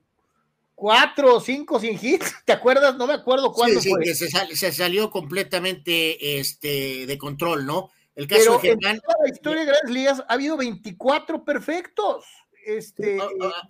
cuatro 0.74 1.36
o 1.36 1.40
cinco 1.40 1.78
sin 1.78 1.96
hits, 2.02 2.34
¿te 2.44 2.52
acuerdas? 2.52 2.96
No 2.96 3.06
me 3.06 3.12
acuerdo 3.12 3.52
cuándo 3.52 3.80
sí, 3.80 3.90
fue. 3.90 4.02
que 4.02 4.14
se, 4.16 4.72
salió 4.72 5.08
completamente 5.08 6.40
este, 6.40 7.06
de 7.06 7.16
control, 7.16 7.64
¿no? 7.64 7.92
El 8.16 8.26
caso 8.26 8.54
de 8.54 8.58
Germán. 8.58 8.96
En 8.96 9.00
toda 9.02 9.16
la 9.22 9.32
historia 9.32 9.60
de 9.60 9.66
Grandes 9.66 9.94
Ligas 9.94 10.24
ha 10.26 10.32
habido 10.32 10.56
24 10.56 11.44
perfectos. 11.44 12.24
Este, 12.66 13.18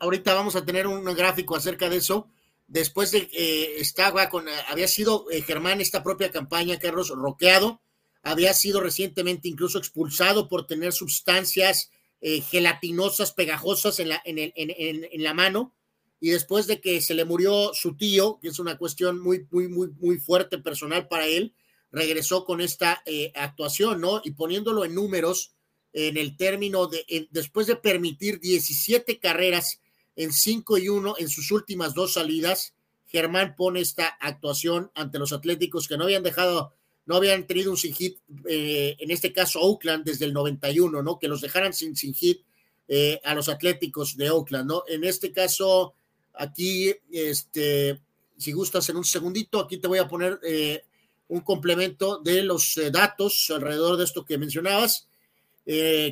ahorita 0.01 0.33
vamos 0.33 0.57
a 0.57 0.65
tener 0.65 0.87
un 0.87 1.05
gráfico 1.15 1.55
acerca 1.55 1.91
de 1.91 1.99
eso. 1.99 2.31
Después 2.67 3.11
de 3.11 3.29
que 3.29 3.83
estaba 3.83 4.31
con, 4.31 4.47
había 4.71 4.89
sido 4.89 5.27
eh, 5.31 5.43
Germán 5.43 5.83
esta 5.83 6.03
propia 6.03 6.31
campaña, 6.31 6.79
Carlos, 6.79 7.11
roqueado, 7.11 7.83
había 8.23 8.55
sido 8.55 8.81
recientemente 8.81 9.47
incluso 9.47 9.77
expulsado 9.77 10.49
por 10.49 10.67
tener 10.67 10.95
sustancias 10.95 11.91
eh, 12.27 12.41
gelatinosas, 12.41 13.33
pegajosas 13.33 14.01
en 14.01 14.09
la, 14.09 15.35
mano. 15.35 15.75
Y 16.21 16.31
después 16.31 16.67
de 16.67 16.81
que 16.81 17.03
se 17.03 17.13
le 17.13 17.27
murió 17.27 17.75
su 17.75 17.99
tío, 17.99 18.39
que 18.41 18.49
es 18.49 18.59
una 18.59 18.79
cuestión 18.79 19.21
muy, 19.21 19.47
muy, 19.51 19.69
muy, 19.69 19.91
muy 20.01 20.19
fuerte 20.19 20.57
personal 20.57 21.07
para 21.07 21.27
él, 21.27 21.53
regresó 21.93 22.47
con 22.47 22.63
esta 22.63 23.03
eh, 23.05 23.31
actuación, 23.35 24.01
¿no? 24.01 24.23
Y 24.25 24.31
poniéndolo 24.31 24.87
en 24.87 24.95
números, 24.95 25.53
en 25.93 26.17
el 26.17 26.39
término 26.39 26.87
de, 26.87 27.29
después 27.31 27.67
de 27.67 27.77
permitir 27.77 28.41
17 28.41 29.19
carreras 29.19 29.83
en 30.17 30.33
5 30.33 30.79
y 30.79 30.89
1 30.89 31.17
en 31.19 31.29
sus 31.29 31.53
últimas 31.53 31.93
dos 31.93 32.15
salidas, 32.15 32.73
Germán 33.05 33.55
pone 33.55 33.81
esta 33.81 34.07
actuación 34.07 34.91
ante 34.95 35.19
los 35.19 35.35
Atléticos 35.35 35.89
que 35.89 35.99
no 35.99 36.05
habían 36.05 36.23
dejado 36.23 36.73
no 37.07 37.17
habían 37.17 37.47
tenido 37.47 37.71
un 37.71 37.77
sin 37.77 37.95
hit, 37.95 38.19
eh, 38.49 38.97
en 38.99 39.11
este 39.11 39.33
caso 39.33 39.61
Oakland 39.61 40.05
desde 40.05 40.25
el 40.25 40.33
91, 40.33 41.03
¿no? 41.03 41.19
Que 41.19 41.29
los 41.29 41.41
dejaran 41.41 41.73
sin, 41.73 41.97
sin 41.97 42.15
hit 42.15 42.43
eh, 42.89 43.21
a 43.25 43.35
los 43.35 43.49
Atléticos 43.49 44.17
de 44.17 44.31
Oakland, 44.31 44.69
¿no? 44.69 44.85
En 44.89 45.05
este 45.05 45.33
caso, 45.33 45.95
aquí, 46.35 46.95
este, 47.11 48.01
si 48.39 48.53
gustas 48.53 48.89
en 48.89 48.97
un 48.97 49.05
segundito, 49.05 49.61
aquí 49.61 49.79
te 49.79 49.89
voy 49.89 49.99
a 49.99 50.09
poner 50.09 50.41
eh, 50.43 50.85
un 51.29 51.41
complemento 51.41 52.19
de 52.21 52.43
los 52.43 52.79
datos 52.91 53.51
alrededor 53.55 53.97
de 53.97 54.05
esto 54.05 54.25
que 54.25 54.39
mencionabas, 54.39 55.09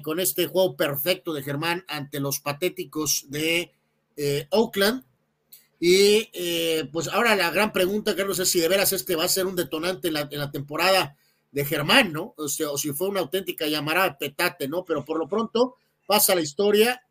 con 0.02 0.19
este 0.19 0.47
juego 0.47 0.78
perfecto 0.78 1.35
de 1.35 1.43
Germán 1.43 1.85
ante 1.86 2.20
los 2.20 2.40
patéticos 2.40 3.27
de 3.28 3.70
Oakland. 4.48 5.05
Y 5.84 6.28
eh, 6.32 6.88
pues 6.92 7.09
ahora 7.09 7.34
la 7.34 7.50
gran 7.50 7.72
pregunta, 7.72 8.14
Carlos, 8.14 8.38
es 8.38 8.48
si 8.48 8.60
de 8.60 8.68
veras 8.68 8.92
este 8.92 9.16
va 9.16 9.24
a 9.24 9.28
ser 9.28 9.46
un 9.46 9.56
detonante 9.56 10.06
en 10.06 10.14
la, 10.14 10.50
temporada 10.52 11.16
de 11.50 11.64
Germán, 11.64 12.12
¿no? 12.12 12.34
O, 12.36 12.46
si 12.46 12.92
fue 12.92 13.09
una 13.09 13.18
auténtica 13.18 13.66
llamarada 13.66 14.16
petate, 14.16 14.68
¿no? 14.68 14.84
Pero 14.84 15.04
por 15.04 15.18
lo 15.18 15.28
pronto 15.28 15.74
pasa 16.06 16.36
la 16.36 16.40
historia 16.40 17.02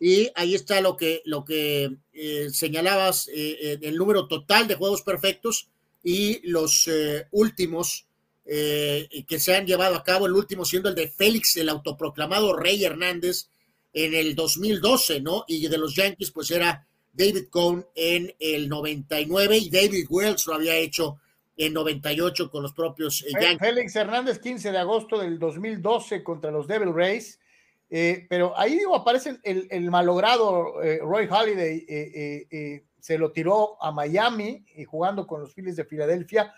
Y 0.00 0.28
ahí 0.34 0.56
está 0.56 0.80
lo 0.80 0.96
que, 0.96 1.22
lo 1.24 1.44
que 1.44 1.98
eh, 2.14 2.48
señalabas, 2.50 3.30
eh, 3.32 3.78
el 3.80 3.96
número 3.96 4.26
total 4.26 4.66
de 4.66 4.74
juegos 4.74 5.02
perfectos 5.02 5.68
y 6.02 6.44
los 6.48 6.90
últimos 7.30 8.06
que 8.44 9.38
se 9.38 9.54
han 9.54 9.66
llevado 9.68 9.94
a 9.94 10.02
cabo, 10.02 10.26
el 10.26 10.32
último 10.32 10.64
siendo 10.64 10.88
el 10.88 10.96
de 10.96 11.08
Félix, 11.08 11.56
el 11.58 11.68
autoproclamado 11.68 12.56
Rey 12.56 12.84
Hernández, 12.84 13.50
en 13.92 14.14
el 14.14 14.34
2012, 14.34 15.20
¿no? 15.20 15.44
Y 15.46 15.68
de 15.68 15.78
los 15.78 15.94
Yankees, 15.94 16.32
pues 16.32 16.50
era 16.50 16.86
David 17.16 17.48
Cohn 17.50 17.86
en 17.94 18.32
el 18.38 18.68
99 18.68 19.56
y 19.56 19.70
David 19.70 20.06
Wells 20.08 20.46
lo 20.46 20.54
había 20.54 20.74
hecho 20.76 21.18
en 21.56 21.72
98 21.72 22.50
con 22.50 22.62
los 22.62 22.72
propios 22.72 23.24
Yankees. 23.32 23.58
Félix 23.58 23.96
Hernández, 23.96 24.38
15 24.38 24.72
de 24.72 24.78
agosto 24.78 25.18
del 25.18 25.38
2012 25.38 26.22
contra 26.22 26.50
los 26.50 26.66
Devil 26.66 26.92
Rays. 26.94 27.40
Eh, 27.88 28.26
pero 28.28 28.58
ahí 28.58 28.76
digo, 28.76 28.96
aparece 28.96 29.38
el, 29.44 29.66
el 29.70 29.90
malogrado 29.90 30.82
eh, 30.82 30.98
Roy 31.00 31.28
Holiday, 31.30 31.86
eh, 31.88 32.84
se 32.98 33.16
lo 33.16 33.30
tiró 33.30 33.80
a 33.82 33.92
Miami 33.92 34.64
y 34.74 34.84
jugando 34.84 35.26
con 35.26 35.40
los 35.40 35.54
Phillies 35.54 35.76
de 35.76 35.84
Filadelfia. 35.84 36.52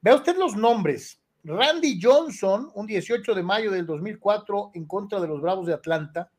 Vea 0.00 0.16
usted 0.16 0.36
los 0.36 0.56
nombres. 0.56 1.20
Randy 1.44 2.00
Johnson, 2.00 2.70
un 2.74 2.86
18 2.86 3.34
de 3.34 3.42
mayo 3.42 3.70
del 3.70 3.86
2004 3.86 4.72
en 4.74 4.86
contra 4.86 5.20
de 5.20 5.28
los 5.28 5.40
Bravos 5.40 5.66
de 5.66 5.74
Atlanta. 5.74 6.30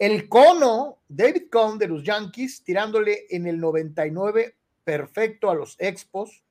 El 0.00 0.30
cono, 0.30 1.02
David 1.08 1.50
Cohn 1.50 1.78
de 1.78 1.86
los 1.86 2.02
Yankees, 2.02 2.64
tirándole 2.64 3.26
en 3.28 3.46
el 3.46 3.60
99 3.60 4.56
perfecto 4.82 5.50
a 5.50 5.54
los 5.54 5.76
Expos. 5.78 6.42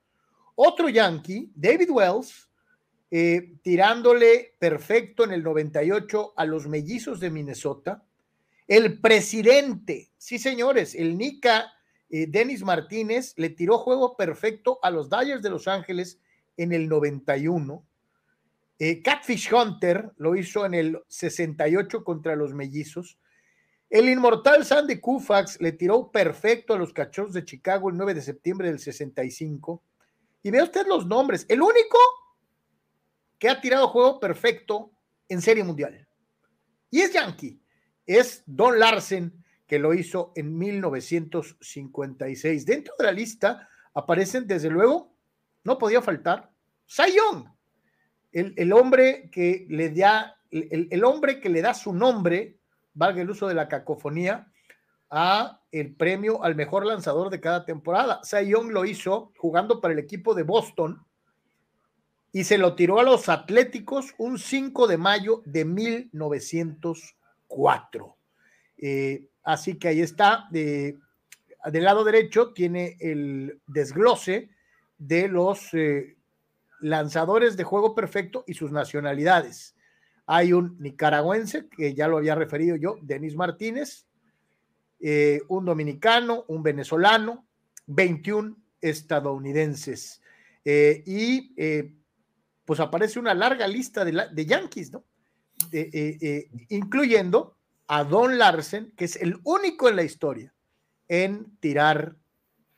Otro 0.53 0.87
Yankee, 0.87 1.51
David 1.55 1.89
Wells, 1.89 2.47
eh, 3.09 3.55
tirándole 3.63 4.53
perfecto 4.59 5.23
en 5.23 5.31
el 5.31 5.41
98 5.41 6.33
a 6.37 6.45
los 6.45 6.67
mellizos 6.67 7.19
de 7.19 7.31
Minnesota. 7.31 8.05
El 8.67 9.01
presidente, 9.01 10.11
sí 10.19 10.37
señores, 10.37 10.93
el 10.93 11.17
Nica 11.17 11.73
eh, 12.11 12.27
Dennis 12.29 12.63
Martínez 12.63 13.33
le 13.35 13.49
tiró 13.49 13.79
juego 13.79 14.15
perfecto 14.15 14.77
a 14.83 14.91
los 14.91 15.09
Dodgers 15.09 15.41
de 15.41 15.49
Los 15.49 15.67
Ángeles 15.67 16.19
en 16.55 16.71
el 16.71 16.87
91. 16.87 17.83
Eh, 18.77 19.01
Catfish 19.01 19.51
Hunter 19.51 20.11
lo 20.17 20.35
hizo 20.35 20.67
en 20.67 20.75
el 20.75 20.99
68 21.07 22.03
contra 22.03 22.35
los 22.35 22.53
mellizos. 22.53 23.17
El 23.89 24.07
inmortal 24.07 24.65
Sandy 24.65 24.99
Koufax 24.99 25.59
le 25.61 25.71
tiró 25.71 26.11
perfecto 26.11 26.73
a 26.73 26.77
los 26.77 26.93
Cachorros 26.93 27.33
de 27.33 27.43
Chicago 27.43 27.89
el 27.89 27.97
9 27.97 28.13
de 28.13 28.21
septiembre 28.21 28.69
del 28.69 28.79
65. 28.79 29.83
Y 30.43 30.51
ve 30.51 30.61
usted 30.61 30.85
los 30.87 31.07
nombres. 31.07 31.45
El 31.49 31.61
único 31.61 31.97
que 33.39 33.49
ha 33.49 33.59
tirado 33.59 33.87
juego 33.87 34.19
perfecto 34.19 34.91
en 35.27 35.41
Serie 35.41 35.63
Mundial. 35.63 36.07
Y 36.91 37.01
es 37.01 37.13
Yankee. 37.13 37.59
Es 38.05 38.43
Don 38.45 38.77
Larsen, 38.77 39.43
que 39.65 39.79
lo 39.79 39.93
hizo 39.93 40.33
en 40.35 40.57
1956. 40.57 42.65
Dentro 42.65 42.93
de 42.97 43.05
la 43.05 43.11
lista 43.11 43.67
aparecen, 43.93 44.47
desde 44.47 44.69
luego, 44.69 45.15
no 45.63 45.77
podía 45.77 46.01
faltar, 46.01 46.51
Cy 46.87 47.15
Young, 47.15 47.45
el, 48.31 48.73
hombre 48.73 49.29
que 49.31 49.65
le 49.69 49.89
da, 49.89 50.37
el, 50.51 51.03
hombre 51.03 51.39
que 51.39 51.49
le 51.49 51.61
da 51.61 51.73
su 51.73 51.93
nombre, 51.93 52.58
valga 52.99 53.21
el 53.21 53.29
uso 53.29 53.47
de 53.47 53.53
la 53.55 53.69
cacofonía, 53.69 54.51
a 55.09 55.61
el 55.71 55.95
premio 55.95 56.43
al 56.43 56.55
mejor 56.55 56.85
lanzador 56.85 57.29
de 57.29 57.39
cada 57.39 57.63
temporada. 57.65 58.19
Cy 58.23 58.51
lo 58.51 58.83
hizo 58.85 59.31
jugando 59.37 59.79
para 59.79 59.93
el 59.93 59.99
equipo 59.99 60.35
de 60.35 60.43
Boston 60.43 61.01
y 62.33 62.43
se 62.43 62.57
lo 62.59 62.75
tiró 62.75 62.99
a 62.99 63.03
los 63.03 63.29
Atléticos 63.29 64.13
un 64.17 64.37
5 64.37 64.85
de 64.85 64.97
mayo 64.97 65.41
de 65.45 65.63
1904. 65.63 68.17
Eh, 68.77 69.29
así 69.43 69.79
que 69.79 69.87
ahí 69.87 70.01
está. 70.01 70.49
del 70.51 70.99
lado 71.71 72.03
derecho 72.03 72.51
tiene 72.53 72.97
el 72.99 73.61
desglose 73.65 74.49
de 74.97 75.29
los 75.29 75.73
eh, 75.73 76.17
lanzadores 76.81 77.55
de 77.55 77.63
juego 77.63 77.95
perfecto 77.95 78.43
y 78.45 78.55
sus 78.55 78.73
nacionalidades. 78.73 79.73
Hay 80.31 80.53
un 80.53 80.77
nicaragüense, 80.79 81.67
que 81.69 81.95
ya 81.95 82.07
lo 82.07 82.17
había 82.17 82.35
referido 82.35 82.75
yo, 82.75 82.97
Denis 83.01 83.35
Martínez, 83.35 84.05
eh, 84.99 85.41
un 85.47 85.65
dominicano, 85.65 86.45
un 86.47 86.61
venezolano, 86.61 87.47
21 87.87 88.55
estadounidenses. 88.79 90.21
y 90.63 91.55
pues 92.63 92.79
aparece 92.79 93.17
una 93.17 93.33
larga 93.33 93.67
lista 93.67 94.05
de, 94.05 94.45
Yankees, 94.45 94.91
¿no? 94.91 95.03
Eh, 95.71 96.17
eh, 96.21 96.51
incluyendo 96.69 97.57
a 97.87 98.03
Don 98.03 98.37
Larsen, 98.37 98.91
que 98.95 99.05
es 99.05 99.15
el 99.15 99.39
único 99.43 99.89
en 99.89 99.95
la 99.95 100.03
historia 100.03 100.53
en 101.07 101.57
tirar 101.59 102.15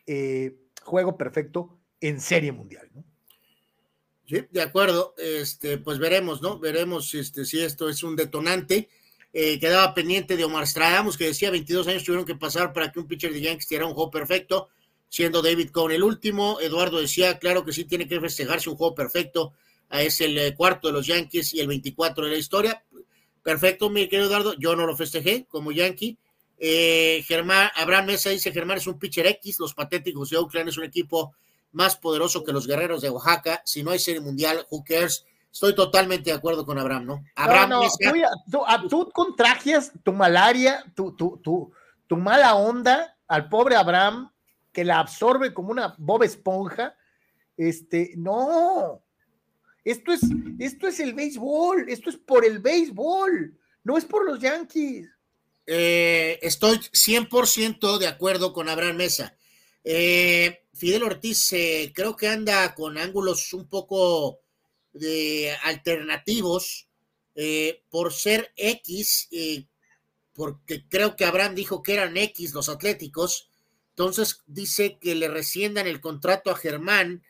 eh, 0.07 0.57
juego 0.81 1.17
perfecto 1.17 1.77
en 1.99 2.21
serie 2.21 2.53
mundial, 2.53 2.89
¿no? 2.93 3.03
Sí, 4.31 4.45
de 4.49 4.61
acuerdo. 4.61 5.13
Este, 5.17 5.77
pues 5.77 5.99
veremos, 5.99 6.41
¿no? 6.41 6.57
Veremos 6.57 7.13
este, 7.13 7.43
si 7.43 7.59
esto 7.59 7.89
es 7.89 8.01
un 8.01 8.15
detonante. 8.15 8.87
quedaba 9.33 9.93
pendiente 9.93 10.37
de 10.37 10.45
Omar 10.45 10.65
Stradamus, 10.65 11.17
que 11.17 11.25
decía 11.25 11.51
22 11.51 11.87
años 11.87 12.03
tuvieron 12.05 12.25
que 12.25 12.35
pasar 12.35 12.71
para 12.71 12.91
que 12.91 12.99
un 12.99 13.07
pitcher 13.07 13.33
de 13.33 13.41
Yankees 13.41 13.67
tirara 13.67 13.87
un 13.87 13.93
juego 13.93 14.09
perfecto, 14.09 14.69
siendo 15.09 15.41
David 15.41 15.71
Cohn 15.71 15.91
el 15.91 16.03
último. 16.03 16.61
Eduardo 16.61 17.01
decía, 17.01 17.39
claro 17.39 17.65
que 17.65 17.73
sí 17.73 17.83
tiene 17.83 18.07
que 18.07 18.21
festejarse 18.21 18.69
un 18.69 18.77
juego 18.77 18.95
perfecto 18.95 19.53
es 19.99 20.21
el 20.21 20.37
eh, 20.37 20.55
cuarto 20.55 20.87
de 20.87 20.93
los 20.93 21.07
Yankees 21.07 21.53
y 21.53 21.59
el 21.59 21.67
24 21.67 22.25
de 22.25 22.31
la 22.31 22.37
historia. 22.37 22.83
Perfecto, 23.43 23.89
mi 23.89 24.07
querido 24.07 24.27
Eduardo, 24.27 24.55
yo 24.57 24.75
no 24.75 24.85
lo 24.85 24.95
festejé 24.95 25.45
como 25.49 25.71
Yankee. 25.71 26.17
Eh, 26.57 27.23
Germán, 27.27 27.69
Abraham 27.75 28.07
Mesa 28.07 28.29
dice, 28.29 28.51
Germán 28.51 28.77
es 28.77 28.87
un 28.87 28.99
pitcher 28.99 29.25
X, 29.25 29.59
los 29.59 29.73
patéticos 29.73 30.29
de 30.29 30.37
Oakland 30.37 30.69
es 30.69 30.77
un 30.77 30.83
equipo 30.83 31.33
más 31.71 31.95
poderoso 31.95 32.43
que 32.43 32.53
los 32.53 32.67
guerreros 32.67 33.01
de 33.01 33.09
Oaxaca. 33.09 33.61
Si 33.65 33.83
no 33.83 33.91
hay 33.91 33.99
serie 33.99 34.21
mundial, 34.21 34.65
who 34.69 34.83
cares? 34.83 35.25
Estoy 35.51 35.75
totalmente 35.75 36.29
de 36.29 36.35
acuerdo 36.35 36.65
con 36.65 36.79
Abraham, 36.79 37.05
¿no? 37.05 37.23
Abraham 37.35 37.69
no, 37.69 37.81
tú, 38.49 38.87
tú, 38.89 39.09
contagias 39.11 39.91
tu 40.01 40.13
malaria, 40.13 40.83
tu, 40.95 41.13
tu, 41.15 41.37
tu, 41.43 41.73
tu 42.07 42.15
mala 42.15 42.55
onda 42.55 43.17
al 43.27 43.49
pobre 43.49 43.75
Abraham, 43.75 44.31
que 44.71 44.85
la 44.85 44.99
absorbe 44.99 45.53
como 45.53 45.71
una 45.71 45.93
boba 45.97 46.25
esponja. 46.25 46.95
Este, 47.57 48.13
no, 48.15 49.03
esto 49.83 50.11
es, 50.11 50.21
esto 50.59 50.87
es 50.87 50.99
el 50.99 51.13
béisbol, 51.13 51.89
esto 51.89 52.09
es 52.09 52.17
por 52.17 52.45
el 52.45 52.59
béisbol, 52.59 53.57
no 53.83 53.97
es 53.97 54.05
por 54.05 54.25
los 54.25 54.39
Yankees. 54.39 55.09
Eh, 55.65 56.39
estoy 56.41 56.77
100% 56.77 57.97
de 57.97 58.07
acuerdo 58.07 58.53
con 58.53 58.69
Abraham 58.69 58.97
Mesa. 58.97 59.35
Eh, 59.83 60.63
Fidel 60.73 61.03
Ortiz 61.03 61.53
eh, 61.53 61.91
creo 61.93 62.15
que 62.15 62.27
anda 62.27 62.73
con 62.75 62.97
ángulos 62.97 63.53
un 63.53 63.67
poco 63.67 64.39
de 64.93 65.55
alternativos 65.63 66.87
por 67.89 68.13
ser 68.13 68.51
X, 68.57 69.29
porque 70.33 70.85
creo 70.87 71.15
que 71.15 71.25
Abraham 71.25 71.55
dijo 71.55 71.81
que 71.81 71.93
eran 71.93 72.17
X 72.17 72.53
los 72.53 72.69
Atléticos. 72.69 73.49
Entonces 73.91 74.41
dice 74.47 74.99
que 74.99 75.15
le 75.15 75.27
resciendan 75.27 75.87
el 75.87 76.01
contrato 76.01 76.51
a 76.51 76.55
Germán 76.55 77.23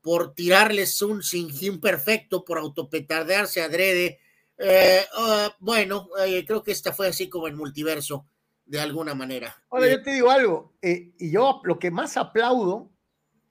por 0.00 0.34
tirarles 0.34 1.02
un 1.02 1.22
sinjín 1.22 1.80
perfecto, 1.80 2.44
por 2.44 2.58
autopetardearse 2.58 3.62
adrede. 3.62 4.20
Eh, 4.56 5.04
ah, 5.14 5.54
bueno, 5.60 6.08
eh, 6.24 6.44
creo 6.46 6.62
que 6.62 6.72
esta 6.72 6.92
fue 6.92 7.08
así 7.08 7.28
como 7.28 7.46
el 7.46 7.54
multiverso, 7.54 8.26
de 8.68 8.80
alguna 8.80 9.14
manera. 9.14 9.56
Ahora, 9.70 9.88
yo 9.88 10.02
te 10.02 10.12
digo 10.12 10.30
algo, 10.30 10.74
eh, 10.82 11.14
y 11.18 11.30
yo 11.30 11.60
lo 11.64 11.78
que 11.78 11.90
más 11.90 12.16
aplaudo 12.16 12.90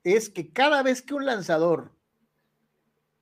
es 0.04 0.30
que 0.30 0.52
cada 0.52 0.82
vez 0.82 1.02
que 1.02 1.14
un 1.14 1.26
lanzador 1.26 1.92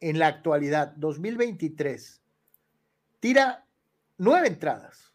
en 0.01 0.18
la 0.18 0.28
actualidad, 0.28 0.93
2023, 0.97 2.23
tira 3.18 3.66
nueve 4.18 4.47
entradas, 4.48 5.14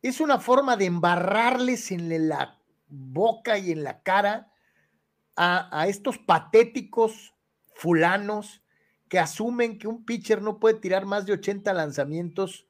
es 0.00 0.20
una 0.20 0.38
forma 0.38 0.76
de 0.76 0.86
embarrarles 0.86 1.90
en 1.90 2.28
la 2.28 2.60
boca 2.88 3.58
y 3.58 3.72
en 3.72 3.82
la 3.82 4.02
cara 4.02 4.52
a, 5.34 5.86
estos 5.88 6.18
patéticos 6.18 7.34
fulanos 7.74 8.62
que 9.08 9.18
asumen 9.18 9.78
que 9.78 9.88
un 9.88 10.04
pitcher 10.04 10.40
no 10.40 10.58
puede 10.58 10.80
tirar 10.80 11.04
más 11.04 11.26
de 11.26 11.34
80 11.34 11.74
lanzamientos 11.74 12.66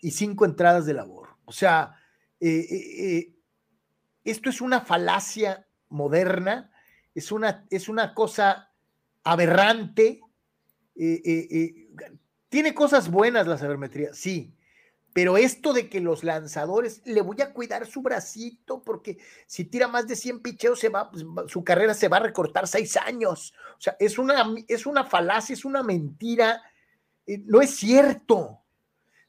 y 0.00 0.12
cinco 0.12 0.44
entradas 0.44 0.86
de 0.86 0.94
labor. 0.94 1.27
O 1.48 1.52
sea, 1.52 1.96
eh, 2.40 2.66
eh, 2.70 3.16
eh, 3.16 3.34
esto 4.22 4.50
es 4.50 4.60
una 4.60 4.82
falacia 4.82 5.66
moderna, 5.88 6.70
es 7.14 7.32
una, 7.32 7.64
es 7.70 7.88
una 7.88 8.12
cosa 8.12 8.70
aberrante. 9.24 10.20
tiene 12.50 12.74
cosas 12.74 13.10
buenas 13.10 13.46
la 13.46 13.56
sabermetría, 13.56 14.12
sí, 14.12 14.54
pero 15.14 15.38
esto 15.38 15.72
de 15.72 15.88
que 15.88 16.02
los 16.02 16.22
lanzadores, 16.22 17.00
le 17.06 17.22
voy 17.22 17.40
a 17.40 17.54
cuidar 17.54 17.86
su 17.86 18.02
bracito 18.02 18.82
porque 18.82 19.16
si 19.46 19.64
tira 19.64 19.88
más 19.88 20.06
de 20.06 20.16
100 20.16 20.40
picheos, 20.40 20.78
se 20.78 20.90
va, 20.90 21.10
pues, 21.10 21.24
su 21.46 21.64
carrera 21.64 21.94
se 21.94 22.08
va 22.08 22.18
a 22.18 22.24
recortar 22.24 22.68
seis 22.68 22.94
años. 22.98 23.54
O 23.78 23.80
sea, 23.80 23.96
es 23.98 24.18
una, 24.18 24.54
es 24.68 24.84
una 24.84 25.04
falacia, 25.04 25.54
es 25.54 25.64
una 25.64 25.82
mentira. 25.82 26.62
No 27.46 27.62
es 27.62 27.74
cierto. 27.74 28.57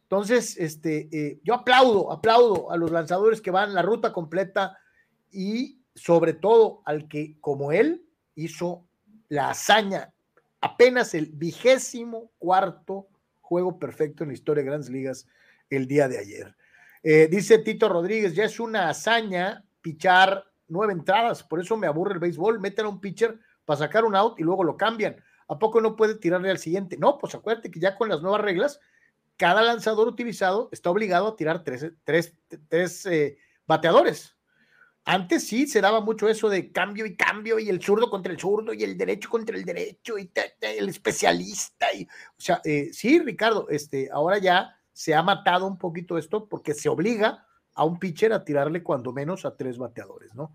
Entonces, 0.10 0.58
este, 0.58 1.08
eh, 1.12 1.40
yo 1.44 1.54
aplaudo, 1.54 2.12
aplaudo 2.12 2.72
a 2.72 2.78
los 2.78 2.90
lanzadores 2.90 3.42
que 3.42 3.52
van 3.52 3.76
la 3.76 3.84
ruta 3.84 4.12
completa 4.12 4.76
y 5.32 5.84
sobre 5.94 6.34
todo 6.34 6.82
al 6.86 7.08
que, 7.08 7.40
como 7.40 7.72
él, 7.72 8.04
hizo 8.34 8.88
la 9.28 9.52
hazaña, 9.52 10.12
apenas 10.62 11.14
el 11.14 11.28
vigésimo 11.28 12.32
cuarto 12.40 13.08
juego 13.40 13.78
perfecto 13.78 14.24
en 14.24 14.30
la 14.30 14.34
historia 14.34 14.64
de 14.64 14.70
Grandes 14.70 14.90
Ligas 14.90 15.28
el 15.70 15.88
día 15.88 16.08
de 16.08 16.18
ayer. 16.18 16.56
Eh, 17.04 17.28
dice 17.30 17.60
Tito 17.60 17.88
Rodríguez, 17.88 18.34
ya 18.34 18.46
es 18.46 18.60
una 18.60 18.90
hazaña 18.90 19.64
pichar 19.80 20.44
nueve 20.68 20.94
entradas, 20.94 21.44
por 21.44 21.60
eso 21.60 21.78
me 21.78 21.86
aburre 21.86 22.14
el 22.14 22.20
béisbol, 22.20 22.60
meten 22.60 22.86
a 22.86 22.90
un 22.90 23.00
pitcher 23.00 23.38
para 23.64 23.78
sacar 23.78 24.06
un 24.06 24.16
out 24.16 24.40
y 24.40 24.44
luego 24.44 24.64
lo 24.64 24.76
cambian. 24.76 25.18
¿A 25.48 25.60
poco 25.60 25.80
no 25.82 25.96
puede 25.96 26.16
tirarle 26.16 26.50
al 26.50 26.58
siguiente? 26.58 26.98
No, 26.98 27.20
pues 27.20 27.36
acuérdate 27.36 27.70
que 27.70 27.80
ya 27.80 27.96
con 27.96 28.10
las 28.10 28.24
nuevas 28.24 28.42
reglas 28.42 28.80
cada 29.40 29.62
lanzador 29.62 30.10
utilizado 30.10 30.68
está 30.74 30.90
obligado 30.90 31.30
a 31.30 31.36
tirar 31.38 31.64
tres, 31.64 31.94
tres, 32.04 32.36
tres 32.68 33.06
eh, 33.06 33.38
bateadores. 33.66 34.36
Antes 35.06 35.48
sí 35.48 35.66
se 35.66 35.80
daba 35.80 36.02
mucho 36.02 36.28
eso 36.28 36.50
de 36.50 36.74
cambio 36.74 37.06
y 37.06 37.16
cambio 37.16 37.58
y 37.58 37.70
el 37.70 37.82
zurdo 37.82 38.10
contra 38.10 38.34
el 38.34 38.40
zurdo 38.40 38.74
y 38.74 38.84
el 38.84 38.98
derecho 38.98 39.30
contra 39.30 39.56
el 39.56 39.64
derecho 39.64 40.20
y 40.20 40.30
el 40.60 40.90
especialista. 40.90 41.92
Y, 41.94 42.04
o 42.04 42.42
sea, 42.42 42.60
eh, 42.66 42.90
sí, 42.92 43.18
Ricardo, 43.20 43.70
este, 43.70 44.10
ahora 44.12 44.40
ya 44.40 44.78
se 44.92 45.16
ha 45.16 45.24
matado 45.24 45.68
un 45.68 45.78
poquito 45.78 46.18
esto 46.18 46.50
porque 46.50 46.74
se 46.74 46.90
obliga 46.90 47.48
a 47.76 47.86
un 47.86 47.98
pitcher 47.98 48.34
a 48.34 48.44
tirarle 48.44 48.84
cuando 48.84 49.14
menos 49.14 49.46
a 49.46 49.56
tres 49.56 49.78
bateadores, 49.78 50.36
¿no? 50.36 50.54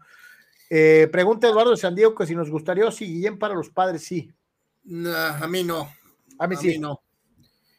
Eh, 0.69 1.09
pregunta 1.11 1.49
Eduardo 1.49 1.71
de 1.71 1.79
San 1.79 1.95
Diego 1.95 2.15
que 2.15 2.27
si 2.27 2.35
nos 2.35 2.51
gustaría 2.51 2.87
o 2.87 2.93
si 2.93 3.07
Guillén 3.07 3.39
para 3.39 3.55
los 3.55 3.71
padres, 3.71 4.05
sí. 4.05 4.31
a 4.85 5.47
mí 5.49 5.65
no. 5.65 5.89
A 6.39 6.47
mí 6.47 6.57
sí. 6.57 6.79
no. 6.79 7.01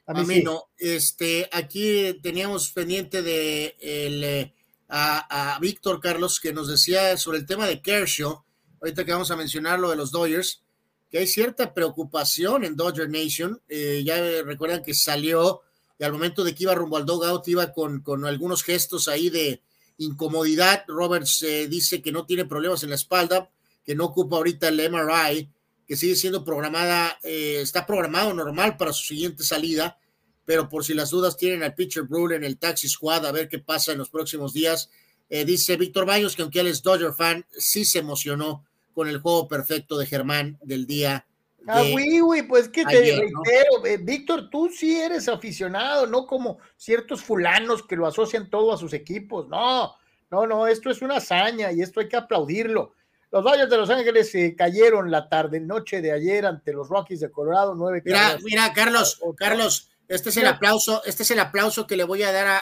A 0.08 0.24
mí. 0.24 0.44
Este, 0.78 1.50
aquí 1.52 2.20
teníamos 2.22 2.72
pendiente 2.72 3.24
de 3.24 3.76
el, 3.80 4.24
eh, 4.24 4.54
a, 4.88 5.58
Víctor 5.60 6.00
Carlos 6.00 6.40
que 6.40 6.54
nos 6.54 6.68
decía 6.68 7.18
sobre 7.18 7.40
el 7.40 7.46
tema 7.46 7.66
de 7.66 7.82
Kershaw, 7.82 8.44
ahorita 8.82 9.04
que 9.04 9.12
vamos 9.12 9.32
a 9.32 9.36
mencionar 9.36 9.80
lo 9.80 9.90
de 9.90 9.96
los 9.96 10.12
Dodgers, 10.12 10.62
que 11.10 11.18
hay 11.18 11.28
cierta 11.28 11.74
preocupación 11.74 12.66
en 12.66 12.76
Dodger 12.76 13.10
Nation. 13.10 13.62
Eh, 13.68 14.04
ya 14.06 14.18
recuerdan 14.44 14.84
que 14.84 14.94
salió 14.94 15.62
y 15.98 16.04
al 16.04 16.12
momento 16.12 16.44
de 16.44 16.54
que 16.54 16.64
iba 16.64 16.76
rumbo 16.76 16.98
al 16.98 17.06
dogout 17.06 17.48
iba 17.48 17.72
con, 17.72 18.02
con 18.02 18.26
algunos 18.26 18.64
gestos 18.64 19.08
ahí 19.08 19.30
de 19.30 19.64
incomodidad. 19.98 20.84
Roberts 20.88 21.42
eh, 21.44 21.68
dice 21.68 22.02
que 22.02 22.12
no 22.12 22.26
tiene 22.26 22.46
problemas 22.46 22.84
en 22.84 22.90
la 22.90 22.96
espalda, 22.96 23.50
que 23.84 23.96
no 23.96 24.06
ocupa 24.06 24.36
ahorita 24.36 24.68
el 24.68 24.92
MRI 24.92 25.50
que 25.88 25.96
sigue 25.96 26.16
siendo 26.16 26.44
programada, 26.44 27.20
eh, 27.24 27.60
está 27.62 27.86
programado 27.86 28.34
normal 28.34 28.78
para 28.78 28.94
su 28.94 29.06
siguiente 29.06 29.44
salida, 29.44 29.98
pero 30.46 30.70
por 30.70 30.84
si 30.84 30.94
las 30.94 31.10
dudas 31.10 31.38
tienen 31.38 31.64
al 31.64 31.76
pitcher 31.76 32.04
Brewer 32.04 32.38
en 32.38 32.44
el 32.44 32.58
taxi 32.58 32.88
squad 32.88 33.26
a 33.26 33.32
ver 33.32 33.50
qué 33.50 33.60
pasa 33.60 33.92
en 33.92 33.98
los 33.98 34.10
próximos 34.10 34.54
días. 34.54 34.90
Eh, 35.30 35.44
dice 35.44 35.76
Víctor 35.76 36.06
Baños 36.06 36.36
que 36.36 36.44
aunque 36.44 36.60
él 36.60 36.68
es 36.68 36.84
Dodger 36.84 37.14
fan, 37.14 37.46
sí 37.52 37.84
se 37.84 38.00
emocionó 38.00 38.64
con 38.94 39.08
el 39.08 39.20
juego 39.20 39.48
perfecto 39.48 39.98
de 39.98 40.06
Germán 40.06 40.58
del 40.62 40.86
día. 40.86 41.26
ah, 41.68 41.84
güey, 41.92 42.20
güey, 42.20 42.48
pues 42.48 42.70
que 42.70 42.86
te 42.86 43.02
reitero, 43.02 43.86
eh, 43.86 43.98
Víctor, 43.98 44.50
tú 44.50 44.70
sí 44.70 44.96
eres 44.96 45.28
aficionado, 45.28 46.08
no 46.08 46.26
como 46.26 46.60
ciertos 46.78 47.22
fulanos 47.22 47.84
que 47.86 47.96
lo 47.96 48.08
asocian 48.08 48.50
todo 48.50 48.72
a 48.72 48.78
sus 48.78 48.94
equipos. 48.94 49.48
No, 49.50 49.96
no, 50.32 50.48
no, 50.48 50.68
esto 50.68 50.90
es 50.90 51.02
una 51.02 51.18
hazaña 51.18 51.72
y 51.72 51.82
esto 51.82 52.00
hay 52.00 52.08
que 52.08 52.16
aplaudirlo. 52.16 52.94
Los 53.32 53.44
Dodgers 53.44 53.70
de 53.70 53.78
Los 53.78 53.90
Ángeles 53.90 54.32
se 54.32 54.56
cayeron 54.56 55.12
la 55.12 55.28
tarde, 55.28 55.60
noche 55.60 56.02
de 56.02 56.12
ayer 56.12 56.46
ante 56.46 56.72
los 56.74 56.88
Rockies 56.88 57.20
de 57.20 57.32
Colorado, 57.32 57.76
nueve 57.76 58.02
Mira, 58.06 58.38
mira, 58.44 58.74
Carlos, 58.74 59.20
Carlos, 59.36 59.90
este 60.08 60.30
es 60.30 60.38
el 60.38 60.48
aplauso, 60.48 61.04
este 61.06 61.24
es 61.24 61.32
el 61.32 61.40
aplauso 61.40 61.88
que 61.88 61.98
le 61.98 62.04
voy 62.04 62.24
a 62.24 62.32
dar 62.32 62.62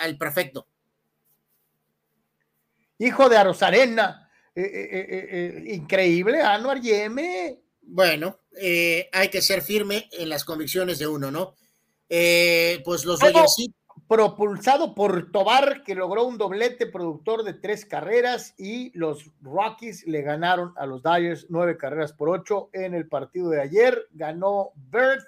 al, 0.00 0.18
perfecto. 0.18 0.66
Hijo 2.98 3.28
de 3.28 3.36
Arosarena, 3.36 4.30
eh, 4.54 4.62
eh, 4.62 5.28
eh, 5.30 5.74
increíble, 5.74 6.42
Anuar 6.42 6.80
Yeme. 6.80 7.62
Bueno, 7.80 8.40
hay 9.12 9.28
que 9.30 9.40
ser 9.40 9.62
firme 9.62 10.08
en 10.12 10.28
las 10.28 10.44
convicciones 10.44 10.98
de 10.98 11.06
uno, 11.06 11.30
¿no? 11.30 11.54
pues 12.08 13.04
los 13.04 13.20
Dodgers 13.20 13.54
sí 13.54 13.74
propulsado 14.08 14.94
por 14.94 15.30
Tobar, 15.30 15.84
que 15.84 15.94
logró 15.94 16.24
un 16.24 16.38
doblete 16.38 16.86
productor 16.86 17.44
de 17.44 17.52
tres 17.52 17.84
carreras, 17.84 18.54
y 18.58 18.90
los 18.98 19.30
Rockies 19.42 20.06
le 20.06 20.22
ganaron 20.22 20.72
a 20.76 20.86
los 20.86 21.02
Dodgers 21.02 21.46
nueve 21.50 21.76
carreras 21.76 22.14
por 22.14 22.30
ocho 22.30 22.70
en 22.72 22.94
el 22.94 23.06
partido 23.06 23.50
de 23.50 23.60
ayer. 23.60 24.08
Ganó 24.12 24.70
Bird, 24.74 25.22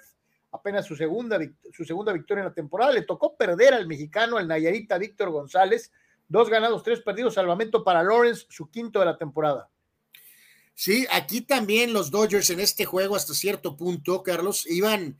apenas 0.51 0.87
su 0.87 0.95
segunda, 0.95 1.39
su 1.71 1.85
segunda 1.85 2.11
victoria 2.11 2.41
en 2.41 2.49
la 2.49 2.53
temporada. 2.55 2.91
Le 2.91 3.03
tocó 3.03 3.37
perder 3.37 3.75
al 3.75 3.85
mexicano, 3.87 4.37
al 4.37 4.47
Nayarita 4.47 4.97
Víctor 4.97 5.29
González. 5.29 5.91
Dos 6.27 6.49
ganados, 6.49 6.81
tres 6.81 7.01
perdidos, 7.01 7.35
salvamento 7.35 7.83
para 7.83 8.01
Lawrence, 8.01 8.47
su 8.49 8.69
quinto 8.71 8.99
de 8.99 9.05
la 9.05 9.17
temporada. 9.17 9.69
Sí, 10.73 11.05
aquí 11.11 11.41
también 11.41 11.93
los 11.93 12.09
Dodgers 12.09 12.49
en 12.49 12.59
este 12.59 12.85
juego 12.85 13.15
hasta 13.15 13.35
cierto 13.35 13.77
punto, 13.77 14.23
Carlos, 14.23 14.65
iban 14.65 15.19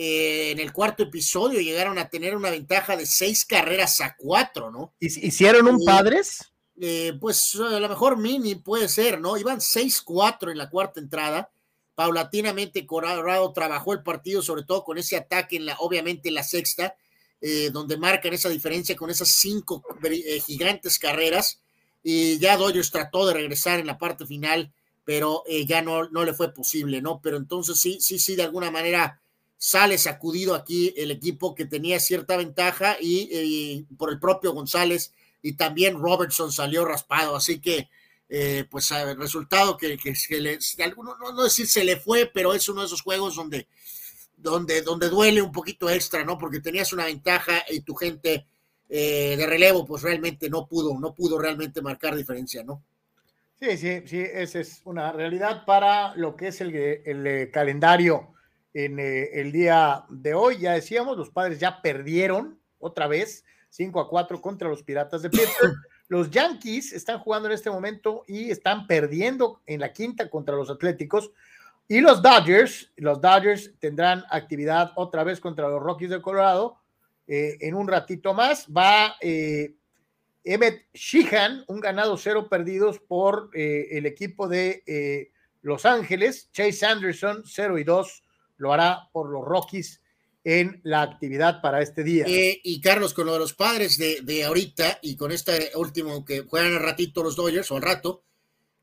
eh, 0.00 0.52
en 0.52 0.60
el 0.60 0.72
cuarto 0.72 1.02
episodio 1.02 1.60
llegaron 1.60 1.98
a 1.98 2.08
tener 2.08 2.36
una 2.36 2.50
ventaja 2.50 2.96
de 2.96 3.04
seis 3.04 3.44
carreras 3.44 4.00
a 4.00 4.14
cuatro, 4.16 4.70
¿no? 4.70 4.94
¿Hicieron 5.00 5.66
un 5.66 5.84
padres? 5.84 6.52
Eh, 6.80 7.14
pues 7.20 7.56
a 7.56 7.80
lo 7.80 7.88
mejor 7.88 8.16
mini 8.16 8.54
puede 8.54 8.88
ser, 8.88 9.20
¿no? 9.20 9.36
Iban 9.36 9.58
6-4 9.58 10.52
en 10.52 10.58
la 10.58 10.70
cuarta 10.70 11.00
entrada. 11.00 11.50
Paulatinamente 11.96 12.86
Colorado 12.86 13.52
trabajó 13.52 13.92
el 13.92 14.04
partido, 14.04 14.40
sobre 14.40 14.62
todo 14.62 14.84
con 14.84 14.98
ese 14.98 15.16
ataque 15.16 15.56
en 15.56 15.66
la, 15.66 15.76
obviamente 15.80 16.28
en 16.28 16.36
la 16.36 16.44
sexta, 16.44 16.94
eh, 17.40 17.70
donde 17.72 17.96
marcan 17.96 18.32
esa 18.32 18.50
diferencia 18.50 18.94
con 18.94 19.10
esas 19.10 19.30
cinco 19.30 19.82
gigantes 20.46 21.00
carreras. 21.00 21.60
Y 22.04 22.38
ya 22.38 22.56
Dodgers 22.56 22.92
trató 22.92 23.26
de 23.26 23.34
regresar 23.34 23.80
en 23.80 23.88
la 23.88 23.98
parte 23.98 24.26
final, 24.26 24.72
pero 25.04 25.42
ya 25.66 25.82
no, 25.82 26.08
no 26.08 26.22
le 26.22 26.34
fue 26.34 26.54
posible, 26.54 27.02
¿no? 27.02 27.20
Pero 27.20 27.36
entonces 27.36 27.80
sí, 27.80 27.98
sí, 28.00 28.20
sí, 28.20 28.36
de 28.36 28.44
alguna 28.44 28.70
manera 28.70 29.20
sale 29.58 29.98
sacudido 29.98 30.54
aquí 30.54 30.94
el 30.96 31.10
equipo 31.10 31.54
que 31.54 31.66
tenía 31.66 31.98
cierta 31.98 32.36
ventaja 32.36 32.96
y, 33.00 33.82
por 33.98 34.10
el 34.10 34.20
propio 34.20 34.52
González 34.52 35.12
y 35.42 35.54
también 35.54 36.00
Robertson 36.00 36.52
salió 36.52 36.84
raspado, 36.84 37.36
así 37.36 37.60
que 37.60 37.88
eh, 38.28 38.64
pues 38.70 38.90
el 38.92 39.18
resultado 39.18 39.76
que, 39.76 39.96
que, 39.98 40.40
le, 40.40 40.58
alguno, 40.84 41.16
no, 41.18 41.42
decir 41.42 41.66
se 41.66 41.84
le 41.84 41.96
fue, 41.96 42.30
pero 42.32 42.54
es 42.54 42.68
uno 42.68 42.82
de 42.82 42.86
esos 42.86 43.02
juegos 43.02 43.34
donde, 43.34 43.66
donde, 44.36 44.82
donde 44.82 45.08
duele 45.08 45.42
un 45.42 45.52
poquito 45.52 45.90
extra, 45.90 46.24
¿no? 46.24 46.38
Porque 46.38 46.60
tenías 46.60 46.92
una 46.92 47.06
ventaja 47.06 47.64
y 47.68 47.80
tu 47.80 47.94
gente 47.94 48.46
eh, 48.88 49.34
de 49.36 49.46
relevo 49.46 49.84
pues 49.84 50.02
realmente 50.02 50.48
no 50.48 50.66
pudo, 50.66 50.98
no 51.00 51.14
pudo 51.14 51.38
realmente 51.38 51.82
marcar 51.82 52.14
diferencia, 52.14 52.62
¿no? 52.62 52.82
Sí, 53.58 53.76
sí, 53.76 54.02
sí, 54.06 54.20
esa 54.20 54.60
es 54.60 54.82
una 54.84 55.10
realidad 55.10 55.64
para 55.64 56.14
lo 56.14 56.36
que 56.36 56.48
es 56.48 56.60
el, 56.60 56.74
el 56.76 57.26
eh, 57.26 57.50
calendario 57.50 58.34
en 58.74 58.98
eh, 58.98 59.40
el 59.40 59.52
día 59.52 60.04
de 60.08 60.34
hoy. 60.34 60.58
Ya 60.58 60.72
decíamos, 60.72 61.16
los 61.16 61.30
padres 61.30 61.58
ya 61.58 61.80
perdieron 61.82 62.58
otra 62.78 63.06
vez 63.06 63.44
5 63.70 64.00
a 64.00 64.08
4 64.08 64.40
contra 64.40 64.68
los 64.68 64.82
Piratas 64.82 65.22
de 65.22 65.30
Pittsburgh. 65.30 65.76
Los 66.10 66.30
Yankees 66.30 66.94
están 66.94 67.18
jugando 67.18 67.48
en 67.48 67.54
este 67.54 67.70
momento 67.70 68.24
y 68.26 68.50
están 68.50 68.86
perdiendo 68.86 69.60
en 69.66 69.78
la 69.78 69.92
quinta 69.92 70.30
contra 70.30 70.56
los 70.56 70.70
Atléticos. 70.70 71.30
Y 71.86 72.00
los 72.00 72.22
Dodgers, 72.22 72.90
los 72.96 73.20
Dodgers 73.20 73.74
tendrán 73.78 74.24
actividad 74.30 74.92
otra 74.96 75.22
vez 75.22 75.38
contra 75.38 75.68
los 75.68 75.82
Rockies 75.82 76.08
de 76.08 76.22
Colorado. 76.22 76.78
Eh, 77.26 77.58
en 77.60 77.74
un 77.74 77.86
ratito 77.88 78.32
más 78.32 78.66
va 78.74 79.16
eh, 79.20 79.74
Emmett 80.44 80.86
Sheehan, 80.94 81.64
un 81.68 81.80
ganado 81.80 82.16
cero 82.16 82.48
perdidos 82.48 83.00
por 83.00 83.50
el 83.52 84.06
equipo 84.06 84.48
de 84.48 85.30
Los 85.60 85.84
Ángeles. 85.84 86.50
Chase 86.52 86.86
Anderson, 86.86 87.42
0 87.44 87.76
y 87.76 87.84
2 87.84 88.22
lo 88.58 88.72
hará 88.72 89.08
por 89.12 89.30
los 89.30 89.44
Rockies 89.44 90.02
en 90.44 90.80
la 90.84 91.02
actividad 91.02 91.60
para 91.60 91.82
este 91.82 92.04
día. 92.04 92.24
Eh, 92.26 92.60
y 92.62 92.80
Carlos, 92.80 93.14
con 93.14 93.26
lo 93.26 93.32
de 93.32 93.38
los 93.38 93.54
padres 93.54 93.98
de, 93.98 94.44
ahorita 94.44 94.98
y 95.02 95.16
con 95.16 95.32
este 95.32 95.72
último 95.74 96.24
que 96.24 96.40
juegan 96.42 96.74
al 96.74 96.82
ratito 96.82 97.22
los 97.22 97.36
Dodgers 97.36 97.70
o 97.70 97.76
al 97.76 97.82
rato, 97.82 98.24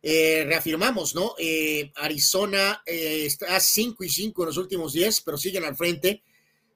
eh, 0.02 0.43
reafirmamos, 0.45 1.15
¿no? 1.15 1.34
Eh, 1.38 1.91
Arizona 1.95 2.84
está 2.85 3.60
5 3.60 4.03
y 4.03 4.10
5 4.10 4.43
en 4.43 4.47
los 4.47 4.57
últimos 4.57 4.93
10, 4.93 5.22
pero 5.22 5.38
siguen 5.38 5.64
al 5.64 5.76
frente. 5.76 6.23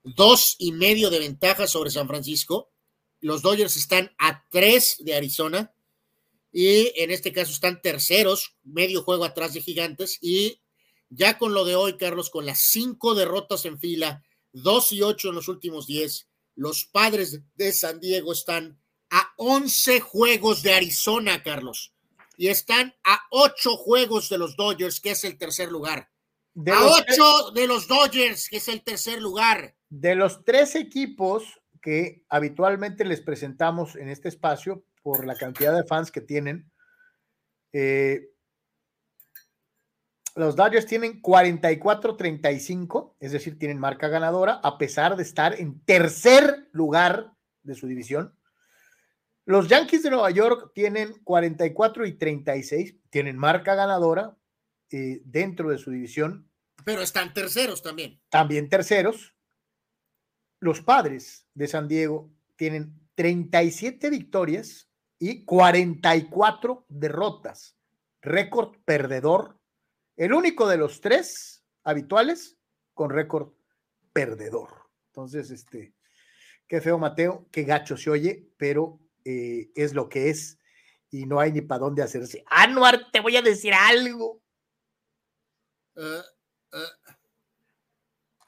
Dos 0.04 0.56
y 0.58 0.72
medio 0.72 1.10
de 1.10 1.20
ventaja 1.20 1.68
sobre 1.68 1.92
San 1.92 2.08
Francisco. 2.08 2.72
Los 3.22 3.42
Dodgers 3.42 3.76
están 3.76 4.12
a 4.18 4.46
3 4.50 4.98
de 5.02 5.16
Arizona 5.16 5.74
y 6.52 6.92
en 6.96 7.12
este 7.12 7.32
caso 7.32 7.52
están 7.52 7.82
terceros, 7.82 8.56
medio 8.64 9.04
juego 9.04 9.26
atrás 9.26 9.54
de 9.54 9.62
Gigantes 9.62 10.18
y 10.22 10.62
ya 11.10 11.38
con 11.38 11.54
lo 11.54 11.66
de 11.66 11.76
hoy, 11.76 11.98
Carlos, 11.98 12.30
con 12.30 12.46
las 12.46 12.60
cinco 12.60 13.16
derrotas 13.16 13.66
en 13.66 13.80
fila, 13.80 14.24
dos 14.52 14.92
y 14.92 15.02
ocho 15.02 15.30
en 15.30 15.36
los 15.36 15.48
últimos 15.48 15.88
diez, 15.88 16.28
los 16.56 16.86
padres 16.86 17.42
de 17.56 17.72
San 17.72 18.00
Diego 18.00 18.34
están 18.34 18.80
a 19.10 19.34
once 19.38 20.00
juegos 20.00 20.62
de 20.62 20.74
Arizona, 20.74 21.42
Carlos, 21.42 21.94
y 22.38 22.48
están 22.48 22.94
a 23.04 23.22
ocho 23.32 23.76
juegos 23.76 24.30
de 24.30 24.38
los 24.38 24.56
Dodgers, 24.56 25.00
que 25.00 25.12
es 25.12 25.24
el 25.24 25.38
tercer 25.38 25.72
lugar. 25.72 26.10
a 26.68 26.86
ocho 26.86 27.52
de 27.52 27.68
los 27.68 27.88
Dodgers, 27.88 28.50
que 28.50 28.58
es 28.58 28.68
el 28.68 28.84
tercer 28.84 29.22
lugar. 29.22 29.76
De 29.90 30.16
los 30.16 30.44
tres 30.44 30.76
equipos 30.76 31.44
que 31.82 32.24
habitualmente 32.30 33.06
les 33.06 33.22
presentamos 33.22 33.96
en 33.96 34.10
este 34.10 34.28
espacio, 34.28 34.84
por 35.02 35.26
la 35.26 35.36
cantidad 35.36 35.74
de 35.76 35.86
fans 35.86 36.12
que 36.12 36.22
tienen, 36.22 36.70
eh, 37.72 38.30
los 40.36 40.56
Dodgers 40.56 40.86
tienen 40.86 41.22
44-35, 41.22 43.16
es 43.20 43.32
decir, 43.32 43.58
tienen 43.60 43.80
marca 43.80 44.08
ganadora, 44.08 44.60
a 44.64 44.78
pesar 44.78 45.16
de 45.16 45.24
estar 45.24 45.60
en 45.60 45.80
tercer 45.86 46.70
lugar 46.72 47.34
de 47.64 47.76
su 47.76 47.88
división. 47.88 48.36
Los 49.46 49.68
Yankees 49.68 50.04
de 50.04 50.12
Nueva 50.12 50.30
York 50.30 50.72
tienen 50.76 51.14
44 51.24 52.06
y 52.06 52.14
36, 52.14 52.96
tienen 53.10 53.38
marca 53.38 53.76
ganadora 53.76 54.38
eh, 54.92 55.22
dentro 55.26 55.70
de 55.70 55.78
su 55.78 55.92
división. 55.92 56.50
Pero 56.86 57.02
están 57.02 57.34
terceros 57.34 57.82
también. 57.82 58.22
También 58.30 58.70
terceros. 58.70 59.34
Los 60.60 60.82
padres 60.82 61.48
de 61.54 61.68
San 61.68 61.88
Diego 61.88 62.32
tienen 62.56 63.00
37 63.16 64.10
victorias 64.10 64.90
y 65.20 65.46
44 65.46 66.86
derrotas. 66.88 67.78
Récord 68.22 68.78
perdedor. 68.86 69.59
El 70.20 70.34
único 70.34 70.68
de 70.68 70.76
los 70.76 71.00
tres 71.00 71.64
habituales 71.82 72.58
con 72.94 73.10
récord 73.10 73.54
perdedor. 74.12 74.90
Entonces, 75.08 75.50
este, 75.50 75.94
qué 76.68 76.82
feo 76.82 77.00
Mateo, 77.00 77.48
qué 77.54 77.64
gacho 77.64 77.96
se 77.96 78.10
oye, 78.10 78.46
pero 78.58 79.00
eh, 79.24 79.72
es 79.76 79.94
lo 79.94 80.10
que 80.10 80.30
es 80.30 80.60
y 81.10 81.26
no 81.26 81.40
hay 81.40 81.54
ni 81.54 81.62
para 81.62 81.80
dónde 81.80 82.04
hacerse. 82.04 82.44
Anuar, 82.48 83.10
te 83.14 83.22
voy 83.22 83.38
a 83.38 83.42
decir 83.42 83.74
algo. 83.74 84.42
Eh, 85.96 86.22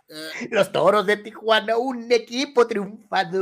eh, 0.10 0.50
Los 0.52 0.74
toros 0.74 1.06
de 1.06 1.16
Tijuana, 1.16 1.78
un 1.78 2.12
equipo 2.12 2.68
triunfador. 2.68 3.40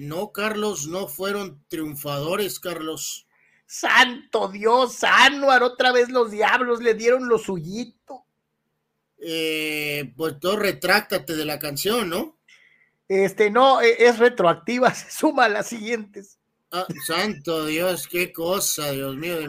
no, 0.00 0.32
Carlos, 0.32 0.88
no 0.88 1.06
fueron 1.06 1.64
triunfadores, 1.68 2.58
Carlos. 2.58 3.28
Santo 3.72 4.48
Dios, 4.48 5.02
Anuar, 5.02 5.62
otra 5.62 5.92
vez 5.92 6.10
los 6.10 6.30
diablos 6.30 6.82
le 6.82 6.92
dieron 6.92 7.26
lo 7.26 7.38
suyito. 7.38 8.26
pues 9.16 10.40
tú 10.40 10.56
retráctate 10.56 11.34
de 11.34 11.44
la 11.46 11.58
canción, 11.58 12.10
¿no? 12.10 12.36
Este, 13.08 13.50
no, 13.50 13.80
e, 13.80 13.96
es 13.98 14.18
retroactiva, 14.18 14.92
se 14.94 15.10
suma 15.10 15.46
a 15.46 15.48
las 15.48 15.68
siguientes. 15.68 16.38
Ah, 16.70 16.86
santo 17.06 17.64
Dios, 17.64 18.08
qué 18.08 18.30
cosa, 18.30 18.90
Dios 18.90 19.16
mío. 19.16 19.38
De 19.38 19.48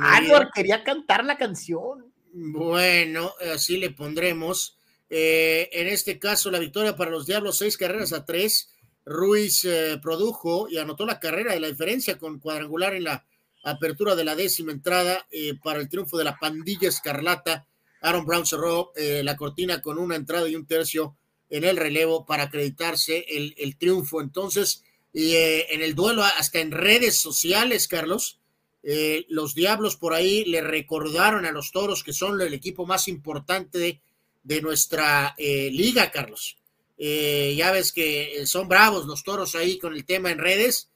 quería 0.56 0.86
cantar 0.86 1.26
la 1.26 1.38
canción. 1.38 2.14
Bueno, 2.32 3.34
así 3.54 3.76
le 3.76 3.90
pondremos. 3.90 4.78
Eh, 5.10 5.70
en 5.74 5.88
este 5.88 6.18
caso, 6.18 6.50
la 6.50 6.60
victoria 6.60 6.96
para 6.96 7.12
los 7.12 7.26
Diablos, 7.26 7.58
seis 7.58 7.76
carreras 7.76 8.14
a 8.14 8.24
tres. 8.24 8.70
Ruiz 9.06 9.66
eh, 9.66 10.00
produjo 10.02 10.70
y 10.70 10.78
anotó 10.78 11.06
la 11.06 11.20
carrera 11.20 11.52
de 11.54 11.60
la 11.60 11.68
diferencia 11.68 12.18
con 12.18 12.40
cuadrangular 12.40 12.94
en 12.94 13.04
la 13.04 13.26
apertura 13.64 14.16
de 14.16 14.24
la 14.24 14.36
décima 14.36 14.72
entrada 14.72 15.26
eh, 15.32 15.54
para 15.64 15.80
el 15.80 15.90
triunfo 15.90 16.18
de 16.18 16.26
la 16.26 16.38
pandilla 16.38 16.90
escarlata. 16.90 17.66
Aaron 18.02 18.26
Brown 18.26 18.46
cerró 18.46 18.92
la 18.98 19.38
cortina 19.38 19.82
con 19.82 19.98
una 19.98 20.18
entrada 20.18 20.50
y 20.50 20.58
un 20.58 20.66
tercio 20.66 21.16
en 21.54 21.64
el 21.64 21.78
relevo 21.78 22.26
para 22.26 22.44
acreditarse 22.44 23.26
el, 23.30 23.78
triunfo. 23.78 24.22
Entonces, 24.22 24.84
y, 25.14 25.34
eh, 25.34 25.68
en 25.72 25.84
el 25.84 25.94
duelo, 25.94 26.24
hasta 26.24 26.60
en 26.60 26.72
redes 26.72 27.20
sociales, 27.20 27.88
Carlos, 27.88 28.40
eh, 28.82 29.28
los 29.30 29.54
Diablos 29.54 29.96
por 29.96 30.16
ahí 30.16 30.44
le 30.46 30.62
recordaron 30.62 31.46
a 31.46 31.52
los 31.52 31.72
Toros 31.72 32.04
que 32.04 32.12
son 32.12 32.42
el 32.42 32.56
equipo 32.56 32.88
más 32.88 33.08
importante 33.08 34.02
de, 34.44 34.62
nuestra 34.64 35.36
eh, 35.38 35.70
liga, 35.72 36.10
Carlos. 36.10 36.58
ya 36.98 37.72
ves 37.72 37.92
que 37.92 38.46
son 38.48 38.68
bravos 38.68 39.06
los 39.06 39.24
Toros 39.24 39.54
ahí 39.54 39.78
con 39.78 39.94
el 39.94 40.06
tema 40.06 40.32
en 40.32 40.40
redes. 40.40 40.90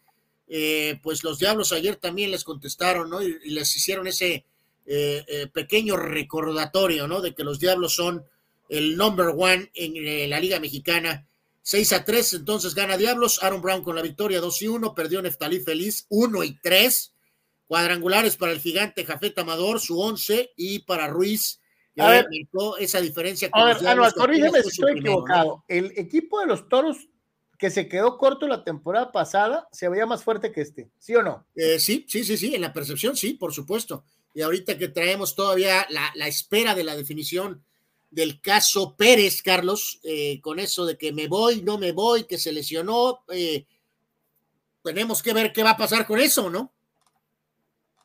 Pues 1.01 1.23
los 1.23 1.39
Diablos 1.39 1.73
ayer 1.73 1.97
también 1.97 2.31
les 2.31 2.43
contestaron, 2.43 3.09
¿no? 3.09 3.21
Y, 3.21 3.37
y 3.43 3.49
les 3.51 3.75
hicieron 3.75 4.07
ese 4.07 4.45
pequeño 5.53 5.97
recordatorio, 5.97 7.07
¿no? 7.07 7.21
De 7.21 7.35
que 7.35 7.43
los 7.43 7.59
Diablos 7.59 7.95
son 7.95 8.25
el 8.69 8.97
number 8.97 9.27
one 9.27 9.71
en 9.73 9.93
eh, 9.95 10.27
la 10.27 10.39
Liga 10.39 10.59
Mexicana. 10.59 11.25
6 11.61 11.93
a 11.93 12.05
3, 12.05 12.33
entonces 12.35 12.73
gana 12.75 12.97
Diablos. 12.97 13.43
Aaron 13.43 13.61
Brown 13.61 13.83
con 13.83 13.95
la 13.95 14.01
victoria 14.01 14.39
2 14.39 14.61
y 14.61 14.67
1. 14.67 14.95
Perdió 14.95 15.21
Neftalí 15.21 15.59
Feliz 15.59 16.05
1 16.09 16.43
y 16.43 16.59
3. 16.59 17.13
Cuadrangulares 17.67 18.37
para 18.37 18.53
el 18.53 18.61
gigante 18.61 19.03
Jafet 19.03 19.37
Amador, 19.37 19.81
su 19.81 19.99
11. 19.99 20.53
Y 20.55 20.79
para 20.79 21.07
Ruiz, 21.07 21.59
que 21.93 22.01
a 22.01 22.09
ver, 22.09 22.27
esa 22.79 23.01
diferencia. 23.01 23.51
Con 23.51 23.61
a 23.61 23.65
ver, 23.65 23.87
Anual, 23.87 24.13
corrígeme 24.13 24.61
si 24.63 24.69
estoy 24.69 24.99
equivocado. 24.99 25.65
El 25.67 25.91
equipo 25.97 26.39
de 26.39 26.47
los 26.47 26.69
toros 26.69 27.09
que 27.57 27.69
se 27.69 27.87
quedó 27.87 28.17
corto 28.17 28.47
la 28.47 28.63
temporada 28.63 29.11
pasada 29.11 29.67
se 29.71 29.89
veía 29.89 30.05
más 30.05 30.23
fuerte 30.23 30.51
que 30.51 30.61
este, 30.61 30.89
¿sí 30.99 31.15
o 31.15 31.23
no? 31.23 31.45
Eh, 31.55 31.79
sí, 31.79 32.05
sí, 32.07 32.23
sí, 32.23 32.37
sí, 32.37 32.53
en 32.53 32.61
la 32.61 32.73
percepción 32.73 33.17
sí, 33.17 33.33
por 33.33 33.53
supuesto. 33.53 34.03
Y 34.33 34.41
ahorita 34.41 34.77
que 34.77 34.89
traemos 34.89 35.35
todavía 35.35 35.87
la, 35.89 36.11
la 36.15 36.27
espera 36.27 36.75
de 36.75 36.83
la 36.83 36.95
definición 36.95 37.63
del 38.09 38.39
caso 38.41 38.95
Pérez, 38.95 39.41
Carlos, 39.41 39.99
eh, 40.03 40.39
con 40.41 40.59
eso 40.59 40.85
de 40.85 40.97
que 40.97 41.11
me 41.11 41.27
voy, 41.27 41.61
no 41.61 41.77
me 41.77 41.91
voy, 41.91 42.25
que 42.25 42.37
se 42.37 42.51
lesionó. 42.51 43.23
Eh, 43.29 43.65
tenemos 44.83 45.21
que 45.21 45.33
ver 45.33 45.51
qué 45.51 45.63
va 45.63 45.71
a 45.71 45.77
pasar 45.77 46.05
con 46.05 46.19
eso, 46.19 46.49
¿no? 46.49 46.73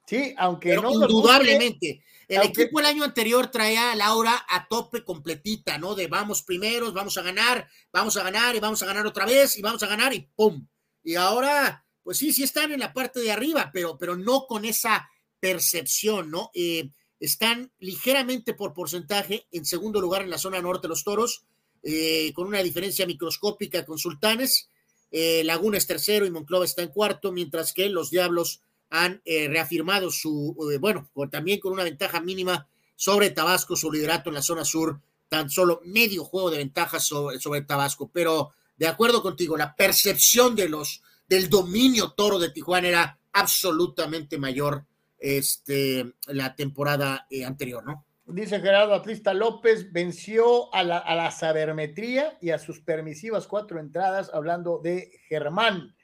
Sí, 0.07 0.35
aunque 0.37 0.75
no. 0.77 0.91
Indudablemente. 0.91 2.03
El 2.33 2.49
equipo 2.49 2.81
el 2.81 2.87
año 2.87 3.05
anterior 3.05 3.51
traía 3.51 3.93
a 3.93 3.97
Laura 3.97 4.47
a 4.49 4.67
tope 4.67 5.05
completita, 5.05 5.77
¿no? 5.77 5.95
De 5.95 6.07
vamos 6.07 6.43
primeros, 6.43 6.95
vamos 6.95 7.19
a 7.19 7.23
ganar, 7.23 7.69
vamos 7.93 8.17
a 8.17 8.23
ganar 8.23 8.57
y 8.57 8.61
vamos 8.61 8.83
a 8.83 8.87
ganar 8.87 9.07
otra 9.07 9.27
vez 9.27 9.59
y 9.59 9.63
vamos 9.63 9.83
a 9.83 9.87
ganar 9.87 10.15
y 10.15 10.21
¡pum! 10.35 10.67
Y 11.05 11.17
ahora, 11.17 11.85
pues 12.03 12.17
sí, 12.17 12.33
sí 12.33 12.43
están 12.43 12.73
en 12.73 12.81
la 12.81 12.95
parte 12.95 13.21
de 13.21 13.31
arriba, 13.31 13.71
pero, 13.71 13.99
pero 13.99 14.17
no 14.17 14.47
con 14.47 14.65
esa 14.65 15.11
percepción, 15.41 16.31
¿no? 16.31 16.51
Eh, 16.55 16.91
están 17.21 17.71
ligeramente 17.79 18.55
por 18.55 18.73
porcentaje 18.73 19.47
en 19.53 19.67
segundo 19.67 20.01
lugar 20.01 20.23
en 20.23 20.31
la 20.31 20.39
zona 20.39 20.63
norte 20.63 20.89
los 20.89 21.05
toros, 21.05 21.45
eh, 21.83 22.33
con 22.33 22.47
una 22.47 22.63
diferencia 22.63 23.07
microscópica 23.07 23.85
con 23.85 23.99
Sultanes. 23.99 24.71
Eh, 25.11 25.45
Laguna 25.45 25.77
es 25.77 25.87
tercero 25.87 26.25
y 26.25 26.31
Monclova 26.31 26.65
está 26.65 26.81
en 26.81 26.89
cuarto, 26.89 27.31
mientras 27.31 27.75
que 27.75 27.91
los 27.91 28.11
Diablos 28.11 28.63
han 28.93 29.23
eh, 29.25 29.49
reafirmado 29.49 30.11
su, 30.11 30.55
bueno, 30.79 31.11
también 31.31 31.59
con 31.59 31.73
una 31.73 31.83
ventaja 31.83 32.21
mínima 32.21 32.69
sobre 32.95 33.31
Tabasco, 33.31 33.75
su 33.75 33.91
liderato 33.91 34.29
en 34.29 34.35
la 34.35 34.43
zona 34.43 34.65
sur, 34.65 35.01
tan 35.29 35.49
solo 35.49 35.81
medio 35.85 36.25
juego 36.25 36.51
de 36.51 36.59
ventaja 36.59 37.01
sobre, 37.01 37.41
sobre 37.41 37.63
Tabasco. 37.63 38.11
Pero 38.13 38.53
de 38.77 38.87
acuerdo 38.87 39.23
contigo, 39.23 39.57
la 39.57 39.75
percepción 39.75 40.55
de 40.55 40.69
los 40.69 41.03
del 41.27 41.49
dominio 41.49 42.13
toro 42.13 42.39
de 42.39 42.51
Tijuana 42.51 42.89
era 42.89 43.19
absolutamente 43.33 44.37
mayor 44.37 44.85
este, 45.19 46.13
la 46.27 46.55
temporada 46.55 47.27
eh, 47.31 47.47
anterior, 47.47 47.83
¿no? 47.85 48.05
Dice 48.27 48.61
Gerardo 48.61 48.95
Atlista 48.95 49.33
López, 49.35 49.91
venció 49.93 50.73
a 50.75 50.85
la, 50.85 51.31
sabermetría 51.31 52.37
y 52.41 52.51
a 52.51 52.59
sus 52.59 52.81
permisivas 52.81 53.47
cuatro 53.47 53.81
entradas, 53.81 54.31
hablando 54.33 54.79
de 54.79 55.11
Germán. 55.29 55.95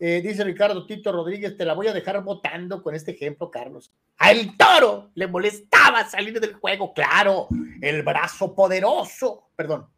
Eh, 0.00 0.20
dice 0.22 0.44
Ricardo 0.44 0.86
Tito 0.86 1.10
Rodríguez, 1.10 1.56
te 1.56 1.64
la 1.64 1.74
voy 1.74 1.88
a 1.88 1.92
dejar 1.92 2.22
votando 2.22 2.82
con 2.82 2.94
este 2.94 3.12
ejemplo, 3.12 3.50
Carlos. 3.50 3.92
Al 4.18 4.56
toro 4.56 5.10
le 5.14 5.26
molestaba 5.26 6.08
salir 6.08 6.38
del 6.40 6.54
juego, 6.54 6.94
claro, 6.94 7.48
el 7.80 8.02
brazo 8.02 8.54
poderoso, 8.54 9.50
perdón, 9.56 9.88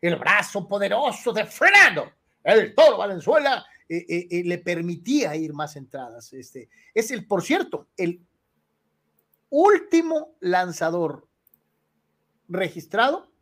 el 0.00 0.16
brazo 0.16 0.68
poderoso 0.68 1.32
de 1.32 1.44
Fernando, 1.44 2.12
el 2.44 2.72
toro 2.74 2.98
Valenzuela, 2.98 3.66
eh, 3.88 4.28
eh, 4.30 4.42
le 4.44 4.58
permitía 4.58 5.34
ir 5.34 5.52
más 5.52 5.74
entradas. 5.76 6.32
Este, 6.32 6.68
es 6.94 7.10
el, 7.10 7.26
por 7.26 7.42
cierto, 7.42 7.88
el 7.96 8.24
último 9.48 10.36
lanzador 10.40 11.28
registrado 12.48 13.32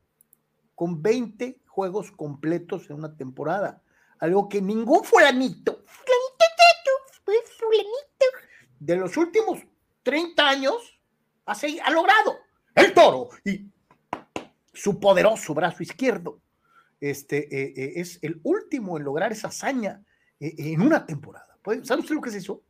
con 0.74 1.02
20 1.02 1.60
juegos 1.66 2.10
completos 2.10 2.88
en 2.90 2.96
una 2.96 3.16
temporada. 3.16 3.82
Algo 4.24 4.48
que 4.48 4.62
ningún 4.62 5.04
fulanito, 5.04 5.84
de 8.80 8.96
los 8.96 9.18
últimos 9.18 9.60
30 10.02 10.48
años 10.48 10.98
ha, 11.44 11.52
ha 11.52 11.90
logrado. 11.90 12.38
El 12.74 12.94
toro 12.94 13.28
y 13.44 13.70
su 14.72 14.98
poderoso 14.98 15.52
brazo 15.52 15.82
izquierdo. 15.82 16.40
Este 17.00 18.00
es 18.00 18.18
el 18.22 18.40
último 18.44 18.96
en 18.96 19.04
lograr 19.04 19.30
esa 19.30 19.48
hazaña 19.48 20.02
e, 20.40 20.54
en 20.72 20.80
una 20.80 21.04
temporada. 21.04 21.58
¿Sabe 21.82 22.00
usted 22.00 22.14
lo 22.14 22.22
que 22.22 22.30
es 22.30 22.36
eso? 22.36 22.62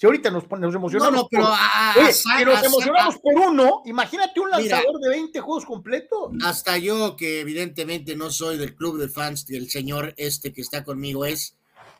Si 0.00 0.06
ahorita 0.06 0.30
nos, 0.30 0.48
nos 0.48 0.74
emocionamos, 0.74 1.26
pero 1.30 1.44
por, 1.44 2.46
nos 2.46 2.64
emocionamos 2.64 3.18
por 3.18 3.34
uno, 3.34 3.82
imagínate 3.84 4.40
un 4.40 4.48
lanzador 4.48 4.98
de 4.98 5.10
20 5.10 5.40
juegos 5.40 5.66
completos. 5.66 6.32
Hasta 6.42 6.78
yo, 6.78 7.16
que 7.16 7.40
evidentemente 7.40 8.16
no 8.16 8.30
soy 8.30 8.56
del 8.56 8.74
club 8.74 8.98
de 8.98 9.10
fans 9.10 9.44
del 9.44 9.68
señor 9.68 10.14
este 10.16 10.54
que 10.54 10.62
está 10.62 10.84
conmigo, 10.84 11.26
es 11.26 11.54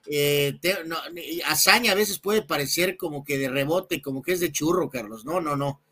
eh, 0.06 0.58
hazaña 1.44 1.92
a 1.92 1.94
veces 1.94 2.18
puede 2.18 2.40
parecer 2.40 2.96
como 2.96 3.22
que 3.22 3.36
de 3.36 3.50
rebote, 3.50 4.00
como 4.00 4.22
que 4.22 4.32
es 4.32 4.40
de 4.40 4.50
churro, 4.50 4.88
Carlos. 4.88 5.26
No, 5.26 5.42
no, 5.42 5.54
no. 5.54 5.82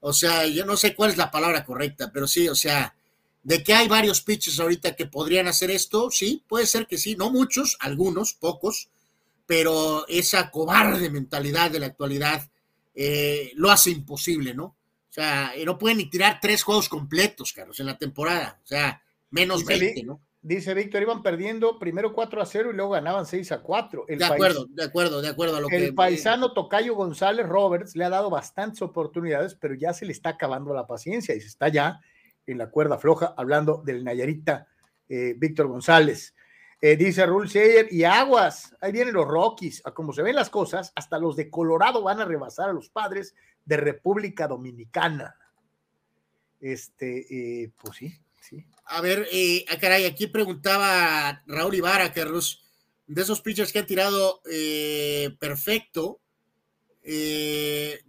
O 0.00 0.12
sea, 0.12 0.44
yo 0.48 0.66
no 0.66 0.76
sé 0.76 0.96
cuál 0.96 1.12
es 1.12 1.16
la 1.16 1.30
palabra 1.30 1.64
correcta, 1.64 2.10
pero 2.12 2.26
sí, 2.26 2.48
o 2.48 2.56
sea, 2.56 2.96
De 3.44 3.62
que 3.62 3.72
hay 3.72 3.86
varios 3.86 4.20
pitchers 4.20 4.58
ahorita 4.58 4.96
que 4.96 5.06
podrían 5.06 5.46
hacer 5.46 5.70
esto, 5.70 6.10
sí, 6.10 6.42
puede 6.48 6.66
ser 6.66 6.88
que 6.88 6.98
sí, 6.98 7.14
no 7.14 7.30
muchos, 7.30 7.76
algunos, 7.78 8.34
pocos, 8.34 8.88
pero 9.46 10.06
esa 10.08 10.50
cobarde 10.50 11.10
mentalidad 11.10 11.70
de 11.70 11.80
la 11.80 11.86
actualidad 11.86 12.42
eh, 12.94 13.52
lo 13.54 13.70
hace 13.70 13.90
imposible, 13.90 14.54
¿no? 14.54 14.64
O 14.64 15.14
sea, 15.14 15.52
no 15.66 15.78
pueden 15.78 15.98
ni 15.98 16.08
tirar 16.08 16.38
tres 16.40 16.62
juegos 16.62 16.88
completos, 16.88 17.52
Carlos, 17.52 17.78
en 17.80 17.86
la 17.86 17.98
temporada. 17.98 18.58
O 18.62 18.66
sea, 18.66 19.02
menos 19.30 19.60
Dice 19.66 19.78
20, 19.78 20.02
¿no? 20.04 20.20
Dice 20.40 20.74
Víctor, 20.74 21.02
iban 21.02 21.22
perdiendo 21.22 21.78
primero 21.78 22.12
4 22.12 22.42
a 22.42 22.46
0 22.46 22.70
y 22.72 22.74
luego 22.76 22.90
ganaban 22.92 23.26
6 23.26 23.52
a 23.52 23.60
4. 23.60 24.06
El 24.08 24.18
De 24.18 24.24
país- 24.24 24.32
acuerdo, 24.32 24.66
de 24.70 24.84
acuerdo, 24.84 25.22
de 25.22 25.28
acuerdo 25.28 25.56
a 25.56 25.60
lo 25.60 25.68
el 25.68 25.86
que. 25.86 25.92
paisano 25.92 26.52
Tocayo 26.52 26.94
González 26.94 27.46
Roberts 27.46 27.94
le 27.94 28.04
ha 28.04 28.08
dado 28.10 28.28
bastantes 28.30 28.82
oportunidades, 28.82 29.54
pero 29.54 29.74
ya 29.74 29.92
se 29.92 30.04
le 30.04 30.12
está 30.12 30.30
acabando 30.30 30.74
la 30.74 30.86
paciencia 30.86 31.34
y 31.34 31.40
se 31.40 31.46
está 31.46 31.68
ya 31.68 32.00
en 32.46 32.58
la 32.58 32.70
cuerda 32.70 32.98
floja 32.98 33.34
hablando 33.36 33.82
del 33.84 34.02
Nayarita 34.02 34.66
eh, 35.08 35.34
Víctor 35.36 35.68
González. 35.68 36.34
Eh, 36.84 36.96
dice 36.96 37.24
Rul 37.24 37.48
Seyer, 37.48 37.86
y 37.92 38.02
aguas, 38.02 38.74
ahí 38.80 38.90
vienen 38.90 39.14
los 39.14 39.28
Rockies. 39.28 39.82
A 39.84 39.94
como 39.94 40.12
se 40.12 40.22
ven 40.22 40.34
las 40.34 40.50
cosas, 40.50 40.92
hasta 40.96 41.16
los 41.16 41.36
de 41.36 41.48
Colorado 41.48 42.02
van 42.02 42.18
a 42.18 42.24
rebasar 42.24 42.70
a 42.70 42.72
los 42.72 42.88
padres 42.88 43.36
de 43.64 43.76
República 43.76 44.48
Dominicana. 44.48 45.36
Este, 46.60 47.62
eh, 47.62 47.70
pues 47.80 47.98
sí, 47.98 48.12
sí. 48.40 48.66
A 48.86 49.00
ver, 49.00 49.28
eh, 49.30 49.64
ah, 49.70 49.78
caray, 49.78 50.06
aquí 50.06 50.26
preguntaba 50.26 51.44
Raúl 51.46 51.76
Ibarra, 51.76 52.12
Carlos, 52.12 52.64
de 53.06 53.22
esos 53.22 53.40
pitchers 53.42 53.72
que 53.72 53.78
han 53.78 53.86
tirado 53.86 54.42
eh, 54.50 55.36
perfecto, 55.38 56.18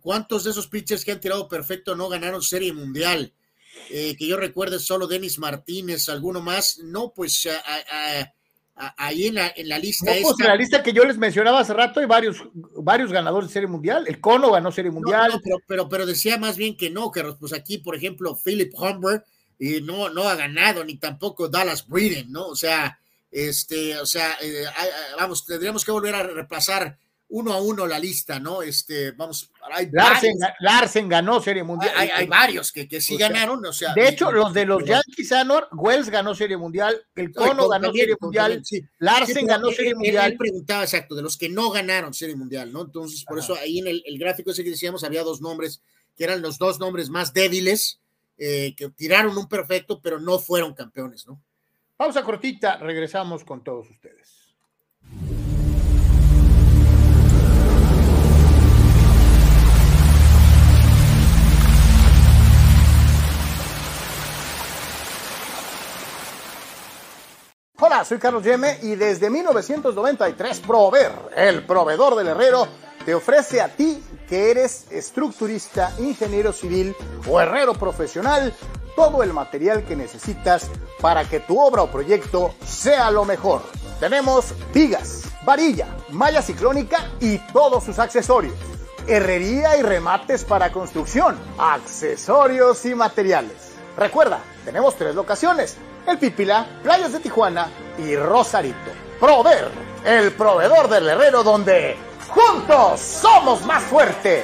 ¿cuántos 0.02 0.46
de 0.46 0.50
esos 0.50 0.68
pitchers 0.68 1.06
que 1.06 1.12
han 1.12 1.20
tirado 1.20 1.48
perfecto 1.48 1.96
no 1.96 2.10
ganaron 2.10 2.42
Serie 2.42 2.74
Mundial? 2.74 3.36
Que 3.90 4.28
yo 4.28 4.38
recuerde 4.38 4.80
solo 4.80 5.06
Denis 5.06 5.38
Martínez, 5.38 6.10
alguno 6.10 6.42
más. 6.42 6.80
No, 6.80 7.12
pues 7.12 7.48
ahí 8.98 9.28
en 9.28 9.36
la, 9.36 9.54
en 9.56 9.70
la 9.70 9.78
lista 9.80 10.06
No, 10.14 10.22
pues, 10.22 10.32
esta- 10.32 10.44
en 10.44 10.50
la 10.50 10.56
lista 10.56 10.84
que 10.84 10.94
yo 10.94 11.04
les 11.06 11.18
mencionaba 11.18 11.60
hace 11.60 11.74
rato 11.74 12.00
hay 12.00 12.06
varios, 12.06 12.38
varios 12.54 13.12
ganadores 13.12 13.50
de 13.50 13.54
Serie 13.54 13.68
Mundial. 13.68 14.06
El 14.08 14.20
Cono 14.20 14.52
ganó 14.52 14.72
Serie 14.72 14.92
Mundial. 14.92 15.32
no, 15.34 15.40
pero, 15.44 15.58
pero, 15.68 15.90
pero 15.90 16.06
decía 16.06 16.38
más 16.38 16.58
bien 16.58 16.76
que 16.78 16.90
no, 16.90 17.12
Carlos. 17.12 17.38
Pues 17.40 17.54
aquí, 17.54 17.78
por 17.78 17.96
ejemplo, 17.96 18.36
Philip 18.44 18.74
Humber 18.78 19.24
y 19.60 19.82
no, 19.82 20.10
no 20.10 20.24
ha 20.28 20.36
ganado, 20.36 20.84
ni 20.84 20.98
tampoco 20.98 21.48
Dallas 21.48 21.88
Breeden, 21.88 22.32
¿no? 22.32 22.48
O 22.48 22.56
sea, 22.56 23.00
este, 23.32 23.98
o 24.00 24.06
sea, 24.06 24.38
eh, 24.42 24.66
ah, 24.68 24.86
vamos, 25.20 25.46
tendríamos 25.46 25.84
que 25.86 25.92
volver 25.92 26.14
a 26.16 26.24
repasar 26.24 26.98
uno 27.36 27.52
a 27.52 27.60
uno 27.62 27.88
la 27.88 27.98
lista, 27.98 28.40
¿no? 28.40 28.62
Este, 28.62 29.12
vamos, 29.12 29.50
hay 29.72 29.90
Larsen, 29.92 30.38
varios, 30.40 30.58
Larsen 30.60 31.10
ganó 31.10 31.42
Serie 31.42 31.64
Mundial. 31.64 31.92
hay, 31.98 32.10
hay 32.10 32.28
varios 32.28 32.72
que, 32.72 32.88
que 32.88 33.02
sí 33.02 33.16
O 33.16 33.18
sea, 33.18 33.30
ganaron, 33.30 33.66
o 33.66 33.74
sea. 33.74 33.94
De 33.96 34.04
y- 34.04 34.08
hecho, 34.10 34.32
los 34.32 34.54
de 34.54 34.66
los 34.66 34.84
pero- 34.84 35.02
Yankees, 35.02 35.32
Anor, 35.32 35.68
Wells 35.72 36.10
ganó 36.10 36.36
Serie 36.36 36.58
Mundial, 36.58 36.96
el 37.16 37.34
Cono 37.34 37.48
con- 37.64 37.70
ganó 37.72 37.86
también, 37.88 38.04
Serie 38.04 38.16
Mundial, 38.22 38.44
también, 38.52 38.66
sí. 38.66 38.82
Larsen 39.00 39.36
Sí, 39.36 39.46
ganó 39.48 39.70
él- 39.70 39.76
Serie 39.76 39.90
él- 39.92 39.96
Mundial. 39.98 40.32
Él 40.32 40.38
preguntaba 40.38 40.84
exacto, 40.84 41.16
de 41.16 41.24
los 41.24 41.36
que 41.38 41.50
no 41.50 41.72
ganaron 41.72 42.14
Serie 42.14 42.36
Mundial, 42.36 42.72
¿no? 42.72 42.82
Entonces, 42.84 43.26
por 43.26 43.40
eso 43.40 43.56
ahí 43.56 43.80
en 43.80 43.88
el, 43.88 44.04
el 44.06 44.20
gráfico 44.20 44.52
ese 44.52 44.64
que 44.64 44.70
decíamos 44.70 45.04
había 45.04 45.24
dos 45.24 45.42
nombres, 45.42 45.82
que 46.16 46.26
eran 46.26 46.42
los 46.44 46.60
dos 46.60 46.80
nombres 46.80 47.10
más 47.10 47.34
débiles, 47.34 48.00
eh, 48.38 48.76
que 48.78 48.90
tiraron 48.90 49.36
un 49.38 49.48
perfecto, 49.50 50.00
pero 50.04 50.20
no 50.20 50.38
fueron 50.38 50.76
campeones, 50.76 51.26
¿no? 51.26 51.42
Pausa 51.98 52.22
cortita, 52.24 52.78
regresamos 52.78 53.44
con 53.44 53.64
todos 53.64 53.90
ustedes. 53.90 54.54
Soy 68.02 68.18
Carlos 68.18 68.44
Yeme 68.44 68.80
y 68.82 68.96
desde 68.96 69.30
1993 69.30 70.60
Prover, 70.62 71.12
el 71.38 71.64
proveedor 71.66 72.16
del 72.16 72.28
herrero, 72.28 72.68
te 73.06 73.14
ofrece 73.14 73.62
a 73.62 73.70
ti 73.70 74.04
que 74.28 74.52
eres 74.52 74.88
estructurista, 74.92 75.94
ingeniero 76.00 76.52
civil 76.52 76.94
o 77.30 77.40
herrero 77.40 77.74
profesional 77.76 78.54
todo 78.96 79.24
el 79.24 79.32
material 79.32 79.86
que 79.86 79.96
necesitas 79.96 80.70
para 81.00 81.24
que 81.30 81.40
tu 81.40 81.62
obra 81.62 81.84
o 81.84 81.92
proyecto 81.92 82.56
sea 82.66 83.10
lo 83.10 83.24
mejor. 83.26 83.62
Tenemos 84.02 84.54
vigas, 84.74 85.24
varilla, 85.46 85.88
malla 86.10 86.42
ciclónica 86.42 87.12
y 87.22 87.38
todos 87.54 87.86
sus 87.86 88.00
accesorios. 88.00 88.56
Herrería 89.08 89.78
y 89.78 89.82
remates 89.82 90.44
para 90.44 90.74
construcción, 90.74 91.38
accesorios 91.58 92.86
y 92.86 92.96
materiales. 92.96 93.72
Recuerda, 93.96 94.40
tenemos 94.66 94.96
tres 94.96 95.16
locaciones, 95.16 95.78
El 96.08 96.18
Pípila, 96.18 96.66
Playas 96.84 97.14
de 97.14 97.20
Tijuana 97.20 97.68
y 97.98 98.16
Rosarito. 98.16 98.92
Prover, 99.20 99.70
el 100.06 100.32
proveedor 100.34 100.90
del 100.90 101.08
herrero 101.08 101.44
donde 101.44 101.96
juntos 102.30 103.00
somos 103.00 103.66
más 103.66 103.84
fuertes. 103.84 104.44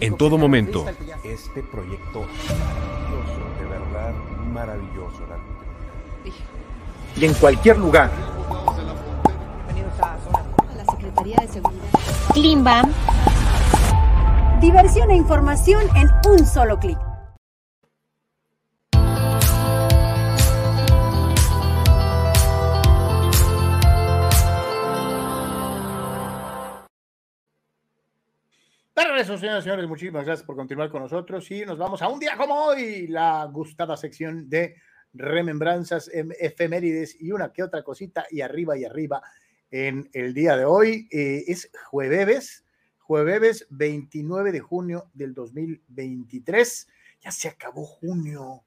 En 0.00 0.16
todo 0.16 0.36
momento, 0.38 0.84
Este 1.24 1.62
proyecto 1.62 2.20
maravilloso, 2.20 3.58
de 3.58 3.66
verdad 3.66 4.12
maravilloso. 4.52 5.20
la- 5.28 7.20
y 7.20 7.24
en 7.24 7.34
cualquier 7.34 7.78
lugar. 7.78 8.10
La 10.76 10.84
Secretaría 10.84 11.36
de 11.40 11.48
Seguridad. 11.48 11.84
Klimbam. 12.32 12.92
Diversión 14.60 15.10
e 15.10 15.16
información 15.16 15.82
en 15.94 16.08
un 16.32 16.46
solo 16.46 16.78
clic. 16.78 16.96
De 28.96 29.04
regreso, 29.04 29.36
señoras 29.36 29.60
y 29.60 29.64
señores, 29.64 29.86
muchísimas 29.86 30.24
gracias 30.24 30.46
por 30.46 30.56
continuar 30.56 30.88
con 30.88 31.02
nosotros 31.02 31.50
y 31.50 31.66
nos 31.66 31.76
vamos 31.76 32.00
a 32.00 32.08
un 32.08 32.18
día 32.18 32.34
como 32.38 32.54
hoy, 32.54 33.08
la 33.08 33.44
gustada 33.52 33.94
sección 33.98 34.48
de 34.48 34.76
remembranzas, 35.12 36.08
em- 36.10 36.32
efemérides 36.40 37.20
y 37.20 37.30
una 37.30 37.52
que 37.52 37.62
otra 37.62 37.82
cosita 37.82 38.26
y 38.30 38.40
arriba 38.40 38.78
y 38.78 38.86
arriba 38.86 39.22
en 39.70 40.08
el 40.14 40.32
día 40.32 40.56
de 40.56 40.64
hoy. 40.64 41.08
Eh, 41.12 41.44
es 41.46 41.70
jueves, 41.90 42.65
jueves 43.06 43.66
29 43.70 44.50
de 44.50 44.60
junio 44.60 45.10
del 45.14 45.32
2023. 45.32 46.88
Ya 47.22 47.30
se 47.30 47.48
acabó 47.48 47.84
junio. 47.84 48.64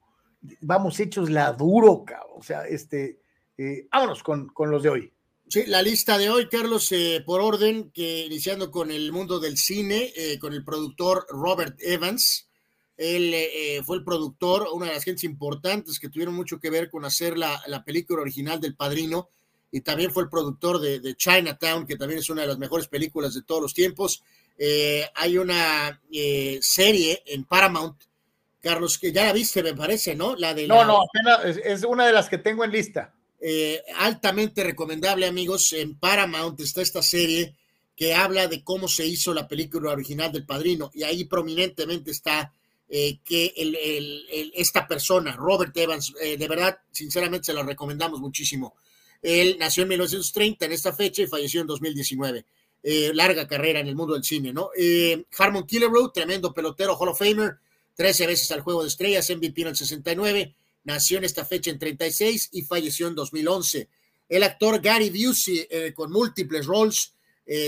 Vamos 0.62 1.00
hechos 1.00 1.30
la 1.30 1.52
duro, 1.52 2.06
cabrón. 2.06 2.38
O 2.38 2.44
sea, 2.44 2.66
este, 2.66 3.20
eh, 3.58 3.88
vámonos 3.92 4.24
con, 4.24 4.48
con 4.48 4.72
los 4.72 4.82
de 4.82 4.90
hoy. 4.90 5.14
Sí, 5.50 5.66
la 5.66 5.82
lista 5.82 6.18
de 6.18 6.30
hoy, 6.30 6.48
Carlos, 6.48 6.90
eh, 6.92 7.22
por 7.26 7.42
orden, 7.42 7.92
que 7.92 8.26
iniciando 8.26 8.72
con 8.72 8.92
el 8.92 9.12
mundo 9.12 9.40
del 9.40 9.58
cine, 9.58 10.14
eh, 10.16 10.40
con 10.40 10.54
el 10.54 10.64
productor 10.64 11.26
Robert 11.30 11.76
Evans. 11.80 12.48
Él 12.96 13.34
fue 13.86 13.96
el 13.96 14.04
productor, 14.04 14.68
una 14.74 14.88
de 14.88 14.94
las 14.94 15.06
gentes 15.06 15.24
importantes 15.24 16.02
que 16.02 16.10
tuvieron 16.10 16.36
mucho 16.36 16.60
que 16.60 16.70
ver 16.70 16.90
con 16.90 17.06
hacer 17.06 17.38
la, 17.38 17.62
la 17.68 17.86
película 17.86 18.22
original 18.22 18.60
del 18.60 18.76
Padrino, 18.76 19.30
y 19.72 19.82
también 19.82 20.12
fue 20.12 20.24
el 20.24 20.30
productor 20.30 20.80
de, 20.80 21.00
de, 21.00 21.16
Chinatown, 21.16 21.86
que 21.86 21.96
también 21.96 22.20
es 22.20 22.30
una 22.30 22.42
de 22.42 22.48
las 22.48 22.58
mejores 22.58 22.88
películas 22.88 23.34
de 23.34 23.44
todos 23.44 23.62
los 23.62 23.74
tiempos. 23.74 24.24
Eh, 24.58 25.08
hay 25.16 25.38
una 25.38 26.02
eh, 26.12 26.60
serie 26.62 27.24
en 27.26 27.46
Paramount, 27.46 28.02
Carlos, 28.62 28.98
que 28.98 29.12
ya 29.12 29.26
la 29.26 29.34
viste, 29.34 29.64
me 29.64 29.76
parece, 29.76 30.16
¿no? 30.16 30.36
La 30.36 30.54
de 30.54 30.68
No, 30.68 30.76
la... 30.76 30.86
no, 30.86 31.02
apenas 31.02 31.58
es, 31.64 31.84
una 31.84 32.06
de 32.06 32.14
las 32.14 32.30
que 32.30 32.40
tengo 32.40 32.64
en 32.64 32.72
lista. 32.72 33.14
Eh, 33.40 33.82
altamente 33.98 34.64
recomendable, 34.64 35.28
amigos. 35.28 35.72
En 35.74 35.98
Paramount 35.98 36.60
está 36.60 36.82
esta 36.82 37.02
serie 37.02 37.56
que 37.96 38.14
habla 38.14 38.48
de 38.48 38.64
cómo 38.64 38.88
se 38.88 39.06
hizo 39.06 39.34
la 39.34 39.48
película 39.48 39.92
original 39.92 40.32
del 40.32 40.46
Padrino 40.46 40.90
y 40.94 41.04
ahí 41.04 41.26
prominentemente 41.26 42.12
está 42.12 42.54
eh, 42.88 43.20
que 43.24 43.54
el, 43.56 43.76
el, 43.76 44.26
el, 44.32 44.52
esta 44.56 44.88
persona, 44.88 45.34
Robert 45.34 45.76
Evans, 45.78 46.14
eh, 46.22 46.38
de 46.38 46.48
verdad, 46.48 46.80
sinceramente 46.92 47.46
se 47.46 47.54
lo 47.54 47.62
recomendamos 47.62 48.20
muchísimo. 48.20 48.76
Él 49.22 49.58
nació 49.60 49.84
en 49.84 49.90
1930 49.90 50.66
en 50.66 50.72
esta 50.72 50.94
fecha 50.94 51.22
y 51.22 51.28
falleció 51.28 51.62
en 51.62 51.68
2019. 51.68 52.46
Eh, 52.82 53.12
larga 53.14 53.46
carrera 53.46 53.82
en 53.82 53.88
el 53.88 53.96
mundo 53.96 54.14
del 54.14 54.24
cine, 54.24 54.54
¿no? 54.54 54.70
Eh, 54.78 55.26
Harmon 55.38 55.68
Killebrew, 55.68 56.12
tremendo 56.14 56.54
pelotero, 56.54 56.98
Hall 56.98 57.10
of 57.10 57.20
Famer, 57.20 57.58
13 57.96 58.26
veces 58.26 58.50
al 58.52 58.62
Juego 58.62 58.84
de 58.84 58.88
Estrellas, 58.88 59.30
MVP 59.30 59.62
en 59.62 59.68
el 59.68 59.76
69 59.76 60.56
nació 60.86 61.18
en 61.18 61.26
esta 61.26 61.44
fecha 61.44 61.72
en 61.72 61.78
36 61.78 62.50
y 62.54 62.62
falleció 62.62 63.10
en 63.10 63.16
2011. 63.16 63.90
El 64.30 64.44
actor 64.44 64.80
Gary 64.80 65.10
Busey, 65.10 65.68
eh, 65.70 65.94
con 65.94 66.12
múltiples 66.12 66.66
roles, 66.66 67.14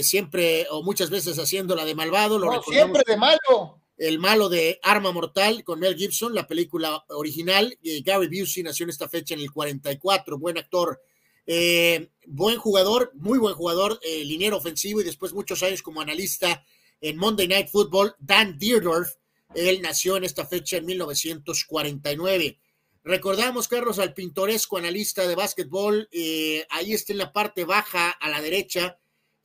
siempre 0.04 0.68
o 0.70 0.84
muchas 0.84 1.10
veces 1.10 1.40
haciendo 1.40 1.76
la 1.76 1.86
de 1.86 1.96
malvado. 1.96 2.38
Lo 2.38 2.52
no, 2.52 2.62
siempre 2.62 3.02
de 3.06 3.18
malo. 3.18 3.82
El 3.98 4.20
malo 4.20 4.48
de 4.48 4.80
Arma 4.84 5.12
Mortal 5.12 5.64
con 5.64 5.80
Mel 5.80 5.96
Gibson, 5.96 6.36
la 6.36 6.48
película 6.48 7.04
original. 7.10 7.76
Gary 8.06 8.28
Busey 8.28 8.62
nació 8.62 8.84
en 8.84 8.92
esta 8.92 9.10
fecha 9.10 9.34
en 9.34 9.40
el 9.40 9.52
44, 9.52 10.38
buen 10.38 10.60
actor. 10.60 11.02
Eh, 11.46 12.12
buen 12.28 12.58
jugador, 12.58 13.12
muy 13.16 13.40
buen 13.40 13.56
jugador, 13.56 14.00
liniero 14.04 14.58
ofensivo 14.58 15.02
y 15.02 15.04
después 15.04 15.34
muchos 15.34 15.64
años 15.64 15.82
como 15.82 16.02
analista 16.02 16.64
en 17.02 17.18
Monday 17.18 17.48
Night 17.48 17.70
Football, 17.70 18.16
Dan 18.20 18.58
Dierdorf. 18.58 19.16
Él 19.54 19.82
nació 19.82 20.18
en 20.18 20.24
esta 20.24 20.46
fecha 20.46 20.78
en 20.78 20.86
1949. 20.86 22.60
Recordamos, 23.04 23.68
Carlos, 23.68 23.98
al 23.98 24.14
pintoresco 24.14 24.78
analista 24.78 25.28
de 25.28 25.36
básquetbol, 25.36 26.08
eh, 26.12 26.66
ahí 26.70 26.94
está 26.94 27.14
en 27.14 27.18
la 27.18 27.34
parte 27.34 27.66
baja 27.66 28.12
a 28.12 28.30
la 28.30 28.42
derecha, 28.42 29.00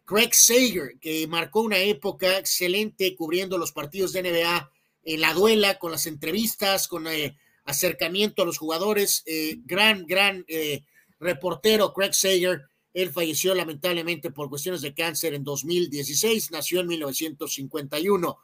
Craig 0.05 0.31
Sager, 0.33 0.99
que 1.01 1.27
marcó 1.27 1.63
una 1.63 1.79
época 1.79 2.39
excelente 2.39 3.17
cubriendo 3.17 3.57
los 3.57 3.73
partidos 3.73 4.13
de 4.13 4.23
NBA 4.23 4.71
en 5.05 5.21
la 5.21 5.33
duela, 5.33 5.79
con 5.79 5.91
las 5.91 6.07
entrevistas, 6.07 6.87
con 6.87 7.09
eh, 7.09 7.39
acercamiento 7.65 8.43
a 8.43 8.45
los 8.45 8.59
jugadores. 8.59 9.23
Eh, 9.25 9.57
gran, 9.65 10.07
gran 10.07 10.45
reportero 11.19 11.93
Craig 11.93 12.13
Sager. 12.13 12.63
Él 12.93 13.13
falleció 13.13 13.55
lamentablemente 13.55 14.31
por 14.31 14.49
cuestiones 14.49 14.81
de 14.81 14.95
cáncer 14.95 15.35
en 15.35 15.45
2016, 15.45 16.51
nació 16.51 16.81
en 16.81 16.87
1951. 16.87 18.39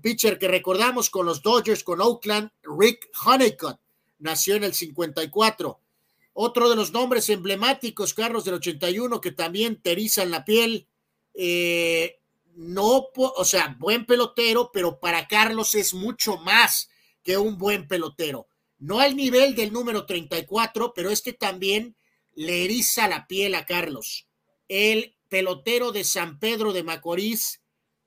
pitcher 0.00 0.38
que 0.38 0.48
recordamos 0.48 1.10
con 1.10 1.26
los 1.26 1.42
Dodgers, 1.42 1.84
con 1.84 2.00
Oakland, 2.00 2.50
Rick 2.62 3.10
Honeycutt 3.24 3.78
nació 4.24 4.56
en 4.56 4.64
el 4.64 4.74
54. 4.74 5.80
Otro 6.32 6.68
de 6.68 6.76
los 6.76 6.92
nombres 6.92 7.28
emblemáticos, 7.28 8.14
Carlos 8.14 8.44
del 8.44 8.54
81, 8.54 9.20
que 9.20 9.30
también 9.30 9.80
te 9.80 9.92
erizan 9.92 10.30
la 10.30 10.44
piel. 10.44 10.88
Eh, 11.34 12.20
no, 12.56 13.08
o 13.14 13.44
sea, 13.44 13.76
buen 13.78 14.06
pelotero, 14.06 14.70
pero 14.72 14.98
para 14.98 15.28
Carlos 15.28 15.74
es 15.74 15.94
mucho 15.94 16.38
más 16.38 16.88
que 17.22 17.36
un 17.36 17.56
buen 17.58 17.86
pelotero. 17.86 18.48
No 18.84 19.00
al 19.00 19.16
nivel 19.16 19.54
del 19.54 19.72
número 19.72 20.04
34, 20.04 20.92
pero 20.94 21.08
este 21.08 21.32
también 21.32 21.96
le 22.34 22.66
eriza 22.66 23.08
la 23.08 23.26
piel 23.26 23.54
a 23.54 23.64
Carlos. 23.64 24.28
El 24.68 25.16
pelotero 25.30 25.90
de 25.90 26.04
San 26.04 26.38
Pedro 26.38 26.74
de 26.74 26.82
Macorís, 26.82 27.62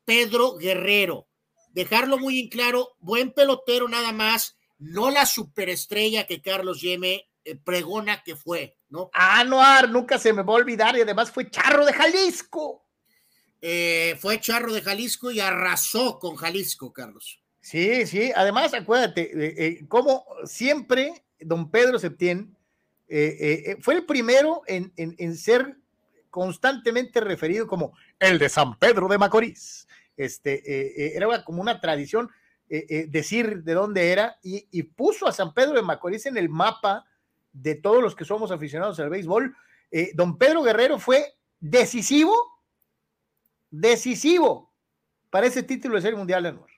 Pedro 0.05 0.55
Guerrero. 0.55 1.27
Dejarlo 1.71 2.19
muy 2.19 2.41
en 2.41 2.49
claro, 2.49 2.95
buen 2.99 3.31
pelotero 3.31 3.89
nada 3.89 4.11
más, 4.11 4.55
no 4.77 5.09
la 5.09 5.25
superestrella 5.25 6.27
que 6.27 6.43
Carlos 6.43 6.79
Yeme 6.79 7.27
eh, 7.43 7.55
pregona 7.55 8.21
que 8.21 8.35
fue, 8.35 8.77
¿no? 8.89 9.09
Anuar, 9.13 9.89
nunca 9.89 10.19
se 10.19 10.31
me 10.31 10.43
va 10.43 10.53
a 10.53 10.57
olvidar 10.57 10.95
y 10.95 11.01
además 11.01 11.31
fue 11.31 11.49
charro 11.49 11.87
de 11.87 11.93
Jalisco. 11.93 12.85
Eh, 13.61 14.15
fue 14.19 14.39
charro 14.39 14.71
de 14.71 14.83
Jalisco 14.83 15.31
y 15.31 15.39
arrasó 15.39 16.19
con 16.19 16.35
Jalisco, 16.35 16.93
Carlos. 16.93 17.41
Sí, 17.67 18.05
sí, 18.05 18.31
además 18.35 18.73
acuérdate, 18.73 19.29
eh, 19.65 19.85
como 19.87 20.25
siempre 20.45 21.25
don 21.39 21.69
Pedro 21.69 21.99
Septién 21.99 22.55
fue 23.81 23.93
el 23.93 24.05
primero 24.05 24.61
en, 24.67 25.37
ser 25.37 25.77
constantemente 26.29 27.19
referido 27.21 27.67
como 27.67 27.93
el 28.19 28.39
de 28.39 28.49
San 28.49 28.77
Pedro 28.77 29.07
de 29.07 29.17
Macorís. 29.17 29.87
Este, 30.15 31.15
era 31.15 31.43
como 31.43 31.61
una 31.61 31.79
tradición 31.79 32.29
eh, 32.69 32.85
eh, 32.89 33.05
decir 33.07 33.63
de 33.63 33.73
dónde 33.73 34.11
era 34.11 34.39
y, 34.43 34.83
puso 34.83 35.25
a 35.25 35.31
San 35.31 35.53
Pedro 35.53 35.75
de 35.75 35.81
Macorís 35.81 36.25
en 36.25 36.35
el 36.35 36.49
mapa 36.49 37.05
de 37.53 37.75
todos 37.75 38.03
los 38.03 38.13
que 38.13 38.25
somos 38.25 38.51
aficionados 38.51 38.99
al 38.99 39.09
béisbol. 39.09 39.55
Eh, 39.89 40.11
don 40.15 40.37
Pedro 40.37 40.63
Guerrero 40.63 40.99
fue 40.99 41.37
decisivo, 41.61 42.35
decisivo 43.71 44.73
para 45.29 45.47
ese 45.47 45.63
título 45.63 45.95
de 45.95 46.01
Serie 46.01 46.17
Mundial, 46.17 46.45
Anuar. 46.45 46.69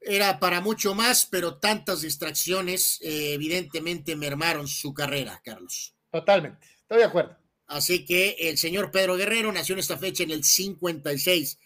Era 0.00 0.38
para 0.38 0.60
mucho 0.60 0.94
más, 0.94 1.26
pero 1.26 1.58
tantas 1.58 2.02
distracciones 2.02 2.98
evidentemente 3.02 4.16
mermaron 4.16 4.68
su 4.68 4.94
carrera, 4.94 5.40
Carlos. 5.44 5.94
Totalmente, 6.10 6.66
estoy 6.82 6.98
de 6.98 7.04
acuerdo. 7.04 7.36
Así 7.66 8.04
que 8.04 8.36
el 8.38 8.58
señor 8.58 8.90
Pedro 8.90 9.16
Guerrero 9.16 9.52
nació 9.52 9.74
en 9.74 9.80
esta 9.80 9.98
fecha 9.98 10.22
en 10.22 10.30
el 10.30 10.44
56 10.44 11.58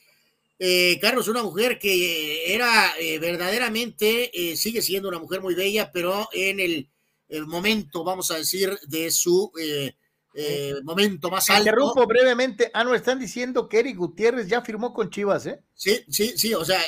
eh, 0.64 1.00
Carlos, 1.00 1.26
una 1.26 1.42
mujer 1.42 1.76
que 1.76 2.54
era 2.54 2.94
eh, 2.96 3.18
verdaderamente, 3.18 4.30
eh, 4.32 4.56
sigue 4.56 4.80
siendo 4.80 5.08
una 5.08 5.18
mujer 5.18 5.40
muy 5.40 5.56
bella, 5.56 5.90
pero 5.90 6.28
en 6.32 6.60
el, 6.60 6.88
momento, 7.48 8.04
vamos 8.04 8.30
a 8.30 8.36
decir, 8.36 8.78
de 8.86 9.10
su 9.10 9.50
momento 10.84 11.30
más 11.30 11.48
alto. 11.50 11.62
Interrumpo 11.62 12.06
brevemente. 12.06 12.70
Ah, 12.74 12.84
no, 12.84 12.94
están 12.94 13.18
diciendo 13.18 13.68
que 13.68 13.80
Eric 13.80 13.96
Gutiérrez 13.96 14.48
ya 14.48 14.62
firmó 14.62 14.92
con 14.92 15.10
Chivas, 15.10 15.46
¿eh? 15.46 15.60
Sí, 15.74 16.04
sí, 16.08 16.32
sí, 16.36 16.54
o 16.54 16.64
sea, 16.64 16.80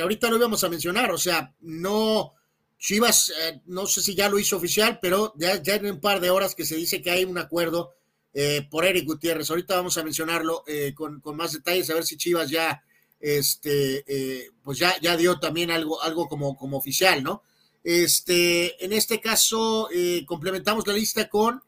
ahorita 0.00 0.28
lo 0.28 0.36
íbamos 0.36 0.62
a 0.64 0.68
mencionar, 0.68 1.10
o 1.10 1.18
sea, 1.18 1.54
no, 1.60 2.34
Chivas, 2.78 3.32
no 3.66 3.86
sé 3.86 4.02
si 4.02 4.14
ya 4.14 4.28
lo 4.28 4.38
hizo 4.38 4.56
oficial, 4.56 4.98
pero 5.00 5.32
ya, 5.36 5.62
ya 5.62 5.76
en 5.76 5.86
un 5.86 6.00
par 6.00 6.20
de 6.20 6.30
horas 6.30 6.54
que 6.54 6.66
se 6.66 6.76
dice 6.76 7.00
que 7.00 7.10
hay 7.10 7.24
un 7.24 7.38
acuerdo 7.38 7.94
eh, 8.34 8.66
por 8.70 8.86
Eric 8.86 9.04
Gutiérrez. 9.04 9.50
Ahorita 9.50 9.76
vamos 9.76 9.98
a 9.98 10.04
mencionarlo 10.04 10.64
eh, 10.66 10.94
con, 10.94 11.20
más 11.36 11.52
detalles, 11.52 11.90
a 11.90 11.94
ver 11.94 12.04
si 12.04 12.16
Chivas 12.16 12.48
ya, 12.48 12.82
este, 13.20 14.04
eh, 14.06 14.50
pues 14.62 14.78
ya, 14.78 14.98
ya 15.00 15.16
dio 15.16 15.38
también 15.38 15.70
algo, 15.70 16.00
algo 16.02 16.28
como, 16.28 16.56
como 16.56 16.78
oficial, 16.78 17.22
¿no? 17.22 17.42
Este, 17.84 18.82
en 18.84 18.92
este 18.92 19.20
caso, 19.20 19.88
complementamos 20.26 20.86
la 20.86 20.94
lista 20.94 21.28
con, 21.28 21.62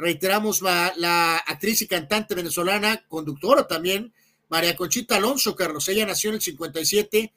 reiteramos, 0.00 0.62
la, 0.62 1.36
actriz 1.46 1.82
y 1.82 1.88
cantante 1.88 2.34
venezolana, 2.34 3.04
conductora 3.08 3.66
también, 3.66 4.12
María 4.48 4.76
Conchita 4.76 5.16
Alonso, 5.16 5.54
Carlos. 5.54 5.88
Ella 5.88 6.06
nació 6.06 6.30
en 6.30 6.36
el 6.36 6.40
57, 6.40 7.32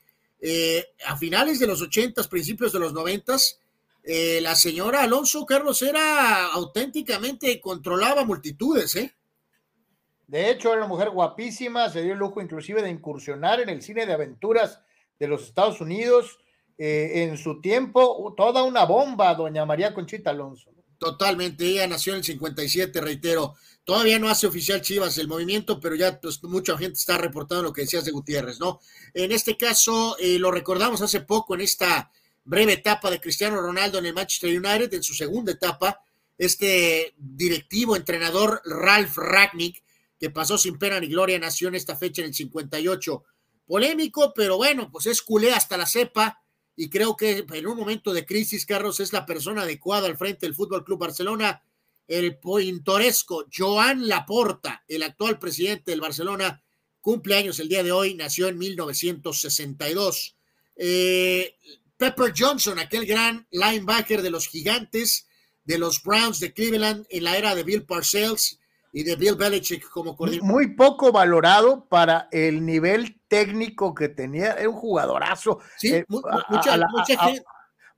a 1.06 1.18
finales 1.18 1.60
de 1.60 1.68
los 1.68 1.82
80, 1.82 2.24
principios 2.30 2.72
de 2.72 2.80
los 2.80 2.94
90 2.94 3.38
eh, 4.04 4.40
la 4.42 4.56
señora 4.56 5.04
Alonso 5.04 5.46
Carlos 5.46 5.82
era 5.82 6.48
auténticamente, 6.48 7.62
controlaba 7.62 8.26
multitudes, 8.26 8.96
¿eh? 8.96 9.14
De 10.28 10.50
hecho, 10.50 10.70
era 10.70 10.78
una 10.78 10.88
mujer 10.88 11.10
guapísima, 11.10 11.90
se 11.90 12.02
dio 12.02 12.14
el 12.14 12.20
lujo 12.20 12.42
inclusive 12.42 12.82
de 12.82 12.90
incursionar 12.90 13.60
en 13.60 13.70
el 13.70 13.82
cine 13.82 14.06
de 14.06 14.14
aventuras 14.14 14.82
de 15.20 15.28
los 15.28 15.44
Estados 15.44 15.82
Unidos. 15.82 16.40
Eh, 16.78 17.24
en 17.24 17.38
su 17.38 17.62
tiempo, 17.62 18.34
toda 18.36 18.64
una 18.64 18.86
bomba, 18.86 19.36
doña 19.36 19.66
María 19.66 19.94
Conchita 19.94 20.32
Alonso. 20.32 20.72
Totalmente, 21.02 21.66
ella 21.66 21.88
nació 21.88 22.14
en 22.14 22.20
el 22.20 22.24
57, 22.24 23.02
reitero. 23.02 23.56
Todavía 23.84 24.20
no 24.20 24.30
hace 24.30 24.46
oficial 24.46 24.84
Chivas 24.84 25.18
el 25.18 25.28
movimiento, 25.28 25.80
pero 25.80 25.96
ya 25.96 26.22
pues, 26.22 26.44
mucha 26.44 26.78
gente 26.78 27.00
está 27.00 27.18
reportando 27.18 27.64
lo 27.64 27.74
que 27.74 27.82
decías 27.82 28.06
de 28.06 28.12
Gutiérrez, 28.12 28.60
¿no? 28.60 28.80
En 29.16 29.32
este 29.32 29.58
caso, 29.58 30.16
eh, 30.20 30.38
lo 30.38 30.52
recordamos 30.52 31.02
hace 31.02 31.22
poco 31.22 31.56
en 31.56 31.62
esta 31.62 32.12
breve 32.44 32.74
etapa 32.74 33.10
de 33.10 33.20
Cristiano 33.20 33.60
Ronaldo 33.60 33.98
en 33.98 34.06
el 34.06 34.14
Manchester 34.14 34.52
United, 34.56 34.94
en 34.94 35.02
su 35.02 35.16
segunda 35.16 35.52
etapa, 35.54 36.02
este 36.38 37.16
directivo, 37.18 37.96
entrenador 37.96 38.62
Ralph 38.64 39.18
Ragnick, 39.18 39.84
que 40.20 40.30
pasó 40.30 40.56
sin 40.60 40.78
pena 40.78 41.00
ni 41.00 41.08
gloria, 41.08 41.40
nació 41.40 41.70
en 41.70 41.76
esta 41.76 41.96
fecha 41.96 42.22
en 42.22 42.28
el 42.28 42.36
58. 42.36 43.24
Polémico, 43.66 44.34
pero 44.36 44.58
bueno, 44.58 44.92
pues 44.92 45.08
es 45.08 45.24
culé 45.24 45.52
hasta 45.52 45.78
la 45.78 45.88
cepa 45.88 46.44
y 46.82 46.90
creo 46.90 47.16
que 47.16 47.46
en 47.48 47.68
un 47.68 47.78
momento 47.78 48.12
de 48.12 48.26
crisis, 48.26 48.66
Carlos 48.66 49.00
es 49.00 49.14
la 49.14 49.24
persona 49.24 49.62
adecuada 49.62 50.08
al 50.08 50.18
frente 50.18 50.48
del 50.48 50.56
Fútbol 50.56 50.84
Club 50.84 50.98
Barcelona. 50.98 51.62
El 52.08 52.40
pintoresco 52.40 53.46
Joan 53.56 54.08
Laporta, 54.08 54.84
el 54.88 55.04
actual 55.04 55.38
presidente 55.38 55.92
del 55.92 56.02
Barcelona, 56.02 56.64
cumple 57.00 57.36
años 57.36 57.60
el 57.60 57.70
día 57.70 57.84
de 57.84 57.92
hoy, 57.92 58.16
nació 58.16 58.48
en 58.48 58.58
1962. 58.58 60.36
Eh, 60.76 61.56
Pepper 61.98 62.34
Johnson, 62.36 62.80
aquel 62.80 63.06
gran 63.06 63.48
linebacker 63.52 64.24
de 64.24 64.32
los 64.32 64.48
gigantes 64.48 65.28
de 65.64 65.78
los 65.78 66.02
Browns 66.02 66.40
de 66.40 66.52
Cleveland 66.52 67.06
en 67.12 67.26
la 67.26 67.38
era 67.38 67.54
de 67.54 67.62
Bill 67.62 67.86
Parcells 67.86 68.60
y 68.92 69.04
de 69.04 69.16
Bill 69.16 69.36
Belichick 69.36 69.90
como 69.90 70.16
coordinador. 70.16 70.52
Muy 70.52 70.76
poco 70.76 71.12
valorado 71.12 71.86
para 71.88 72.28
el 72.32 72.66
nivel 72.66 73.20
técnico 73.28 73.94
que 73.94 74.10
tenía, 74.10 74.54
era 74.54 74.70
un 74.70 74.76
jugadorazo. 74.76 75.60
Sí, 75.78 75.94
eh, 75.94 76.06
mucha, 76.08 76.78
gente. 77.06 77.44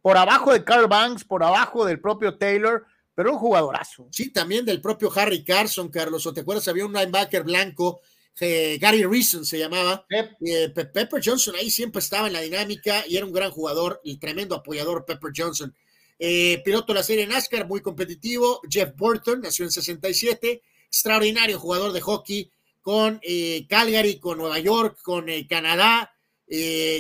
por 0.02 0.18
abajo 0.18 0.53
de 0.53 0.64
Carl 0.64 0.88
Banks, 0.88 1.24
por 1.24 1.44
abajo 1.44 1.86
del 1.86 1.99
propio 1.99 2.38
Taylor, 2.38 2.86
pero 3.15 3.32
un 3.32 3.40
jugadorazo. 3.40 4.07
Sí, 4.11 4.32
también 4.32 4.65
del 4.65 4.82
propio 4.82 5.11
Harry 5.15 5.44
Carson, 5.44 5.90
Carlos. 5.90 6.26
¿O 6.26 6.34
te 6.34 6.41
acuerdas? 6.41 6.68
Había 6.68 6.86
un 6.86 6.94
linebacker 6.94 7.44
blanco 7.44 8.02
eh, 8.40 8.78
Gary 8.80 9.03
Reason 9.03 9.45
se 9.45 9.60
llamaba. 9.60 10.06
Eh, 10.10 10.70
Pepper 10.70 11.22
Johnson 11.24 11.56
ahí 11.56 11.70
siempre 11.70 11.99
estaba 11.99 12.28
en 12.28 12.34
la 12.34 12.41
dinámica 12.41 13.03
y 13.07 13.18
era 13.18 13.26
un 13.26 13.34
gran 13.34 13.52
jugador 13.52 14.02
y 14.03 14.18
tremendo 14.18 14.56
apoyador 14.56 15.06
Pepper 15.06 15.32
Johnson. 15.36 15.74
Eh, 16.18 16.61
piloto 16.64 16.94
de 16.94 16.99
la 16.99 17.03
serie 17.03 17.28
NASCAR, 17.28 17.68
muy 17.68 17.82
competitivo. 17.82 18.61
Jeff 18.70 18.95
Burton, 18.95 19.41
nació 19.41 19.65
en 19.65 19.72
67, 19.72 20.61
extraordinario 20.94 21.60
jugador 21.60 21.91
de 21.91 22.02
hockey 22.02 22.52
con 22.80 23.20
Calgary, 23.68 24.20
con 24.20 24.38
Nueva 24.38 24.60
York, 24.60 24.99
con 25.02 25.26
Canadá. 25.49 26.14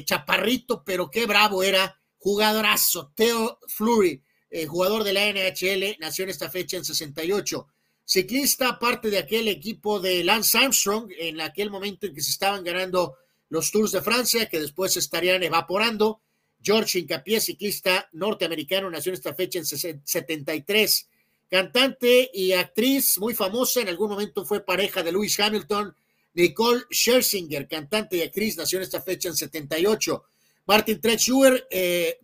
chaparrito, 0.03 0.83
pero 0.83 1.11
qué 1.11 1.27
bravo 1.27 1.61
era. 1.61 1.95
Jugadorazo. 2.17 3.11
Theo 3.15 3.59
Fleury, 3.67 4.23
jugador 4.67 5.03
de 5.03 5.13
la 5.13 5.31
NHL, 5.31 5.97
nació 5.99 6.23
en 6.23 6.31
esta 6.31 6.49
fecha 6.49 6.77
en 6.77 6.85
68 6.85 7.67
ciclista, 8.05 8.79
parte 8.79 9.09
de 9.09 9.17
aquel 9.17 9.47
equipo 9.47 9.99
de 9.99 10.23
Lance 10.23 10.57
Armstrong, 10.57 11.09
en 11.17 11.39
aquel 11.41 11.69
momento 11.69 12.05
en 12.05 12.13
que 12.13 12.21
se 12.21 12.31
estaban 12.31 12.63
ganando 12.63 13.15
los 13.49 13.71
Tours 13.71 13.91
de 13.91 14.01
Francia, 14.01 14.49
que 14.49 14.59
después 14.59 14.93
se 14.93 14.99
estarían 14.99 15.43
evaporando. 15.43 16.21
George 16.61 16.99
Incapié, 16.99 17.39
ciclista 17.39 18.09
norteamericano, 18.13 18.89
nació 18.89 19.11
en 19.11 19.15
esta 19.15 19.33
fecha 19.33 19.59
en 19.59 19.65
73. 19.65 21.09
Cantante 21.53 22.31
y 22.33 22.53
actriz 22.53 23.19
muy 23.19 23.35
famosa, 23.35 23.79
en 23.81 23.87
algún 23.87 24.09
momento 24.09 24.43
fue 24.43 24.65
pareja 24.65 25.03
de 25.03 25.11
Lewis 25.11 25.39
Hamilton, 25.39 25.95
Nicole 26.33 26.81
Scherzinger, 26.91 27.67
cantante 27.67 28.17
y 28.17 28.21
actriz, 28.23 28.57
nació 28.57 28.79
en 28.79 28.83
esta 28.85 28.99
fecha 29.03 29.29
en 29.29 29.35
78. 29.35 30.23
Martin 30.65 30.99
Trex 30.99 31.25
Jr., 31.27 31.67
eh, 31.69 32.17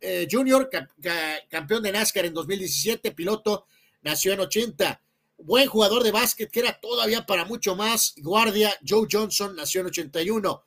eh, 0.00 0.28
Jr., 0.30 0.68
ca- 0.70 0.88
ca- 1.02 1.40
campeón 1.48 1.82
de 1.82 1.90
NASCAR 1.90 2.24
en 2.26 2.34
2017, 2.34 3.10
piloto, 3.10 3.66
nació 4.02 4.34
en 4.34 4.38
80. 4.38 5.02
Buen 5.38 5.66
jugador 5.66 6.04
de 6.04 6.12
básquet, 6.12 6.48
que 6.48 6.60
era 6.60 6.78
todavía 6.78 7.26
para 7.26 7.46
mucho 7.46 7.74
más. 7.74 8.14
Guardia, 8.18 8.72
Joe 8.88 9.08
Johnson, 9.10 9.56
nació 9.56 9.80
en 9.80 9.88
81. 9.88 10.62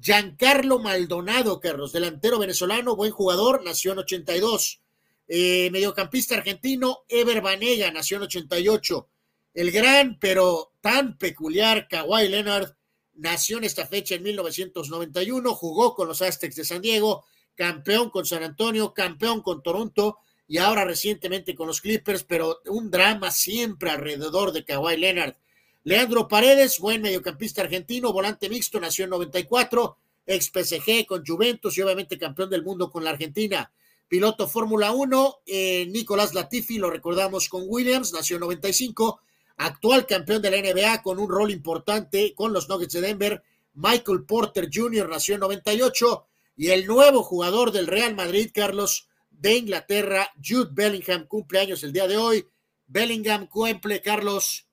Giancarlo 0.00 0.78
Maldonado, 0.78 1.58
Carlos, 1.58 1.90
delantero 1.92 2.38
venezolano, 2.38 2.94
buen 2.94 3.10
jugador, 3.10 3.64
nació 3.64 3.90
en 3.90 3.98
82. 3.98 4.82
Eh, 5.26 5.70
mediocampista 5.70 6.36
argentino, 6.36 7.04
Ever 7.08 7.40
Banega, 7.40 7.90
nació 7.90 8.18
en 8.18 8.24
88. 8.24 9.08
El 9.54 9.70
gran, 9.70 10.18
pero 10.18 10.72
tan 10.80 11.16
peculiar 11.16 11.88
Kawhi 11.88 12.28
Leonard 12.28 12.74
nació 13.14 13.58
en 13.58 13.64
esta 13.64 13.86
fecha 13.86 14.16
en 14.16 14.22
1991, 14.22 15.54
jugó 15.54 15.94
con 15.94 16.08
los 16.08 16.20
Aztecs 16.22 16.56
de 16.56 16.64
San 16.64 16.82
Diego, 16.82 17.24
campeón 17.54 18.10
con 18.10 18.26
San 18.26 18.42
Antonio, 18.42 18.92
campeón 18.92 19.42
con 19.42 19.62
Toronto 19.62 20.18
y 20.46 20.58
ahora 20.58 20.84
recientemente 20.84 21.54
con 21.54 21.68
los 21.68 21.80
Clippers, 21.80 22.24
pero 22.24 22.60
un 22.66 22.90
drama 22.90 23.30
siempre 23.30 23.90
alrededor 23.90 24.52
de 24.52 24.64
Kawhi 24.64 24.96
Leonard. 24.96 25.36
Leandro 25.84 26.28
Paredes, 26.28 26.78
buen 26.80 27.02
mediocampista 27.02 27.62
argentino, 27.62 28.12
volante 28.12 28.48
mixto, 28.48 28.80
nació 28.80 29.04
en 29.04 29.10
94, 29.10 29.96
ex 30.26 30.50
PSG 30.50 31.06
con 31.06 31.24
Juventus 31.24 31.76
y 31.76 31.82
obviamente 31.82 32.18
campeón 32.18 32.50
del 32.50 32.64
mundo 32.64 32.90
con 32.90 33.04
la 33.04 33.10
Argentina. 33.10 33.70
Piloto 34.08 34.48
Fórmula 34.48 34.92
1, 34.92 35.42
eh, 35.46 35.86
Nicolás 35.90 36.34
Latifi, 36.34 36.78
lo 36.78 36.90
recordamos 36.90 37.48
con 37.48 37.64
Williams, 37.66 38.12
nació 38.12 38.36
en 38.36 38.40
95, 38.40 39.20
actual 39.56 40.06
campeón 40.06 40.42
de 40.42 40.50
la 40.50 40.58
NBA 40.58 41.02
con 41.02 41.18
un 41.18 41.28
rol 41.28 41.50
importante 41.50 42.34
con 42.34 42.52
los 42.52 42.68
Nuggets 42.68 42.92
de 42.92 43.00
Denver, 43.00 43.42
Michael 43.74 44.24
Porter 44.24 44.68
Jr. 44.72 45.08
nació 45.08 45.34
en 45.34 45.40
98 45.40 46.26
y 46.56 46.70
el 46.70 46.86
nuevo 46.86 47.22
jugador 47.22 47.72
del 47.72 47.86
Real 47.86 48.14
Madrid, 48.14 48.50
Carlos, 48.54 49.08
de 49.30 49.56
Inglaterra, 49.56 50.30
Jude 50.42 50.70
Bellingham, 50.72 51.26
cumple 51.26 51.60
años 51.60 51.82
el 51.82 51.92
día 51.92 52.06
de 52.06 52.16
hoy. 52.16 52.46
Bellingham 52.86 53.46
cumple, 53.48 54.00
Carlos, 54.00 54.68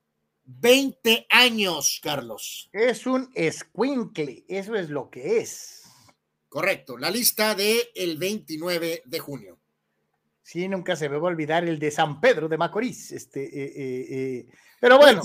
20 0.46 1.28
años, 1.30 2.00
Carlos. 2.04 2.70
Es 2.72 3.06
un 3.06 3.32
escuincle, 3.34 4.46
eso 4.48 4.76
es 4.76 4.90
lo 4.90 5.10
que 5.10 5.40
es. 5.40 5.81
Correcto, 6.52 6.98
la 6.98 7.10
lista 7.10 7.56
del 7.56 7.80
el 7.96 8.18
29 8.18 9.04
de 9.06 9.20
junio. 9.20 9.58
Sí, 10.44 10.68
nunca 10.68 10.98
se 10.98 11.08
me 11.08 11.16
va 11.16 11.30
a 11.30 11.32
olvidar 11.32 11.64
el 11.64 11.80
de 11.80 11.92
San 11.92 12.20
Pedro 12.20 12.50
de 12.50 12.58
Macorís. 12.58 13.14
Este, 13.14 13.42
eh, 13.46 13.74
eh, 13.74 14.06
eh, 14.10 14.46
Pero 14.82 14.98
bueno. 14.98 15.22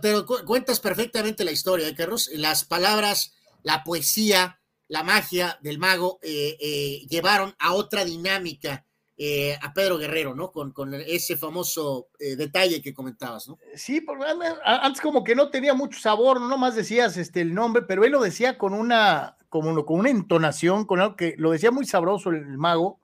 Pero 0.00 0.24
cu- 0.24 0.44
cuentas 0.46 0.78
perfectamente 0.78 1.42
la 1.44 1.50
historia, 1.50 1.88
¿eh, 1.88 1.96
Carlos? 1.96 2.30
Las 2.34 2.64
palabras, 2.64 3.34
la 3.64 3.82
poesía, 3.82 4.60
la 4.86 5.02
magia 5.02 5.58
del 5.62 5.80
mago 5.80 6.20
llevaron 6.22 7.56
a 7.58 7.72
otra 7.74 8.04
dinámica 8.04 8.86
eh, 9.16 9.58
a 9.60 9.72
Pedro 9.72 9.98
Guerrero, 9.98 10.36
¿no? 10.36 10.52
Con, 10.52 10.70
con 10.70 10.94
ese 10.94 11.36
famoso 11.36 12.10
eh, 12.20 12.36
detalle 12.36 12.80
que 12.80 12.94
comentabas, 12.94 13.48
¿no? 13.48 13.58
Sí, 13.74 14.00
porque 14.00 14.26
an- 14.26 14.46
antes 14.64 15.00
como 15.02 15.24
que 15.24 15.34
no 15.34 15.50
tenía 15.50 15.74
mucho 15.74 15.98
sabor, 15.98 16.40
no 16.40 16.56
más 16.56 16.76
decías 16.76 17.16
este, 17.16 17.40
el 17.40 17.52
nombre, 17.52 17.82
pero 17.82 18.04
él 18.04 18.12
lo 18.12 18.22
decía 18.22 18.56
con 18.58 18.74
una, 18.74 19.36
como, 19.52 19.84
con 19.84 19.98
una 19.98 20.08
entonación, 20.08 20.86
con 20.86 20.98
algo 20.98 21.14
que 21.14 21.34
lo 21.36 21.50
decía 21.50 21.70
muy 21.70 21.84
sabroso 21.84 22.30
el, 22.30 22.56
mago, 22.56 22.98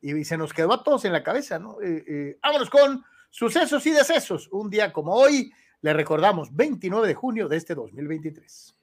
y, 0.00 0.24
se 0.24 0.36
nos 0.36 0.52
quedó 0.52 0.72
a 0.72 0.84
todos 0.84 1.04
en 1.04 1.12
la 1.12 1.24
cabeza, 1.24 1.58
¿no? 1.58 1.82
Eh, 1.82 2.04
eh, 2.06 2.38
vámonos 2.40 2.70
con 2.70 3.04
sucesos 3.28 3.84
y 3.86 3.90
decesos. 3.90 4.48
Un 4.52 4.70
día 4.70 4.92
como 4.92 5.14
hoy, 5.14 5.52
le 5.82 5.92
recordamos, 5.92 6.54
29 6.54 7.08
de 7.08 7.14
junio 7.14 7.48
de 7.48 7.56
este 7.56 7.74
2023. 7.74 8.76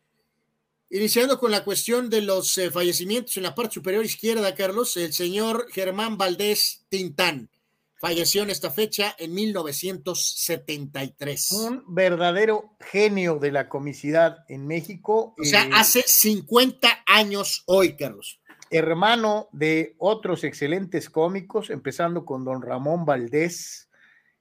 Iniciando 0.89 1.39
con 1.39 1.49
la 1.49 1.63
cuestión 1.63 2.09
de 2.09 2.23
los 2.23 2.57
eh, 2.57 2.71
fallecimientos 2.71 3.37
en 3.37 3.43
la 3.43 3.55
parte 3.55 3.75
superior 3.75 4.03
izquierda, 4.03 4.53
Carlos, 4.53 4.97
el 4.97 5.13
señor 5.13 5.67
Germán 5.71 6.17
Valdés 6.17 6.83
Tintán 6.89 7.49
falleció 7.99 8.43
en 8.43 8.49
esta 8.49 8.71
fecha 8.71 9.15
en 9.17 9.33
1973. 9.33 11.51
Un 11.51 11.83
verdadero 11.87 12.75
genio 12.79 13.39
de 13.39 13.51
la 13.51 13.67
comicidad 13.69 14.45
en 14.47 14.65
México. 14.67 15.35
O 15.39 15.43
sea, 15.43 15.65
eh, 15.65 15.71
hace 15.73 16.03
50 16.05 16.87
años 17.05 17.63
hoy, 17.65 17.95
Carlos. 17.95 18.39
hermano 18.69 19.47
de 19.53 19.95
otros 19.97 20.43
excelentes 20.43 21.09
cómicos, 21.09 21.69
empezando 21.69 22.25
con 22.25 22.43
don 22.43 22.61
Ramón 22.61 23.05
Valdés, 23.05 23.87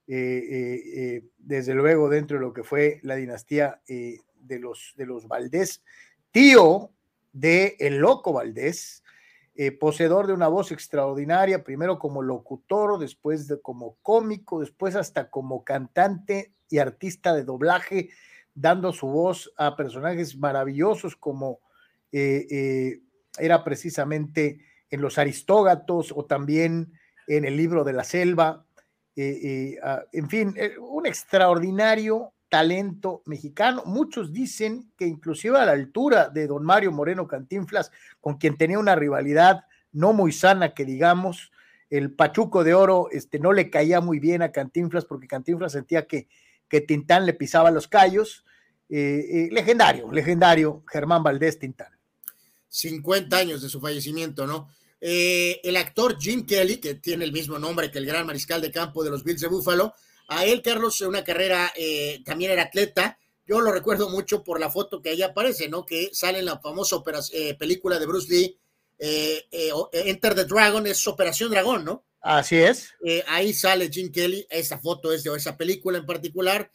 eh, 0.08 0.82
eh, 0.96 1.22
desde 1.38 1.74
luego 1.74 2.08
dentro 2.08 2.38
de 2.38 2.44
lo 2.44 2.52
que 2.52 2.64
fue 2.64 2.98
la 3.02 3.14
dinastía 3.16 3.80
de, 3.86 4.58
los, 4.58 4.94
de 4.96 5.06
los 5.06 5.28
Valdés, 5.28 5.84
tío 6.32 6.90
de 7.32 7.76
El 7.78 7.98
Loco 7.98 8.32
Valdés, 8.32 9.04
eh, 9.58 9.72
poseedor 9.72 10.26
de 10.26 10.34
una 10.34 10.48
voz 10.48 10.70
extraordinaria, 10.70 11.64
primero 11.64 11.98
como 11.98 12.20
locutor, 12.20 12.98
después 12.98 13.48
de, 13.48 13.60
como 13.60 13.96
cómico, 14.02 14.60
después 14.60 14.94
hasta 14.96 15.30
como 15.30 15.64
cantante 15.64 16.52
y 16.68 16.78
artista 16.78 17.34
de 17.34 17.44
doblaje, 17.44 18.10
dando 18.54 18.92
su 18.92 19.06
voz 19.06 19.52
a 19.56 19.74
personajes 19.74 20.36
maravillosos 20.36 21.16
como 21.16 21.60
eh, 22.12 22.46
eh, 22.50 23.00
era 23.38 23.64
precisamente 23.64 24.60
en 24.90 25.00
Los 25.00 25.16
Aristógatos 25.16 26.12
o 26.14 26.26
también 26.26 26.92
en 27.26 27.44
el 27.44 27.56
libro 27.56 27.82
de 27.82 27.92
la 27.94 28.04
selva. 28.04 28.64
en 29.16 30.28
fin, 30.28 30.54
un 30.78 31.06
extraordinario 31.06 32.34
talento 32.48 33.22
mexicano. 33.26 33.82
Muchos 33.86 34.32
dicen 34.32 34.90
que 34.96 35.06
inclusive 35.06 35.58
a 35.58 35.66
la 35.66 35.72
altura 35.72 36.28
de 36.28 36.46
don 36.46 36.64
Mario 36.64 36.92
Moreno 36.92 37.26
Cantinflas, 37.26 37.90
con 38.20 38.38
quien 38.38 38.56
tenía 38.56 38.78
una 38.78 38.94
rivalidad 38.94 39.64
no 39.92 40.12
muy 40.12 40.32
sana, 40.32 40.74
que 40.74 40.84
digamos, 40.84 41.52
el 41.90 42.12
Pachuco 42.12 42.64
de 42.64 42.74
Oro 42.74 43.08
este, 43.10 43.38
no 43.38 43.52
le 43.52 43.70
caía 43.70 44.00
muy 44.00 44.18
bien 44.18 44.42
a 44.42 44.52
Cantinflas 44.52 45.04
porque 45.04 45.28
Cantinflas 45.28 45.72
sentía 45.72 46.06
que, 46.06 46.28
que 46.68 46.80
Tintán 46.80 47.26
le 47.26 47.32
pisaba 47.32 47.70
los 47.70 47.88
callos. 47.88 48.44
Eh, 48.88 49.24
eh, 49.30 49.48
legendario, 49.50 50.10
legendario, 50.12 50.84
Germán 50.86 51.22
Valdés 51.22 51.58
Tintán. 51.58 51.92
50 52.68 53.36
años 53.36 53.62
de 53.62 53.68
su 53.68 53.80
fallecimiento, 53.80 54.46
¿no? 54.46 54.68
Eh, 55.00 55.60
el 55.62 55.76
actor 55.76 56.18
Jim 56.18 56.46
Kelly, 56.46 56.78
que 56.78 56.94
tiene 56.94 57.24
el 57.24 57.32
mismo 57.32 57.58
nombre 57.58 57.90
que 57.90 57.98
el 57.98 58.06
gran 58.06 58.26
mariscal 58.26 58.60
de 58.60 58.70
campo 58.70 59.04
de 59.04 59.10
los 59.10 59.24
Bills 59.24 59.40
de 59.40 59.48
Buffalo, 59.48 59.94
a 60.28 60.44
él, 60.44 60.62
Carlos, 60.62 61.00
una 61.02 61.24
carrera, 61.24 61.72
eh, 61.76 62.22
también 62.24 62.50
era 62.50 62.64
atleta. 62.64 63.18
Yo 63.46 63.60
lo 63.60 63.72
recuerdo 63.72 64.08
mucho 64.10 64.42
por 64.42 64.58
la 64.58 64.70
foto 64.70 65.00
que 65.00 65.10
ahí 65.10 65.22
aparece, 65.22 65.68
¿no? 65.68 65.86
Que 65.86 66.10
sale 66.12 66.40
en 66.40 66.46
la 66.46 66.58
famosa 66.58 66.96
eh, 67.32 67.54
película 67.54 67.98
de 67.98 68.06
Bruce 68.06 68.28
Lee, 68.28 68.58
eh, 68.98 69.44
eh, 69.50 69.70
Enter 69.92 70.34
the 70.34 70.44
Dragon, 70.44 70.86
es 70.86 71.06
Operación 71.06 71.50
Dragón, 71.50 71.84
¿no? 71.84 72.04
Así 72.20 72.56
es. 72.56 72.92
Ahí 73.28 73.54
sale 73.54 73.88
Jim 73.88 74.10
Kelly, 74.10 74.46
esa 74.50 74.78
foto 74.80 75.12
es 75.12 75.22
de 75.22 75.34
esa 75.36 75.56
película 75.56 75.98
en 75.98 76.06
particular, 76.06 76.72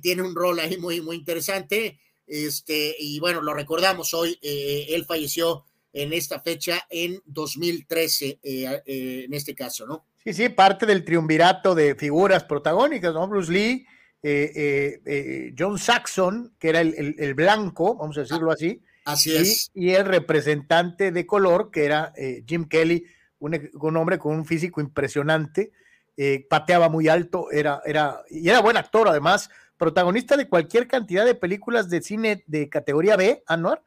tiene 0.00 0.22
un 0.22 0.36
rol 0.36 0.60
ahí 0.60 0.76
muy, 0.76 1.00
muy 1.00 1.16
interesante, 1.16 1.98
este, 2.28 2.94
y 2.96 3.18
bueno, 3.18 3.42
lo 3.42 3.54
recordamos 3.54 4.14
hoy, 4.14 4.38
él 4.40 5.04
falleció 5.04 5.64
en 5.94 6.12
esta 6.12 6.40
fecha 6.40 6.86
en 6.90 7.22
2013, 7.24 8.40
eh, 8.42 8.82
eh, 8.84 9.22
en 9.24 9.32
este 9.32 9.54
caso, 9.54 9.86
¿no? 9.86 10.04
Sí, 10.24 10.32
sí, 10.32 10.48
parte 10.48 10.86
del 10.86 11.04
triunvirato 11.04 11.74
de 11.74 11.94
figuras 11.94 12.44
protagónicas, 12.44 13.12
¿no? 13.12 13.28
Bruce 13.28 13.52
Lee, 13.52 13.86
eh, 14.22 14.52
eh, 14.54 15.00
eh, 15.04 15.54
John 15.58 15.78
Saxon, 15.78 16.54
que 16.58 16.70
era 16.70 16.80
el, 16.80 16.94
el- 16.96 17.14
el 17.18 17.34
blanco, 17.34 17.96
vamos 17.96 18.16
a 18.16 18.22
decirlo 18.22 18.50
así. 18.50 18.82
Así 19.04 19.32
y, 19.32 19.36
es. 19.36 19.70
Y 19.74 19.90
el 19.90 20.06
representante 20.06 21.12
de 21.12 21.26
color, 21.26 21.70
que 21.70 21.84
era 21.84 22.12
eh, 22.16 22.42
Jim 22.46 22.66
Kelly, 22.66 23.04
un, 23.38 23.70
un 23.74 23.96
hombre 23.98 24.18
con 24.18 24.34
un 24.34 24.46
físico 24.46 24.80
impresionante, 24.80 25.72
eh, 26.16 26.46
pateaba 26.48 26.88
muy 26.88 27.08
alto, 27.08 27.50
era, 27.50 27.82
era, 27.84 28.22
y 28.30 28.48
era 28.48 28.60
buen 28.60 28.78
actor 28.78 29.08
además, 29.08 29.50
protagonista 29.76 30.38
de 30.38 30.48
cualquier 30.48 30.86
cantidad 30.86 31.26
de 31.26 31.34
películas 31.34 31.90
de 31.90 32.00
cine 32.00 32.44
de 32.46 32.70
categoría 32.70 33.16
B, 33.16 33.42
Anuar, 33.46 33.82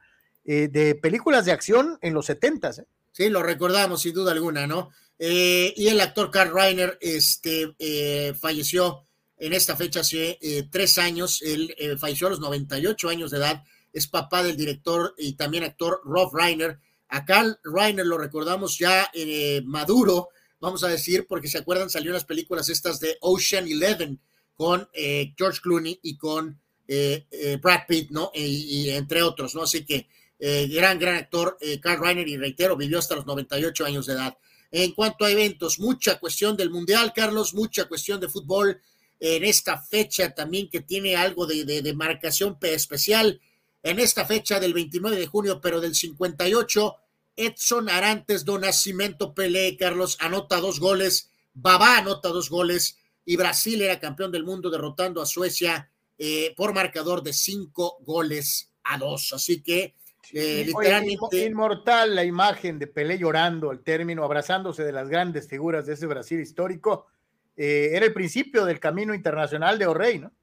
eh, 0.46 0.68
de 0.68 0.94
películas 0.94 1.46
de 1.46 1.54
acción 1.54 1.98
en 2.02 2.14
los 2.14 2.28
setentas. 2.28 2.78
¿eh? 2.78 2.86
Sí, 3.12 3.30
lo 3.30 3.42
recordamos 3.42 4.02
sin 4.04 4.14
duda 4.14 4.34
alguna, 4.34 4.68
¿no? 4.68 4.92
Eh, 5.20 5.74
y 5.76 5.88
el 5.88 6.00
actor 6.00 6.30
Carl 6.30 6.54
Reiner 6.54 6.98
este, 7.02 7.76
eh, 7.80 8.34
falleció 8.40 9.06
en 9.38 9.54
esta 9.54 9.76
fecha 9.76 10.02
hace 10.02 10.38
eh, 10.42 10.68
tres 10.72 10.98
años, 10.98 11.42
él 11.42 11.74
eh, 11.78 11.98
falleció 11.98 12.28
a 12.28 12.32
los 12.32 12.40
98 12.40 13.10
años 13.10 13.32
de 13.32 13.38
edad, 13.38 13.64
es 13.94 14.08
papá 14.08 14.44
del 14.44 14.58
director 14.58 15.16
y 15.18 15.34
también 15.34 15.64
actor 15.64 16.02
Rob 16.04 16.36
Reiner. 16.36 16.80
A 17.10 17.24
Carl 17.26 17.58
Reiner 17.64 18.06
lo 18.06 18.18
recordamos 18.18 18.78
ya 18.78 19.10
maduro, 19.64 20.30
vamos 20.60 20.84
a 20.84 20.90
decir, 20.90 21.26
porque 21.28 21.48
se 21.48 21.58
acuerdan, 21.58 21.90
salió 21.90 22.10
en 22.10 22.16
las 22.16 22.26
películas 22.26 22.68
estas 22.70 23.00
de 23.00 23.18
Ocean 23.22 23.66
Eleven 23.66 24.20
con 24.54 24.90
George 24.94 25.62
Clooney 25.62 26.00
y 26.04 26.18
con 26.18 26.60
Brad 26.86 27.82
Pitt, 27.88 28.12
¿no? 28.12 28.30
Y, 28.36 28.90
entre 28.90 29.24
otros, 29.24 29.56
¿no? 29.56 29.64
Así 29.64 29.86
que 29.86 30.10
gran, 30.38 31.00
gran 31.00 31.16
actor, 31.16 31.58
Carl 31.82 32.04
Reiner, 32.04 32.28
y 32.28 32.36
reitero, 32.36 32.76
vivió 32.76 33.00
hasta 33.00 33.16
los 33.16 33.26
98 33.26 33.86
años 33.86 34.06
de 34.06 34.14
edad. 34.14 34.38
En 34.72 34.92
cuanto 34.92 35.26
a 35.26 35.32
eventos, 35.32 35.80
mucha 35.80 36.20
cuestión 36.20 36.58
del 36.58 36.70
Mundial, 36.70 37.14
Carlos, 37.16 37.54
mucha 37.54 37.86
cuestión 37.86 38.20
de 38.20 38.30
fútbol. 38.30 38.82
en 39.20 39.44
esta 39.44 39.82
fecha 39.82 40.36
también 40.36 40.70
que 40.70 40.82
tiene 40.82 41.16
algo 41.16 41.48
de, 41.48 41.66
de, 41.66 41.94
marcación 41.94 42.56
especial, 42.62 43.42
en 43.82 44.00
esta 44.00 44.26
fecha 44.26 44.60
del 44.60 44.76
29 44.76 45.18
de 45.18 45.26
junio, 45.26 45.60
pero 45.60 45.82
del 45.82 45.96
58, 45.96 46.96
Edson 47.36 47.90
Arantes 47.90 48.46
do 48.46 48.60
Nascimento 48.60 49.34
Pelé, 49.34 49.76
Carlos, 49.78 50.18
anota 50.20 50.58
dos 50.58 50.80
goles, 50.80 51.32
Babá 51.54 51.98
anota 51.98 52.30
dos 52.30 52.50
goles, 52.50 52.98
y 53.26 53.38
Brasil 53.38 53.82
era 53.82 54.00
campeón 54.00 54.32
del 54.32 54.44
mundo 54.44 54.70
derrotando 54.70 55.22
a 55.22 55.26
Suecia 55.26 55.90
eh, 56.18 56.54
por 56.56 56.74
marcador 56.74 57.22
de 57.22 57.34
cinco 57.34 57.98
goles 58.02 58.72
a 58.84 58.98
dos. 58.98 59.34
Así 59.34 59.62
que 59.62 59.96
eh, 60.34 60.64
literalmente. 60.66 61.18
Oye, 61.22 61.46
inmortal 61.46 62.16
la 62.16 62.24
imagen 62.24 62.80
de 62.80 62.88
Pelé 62.88 63.18
llorando 63.18 63.72
el 63.72 63.80
término, 63.80 64.24
abrazándose 64.24 64.84
de 64.84 64.92
las 64.92 65.10
grandes 65.10 65.48
figuras 65.48 65.86
de 65.86 65.94
ese 65.94 66.08
Brasil 66.08 66.40
histórico. 66.40 67.08
Eh, 67.56 67.92
era 67.94 68.06
el 68.06 68.14
principio 68.14 68.66
del 68.66 68.80
camino 68.80 69.14
internacional 69.14 69.80
de 69.80 69.88
O'Reilly, 69.88 70.20
¿no? 70.20 70.34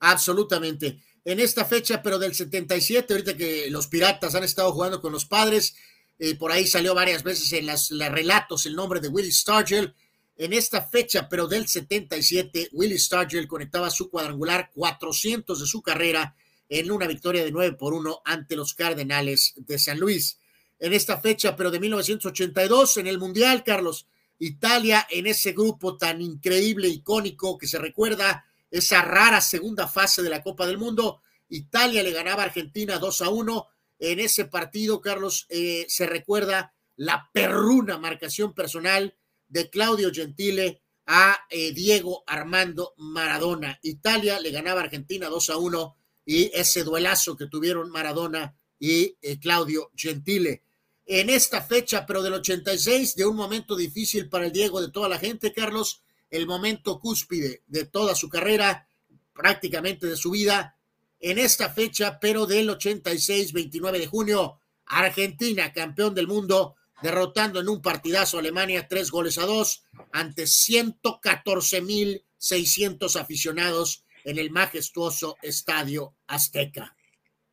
Absolutamente. 0.00 1.02
En 1.24 1.40
esta 1.40 1.64
fecha, 1.64 2.02
pero 2.02 2.18
del 2.18 2.34
77, 2.34 3.12
ahorita 3.12 3.36
que 3.36 3.70
los 3.70 3.86
piratas 3.86 4.34
han 4.34 4.44
estado 4.44 4.72
jugando 4.72 5.00
con 5.00 5.12
los 5.12 5.24
padres, 5.24 5.74
eh, 6.18 6.36
por 6.36 6.52
ahí 6.52 6.66
salió 6.66 6.94
varias 6.94 7.22
veces 7.22 7.52
en 7.54 7.66
las, 7.66 7.90
las 7.90 8.12
relatos 8.12 8.66
el 8.66 8.76
nombre 8.76 9.00
de 9.00 9.08
Willie 9.08 9.32
Stargell. 9.32 9.94
En 10.36 10.52
esta 10.52 10.82
fecha, 10.82 11.28
pero 11.28 11.46
del 11.46 11.68
77, 11.68 12.70
Willie 12.72 12.98
Stargell 12.98 13.46
conectaba 13.46 13.88
su 13.90 14.10
cuadrangular 14.10 14.70
400 14.74 15.60
de 15.60 15.66
su 15.66 15.80
carrera 15.80 16.34
en 16.74 16.90
una 16.90 17.06
victoria 17.06 17.44
de 17.44 17.52
9 17.52 17.76
por 17.76 17.94
1 17.94 18.22
ante 18.24 18.56
los 18.56 18.74
Cardenales 18.74 19.54
de 19.56 19.78
San 19.78 20.00
Luis. 20.00 20.40
En 20.80 20.92
esta 20.92 21.20
fecha, 21.20 21.54
pero 21.54 21.70
de 21.70 21.78
1982, 21.78 22.96
en 22.96 23.06
el 23.06 23.18
Mundial, 23.20 23.62
Carlos, 23.62 24.08
Italia 24.40 25.06
en 25.08 25.28
ese 25.28 25.52
grupo 25.52 25.96
tan 25.96 26.20
increíble, 26.20 26.88
icónico, 26.88 27.56
que 27.56 27.68
se 27.68 27.78
recuerda 27.78 28.44
esa 28.72 29.02
rara 29.02 29.40
segunda 29.40 29.86
fase 29.86 30.20
de 30.20 30.30
la 30.30 30.42
Copa 30.42 30.66
del 30.66 30.78
Mundo. 30.78 31.20
Italia 31.48 32.02
le 32.02 32.10
ganaba 32.10 32.42
a 32.42 32.46
Argentina 32.46 32.98
2 32.98 33.22
a 33.22 33.28
1. 33.28 33.68
En 34.00 34.18
ese 34.18 34.46
partido, 34.46 35.00
Carlos, 35.00 35.46
eh, 35.50 35.86
se 35.88 36.06
recuerda 36.06 36.74
la 36.96 37.30
perruna 37.32 37.98
marcación 37.98 38.52
personal 38.52 39.16
de 39.46 39.70
Claudio 39.70 40.10
Gentile 40.12 40.82
a 41.06 41.38
eh, 41.50 41.70
Diego 41.72 42.24
Armando 42.26 42.94
Maradona. 42.96 43.78
Italia 43.82 44.40
le 44.40 44.50
ganaba 44.50 44.80
a 44.80 44.84
Argentina 44.84 45.28
2 45.28 45.50
a 45.50 45.56
1 45.56 45.96
y 46.24 46.50
ese 46.54 46.84
duelazo 46.84 47.36
que 47.36 47.46
tuvieron 47.46 47.90
Maradona 47.90 48.56
y 48.78 49.16
eh, 49.20 49.38
Claudio 49.38 49.90
Gentile. 49.94 50.62
En 51.06 51.28
esta 51.28 51.62
fecha, 51.62 52.06
pero 52.06 52.22
del 52.22 52.34
86, 52.34 53.16
de 53.16 53.26
un 53.26 53.36
momento 53.36 53.76
difícil 53.76 54.28
para 54.28 54.46
el 54.46 54.52
Diego 54.52 54.80
de 54.80 54.90
toda 54.90 55.08
la 55.08 55.18
gente, 55.18 55.52
Carlos, 55.52 56.02
el 56.30 56.46
momento 56.46 56.98
cúspide 56.98 57.62
de 57.66 57.84
toda 57.84 58.14
su 58.14 58.28
carrera, 58.28 58.88
prácticamente 59.34 60.06
de 60.06 60.16
su 60.16 60.30
vida, 60.30 60.78
en 61.20 61.38
esta 61.38 61.70
fecha, 61.70 62.18
pero 62.20 62.46
del 62.46 62.70
86, 62.70 63.52
29 63.52 63.98
de 63.98 64.06
junio, 64.06 64.60
Argentina, 64.86 65.72
campeón 65.72 66.14
del 66.14 66.26
mundo, 66.26 66.76
derrotando 67.02 67.60
en 67.60 67.68
un 67.68 67.82
partidazo 67.82 68.36
a 68.36 68.40
Alemania 68.40 68.88
tres 68.88 69.10
goles 69.10 69.38
a 69.38 69.46
dos 69.46 69.84
ante 70.12 70.44
114.600 70.44 73.20
aficionados 73.20 74.03
en 74.24 74.38
el 74.38 74.50
majestuoso 74.50 75.36
Estadio 75.42 76.16
Azteca. 76.26 76.96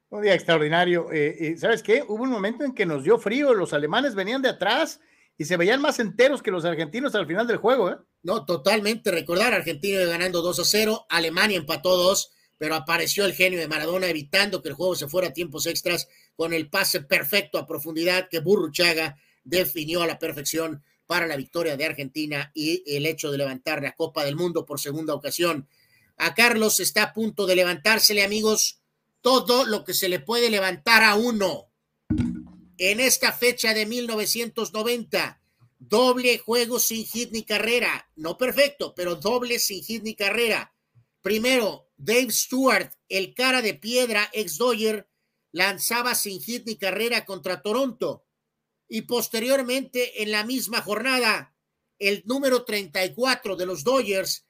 Un 0.09 0.23
día 0.23 0.33
extraordinario. 0.33 1.07
Eh, 1.11 1.55
¿Sabes 1.57 1.83
qué? 1.83 2.03
Hubo 2.07 2.23
un 2.23 2.31
momento 2.31 2.65
en 2.65 2.73
que 2.73 2.85
nos 2.85 3.03
dio 3.03 3.19
frío, 3.19 3.53
los 3.53 3.73
alemanes 3.73 4.15
venían 4.15 4.41
de 4.41 4.49
atrás 4.49 4.99
y 5.37 5.45
se 5.45 5.57
veían 5.57 5.81
más 5.81 5.99
enteros 5.99 6.43
que 6.43 6.51
los 6.51 6.65
argentinos 6.65 7.15
al 7.15 7.25
final 7.25 7.47
del 7.47 7.57
juego. 7.57 7.89
¿eh? 7.89 7.95
No, 8.23 8.45
totalmente. 8.45 9.09
Recordar, 9.09 9.53
Argentina 9.53 9.99
ganando 10.05 10.41
2 10.41 10.59
a 10.59 10.63
0, 10.63 11.05
Alemania 11.09 11.57
empató 11.57 11.97
2, 11.97 12.31
pero 12.57 12.75
apareció 12.75 13.25
el 13.25 13.33
genio 13.33 13.59
de 13.59 13.67
Maradona 13.67 14.07
evitando 14.07 14.61
que 14.61 14.69
el 14.69 14.75
juego 14.75 14.95
se 14.95 15.07
fuera 15.07 15.29
a 15.29 15.33
tiempos 15.33 15.65
extras 15.65 16.07
con 16.35 16.53
el 16.53 16.69
pase 16.69 17.01
perfecto 17.01 17.57
a 17.57 17.65
profundidad 17.65 18.27
que 18.29 18.39
Burruchaga 18.39 19.17
definió 19.43 20.03
a 20.03 20.07
la 20.07 20.19
perfección 20.19 20.83
para 21.07 21.25
la 21.25 21.37
victoria 21.37 21.75
de 21.75 21.85
Argentina 21.85 22.51
y 22.53 22.83
el 22.85 23.05
hecho 23.05 23.31
de 23.31 23.39
levantar 23.39 23.81
la 23.81 23.93
Copa 23.93 24.23
del 24.23 24.35
Mundo 24.35 24.65
por 24.65 24.79
segunda 24.79 25.13
ocasión. 25.15 25.67
A 26.23 26.35
Carlos 26.35 26.79
está 26.79 27.01
a 27.01 27.13
punto 27.13 27.47
de 27.47 27.55
levantársele, 27.55 28.23
amigos, 28.23 28.79
todo 29.21 29.65
lo 29.65 29.83
que 29.83 29.95
se 29.95 30.07
le 30.07 30.19
puede 30.19 30.51
levantar 30.51 31.01
a 31.01 31.15
uno. 31.15 31.71
En 32.77 32.99
esta 32.99 33.33
fecha 33.33 33.73
de 33.73 33.87
1990, 33.87 35.41
doble 35.79 36.37
juego 36.37 36.79
sin 36.79 37.07
hit 37.07 37.31
ni 37.31 37.43
carrera. 37.43 38.07
No 38.15 38.37
perfecto, 38.37 38.93
pero 38.93 39.15
doble 39.15 39.57
sin 39.57 39.83
hit 39.83 40.03
ni 40.03 40.13
carrera. 40.13 40.75
Primero, 41.23 41.89
Dave 41.97 42.29
Stewart, 42.29 42.91
el 43.09 43.33
cara 43.33 43.63
de 43.63 43.73
piedra, 43.73 44.29
ex 44.31 44.59
Dodger, 44.59 45.09
lanzaba 45.51 46.13
sin 46.13 46.39
hit 46.39 46.67
ni 46.67 46.75
carrera 46.75 47.25
contra 47.25 47.63
Toronto. 47.63 48.27
Y 48.87 49.01
posteriormente, 49.01 50.21
en 50.21 50.29
la 50.29 50.45
misma 50.45 50.83
jornada, 50.83 51.55
el 51.97 52.21
número 52.27 52.63
34 52.63 53.55
de 53.55 53.65
los 53.65 53.83
Dodgers, 53.83 54.45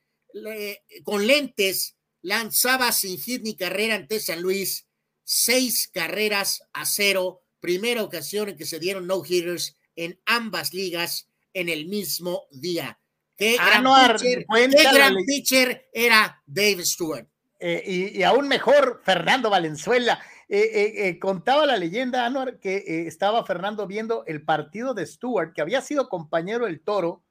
con 1.04 1.26
lentes, 1.28 1.96
lanzaba 2.22 2.92
sin 2.92 3.20
hit 3.20 3.42
ni 3.44 3.56
carrera 3.56 3.96
ante 3.96 4.20
San 4.20 4.42
Luis, 4.42 4.88
seis 5.24 5.90
carreras 5.94 6.64
a 6.74 6.86
cero, 6.86 7.42
primera 7.60 8.04
ocasión 8.04 8.50
en 8.50 8.58
que 8.58 8.66
se 8.66 8.80
dieron 8.80 9.08
no 9.08 9.24
hitters 9.24 9.78
en 9.96 10.20
ambas 10.26 10.74
ligas 10.74 11.30
en 11.54 11.70
el 11.70 11.88
mismo 11.88 12.44
día. 12.52 13.00
Qué 13.38 13.56
gran, 13.56 13.84
pitcher, 14.18 14.46
qué 14.46 14.84
gran 14.94 15.16
pitcher, 15.26 15.90
era 15.94 16.44
Dave 16.46 16.86
Stewart. 16.86 17.28
Eh, 17.60 17.84
y, 17.86 18.20
y, 18.20 18.24
aún 18.24 18.48
mejor, 18.48 19.02
Fernando 19.04 19.50
Valenzuela. 19.50 20.20
Eh, 20.50 21.08
eh, 21.08 21.18
contaba 21.18 21.66
la 21.66 21.78
leyenda, 21.78 22.26
Anuar, 22.26 22.60
que 22.60 23.08
estaba 23.08 23.46
Fernando 23.46 23.88
viendo 23.88 24.26
el 24.26 24.44
partido 24.44 24.94
de 24.94 25.06
Stewart, 25.06 25.54
que 25.54 25.62
había 25.62 25.82
sido 25.82 26.10
compañero 26.10 26.66
del 26.66 26.82
Toro 26.82 27.24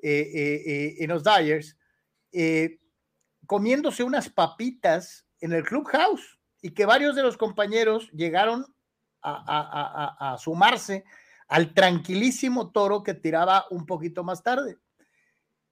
en 0.00 1.08
los 1.08 1.22
Dyers, 1.24 1.76
comiéndose 3.46 4.02
unas 4.02 4.28
papitas 4.28 5.26
en 5.40 5.52
el 5.52 5.64
clubhouse 5.64 6.38
y 6.62 6.70
que 6.70 6.86
varios 6.86 7.14
de 7.14 7.22
los 7.22 7.36
compañeros 7.36 8.10
llegaron 8.12 8.64
a, 9.22 10.16
a, 10.18 10.32
a, 10.32 10.38
sumarse 10.38 11.04
al 11.48 11.74
tranquilísimo 11.74 12.70
toro 12.70 13.02
que 13.02 13.14
tiraba 13.14 13.66
un 13.70 13.86
poquito 13.86 14.24
más 14.24 14.42
tarde. 14.42 14.78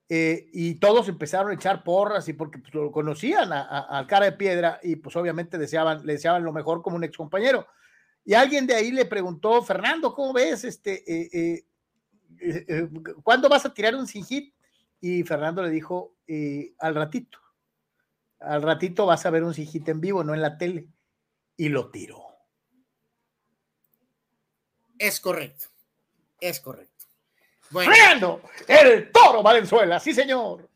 Eh, 0.08 0.50
y 0.52 0.74
todos 0.74 1.08
empezaron 1.08 1.50
a 1.50 1.54
echar 1.54 1.82
porras 1.82 2.28
y 2.28 2.34
porque 2.34 2.58
pues, 2.58 2.74
lo 2.74 2.92
conocían 2.92 3.50
al 3.50 4.06
cara 4.06 4.26
de 4.26 4.32
piedra 4.32 4.78
y 4.82 4.96
pues 4.96 5.16
obviamente 5.16 5.56
deseaban, 5.56 6.04
le 6.04 6.14
deseaban 6.14 6.44
lo 6.44 6.52
mejor 6.52 6.82
como 6.82 6.96
un 6.96 7.04
ex 7.04 7.16
compañero. 7.16 7.66
Y 8.24 8.34
alguien 8.34 8.66
de 8.66 8.74
ahí 8.74 8.90
le 8.90 9.06
preguntó, 9.06 9.62
Fernando, 9.62 10.14
¿cómo 10.14 10.34
ves? 10.34 10.64
Este, 10.64 11.02
eh, 11.10 11.64
eh, 12.40 12.88
¿Cuándo 13.22 13.48
vas 13.48 13.64
a 13.64 13.72
tirar 13.72 13.94
un 13.94 14.06
sin 14.06 14.24
hit? 14.24 14.54
Y 15.00 15.22
Fernando 15.22 15.62
le 15.62 15.70
dijo, 15.70 16.14
al 16.78 16.94
ratito 16.94 17.42
al 18.44 18.62
ratito 18.62 19.06
vas 19.06 19.24
a 19.26 19.30
ver 19.30 19.44
un 19.44 19.54
sijita 19.54 19.90
en 19.90 20.00
vivo, 20.00 20.24
no 20.24 20.34
en 20.34 20.42
la 20.42 20.58
tele. 20.58 20.88
Y 21.56 21.68
lo 21.68 21.90
tiró. 21.90 22.24
Es 24.98 25.20
correcto. 25.20 25.66
Es 26.40 26.60
correcto. 26.60 27.06
Bueno. 27.70 28.40
el 28.68 29.10
toro 29.10 29.42
Valenzuela, 29.42 29.98
sí 30.00 30.12
señor. 30.12 30.68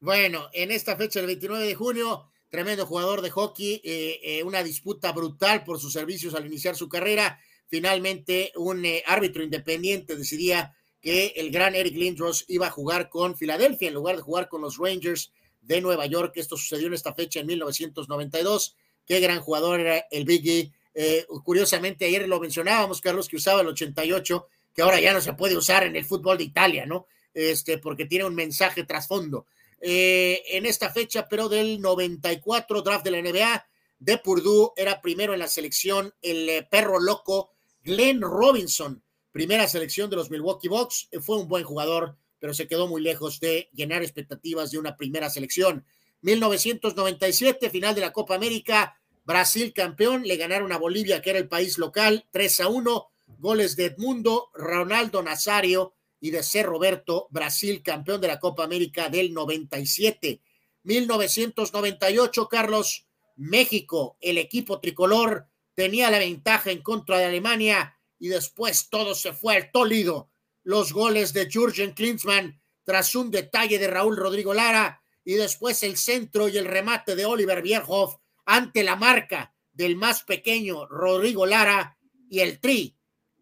Bueno, 0.00 0.48
en 0.52 0.70
esta 0.70 0.96
fecha, 0.96 1.20
el 1.20 1.26
29 1.26 1.66
de 1.66 1.74
junio, 1.74 2.30
tremendo 2.48 2.86
jugador 2.86 3.20
de 3.22 3.30
hockey, 3.30 3.80
eh, 3.84 4.20
eh, 4.22 4.42
una 4.44 4.62
disputa 4.62 5.12
brutal 5.12 5.64
por 5.64 5.80
sus 5.80 5.92
servicios 5.92 6.34
al 6.34 6.46
iniciar 6.46 6.76
su 6.76 6.88
carrera. 6.88 7.40
Finalmente, 7.66 8.52
un 8.56 8.84
eh, 8.84 9.02
árbitro 9.06 9.42
independiente 9.42 10.16
decidía 10.16 10.74
que 11.06 11.34
el 11.36 11.52
gran 11.52 11.76
Eric 11.76 11.94
Lindros 11.94 12.44
iba 12.48 12.66
a 12.66 12.70
jugar 12.72 13.08
con 13.08 13.36
Filadelfia 13.36 13.86
en 13.86 13.94
lugar 13.94 14.16
de 14.16 14.22
jugar 14.22 14.48
con 14.48 14.60
los 14.60 14.76
Rangers 14.76 15.30
de 15.60 15.80
Nueva 15.80 16.04
York. 16.06 16.32
Esto 16.34 16.56
sucedió 16.56 16.88
en 16.88 16.94
esta 16.94 17.14
fecha 17.14 17.38
en 17.38 17.46
1992. 17.46 18.74
Qué 19.06 19.20
gran 19.20 19.40
jugador 19.40 19.78
era 19.78 20.04
el 20.10 20.24
Biggie. 20.24 20.72
Eh, 20.94 21.24
curiosamente, 21.44 22.06
ayer 22.06 22.28
lo 22.28 22.40
mencionábamos, 22.40 23.00
Carlos, 23.00 23.28
que 23.28 23.36
usaba 23.36 23.60
el 23.60 23.68
88, 23.68 24.48
que 24.74 24.82
ahora 24.82 24.98
ya 24.98 25.12
no 25.12 25.20
se 25.20 25.34
puede 25.34 25.56
usar 25.56 25.84
en 25.84 25.94
el 25.94 26.04
fútbol 26.04 26.38
de 26.38 26.42
Italia, 26.42 26.86
¿no? 26.86 27.06
Este, 27.32 27.78
porque 27.78 28.06
tiene 28.06 28.24
un 28.24 28.34
mensaje 28.34 28.82
trasfondo. 28.82 29.46
Eh, 29.80 30.42
en 30.48 30.66
esta 30.66 30.90
fecha, 30.90 31.28
pero 31.28 31.48
del 31.48 31.80
94 31.80 32.82
draft 32.82 33.04
de 33.04 33.10
la 33.12 33.22
NBA, 33.22 33.64
de 34.00 34.18
Purdue 34.18 34.72
era 34.74 35.00
primero 35.00 35.34
en 35.34 35.38
la 35.38 35.46
selección 35.46 36.12
el 36.20 36.48
eh, 36.48 36.66
perro 36.68 36.98
loco 36.98 37.52
Glenn 37.84 38.22
Robinson, 38.22 39.04
primera 39.36 39.68
selección 39.68 40.08
de 40.08 40.16
los 40.16 40.30
Milwaukee 40.30 40.68
Bucks, 40.68 41.10
fue 41.20 41.36
un 41.36 41.46
buen 41.46 41.62
jugador, 41.62 42.16
pero 42.38 42.54
se 42.54 42.66
quedó 42.66 42.88
muy 42.88 43.02
lejos 43.02 43.38
de 43.38 43.68
llenar 43.74 44.02
expectativas 44.02 44.70
de 44.70 44.78
una 44.78 44.96
primera 44.96 45.28
selección. 45.28 45.84
1997, 46.22 47.68
final 47.68 47.94
de 47.94 48.00
la 48.00 48.14
Copa 48.14 48.34
América, 48.34 48.98
Brasil 49.26 49.74
campeón, 49.74 50.22
le 50.22 50.38
ganaron 50.38 50.72
a 50.72 50.78
Bolivia, 50.78 51.20
que 51.20 51.28
era 51.28 51.38
el 51.38 51.48
país 51.48 51.76
local, 51.76 52.24
3 52.30 52.60
a 52.60 52.68
1, 52.68 53.08
goles 53.38 53.76
de 53.76 53.84
Edmundo, 53.84 54.48
Ronaldo 54.54 55.22
Nazario 55.22 55.92
y 56.18 56.30
de 56.30 56.42
C. 56.42 56.62
Roberto, 56.62 57.26
Brasil 57.28 57.82
campeón 57.82 58.22
de 58.22 58.28
la 58.28 58.40
Copa 58.40 58.64
América 58.64 59.10
del 59.10 59.34
97. 59.34 60.40
1998, 60.84 62.48
Carlos, 62.48 63.06
México, 63.36 64.16
el 64.22 64.38
equipo 64.38 64.80
tricolor, 64.80 65.46
tenía 65.74 66.10
la 66.10 66.20
ventaja 66.20 66.70
en 66.70 66.80
contra 66.80 67.18
de 67.18 67.26
Alemania 67.26 67.95
y 68.18 68.28
después 68.28 68.88
todo 68.88 69.14
se 69.14 69.32
fue 69.32 69.56
al 69.56 69.70
tólido. 69.70 70.30
Los 70.62 70.92
goles 70.92 71.32
de 71.32 71.48
Jürgen 71.50 71.92
Klinsmann 71.92 72.60
tras 72.84 73.14
un 73.14 73.30
detalle 73.30 73.78
de 73.78 73.88
Raúl 73.88 74.16
Rodrigo 74.16 74.54
Lara 74.54 75.02
y 75.24 75.34
después 75.34 75.82
el 75.82 75.96
centro 75.96 76.48
y 76.48 76.56
el 76.56 76.66
remate 76.66 77.16
de 77.16 77.26
Oliver 77.26 77.62
Bierhoff 77.62 78.16
ante 78.44 78.84
la 78.84 78.96
marca 78.96 79.54
del 79.72 79.96
más 79.96 80.22
pequeño 80.22 80.86
Rodrigo 80.86 81.46
Lara 81.46 81.98
y 82.30 82.40
el 82.40 82.60
tri 82.60 82.96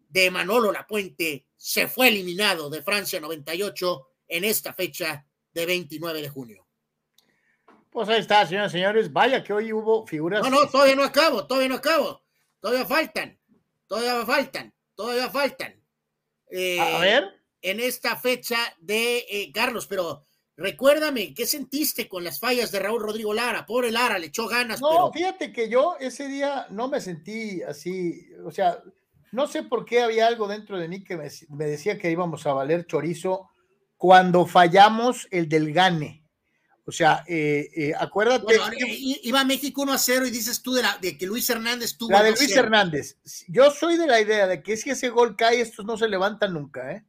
de 0.09 0.31
Manolo 0.31 0.71
Lapuente 0.71 1.47
se 1.55 1.87
fue 1.87 2.09
eliminado 2.09 2.69
de 2.69 2.81
Francia 2.81 3.19
98 3.19 4.07
en 4.27 4.43
esta 4.43 4.73
fecha 4.73 5.25
de 5.53 5.65
29 5.65 6.21
de 6.21 6.29
junio. 6.29 6.67
Pues 7.89 8.09
ahí 8.09 8.19
está, 8.19 8.45
señoras 8.45 8.71
y 8.71 8.77
señores. 8.77 9.13
Vaya 9.13 9.43
que 9.43 9.53
hoy 9.53 9.71
hubo 9.71 10.05
figuras. 10.05 10.41
No, 10.43 10.49
no, 10.49 10.69
todavía 10.69 10.95
no 10.95 11.03
acabo, 11.03 11.47
todavía 11.47 11.69
no 11.69 11.75
acabo. 11.75 12.23
Todavía 12.59 12.85
faltan, 12.85 13.39
todavía 13.87 14.25
faltan, 14.25 14.73
todavía 14.95 15.29
faltan. 15.29 15.81
Eh, 16.49 16.79
a 16.79 16.99
ver. 16.99 17.23
En 17.61 17.79
esta 17.79 18.15
fecha 18.15 18.57
de 18.79 19.25
eh, 19.29 19.51
Carlos, 19.53 19.87
pero 19.87 20.25
recuérdame, 20.55 21.33
¿qué 21.33 21.45
sentiste 21.45 22.07
con 22.07 22.23
las 22.23 22.39
fallas 22.39 22.71
de 22.71 22.79
Raúl 22.79 23.01
Rodrigo 23.01 23.33
Lara? 23.33 23.65
Pobre 23.65 23.91
Lara, 23.91 24.19
le 24.19 24.27
echó 24.27 24.47
ganas. 24.47 24.81
No, 24.81 25.11
fíjate 25.11 25.51
que 25.51 25.69
yo 25.69 25.97
ese 25.99 26.27
día 26.27 26.67
no 26.69 26.87
me 26.87 27.01
sentí 27.01 27.61
así, 27.63 28.27
o 28.45 28.51
sea, 28.51 28.81
no 29.31 29.47
sé 29.47 29.63
por 29.63 29.85
qué 29.85 30.01
había 30.01 30.27
algo 30.27 30.47
dentro 30.47 30.77
de 30.77 30.87
mí 30.87 31.03
que 31.03 31.17
me, 31.17 31.29
me 31.49 31.65
decía 31.65 31.97
que 31.97 32.11
íbamos 32.11 32.45
a 32.45 32.53
valer 32.53 32.85
chorizo 32.85 33.49
cuando 33.97 34.45
fallamos 34.45 35.27
el 35.31 35.49
del 35.49 35.73
Gane. 35.73 36.24
O 36.87 36.91
sea, 36.91 37.23
eh, 37.27 37.69
eh, 37.75 37.93
acuérdate. 37.97 38.43
Bueno, 38.43 38.69
iba 38.77 39.43
México 39.43 39.81
1 39.81 39.93
a 39.93 39.97
0 39.97 40.27
y 40.27 40.29
dices 40.29 40.61
tú 40.61 40.73
de, 40.73 40.83
la, 40.83 40.97
de 41.01 41.17
que 41.17 41.25
Luis 41.25 41.49
Hernández 41.49 41.97
tuvo. 41.97 42.11
La 42.11 42.21
de 42.21 42.31
Luis 42.31 42.55
Hernández. 42.55 43.17
Yo 43.47 43.71
soy 43.71 43.97
de 43.97 44.05
la 44.05 44.21
idea 44.21 44.45
de 44.45 44.61
que 44.61 44.77
si 44.77 44.91
ese 44.91 45.09
gol 45.09 45.35
cae, 45.35 45.61
estos 45.61 45.83
no 45.85 45.97
se 45.97 46.07
levantan 46.07 46.53
nunca, 46.53 46.91
¿eh? 46.93 47.03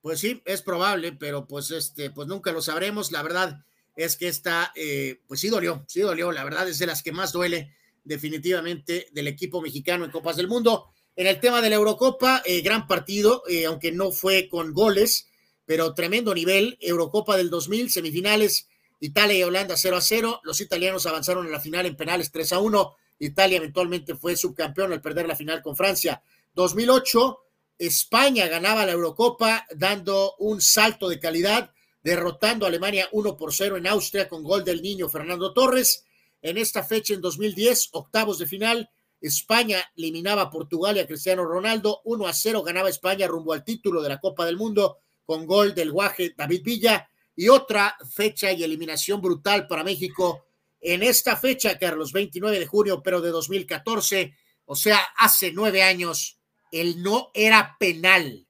Pues 0.00 0.20
sí, 0.20 0.42
es 0.46 0.62
probable, 0.62 1.12
pero 1.12 1.48
pues 1.48 1.72
este, 1.72 2.10
pues 2.10 2.28
nunca 2.28 2.52
lo 2.52 2.62
sabremos. 2.62 3.10
La 3.10 3.22
verdad 3.22 3.64
es 3.96 4.16
que 4.16 4.28
esta, 4.28 4.72
eh, 4.76 5.22
pues 5.26 5.40
sí 5.40 5.48
dolió, 5.48 5.84
sí 5.88 6.00
dolió. 6.00 6.30
La 6.30 6.44
verdad 6.44 6.68
es 6.68 6.78
de 6.78 6.86
las 6.86 7.02
que 7.02 7.10
más 7.10 7.32
duele, 7.32 7.74
definitivamente, 8.04 9.08
del 9.10 9.26
equipo 9.26 9.60
mexicano 9.60 10.04
en 10.04 10.12
Copas 10.12 10.36
del 10.36 10.46
Mundo. 10.46 10.92
En 11.16 11.26
el 11.26 11.40
tema 11.40 11.60
de 11.60 11.70
la 11.70 11.76
Eurocopa, 11.76 12.44
gran 12.62 12.86
partido, 12.86 13.42
aunque 13.66 13.90
no 13.90 14.12
fue 14.12 14.48
con 14.48 14.72
goles 14.72 15.28
pero 15.68 15.92
tremendo 15.92 16.34
nivel. 16.34 16.78
Eurocopa 16.80 17.36
del 17.36 17.50
2000, 17.50 17.90
semifinales, 17.90 18.68
Italia 19.00 19.36
y 19.38 19.42
Holanda 19.42 19.76
0 19.76 19.98
a 19.98 20.00
0. 20.00 20.40
Los 20.42 20.62
italianos 20.62 21.04
avanzaron 21.04 21.44
en 21.44 21.52
la 21.52 21.60
final 21.60 21.84
en 21.84 21.94
penales 21.94 22.32
3 22.32 22.54
a 22.54 22.58
1. 22.60 22.96
Italia 23.18 23.58
eventualmente 23.58 24.14
fue 24.14 24.34
subcampeón 24.34 24.94
al 24.94 25.02
perder 25.02 25.28
la 25.28 25.36
final 25.36 25.60
con 25.60 25.76
Francia. 25.76 26.22
2008, 26.54 27.40
España 27.76 28.46
ganaba 28.46 28.86
la 28.86 28.92
Eurocopa 28.92 29.66
dando 29.76 30.36
un 30.38 30.62
salto 30.62 31.06
de 31.06 31.20
calidad, 31.20 31.70
derrotando 32.02 32.64
a 32.64 32.70
Alemania 32.70 33.06
1 33.12 33.36
por 33.36 33.52
0 33.52 33.76
en 33.76 33.88
Austria 33.88 34.26
con 34.26 34.42
gol 34.42 34.64
del 34.64 34.80
niño 34.80 35.10
Fernando 35.10 35.52
Torres. 35.52 36.06
En 36.40 36.56
esta 36.56 36.82
fecha, 36.82 37.12
en 37.12 37.20
2010, 37.20 37.90
octavos 37.92 38.38
de 38.38 38.46
final, 38.46 38.88
España 39.20 39.84
eliminaba 39.94 40.42
a 40.42 40.50
Portugal 40.50 40.96
y 40.96 41.00
a 41.00 41.06
Cristiano 41.06 41.44
Ronaldo. 41.44 42.00
1 42.04 42.26
a 42.26 42.32
0 42.32 42.62
ganaba 42.62 42.88
España 42.88 43.26
rumbo 43.26 43.52
al 43.52 43.64
título 43.64 44.00
de 44.00 44.08
la 44.08 44.18
Copa 44.18 44.46
del 44.46 44.56
Mundo 44.56 45.00
con 45.28 45.44
gol 45.44 45.74
del 45.74 45.92
guaje 45.92 46.32
David 46.34 46.62
Villa 46.64 47.10
y 47.36 47.50
otra 47.50 47.98
fecha 48.10 48.50
y 48.50 48.64
eliminación 48.64 49.20
brutal 49.20 49.66
para 49.66 49.84
México 49.84 50.46
en 50.80 51.02
esta 51.02 51.36
fecha, 51.36 51.78
Carlos, 51.78 52.14
29 52.14 52.58
de 52.58 52.66
junio, 52.66 53.02
pero 53.02 53.20
de 53.20 53.28
2014, 53.28 54.34
o 54.64 54.74
sea, 54.74 54.98
hace 55.18 55.52
nueve 55.52 55.82
años, 55.82 56.38
el 56.72 57.02
no 57.02 57.30
era 57.34 57.76
penal. 57.78 58.48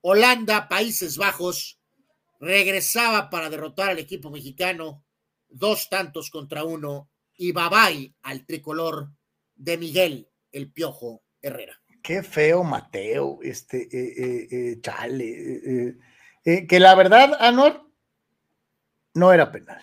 Holanda, 0.00 0.68
Países 0.68 1.18
Bajos, 1.18 1.78
regresaba 2.40 3.30
para 3.30 3.48
derrotar 3.48 3.90
al 3.90 4.00
equipo 4.00 4.28
mexicano, 4.28 5.04
dos 5.48 5.88
tantos 5.88 6.30
contra 6.30 6.64
uno, 6.64 7.12
y 7.36 7.52
babay 7.52 8.12
al 8.22 8.44
tricolor 8.44 9.12
de 9.54 9.78
Miguel 9.78 10.28
el 10.50 10.72
Piojo 10.72 11.22
Herrera 11.40 11.81
qué 12.02 12.22
feo 12.22 12.64
Mateo, 12.64 13.38
este, 13.42 13.82
eh, 13.82 14.14
eh, 14.16 14.48
eh, 14.50 14.80
chale, 14.80 15.96
que 16.44 16.80
la 16.80 16.94
verdad, 16.96 17.36
Anor, 17.38 17.88
no 19.14 19.32
era 19.32 19.52
penal. 19.52 19.80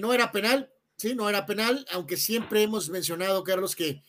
no 0.00 0.12
era 0.12 0.32
penal, 0.32 0.72
sí, 0.96 1.14
no 1.14 1.28
era 1.28 1.46
penal, 1.46 1.86
aunque 1.92 2.16
siempre 2.16 2.62
hemos 2.62 2.90
mencionado, 2.90 3.44
Carlos, 3.44 3.76
que 3.76 4.02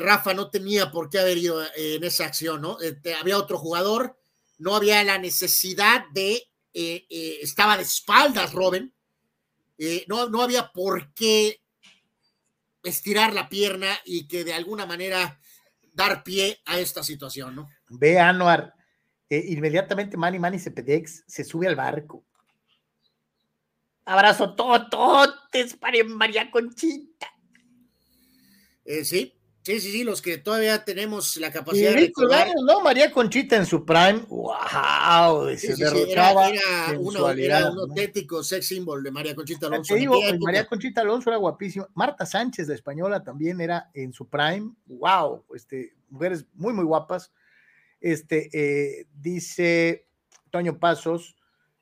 Rafa 0.00 0.34
no 0.34 0.50
tenía 0.50 0.90
por 0.90 1.08
qué 1.08 1.20
haber 1.20 1.38
ido 1.38 1.62
en 1.76 2.02
esa 2.02 2.26
acción, 2.26 2.60
¿no? 2.60 2.76
había 3.20 3.38
otro 3.38 3.58
jugador, 3.58 4.18
no 4.58 4.74
había 4.74 5.04
la 5.04 5.18
necesidad 5.18 6.06
de, 6.12 6.42
estaba 6.72 7.76
de 7.76 7.84
espaldas, 7.84 8.52
Robin, 8.52 8.92
no, 10.08 10.28
no 10.28 10.42
había 10.42 10.72
por 10.72 11.14
qué 11.14 11.60
estirar 12.82 13.32
la 13.32 13.48
pierna 13.48 13.96
y 14.04 14.26
que 14.26 14.42
de 14.42 14.54
alguna 14.54 14.86
manera 14.86 15.38
dar 15.96 16.22
pie 16.22 16.60
a 16.66 16.78
esta 16.78 17.02
situación, 17.02 17.56
¿no? 17.56 17.70
Ve 17.88 18.20
Anuar, 18.20 18.74
eh, 19.30 19.42
inmediatamente 19.48 20.16
Manny 20.16 20.38
Manny 20.38 20.58
Cepedex 20.58 21.24
se 21.26 21.42
sube 21.42 21.66
al 21.66 21.74
barco. 21.74 22.22
Abrazo 24.04 24.54
tototes 24.54 25.74
para 25.74 26.04
María 26.04 26.50
Conchita. 26.50 27.26
Eh, 28.84 29.04
sí, 29.04 29.35
sí, 29.66 29.80
sí, 29.80 29.90
sí, 29.90 30.04
los 30.04 30.22
que 30.22 30.38
todavía 30.38 30.84
tenemos 30.84 31.36
la 31.38 31.50
capacidad 31.50 31.90
de 31.90 31.96
recordar. 31.96 32.46
¿no? 32.64 32.80
María 32.82 33.10
Conchita 33.10 33.56
en 33.56 33.66
su 33.66 33.84
prime, 33.84 34.24
wow, 34.28 35.48
se 35.56 35.74
derrochaba 35.74 36.50
era, 36.50 36.96
uno, 36.96 37.28
era, 37.30 37.72
un 37.72 37.80
auténtico 37.80 38.44
sex 38.44 38.64
symbol 38.64 39.02
de 39.02 39.10
María 39.10 39.34
Conchita 39.34 39.66
Alonso. 39.66 39.96
María 40.38 40.66
Conchita 40.68 41.00
Alonso 41.00 41.30
era 41.30 41.38
guapísima. 41.38 41.88
Marta 41.94 42.24
Sánchez, 42.24 42.68
la 42.68 42.76
española, 42.76 43.24
también 43.24 43.60
era 43.60 43.90
en 43.92 44.12
su 44.12 44.28
prime, 44.28 44.70
wow, 44.86 45.44
este, 45.52 45.94
mujeres 46.10 46.46
muy, 46.54 46.72
muy 46.72 46.84
guapas. 46.84 47.32
Este, 48.00 48.48
eh, 48.52 49.08
dice 49.20 50.06
Toño 50.50 50.78
Pasos, 50.78 51.34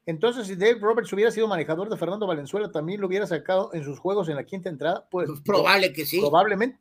entonces, 0.07 0.47
si 0.47 0.55
Dave 0.55 0.79
Roberts 0.81 1.13
hubiera 1.13 1.31
sido 1.31 1.49
manejador 1.49 1.91
de 1.91 1.97
Fernando 1.97 2.27
Valenzuela, 2.27 2.71
también 2.71 3.01
lo 3.01 3.07
hubiera 3.07 3.27
sacado 3.27 3.71
en 3.73 3.85
sus 3.85 3.99
juegos 3.99 4.29
en 4.29 4.37
la 4.37 4.45
quinta 4.45 4.71
entrada. 4.71 5.07
Pues, 5.11 5.29
pues 5.29 5.41
probable 5.45 5.93
que 5.93 6.07
sí. 6.07 6.21
Probablemente. 6.21 6.79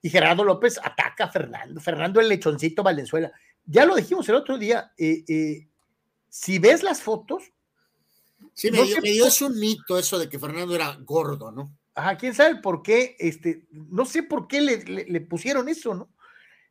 Y 0.00 0.10
Gerardo 0.10 0.44
López 0.44 0.78
ataca 0.82 1.24
a 1.24 1.30
Fernando, 1.30 1.80
Fernando 1.80 2.20
el 2.20 2.28
lechoncito 2.28 2.82
Valenzuela. 2.82 3.32
Ya 3.64 3.84
lo 3.84 3.96
dijimos 3.96 4.28
el 4.28 4.36
otro 4.36 4.56
día, 4.56 4.92
eh, 4.96 5.24
eh, 5.28 5.68
si 6.28 6.58
ves 6.58 6.82
las 6.82 7.02
fotos. 7.02 7.42
Sí, 8.54 8.70
me, 8.70 8.82
dio, 8.84 9.26
es 9.26 9.42
un 9.42 9.58
mito 9.58 9.98
eso 9.98 10.18
de 10.18 10.28
que 10.28 10.38
Fernando 10.38 10.74
era 10.74 10.96
gordo, 11.00 11.50
¿no? 11.50 11.76
Ajá, 11.94 12.16
quién 12.16 12.34
sabe 12.34 12.56
por 12.56 12.82
qué, 12.82 13.16
este, 13.18 13.66
no 13.70 14.04
sé 14.04 14.22
por 14.22 14.46
qué 14.46 14.60
le, 14.60 15.20
pusieron 15.22 15.68
eso, 15.68 15.94
¿no? 15.94 16.08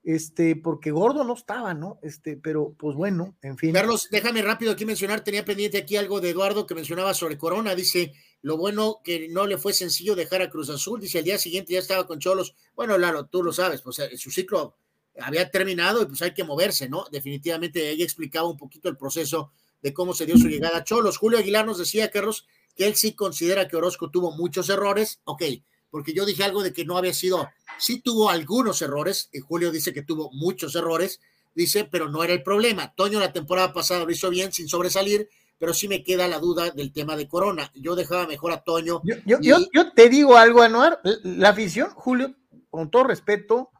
Este, 0.03 0.55
porque 0.55 0.91
gordo 0.91 1.25
no 1.25 1.33
estaba, 1.33 1.73
¿no? 1.73 1.99
Este, 2.01 2.37
pero 2.37 2.73
pues 2.77 2.95
bueno, 2.95 3.35
en 3.41 3.57
fin. 3.57 3.73
Carlos, 3.73 4.07
déjame 4.09 4.41
rápido 4.41 4.71
aquí 4.71 4.85
mencionar, 4.85 5.21
tenía 5.21 5.43
pendiente 5.43 5.77
aquí 5.77 5.97
algo 5.97 6.21
de 6.21 6.29
Eduardo 6.29 6.65
que 6.65 6.75
mencionaba 6.75 7.13
sobre 7.13 7.37
Corona, 7.37 7.75
dice, 7.75 8.13
lo 8.41 8.57
bueno 8.57 9.01
que 9.03 9.27
no 9.29 9.45
le 9.45 9.57
fue 9.57 9.73
sencillo 9.73 10.15
dejar 10.15 10.41
a 10.41 10.49
Cruz 10.49 10.69
Azul, 10.69 10.99
dice, 10.99 11.19
al 11.19 11.23
día 11.23 11.37
siguiente 11.37 11.73
ya 11.73 11.79
estaba 11.79 12.05
con 12.05 12.19
Cholos. 12.19 12.55
Bueno, 12.75 12.97
Lalo, 12.97 13.25
tú 13.25 13.43
lo 13.43 13.51
sabes, 13.51 13.81
pues 13.81 13.99
eh, 13.99 14.17
su 14.17 14.31
ciclo 14.31 14.75
había 15.19 15.49
terminado 15.49 16.01
y 16.01 16.05
pues 16.05 16.21
hay 16.21 16.33
que 16.33 16.43
moverse, 16.43 16.87
¿no? 16.89 17.05
Definitivamente 17.11 17.89
ella 17.89 18.03
explicaba 18.03 18.47
un 18.47 18.57
poquito 18.57 18.89
el 18.89 18.97
proceso 18.97 19.51
de 19.81 19.93
cómo 19.93 20.13
se 20.13 20.25
dio 20.25 20.37
su 20.37 20.47
llegada 20.47 20.77
a 20.77 20.83
Cholos. 20.83 21.17
Julio 21.17 21.39
Aguilar 21.39 21.65
nos 21.65 21.77
decía, 21.77 22.11
Carlos, 22.11 22.45
que 22.75 22.87
él 22.87 22.95
sí 22.95 23.13
considera 23.13 23.67
que 23.67 23.75
Orozco 23.75 24.09
tuvo 24.09 24.31
muchos 24.31 24.69
errores, 24.69 25.19
ok, 25.23 25.43
porque 25.89 26.13
yo 26.13 26.25
dije 26.25 26.43
algo 26.43 26.63
de 26.63 26.73
que 26.73 26.85
no 26.85 26.97
había 26.97 27.13
sido, 27.13 27.49
sí 27.79 28.01
tuvo 28.01 28.29
algunos 28.29 28.81
errores, 28.81 29.29
y 29.33 29.39
Julio 29.39 29.71
dice 29.71 29.93
que 29.93 30.03
tuvo 30.03 30.29
muchos 30.31 30.75
errores, 30.75 31.19
dice, 31.55 31.85
pero 31.85 32.09
no 32.09 32.23
era 32.23 32.33
el 32.33 32.43
problema. 32.43 32.93
Toño 32.93 33.19
la 33.19 33.33
temporada 33.33 33.73
pasada 33.73 34.05
lo 34.05 34.11
hizo 34.11 34.29
bien 34.29 34.51
sin 34.51 34.67
sobresalir, 34.67 35.29
pero 35.59 35.73
sí 35.73 35.87
me 35.87 36.03
queda 36.03 36.27
la 36.27 36.39
duda 36.39 36.71
del 36.71 36.91
tema 36.91 37.15
de 37.15 37.27
Corona. 37.27 37.71
Yo 37.75 37.95
dejaba 37.95 38.27
mejor 38.27 38.51
a 38.51 38.63
Toño. 38.63 39.01
Yo, 39.25 39.39
yo, 39.41 39.91
te 39.93 40.09
digo 40.09 40.37
algo, 40.37 40.61
Anuar, 40.61 41.01
la 41.23 41.49
afición, 41.49 41.89
Julio, 41.91 42.35
con 42.69 42.91
todo 42.91 43.05
respeto, 43.05 43.71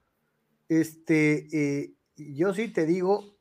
este, 0.69 1.47
eh, 1.51 1.93
yo 2.15 2.53
sí 2.53 2.69
te 2.69 2.85
digo, 2.85 3.37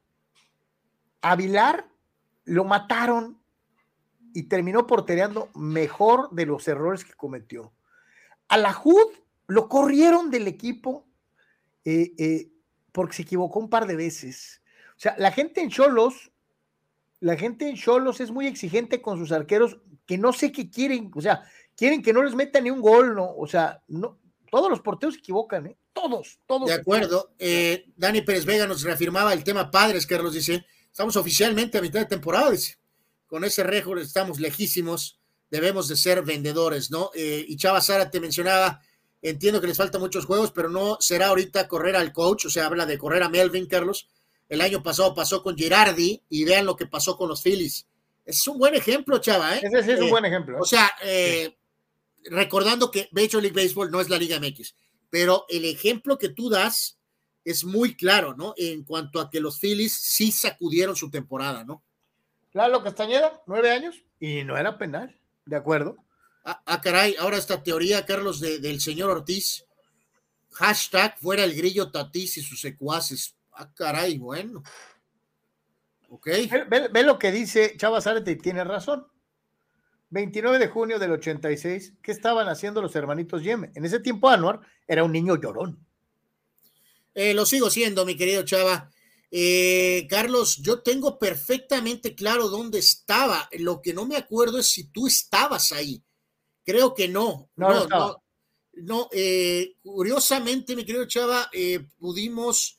a 1.22 1.34
Vilar 1.36 1.88
lo 2.44 2.64
mataron 2.64 3.40
y 4.34 4.44
terminó 4.44 4.86
portereando 4.86 5.50
mejor 5.54 6.30
de 6.30 6.46
los 6.46 6.68
errores 6.68 7.04
que 7.04 7.14
cometió. 7.14 7.72
A 8.48 8.58
la 8.58 8.78
HUD 8.78 9.12
lo 9.46 9.68
corrieron 9.68 10.30
del 10.30 10.46
equipo 10.46 11.06
eh, 11.84 12.12
eh, 12.18 12.52
porque 12.92 13.16
se 13.16 13.22
equivocó 13.22 13.58
un 13.58 13.70
par 13.70 13.86
de 13.86 13.96
veces. 13.96 14.62
O 14.90 15.00
sea, 15.00 15.14
la 15.18 15.32
gente 15.32 15.60
en 15.62 15.70
Cholos 15.70 16.32
la 17.20 17.36
gente 17.36 17.68
en 17.68 17.76
Cholos 17.76 18.20
es 18.20 18.30
muy 18.30 18.46
exigente 18.46 19.00
con 19.00 19.18
sus 19.18 19.32
arqueros, 19.32 19.78
que 20.06 20.18
no 20.18 20.32
sé 20.32 20.52
qué 20.52 20.70
quieren, 20.70 21.10
o 21.14 21.20
sea, 21.20 21.44
quieren 21.76 22.02
que 22.02 22.12
no 22.12 22.22
les 22.22 22.34
meta 22.34 22.60
ni 22.60 22.70
un 22.70 22.80
gol, 22.80 23.14
¿no? 23.14 23.34
O 23.36 23.46
sea, 23.46 23.82
no, 23.88 24.18
todos 24.50 24.70
los 24.70 24.80
porteros 24.80 25.14
se 25.14 25.20
equivocan, 25.20 25.66
¿eh? 25.66 25.76
Todos, 25.92 26.38
todos. 26.46 26.68
De 26.68 26.74
acuerdo. 26.74 27.32
Eh, 27.38 27.86
Dani 27.96 28.22
Pérez 28.22 28.44
Vega 28.44 28.66
nos 28.66 28.82
reafirmaba 28.82 29.32
el 29.32 29.44
tema 29.44 29.70
padres, 29.70 30.06
Carlos 30.06 30.34
dice, 30.34 30.66
estamos 30.90 31.16
oficialmente 31.16 31.78
a 31.78 31.82
mitad 31.82 32.00
de 32.00 32.06
temporada, 32.06 32.50
dice. 32.50 32.76
Con 33.26 33.44
ese 33.44 33.64
récord 33.64 33.98
estamos 33.98 34.38
lejísimos, 34.38 35.18
debemos 35.50 35.88
de 35.88 35.96
ser 35.96 36.22
vendedores, 36.22 36.90
¿no? 36.90 37.10
Eh, 37.14 37.44
y 37.48 37.56
Chava 37.56 37.80
Sara 37.80 38.10
te 38.10 38.20
mencionaba, 38.20 38.80
entiendo 39.20 39.60
que 39.60 39.66
les 39.66 39.76
faltan 39.76 40.00
muchos 40.00 40.26
juegos, 40.26 40.52
pero 40.52 40.68
no 40.68 40.98
será 41.00 41.28
ahorita 41.28 41.66
correr 41.66 41.96
al 41.96 42.12
coach, 42.12 42.46
o 42.46 42.50
sea, 42.50 42.66
habla 42.66 42.86
de 42.86 42.98
correr 42.98 43.22
a 43.22 43.28
Melvin, 43.28 43.66
Carlos. 43.66 44.08
El 44.48 44.60
año 44.60 44.82
pasado 44.82 45.14
pasó 45.14 45.42
con 45.42 45.56
Girardi 45.56 46.22
y 46.28 46.44
vean 46.44 46.66
lo 46.66 46.76
que 46.76 46.86
pasó 46.86 47.16
con 47.16 47.28
los 47.28 47.42
Phillies. 47.42 47.86
Es 48.24 48.46
un 48.46 48.58
buen 48.58 48.74
ejemplo, 48.74 49.18
Chava, 49.18 49.56
¿eh? 49.56 49.60
Ese 49.62 49.82
sí 49.82 49.90
es 49.92 50.00
un 50.00 50.06
Eh, 50.06 50.10
buen 50.10 50.24
ejemplo. 50.24 50.56
¿eh? 50.56 50.60
O 50.60 50.64
sea, 50.64 50.90
eh, 51.02 51.56
recordando 52.24 52.90
que 52.90 53.08
Major 53.12 53.40
League 53.42 53.54
Baseball 53.60 53.90
no 53.90 54.00
es 54.00 54.08
la 54.08 54.18
Liga 54.18 54.36
MX, 54.40 54.74
pero 55.10 55.46
el 55.48 55.64
ejemplo 55.64 56.18
que 56.18 56.28
tú 56.30 56.48
das 56.48 56.98
es 57.44 57.64
muy 57.64 57.94
claro, 57.96 58.34
¿no? 58.36 58.54
En 58.56 58.82
cuanto 58.84 59.20
a 59.20 59.30
que 59.30 59.40
los 59.40 59.60
Phillies 59.60 59.92
sí 59.94 60.32
sacudieron 60.32 60.96
su 60.96 61.10
temporada, 61.10 61.62
¿no? 61.64 61.82
Lalo 62.52 62.82
Castañeda, 62.82 63.42
nueve 63.46 63.70
años, 63.70 63.96
y 64.18 64.42
no 64.42 64.56
era 64.56 64.78
penal, 64.78 65.16
¿de 65.44 65.56
acuerdo? 65.56 65.96
Ah, 66.44 66.62
ah, 66.66 66.80
caray, 66.80 67.14
ahora 67.18 67.36
esta 67.36 67.62
teoría, 67.62 68.06
Carlos, 68.06 68.40
de- 68.40 68.58
del 68.60 68.80
señor 68.80 69.10
Ortiz. 69.10 69.64
Hashtag 70.52 71.18
fuera 71.18 71.44
el 71.44 71.54
grillo 71.54 71.90
Tatís 71.90 72.36
y 72.38 72.42
sus 72.42 72.60
secuaces. 72.60 73.34
Ah, 73.58 73.72
caray, 73.74 74.18
bueno. 74.18 74.62
Ok. 76.08 76.26
Ve, 76.26 76.64
ve- 76.68 76.88
ve 76.88 77.02
lo 77.02 77.18
que 77.18 77.32
dice 77.32 77.74
Chava 77.76 78.00
Zárate 78.00 78.32
y 78.32 78.36
tiene 78.36 78.62
razón. 78.64 79.06
29 80.10 80.58
de 80.58 80.68
junio 80.68 80.98
del 80.98 81.12
86, 81.12 81.94
¿qué 82.02 82.12
estaban 82.12 82.48
haciendo 82.48 82.80
los 82.80 82.94
hermanitos 82.94 83.42
Yeme? 83.42 83.72
En 83.74 83.84
ese 83.84 83.98
tiempo 83.98 84.28
Anuar 84.28 84.60
era 84.86 85.02
un 85.02 85.10
niño 85.12 85.36
llorón. 85.36 85.84
Eh, 87.14 87.34
lo 87.34 87.44
sigo 87.44 87.70
siendo, 87.70 88.04
mi 88.06 88.16
querido 88.16 88.44
Chava. 88.44 88.90
Eh, 89.30 90.06
Carlos, 90.08 90.58
yo 90.58 90.80
tengo 90.82 91.18
perfectamente 91.18 92.14
claro 92.14 92.48
dónde 92.48 92.78
estaba. 92.78 93.48
Lo 93.58 93.82
que 93.82 93.92
no 93.94 94.06
me 94.06 94.16
acuerdo 94.16 94.58
es 94.58 94.68
si 94.68 94.84
tú 94.84 95.06
estabas 95.08 95.72
ahí. 95.72 96.02
Creo 96.64 96.94
que 96.94 97.08
no. 97.08 97.50
No, 97.56 97.68
no 97.70 97.86
no, 97.86 98.22
no, 98.74 99.08
eh, 99.12 99.74
curiosamente, 99.82 100.76
mi 100.76 100.84
querido 100.84 101.06
Chava, 101.06 101.50
pudimos, 101.98 102.78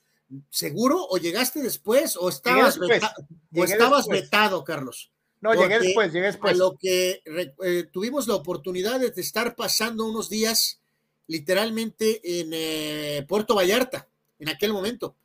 ¿seguro? 0.49 1.05
¿O 1.09 1.17
llegaste 1.17 1.61
después? 1.61 2.17
¿O 2.17 2.29
estabas, 2.29 2.77
veta- 2.79 3.13
o 3.55 3.63
estabas 3.63 4.07
vetado, 4.07 4.63
Carlos? 4.63 5.11
No, 5.39 5.53
llegué 5.53 5.79
después, 5.79 6.11
llegué 6.11 6.25
después. 6.27 6.53
A 6.53 6.57
lo 6.57 6.75
que 6.77 7.21
eh, 7.63 7.83
tuvimos 7.91 8.27
la 8.27 8.35
oportunidad 8.35 8.99
de 8.99 9.13
estar 9.21 9.55
pasando 9.55 10.05
unos 10.05 10.29
días 10.29 10.79
literalmente 11.27 12.21
en 12.41 12.49
eh, 12.53 13.25
Puerto 13.27 13.53
Vallarta, 13.55 14.07
en 14.39 14.49
aquel 14.49 14.73
momento. 14.73 15.15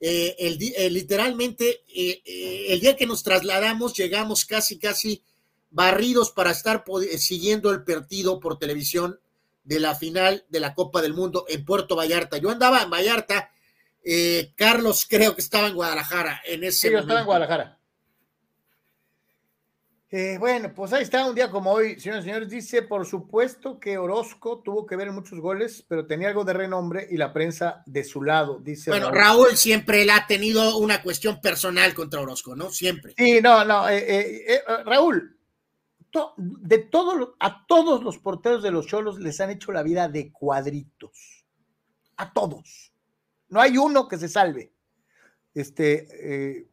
Eh, 0.00 0.34
el, 0.40 0.58
literalmente, 0.92 1.82
el 1.86 2.80
día 2.80 2.96
que 2.96 3.06
nos 3.06 3.22
trasladamos, 3.22 3.94
llegamos 3.94 4.44
casi, 4.44 4.78
casi 4.78 5.22
barridos 5.70 6.32
para 6.32 6.50
estar 6.50 6.84
siguiendo 7.18 7.70
el 7.70 7.84
partido 7.84 8.40
por 8.40 8.58
televisión 8.58 9.20
de 9.62 9.78
la 9.78 9.94
final 9.94 10.44
de 10.48 10.58
la 10.58 10.74
Copa 10.74 11.00
del 11.02 11.14
Mundo 11.14 11.44
en 11.48 11.64
Puerto 11.64 11.94
Vallarta. 11.94 12.36
Yo 12.38 12.50
andaba 12.50 12.82
en 12.82 12.90
Vallarta, 12.90 13.51
eh, 14.04 14.52
Carlos 14.56 15.06
creo 15.08 15.34
que 15.34 15.40
estaba 15.40 15.68
en 15.68 15.74
Guadalajara 15.74 16.40
en 16.44 16.64
ese 16.64 16.88
Sí, 16.88 16.92
yo 16.92 16.98
estaba 16.98 17.20
en 17.20 17.26
momento. 17.26 17.46
Guadalajara. 17.46 17.78
Eh, 20.14 20.36
bueno, 20.38 20.74
pues 20.74 20.92
ahí 20.92 21.04
está 21.04 21.24
un 21.26 21.34
día 21.34 21.50
como 21.50 21.70
hoy, 21.72 21.98
señores 21.98 22.24
y 22.24 22.28
señores. 22.28 22.50
Dice, 22.50 22.82
por 22.82 23.06
supuesto 23.06 23.80
que 23.80 23.96
Orozco 23.96 24.60
tuvo 24.62 24.84
que 24.84 24.94
ver 24.94 25.08
en 25.08 25.14
muchos 25.14 25.40
goles, 25.40 25.86
pero 25.88 26.06
tenía 26.06 26.28
algo 26.28 26.44
de 26.44 26.52
renombre 26.52 27.06
y 27.10 27.16
la 27.16 27.32
prensa 27.32 27.82
de 27.86 28.04
su 28.04 28.22
lado, 28.22 28.58
dice 28.62 28.90
Bueno, 28.90 29.10
Raúl 29.10 29.56
siempre 29.56 30.02
él 30.02 30.10
ha 30.10 30.26
tenido 30.26 30.76
una 30.76 31.02
cuestión 31.02 31.40
personal 31.40 31.94
contra 31.94 32.20
Orozco, 32.20 32.54
¿no? 32.54 32.70
Siempre. 32.70 33.14
Sí, 33.16 33.40
no, 33.40 33.64
no, 33.64 33.88
eh, 33.88 34.04
eh, 34.06 34.44
eh, 34.48 34.62
Raúl, 34.84 35.38
to- 36.10 36.34
de 36.36 36.76
todos 36.80 37.30
a 37.40 37.64
todos 37.66 38.02
los 38.04 38.18
porteros 38.18 38.62
de 38.62 38.70
los 38.70 38.86
Cholos 38.86 39.18
les 39.18 39.40
han 39.40 39.48
hecho 39.48 39.72
la 39.72 39.82
vida 39.82 40.08
de 40.08 40.30
cuadritos. 40.30 41.46
A 42.18 42.30
todos. 42.34 42.91
No 43.52 43.60
hay 43.60 43.76
uno 43.78 44.08
que 44.08 44.16
se 44.18 44.28
salve. 44.28 44.72
Este, 45.54 46.08
eh, 46.56 46.68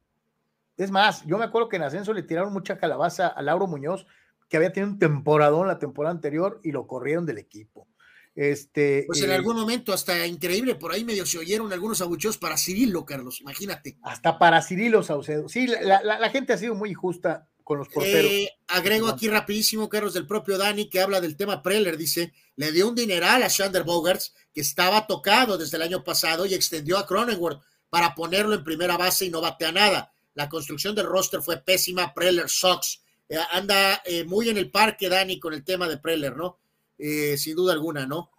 es 0.78 0.92
más, 0.92 1.26
yo 1.26 1.38
me 1.38 1.44
acuerdo 1.44 1.68
que 1.68 1.76
en 1.76 1.84
ascenso 1.84 2.14
le 2.14 2.24
tiraron 2.24 2.54
mucha 2.54 2.78
calabaza 2.78 3.28
a 3.28 3.42
Lauro 3.42 3.68
Muñoz, 3.68 4.08
que 4.48 4.56
había 4.58 4.72
tenido 4.72 4.94
un 4.94 4.98
temporadón 5.00 5.68
la 5.68 5.78
temporada 5.78 6.16
anterior 6.16 6.62
y 6.64 6.72
lo 6.72 6.88
corrieron 6.88 7.26
del 7.26 7.38
equipo. 7.38 7.88
Este, 8.34 9.04
Pues 9.08 9.22
en 9.22 9.32
eh, 9.32 9.34
algún 9.36 9.58
momento, 9.58 9.92
hasta 9.92 10.26
increíble, 10.26 10.76
por 10.76 10.94
ahí 10.94 11.04
medio 11.04 11.26
se 11.26 11.38
oyeron 11.38 11.74
algunos 11.74 12.00
abucheos 12.00 12.38
para 12.38 12.56
Cirilo, 12.56 13.04
Carlos, 13.06 13.42
imagínate. 13.42 13.98
hasta 14.02 14.40
para 14.40 14.62
Cirilo 14.62 15.04
Saucedo. 15.04 15.50
Sí, 15.50 15.68
la, 15.68 16.02
la- 16.02 16.18
la 16.20 16.30
gente 16.30 16.54
ha 16.54 16.58
sido 16.58 16.76
muy 16.76 16.92
injusta 16.92 17.50
con 17.70 17.78
los 17.78 17.90
porteros. 17.90 18.32
Eh, 18.32 18.50
agrego 18.70 19.10
aquí 19.10 19.28
rapidísimo, 19.28 19.88
Carlos, 19.88 20.16
del 20.16 20.26
propio 20.26 20.58
Dani, 20.58 20.90
que 20.90 21.02
habla 21.02 21.22
del 21.22 21.38
tema 21.38 21.62
Preller, 21.62 21.98
dice, 21.98 22.34
le 22.56 22.72
dio 22.72 22.90
un 22.90 22.96
dineral 22.96 23.44
a 23.44 23.48
Shander 23.48 23.84
Bogarts, 23.84 24.34
que 24.52 24.62
estaba 24.62 25.06
tocado 25.06 25.56
desde 25.56 25.78
el 25.78 25.84
año 25.84 26.04
pasado 26.04 26.48
y 26.48 26.56
extendió 26.56 26.98
a 26.98 27.06
Cronenworth 27.06 27.62
para 27.92 28.16
ponerlo 28.16 28.56
en 28.56 28.64
primera 28.64 28.98
base 28.98 29.26
y 29.26 29.30
no 29.30 29.40
batea 29.40 29.72
nada. 29.72 30.12
La 30.34 30.50
construcción 30.50 30.96
del 30.96 31.06
roster 31.06 31.44
fue 31.44 31.58
pésima, 31.58 32.12
Preller 32.12 32.50
sucks. 32.50 33.04
Eh, 33.30 33.38
anda 33.52 34.02
eh, 34.04 34.24
muy 34.24 34.50
en 34.50 34.58
el 34.58 34.72
parque, 34.72 35.08
Dani, 35.08 35.40
con 35.40 35.54
el 35.54 35.64
tema 35.64 35.88
de 35.88 36.00
Preller, 36.00 36.36
¿no? 36.36 36.58
Sin 36.98 37.56
duda 37.56 37.74
alguna, 37.74 38.08
¿no? 38.08 38.32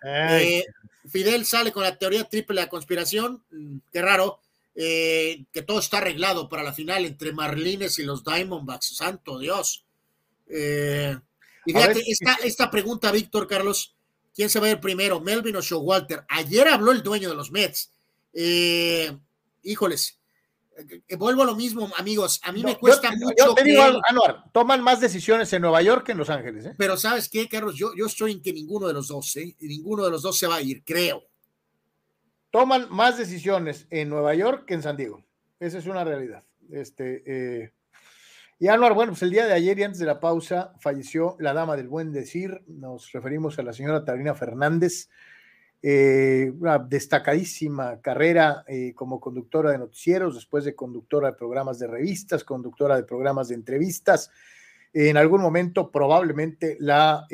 Fidel 1.08 1.46
sale 1.46 1.70
con 1.70 1.84
la 1.84 1.96
teoría 1.96 2.24
triple 2.24 2.56
de 2.56 2.62
la 2.62 2.68
conspiración, 2.68 3.44
mm, 3.52 3.76
qué 3.92 4.02
raro, 4.02 4.40
eh, 4.74 5.44
que 5.52 5.62
todo 5.62 5.78
está 5.78 5.98
arreglado 5.98 6.48
para 6.48 6.62
la 6.62 6.72
final 6.72 7.04
entre 7.04 7.32
Marlines 7.32 7.98
y 7.98 8.04
los 8.04 8.24
Diamondbacks, 8.24 8.96
santo 8.96 9.38
Dios. 9.38 9.84
Eh, 10.48 11.16
y 11.66 11.72
fíjate, 11.72 11.94
ver, 11.94 12.04
esta, 12.06 12.34
esta 12.42 12.70
pregunta, 12.70 13.12
Víctor 13.12 13.46
Carlos, 13.46 13.94
¿quién 14.34 14.48
se 14.48 14.60
va 14.60 14.66
a 14.66 14.70
ir 14.70 14.80
primero, 14.80 15.20
Melvin 15.20 15.56
o 15.56 15.60
Showalter? 15.60 16.24
Ayer 16.28 16.68
habló 16.68 16.92
el 16.92 17.02
dueño 17.02 17.28
de 17.28 17.34
los 17.34 17.50
Mets. 17.50 17.92
Eh, 18.32 19.16
híjoles, 19.62 20.20
eh, 21.08 21.16
vuelvo 21.16 21.42
a 21.42 21.46
lo 21.46 21.54
mismo, 21.54 21.90
amigos, 21.96 22.40
a 22.42 22.52
mí 22.52 22.62
No, 22.62 22.68
me 22.68 22.78
cuesta 22.78 23.10
yo, 23.10 23.26
mucho 23.26 23.46
yo 23.46 23.54
te 23.54 23.64
digo, 23.64 23.82
Anuar, 24.08 24.44
toman 24.52 24.82
más 24.82 25.00
decisiones 25.00 25.52
en 25.52 25.62
Nueva 25.62 25.82
York 25.82 26.06
que 26.06 26.12
en 26.12 26.18
Los 26.18 26.30
Ángeles. 26.30 26.66
¿eh? 26.66 26.74
pero 26.78 26.96
¿sabes 26.96 27.28
qué, 27.28 27.48
Carlos? 27.48 27.74
Yo, 27.76 27.92
yo 27.94 28.06
estoy 28.06 28.32
en 28.32 28.42
que 28.42 28.52
ninguno 28.52 28.86
de 28.86 28.94
los 28.94 29.08
dos, 29.08 29.36
¿eh? 29.36 29.56
Ninguno 29.60 30.04
de 30.04 30.10
los 30.10 30.22
dos 30.22 30.38
se 30.38 30.46
va 30.46 30.56
a 30.56 30.62
ir, 30.62 30.82
creo. 30.84 31.22
Toman 32.50 32.88
más 32.90 33.16
decisiones 33.16 33.86
en 33.90 34.08
Nueva 34.08 34.34
York 34.34 34.64
que 34.66 34.74
en 34.74 34.82
San 34.82 34.96
Diego. 34.96 35.24
Esa 35.60 35.78
es 35.78 35.86
una 35.86 36.02
realidad. 36.02 36.42
Este, 36.70 37.22
eh, 37.24 37.72
y 38.58 38.66
Anuar, 38.66 38.92
bueno, 38.92 39.12
pues 39.12 39.22
el 39.22 39.30
día 39.30 39.46
de 39.46 39.52
ayer 39.52 39.78
y 39.78 39.84
antes 39.84 40.00
de 40.00 40.06
la 40.06 40.18
pausa 40.18 40.72
falleció 40.80 41.36
la 41.38 41.54
dama 41.54 41.76
del 41.76 41.86
buen 41.86 42.12
decir. 42.12 42.62
Nos 42.66 43.12
referimos 43.12 43.58
a 43.58 43.62
la 43.62 43.72
señora 43.72 44.04
Tarina 44.04 44.34
Fernández. 44.34 45.08
eh, 45.82 46.52
una 46.58 46.78
destacadísima 46.78 48.02
carrera 48.02 48.64
eh, 48.66 48.92
como 48.94 49.18
conductora 49.18 49.70
de 49.70 49.78
noticieros, 49.78 50.34
después 50.34 50.64
de 50.64 50.74
conductora 50.74 51.30
de 51.30 51.36
programas 51.38 51.78
de 51.78 51.86
revistas, 51.86 52.44
conductora 52.44 52.96
de 52.96 53.04
programas 53.04 53.48
de 53.48 53.54
entrevistas. 53.54 54.30
En 54.92 55.16
algún 55.16 55.40
momento, 55.40 55.90
probablemente 55.90 56.76
la 56.80 57.26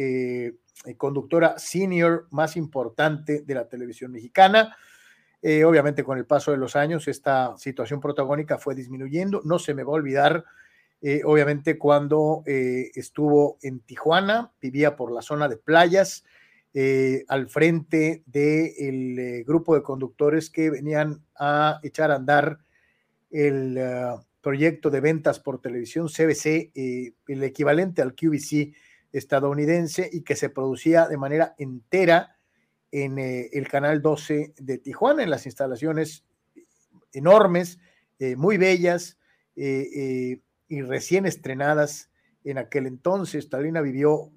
conductora 0.98 1.58
senior 1.58 2.28
más 2.30 2.56
importante 2.56 3.40
de 3.40 3.54
la 3.54 3.66
televisión 3.66 4.12
mexicana. 4.12 4.76
Eh, 5.42 5.64
obviamente, 5.64 6.02
con 6.02 6.18
el 6.18 6.26
paso 6.26 6.50
de 6.50 6.56
los 6.56 6.76
años, 6.76 7.08
esta 7.08 7.56
situación 7.58 8.00
protagónica 8.00 8.58
fue 8.58 8.74
disminuyendo. 8.74 9.42
No 9.44 9.58
se 9.58 9.74
me 9.74 9.82
va 9.82 9.90
a 9.90 9.96
olvidar, 9.96 10.44
eh, 11.02 11.22
obviamente, 11.24 11.78
cuando 11.78 12.42
eh, 12.46 12.90
estuvo 12.94 13.58
en 13.62 13.80
Tijuana, 13.80 14.52
vivía 14.60 14.96
por 14.96 15.12
la 15.12 15.22
zona 15.22 15.48
de 15.48 15.56
playas, 15.56 16.24
al 17.28 17.48
frente 17.48 18.22
del 18.26 19.44
grupo 19.46 19.74
de 19.74 19.82
conductores 19.82 20.50
que 20.50 20.68
venían 20.68 21.24
a 21.34 21.80
echar 21.82 22.10
a 22.10 22.16
andar 22.16 22.58
el 23.30 23.80
proyecto 24.42 24.90
de 24.90 25.00
ventas 25.00 25.40
por 25.40 25.62
televisión 25.62 26.08
CBC, 26.08 26.72
el 26.74 27.42
equivalente 27.44 28.02
al 28.02 28.14
QVC 28.14 28.74
estadounidense 29.10 30.10
y 30.12 30.20
que 30.20 30.36
se 30.36 30.50
producía 30.50 31.08
de 31.08 31.16
manera 31.16 31.54
entera 31.56 32.35
en 32.96 33.18
eh, 33.18 33.50
el 33.52 33.68
canal 33.68 34.00
12 34.00 34.54
de 34.56 34.78
Tijuana, 34.78 35.22
en 35.22 35.28
las 35.28 35.44
instalaciones 35.44 36.24
enormes, 37.12 37.78
eh, 38.18 38.36
muy 38.36 38.56
bellas 38.56 39.18
eh, 39.54 40.40
y 40.66 40.80
recién 40.80 41.26
estrenadas 41.26 42.10
en 42.42 42.56
aquel 42.56 42.86
entonces. 42.86 43.50
Talina 43.50 43.82
vivió 43.82 44.32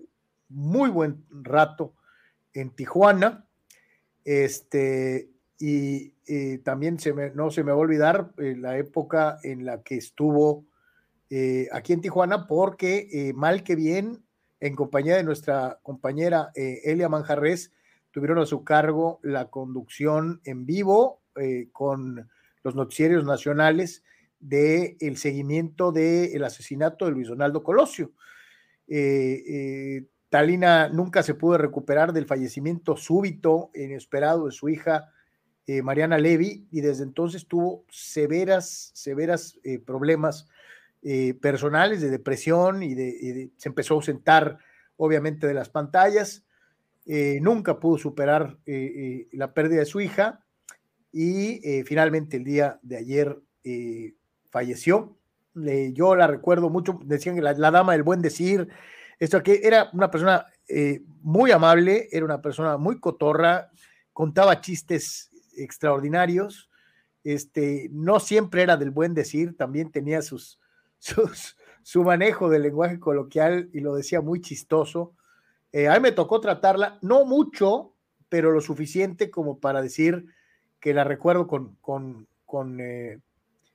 muy 0.49 0.90
buen 0.90 1.23
rato 1.30 1.95
en 2.53 2.72
Tijuana. 2.72 3.48
Este, 4.26 5.30
y, 5.57 6.14
también 6.64 6.99
no 7.34 7.49
se 7.49 7.64
me 7.64 7.72
va 7.72 7.77
a 7.77 7.81
olvidar 7.81 8.34
la 8.38 8.77
época 8.77 9.40
en 9.41 9.65
la 9.65 9.81
que 9.81 9.95
estuvo 9.95 10.68
aquí 11.72 11.94
en 11.94 12.02
Tijuana, 12.02 12.45
porque 12.45 13.31
mal 13.34 13.64
que 13.64 13.76
bien, 13.76 14.23
en 14.60 14.76
compañía 14.76 15.18
de 15.18 15.23
nuestra 15.23 15.80
compañera 15.81 16.52
Elia 16.53 17.10
Manjarres, 17.10 17.72
tuvieron 18.11 18.40
a 18.40 18.45
su 18.45 18.64
cargo 18.64 19.19
la 19.23 19.49
conducción 19.49 20.41
en 20.44 20.65
vivo 20.65 21.22
eh, 21.36 21.69
con 21.72 22.30
los 22.64 22.76
noticieros 22.76 23.26
nacionales 23.26 24.03
del 24.40 24.98
el 24.99 25.18
seguimiento 25.18 25.91
del 25.91 26.44
asesinato 26.44 27.06
de 27.06 27.11
Luis 27.11 27.27
Donaldo 27.27 27.64
Colosio. 27.64 28.11
Eh, 28.88 30.06
Talina 30.30 30.90
nunca 30.90 31.23
se 31.23 31.36
pudo 31.36 31.57
recuperar 31.57 32.14
del 32.14 32.26
fallecimiento 32.26 32.95
súbito, 32.95 33.72
inesperado 33.73 34.45
de 34.45 34.52
su 34.52 34.69
hija 34.69 35.11
Mariana 35.84 36.18
Levy, 36.18 36.68
y 36.72 36.81
desde 36.81 37.03
entonces 37.03 37.48
tuvo 37.48 37.86
severas, 37.90 38.91
severas 38.95 39.60
problemas 39.86 40.48
eh, 41.02 41.34
personales 41.34 42.02
de 42.02 42.10
depresión 42.10 42.84
y, 42.84 42.94
de, 42.94 43.52
se 43.56 43.69
empezó 43.69 43.94
a 43.94 43.95
ausentar 43.95 44.60
obviamente 44.98 45.48
de 45.48 45.53
las 45.53 45.69
pantallas. 45.69 46.44
Eh, 47.11 47.40
nunca 47.41 47.80
pudo 47.80 47.98
superar 47.98 48.60
eh, 48.68 49.27
la 49.31 49.52
pérdida 49.52 49.80
de 49.80 49.88
su 49.88 49.99
hija 49.99 50.45
y 51.11 51.60
finalmente 51.86 52.38
el 52.38 52.44
día 52.44 52.80
de 52.84 52.98
ayer 52.98 53.40
falleció. 54.52 55.18
yo 55.56 56.15
la 56.15 56.27
recuerdo 56.27 56.69
mucho, 56.69 56.99
decían 57.03 57.36
que 57.36 57.41
la, 57.41 57.56
dama 57.56 57.94
del 57.94 58.03
buen 58.03 58.22
decir, 58.22 58.69
esto 59.18 59.41
que 59.41 59.61
era 59.64 59.90
una 59.94 60.11
persona 60.11 60.45
muy 61.23 61.49
amable, 61.49 62.10
era 62.11 62.23
una 62.23 62.44
persona 62.44 62.77
muy 62.77 62.99
cotorra, 62.99 63.72
contaba 64.14 64.61
chistes 64.61 65.31
extraordinarios, 65.57 66.69
este, 67.23 67.90
no 67.91 68.19
siempre 68.19 68.64
era 68.64 68.77
del 68.77 68.91
buen 68.91 69.14
decir, 69.14 69.56
también 69.57 69.91
tenía 69.91 70.22
sus, 70.22 70.60
su 71.84 72.03
manejo 72.03 72.49
del 72.49 72.64
lenguaje 72.64 72.99
coloquial 72.99 73.69
y 73.73 73.80
lo 73.80 73.95
decía 73.95 74.22
muy 74.22 74.41
chistoso. 74.41 75.15
Eh, 75.71 75.87
a 75.87 75.93
mí 75.95 75.99
me 75.99 76.11
tocó 76.11 76.39
tratarla, 76.41 76.97
no 77.01 77.25
mucho, 77.25 77.93
pero 78.27 78.51
lo 78.51 78.61
suficiente 78.61 79.29
como 79.29 79.59
para 79.59 79.81
decir 79.81 80.25
que 80.79 80.93
la 80.93 81.03
recuerdo 81.03 81.47
con, 81.47 81.75
con, 81.81 82.27
con, 82.45 82.79
eh, 82.79 83.19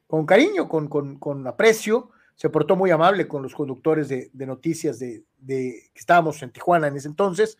con 0.07 0.27
cariño, 0.27 0.69
con, 0.69 0.89
con, 0.89 1.47
aprecio. 1.47 2.11
Se 2.35 2.51
portó 2.51 2.75
muy 2.77 2.91
amable 2.91 3.29
con 3.29 3.43
los 3.43 3.55
conductores 3.55 4.09
de, 4.09 4.31
noticias 4.35 4.99
de, 4.99 5.25
que 5.47 5.91
estábamos 5.95 6.43
en 6.43 6.51
Tijuana 6.51 6.89
en 6.89 6.97
ese 6.97 7.09
entonces. 7.09 7.59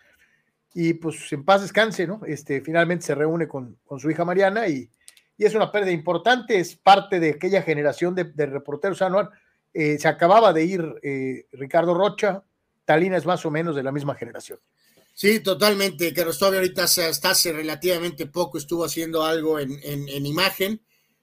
Y 0.73 0.95
pues 0.95 1.33
en 1.33 1.45
paz 1.45 1.63
descanse, 1.63 2.07
¿no? 2.07 2.21
Este, 2.27 2.61
finalmente 2.61 3.05
se 3.05 3.15
reúne 3.15 3.47
con, 3.47 3.79
su 3.99 4.11
hija 4.11 4.25
Mariana 4.25 4.67
y, 4.67 4.91
y, 5.37 5.45
es 5.45 5.55
una 5.55 5.71
pérdida 5.71 5.93
importante, 5.93 6.59
es 6.59 6.75
parte 6.75 7.21
de 7.21 7.31
aquella 7.31 7.63
generación 7.63 8.17
de, 8.17 8.25
reporteros 8.47 9.01
anual 9.01 9.31
eh, 9.77 9.99
se 9.99 10.07
acababa 10.07 10.53
de 10.53 10.65
ir 10.65 10.95
eh, 11.03 11.47
Ricardo 11.53 11.95
Rocha, 11.95 12.45
Talina 12.85 13.17
es 13.17 13.27
más 13.27 13.45
o 13.47 13.51
menos 13.51 13.77
de 13.77 13.83
la 13.83 13.93
misma 13.93 14.15
generación. 14.15 14.59
Sí, 15.15 15.41
totalmente. 15.41 16.13
Carlos 16.13 16.39
todavía 16.39 16.61
ahorita 16.61 16.85
hasta 16.85 17.31
hace 17.31 17.53
relativamente 17.53 18.27
poco 18.27 18.59
estuvo 18.59 18.85
haciendo 18.85 19.25
algo 19.25 19.61
en, 19.61 20.27
imagen 20.27 20.81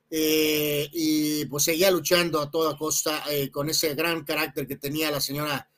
eh, 0.10 0.88
y 0.94 1.46
pues 1.46 1.64
seguía 1.64 1.92
luchando 1.92 2.40
a 2.40 2.50
toda 2.50 2.78
costa 2.78 3.24
con 3.52 3.70
ese 3.70 3.94
gran 3.96 4.24
carácter 4.24 4.66
que 4.66 4.78
tenía 4.78 5.12
la 5.12 5.20
señora 5.20 5.70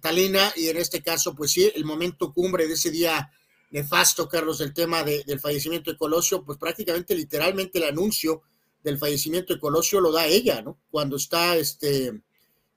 Talina 0.00 0.52
y 0.56 0.68
en 0.68 0.78
este 0.78 1.00
caso, 1.00 1.34
pues 1.34 1.52
sí, 1.52 1.70
el 1.74 1.84
momento 1.84 2.32
cumbre 2.32 2.66
de 2.66 2.74
ese 2.74 2.90
día 2.90 3.30
nefasto, 3.70 4.28
Carlos, 4.28 4.58
del 4.58 4.72
tema 4.72 5.02
del 5.02 5.40
fallecimiento 5.40 5.90
de 5.90 5.96
Colosio, 5.96 6.44
pues 6.44 6.58
prácticamente 6.58 7.14
literalmente 7.14 7.78
el 7.78 7.84
anuncio 7.84 8.42
del 8.82 8.98
fallecimiento 8.98 9.54
de 9.54 9.60
Colosio 9.60 10.00
lo 10.00 10.12
da 10.12 10.26
ella, 10.26 10.62
¿no? 10.62 10.78
Cuando 10.90 11.16
está 11.16 11.56
este, 11.56 12.22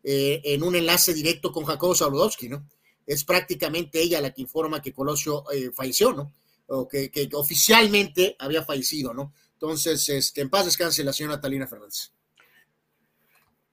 eh, 0.04 0.42
en 0.44 0.64
un 0.64 0.76
enlace 0.76 1.14
directo 1.14 1.52
con 1.52 1.64
Jacobo 1.66 1.94
Saludowski, 1.94 2.50
¿no? 2.50 2.68
Es 3.06 3.24
prácticamente 3.24 4.02
ella 4.02 4.22
la 4.22 4.32
que 4.32 4.42
informa 4.42 4.82
que 4.82 4.94
Colosio 4.94 5.44
eh, 5.52 5.72
falleció, 5.74 6.14
¿no? 6.14 6.34
O 6.68 6.88
que, 6.88 7.30
oficialmente 7.34 8.36
había 8.40 8.64
fallecido, 8.64 9.14
¿no? 9.14 9.34
Entonces, 9.54 10.08
este, 10.10 10.42
en 10.42 10.50
paz 10.50 10.66
descanse 10.66 11.04
la 11.04 11.14
señora 11.14 11.42
Talina 11.42 11.68
Fernández. 11.68 12.12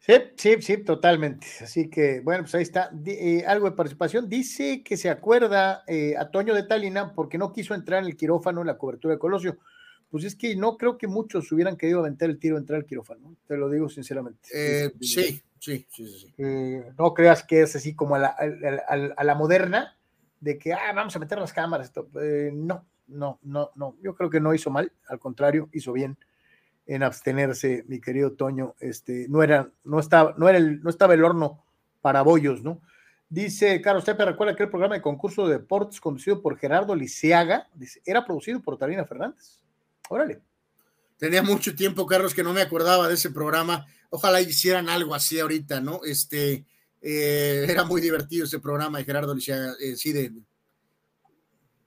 Sí, 0.01 0.15
sí, 0.37 0.57
sí, 0.61 0.77
totalmente. 0.79 1.47
Así 1.61 1.89
que, 1.89 2.21
bueno, 2.21 2.45
pues 2.45 2.55
ahí 2.55 2.63
está. 2.63 2.91
Eh, 3.07 3.45
algo 3.47 3.71
de 3.71 3.77
participación. 3.77 4.29
Dice 4.29 4.83
que 4.83 4.97
se 4.97 5.11
acuerda 5.11 5.85
a 6.19 6.31
Toño 6.31 6.55
de 6.55 6.63
Talina 6.63 7.13
porque 7.15 7.39
no 7.39 7.53
quiso 7.53 7.75
entrar 7.75 8.03
en 8.03 8.09
el 8.09 8.17
quirófano 8.17 8.63
en 8.63 8.67
la 8.67 8.79
cobertura 8.79 9.15
de 9.15 9.21
Colosio 9.21 9.59
pues 10.11 10.25
es 10.25 10.35
que 10.35 10.57
no 10.57 10.77
creo 10.77 10.97
que 10.97 11.07
muchos 11.07 11.51
hubieran 11.53 11.77
querido 11.77 12.01
aventar 12.01 12.31
el 12.31 12.39
tiro, 12.39 12.57
entrar 12.57 12.79
al 12.79 12.87
quirófano, 12.87 13.37
te 13.47 13.57
lo 13.57 13.69
digo 13.69 13.89
sinceramente. 13.89 14.49
Eh, 14.53 14.91
sí, 15.01 15.43
sí, 15.59 15.87
sí, 15.91 16.07
sí. 16.07 16.35
Eh, 16.39 16.93
no 16.99 17.13
creas 17.13 17.45
que 17.45 17.63
es 17.63 17.77
así 17.77 17.95
como 17.95 18.15
a 18.15 18.19
la, 18.19 18.37
a, 18.89 19.25
la, 19.25 19.35
moderna, 19.35 19.97
de 20.41 20.59
que, 20.59 20.73
ah, 20.73 20.93
vamos 20.95 21.15
a 21.15 21.19
meter 21.19 21.39
las 21.39 21.53
cámaras. 21.53 21.93
Eh, 22.23 22.51
no, 22.55 22.87
no, 23.09 23.39
no, 23.43 23.71
no. 23.75 23.97
Yo 24.03 24.15
creo 24.15 24.31
que 24.31 24.41
no 24.41 24.55
hizo 24.55 24.71
mal, 24.71 24.93
al 25.09 25.19
contrario, 25.19 25.69
hizo 25.73 25.93
bien 25.93 26.17
en 26.87 27.03
abstenerse, 27.03 27.85
mi 27.87 28.01
querido 28.01 28.33
Toño. 28.33 28.75
Este, 28.81 29.27
no 29.29 29.43
era, 29.43 29.71
no 29.85 30.01
estaba, 30.01 30.35
no 30.39 30.49
era 30.49 30.57
el, 30.57 30.83
no 30.83 30.89
estaba 30.89 31.15
el 31.15 31.25
horno 31.25 31.65
para 32.01 32.23
bollos, 32.23 32.63
¿no? 32.63 32.81
Dice 33.29 33.83
Carlos 33.83 34.07
Tepe, 34.07 34.25
recuerda 34.25 34.57
que 34.57 34.63
el 34.63 34.71
programa 34.71 34.95
de 34.95 35.03
concurso 35.03 35.47
de 35.47 35.59
deportes 35.59 36.01
conducido 36.01 36.41
por 36.41 36.57
Gerardo 36.57 36.95
Liceaga, 36.95 37.69
era 38.07 38.25
producido 38.25 38.61
por 38.63 38.79
Tarina 38.79 39.05
Fernández. 39.05 39.61
Órale. 40.09 40.41
Tenía 41.19 41.43
mucho 41.43 41.75
tiempo, 41.75 42.07
Carlos, 42.07 42.35
que 42.35 42.43
no 42.43 42.53
me 42.53 42.63
acordaba 42.63 43.09
de 43.09 43.15
ese 43.15 43.31
programa. 43.31 43.87
Ojalá 44.11 44.41
hicieran 44.41 44.89
algo 44.89 45.15
así 45.15 45.41
ahorita, 45.41 45.81
¿no? 45.81 46.01
Este, 46.05 46.65
eh, 47.03 47.67
era 47.69 47.85
muy 47.85 48.01
divertido 48.01 48.45
ese 48.45 48.61
programa 48.61 48.99
de 48.99 49.05
Gerardo 49.05 49.35
Lisiaga, 49.35 49.75
eh, 49.81 49.97
sí, 49.97 50.13
de... 50.13 50.33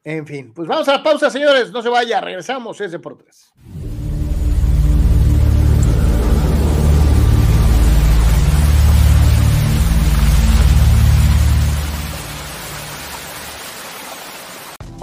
En 0.04 0.26
fin, 0.26 0.52
pues 0.54 0.68
vamos 0.68 0.88
a 0.88 0.94
la 0.94 1.04
pausa, 1.04 1.30
señores. 1.30 1.72
No 1.72 1.82
se 1.82 1.90
vaya, 1.90 2.20
regresamos, 2.20 2.82
es 2.82 2.92
Deportes. 2.92 3.52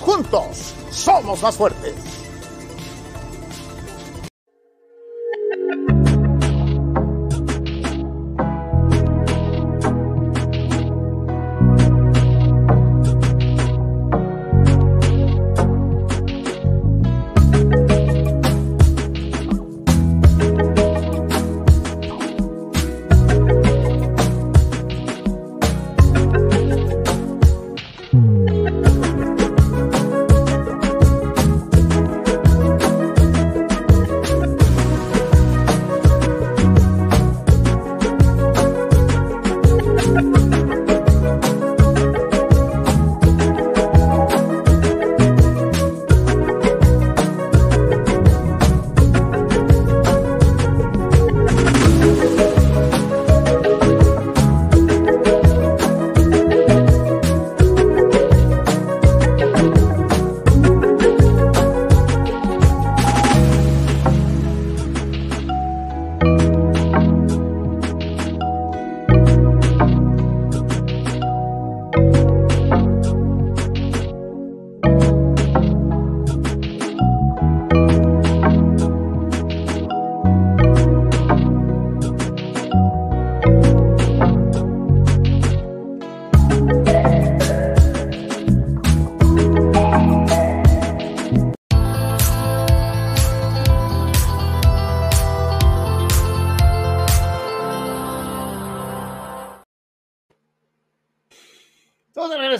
Juntos 0.00 0.74
somos 0.90 1.42
más 1.42 1.56
fuertes. 1.56 2.23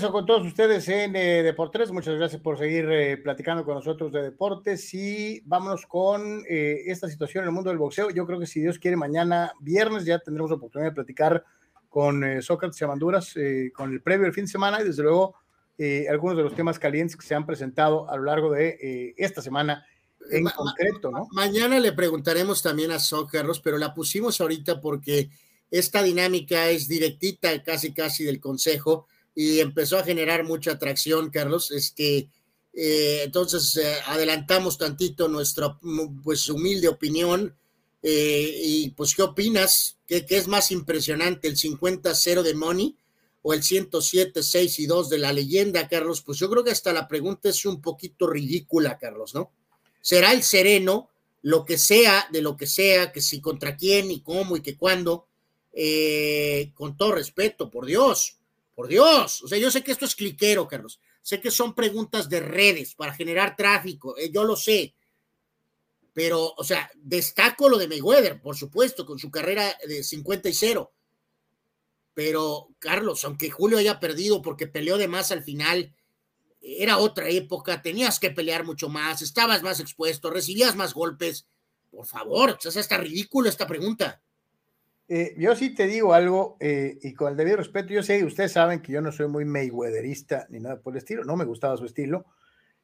Regreso 0.04 0.12
con 0.12 0.26
todos 0.26 0.46
ustedes 0.46 0.86
en 0.88 1.16
eh, 1.16 1.42
Deportes. 1.42 1.90
Muchas 1.90 2.16
gracias 2.16 2.40
por 2.42 2.58
seguir 2.58 2.86
eh, 2.90 3.16
platicando 3.16 3.64
con 3.64 3.74
nosotros 3.74 4.12
de 4.12 4.22
deportes 4.22 4.92
y 4.92 5.40
vámonos 5.46 5.86
con 5.86 6.44
eh, 6.46 6.82
esta 6.86 7.08
situación 7.08 7.44
en 7.44 7.48
el 7.48 7.54
mundo 7.54 7.70
del 7.70 7.78
boxeo. 7.78 8.10
Yo 8.10 8.26
creo 8.26 8.38
que 8.38 8.46
si 8.46 8.60
Dios 8.60 8.78
quiere, 8.78 8.96
mañana 8.98 9.52
viernes 9.60 10.04
ya 10.04 10.18
tendremos 10.18 10.50
la 10.50 10.56
oportunidad 10.56 10.90
de 10.90 10.94
platicar 10.94 11.44
con 11.88 12.22
eh, 12.22 12.42
Sócrates 12.42 12.78
y 12.80 12.84
Amanduras 12.84 13.34
con 13.74 13.92
el 13.92 14.02
previo 14.02 14.24
del 14.24 14.34
fin 14.34 14.44
de 14.44 14.50
semana 14.50 14.80
y 14.80 14.84
desde 14.84 15.02
luego 15.02 15.36
algunos 16.10 16.36
de 16.36 16.42
los 16.42 16.54
temas 16.54 16.78
calientes 16.78 17.16
que 17.16 17.26
se 17.26 17.34
han 17.34 17.46
presentado 17.46 18.08
a 18.10 18.16
lo 18.16 18.24
largo 18.24 18.52
de 18.52 19.14
esta 19.16 19.40
semana 19.42 19.84
en 20.30 20.44
Ma- 20.44 20.52
concreto, 20.54 21.10
¿no? 21.10 21.28
Mañana 21.32 21.80
le 21.80 21.92
preguntaremos 21.92 22.62
también 22.62 22.90
a 22.92 22.98
Carlos, 23.30 23.60
pero 23.60 23.78
la 23.78 23.94
pusimos 23.94 24.40
ahorita 24.40 24.80
porque 24.80 25.30
esta 25.70 26.02
dinámica 26.02 26.68
es 26.68 26.88
directita, 26.88 27.62
casi 27.62 27.92
casi 27.92 28.24
del 28.24 28.40
consejo, 28.40 29.06
y 29.34 29.60
empezó 29.60 29.98
a 29.98 30.04
generar 30.04 30.44
mucha 30.44 30.72
atracción, 30.72 31.30
Carlos. 31.30 31.70
Este, 31.70 32.28
eh, 32.72 33.22
entonces 33.24 33.76
eh, 33.76 33.96
adelantamos 34.06 34.78
tantito 34.78 35.28
nuestra 35.28 35.78
pues 36.22 36.48
humilde 36.48 36.88
opinión. 36.88 37.56
eh, 38.02 38.60
y 38.62 38.90
pues, 38.90 39.14
¿qué 39.14 39.22
opinas? 39.22 39.96
¿Qué, 40.06 40.26
qué 40.26 40.36
es 40.36 40.46
más 40.46 40.70
impresionante, 40.70 41.48
el 41.48 41.56
50-0 41.56 42.42
de 42.42 42.54
Money 42.54 42.96
o 43.42 43.54
el 43.54 43.62
107-6 43.62 44.78
y 44.78 44.86
2 44.86 45.08
de 45.08 45.18
la 45.18 45.32
leyenda, 45.32 45.88
Carlos? 45.88 46.22
Pues 46.22 46.38
yo 46.38 46.50
creo 46.50 46.62
que 46.62 46.70
hasta 46.70 46.92
la 46.92 47.08
pregunta 47.08 47.48
es 47.48 47.64
un 47.64 47.80
poquito 47.80 48.26
ridícula, 48.26 48.98
Carlos, 48.98 49.34
¿no? 49.34 49.52
será 50.04 50.32
el 50.32 50.42
sereno, 50.42 51.08
lo 51.40 51.64
que 51.64 51.78
sea, 51.78 52.28
de 52.30 52.42
lo 52.42 52.58
que 52.58 52.66
sea, 52.66 53.10
que 53.10 53.22
si 53.22 53.40
contra 53.40 53.74
quién 53.74 54.10
y 54.10 54.20
cómo 54.20 54.54
y 54.54 54.60
que 54.60 54.76
cuándo, 54.76 55.28
eh, 55.72 56.72
con 56.74 56.94
todo 56.98 57.12
respeto, 57.12 57.70
por 57.70 57.86
Dios, 57.86 58.36
por 58.74 58.88
Dios. 58.88 59.42
O 59.42 59.48
sea, 59.48 59.58
yo 59.58 59.70
sé 59.70 59.82
que 59.82 59.92
esto 59.92 60.04
es 60.04 60.14
cliquero, 60.14 60.66
Carlos. 60.66 61.00
Sé 61.22 61.40
que 61.40 61.50
son 61.50 61.74
preguntas 61.74 62.28
de 62.28 62.40
redes 62.40 62.94
para 62.94 63.14
generar 63.14 63.56
tráfico, 63.56 64.16
eh, 64.18 64.30
yo 64.32 64.44
lo 64.44 64.56
sé. 64.56 64.94
Pero, 66.12 66.54
o 66.56 66.64
sea, 66.64 66.90
destaco 66.96 67.68
lo 67.68 67.78
de 67.78 67.88
Mayweather, 67.88 68.40
por 68.40 68.56
supuesto, 68.56 69.04
con 69.04 69.18
su 69.18 69.30
carrera 69.30 69.76
de 69.86 70.04
50 70.04 70.48
y 70.48 70.54
0. 70.54 70.92
Pero, 72.14 72.68
Carlos, 72.78 73.24
aunque 73.24 73.50
Julio 73.50 73.78
haya 73.78 73.98
perdido 73.98 74.40
porque 74.40 74.68
peleó 74.68 74.96
de 74.96 75.08
más 75.08 75.32
al 75.32 75.42
final, 75.42 75.92
era 76.60 76.98
otra 76.98 77.28
época, 77.28 77.82
tenías 77.82 78.20
que 78.20 78.30
pelear 78.30 78.64
mucho 78.64 78.88
más, 78.88 79.20
estabas 79.22 79.62
más 79.62 79.80
expuesto, 79.80 80.30
recibías 80.30 80.76
más 80.76 80.94
golpes. 80.94 81.46
Por 81.90 82.06
favor, 82.06 82.58
es 82.62 82.76
hasta 82.76 82.98
ridículo 82.98 83.48
esta 83.48 83.66
pregunta. 83.66 84.22
Eh, 85.06 85.34
yo 85.36 85.54
sí 85.54 85.74
te 85.74 85.86
digo 85.86 86.14
algo, 86.14 86.56
eh, 86.60 86.98
y 87.02 87.12
con 87.12 87.30
el 87.30 87.36
debido 87.36 87.58
respeto, 87.58 87.92
yo 87.92 88.02
sé, 88.02 88.24
ustedes 88.24 88.52
saben 88.52 88.80
que 88.80 88.92
yo 88.92 89.02
no 89.02 89.12
soy 89.12 89.28
muy 89.28 89.44
Mayweatherista 89.44 90.46
ni 90.48 90.60
nada 90.60 90.80
por 90.80 90.94
el 90.94 90.98
estilo, 90.98 91.24
no 91.24 91.36
me 91.36 91.44
gustaba 91.44 91.76
su 91.76 91.84
estilo. 91.84 92.24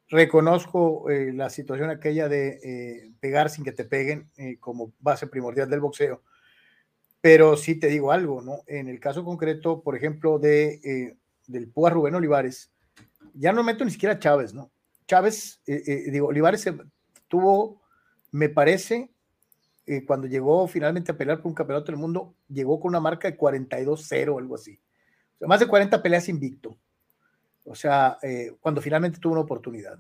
Reconozco 0.09 1.09
eh, 1.09 1.33
la 1.33 1.49
situación 1.49 1.89
aquella 1.89 2.29
de 2.29 3.13
pegar 3.21 3.49
sin 3.49 3.65
que 3.65 3.73
te 3.73 3.85
peguen 3.85 4.29
como 4.59 4.93
base 4.99 5.29
primordial 5.29 5.71
del 5.71 5.81
boxeo. 5.81 6.23
Pero 7.21 7.57
sí 7.57 7.79
te 7.79 7.87
digo 7.87 8.11
algo, 8.11 8.43
¿no? 8.43 8.63
En 8.67 8.89
el 8.89 8.99
caso 8.99 9.25
concreto, 9.25 9.83
por 9.83 9.95
ejemplo, 9.95 10.39
de, 10.39 11.17
del 11.47 11.69
Púa 11.69 11.91
Rubén 11.91 12.17
Olivares, 12.17 12.73
ya 13.35 13.53
no 13.53 13.63
meto 13.63 13.85
ni 13.85 13.93
siquiera 13.93 14.17
a 14.17 14.19
Chávez, 14.19 14.53
¿no? 14.53 14.73
Chávez, 15.07 15.63
digo, 15.65 16.27
Olivares 16.29 16.65
tuvo, 17.29 17.81
me 18.33 18.49
parece, 18.49 19.11
eh, 19.87 20.05
cuando 20.05 20.27
llegó 20.27 20.67
finalmente 20.69 21.13
a 21.13 21.17
pelear 21.17 21.39
por 21.39 21.49
un 21.49 21.55
campeonato 21.55 21.87
del 21.93 21.97
mundo, 22.01 22.35
llegó 22.49 22.79
con 22.81 22.91
una 22.91 23.01
marca 23.01 23.31
de 23.31 23.37
42-0 23.37 24.35
o 24.35 24.39
algo 24.39 24.55
así. 24.55 24.79
O 25.37 25.39
sea, 25.39 25.49
más 25.49 25.61
de 25.61 25.67
40 25.67 26.03
peleas 26.03 26.29
invicto. 26.29 26.77
O 27.65 27.75
sea, 27.75 28.19
eh, 28.23 28.55
cuando 28.61 28.81
finalmente 28.81 29.19
tuvo 29.19 29.33
una 29.35 29.43
oportunidad. 29.43 29.99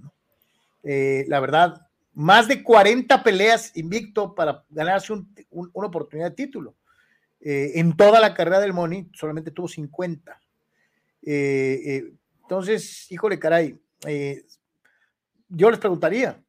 Eh, 0.82 1.24
la 1.28 1.40
verdad, 1.40 1.86
más 2.14 2.48
de 2.48 2.62
40 2.62 3.22
peleas 3.22 3.76
invicto 3.76 4.34
para 4.34 4.64
ganarse 4.70 5.12
un- 5.12 5.32
un- 5.50 5.70
una 5.72 5.86
oportunidad 5.88 6.30
de 6.30 6.36
título. 6.36 6.74
En 7.42 7.96
toda 7.96 8.20
la 8.20 8.34
carrera 8.34 8.60
del 8.60 8.74
Money 8.74 9.08
solamente 9.14 9.50
tuvo 9.50 9.66
50. 9.66 10.38
Eh, 11.22 11.80
eh, 11.86 12.12
entonces, 12.42 13.10
híjole, 13.10 13.38
caray, 13.38 13.78
yo 15.48 15.70
les 15.70 15.78
preguntaría, 15.80 16.42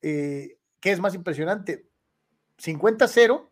¿qué 0.00 0.56
es 0.82 0.98
más 1.00 1.14
impresionante? 1.14 1.86
50-0 2.58 3.48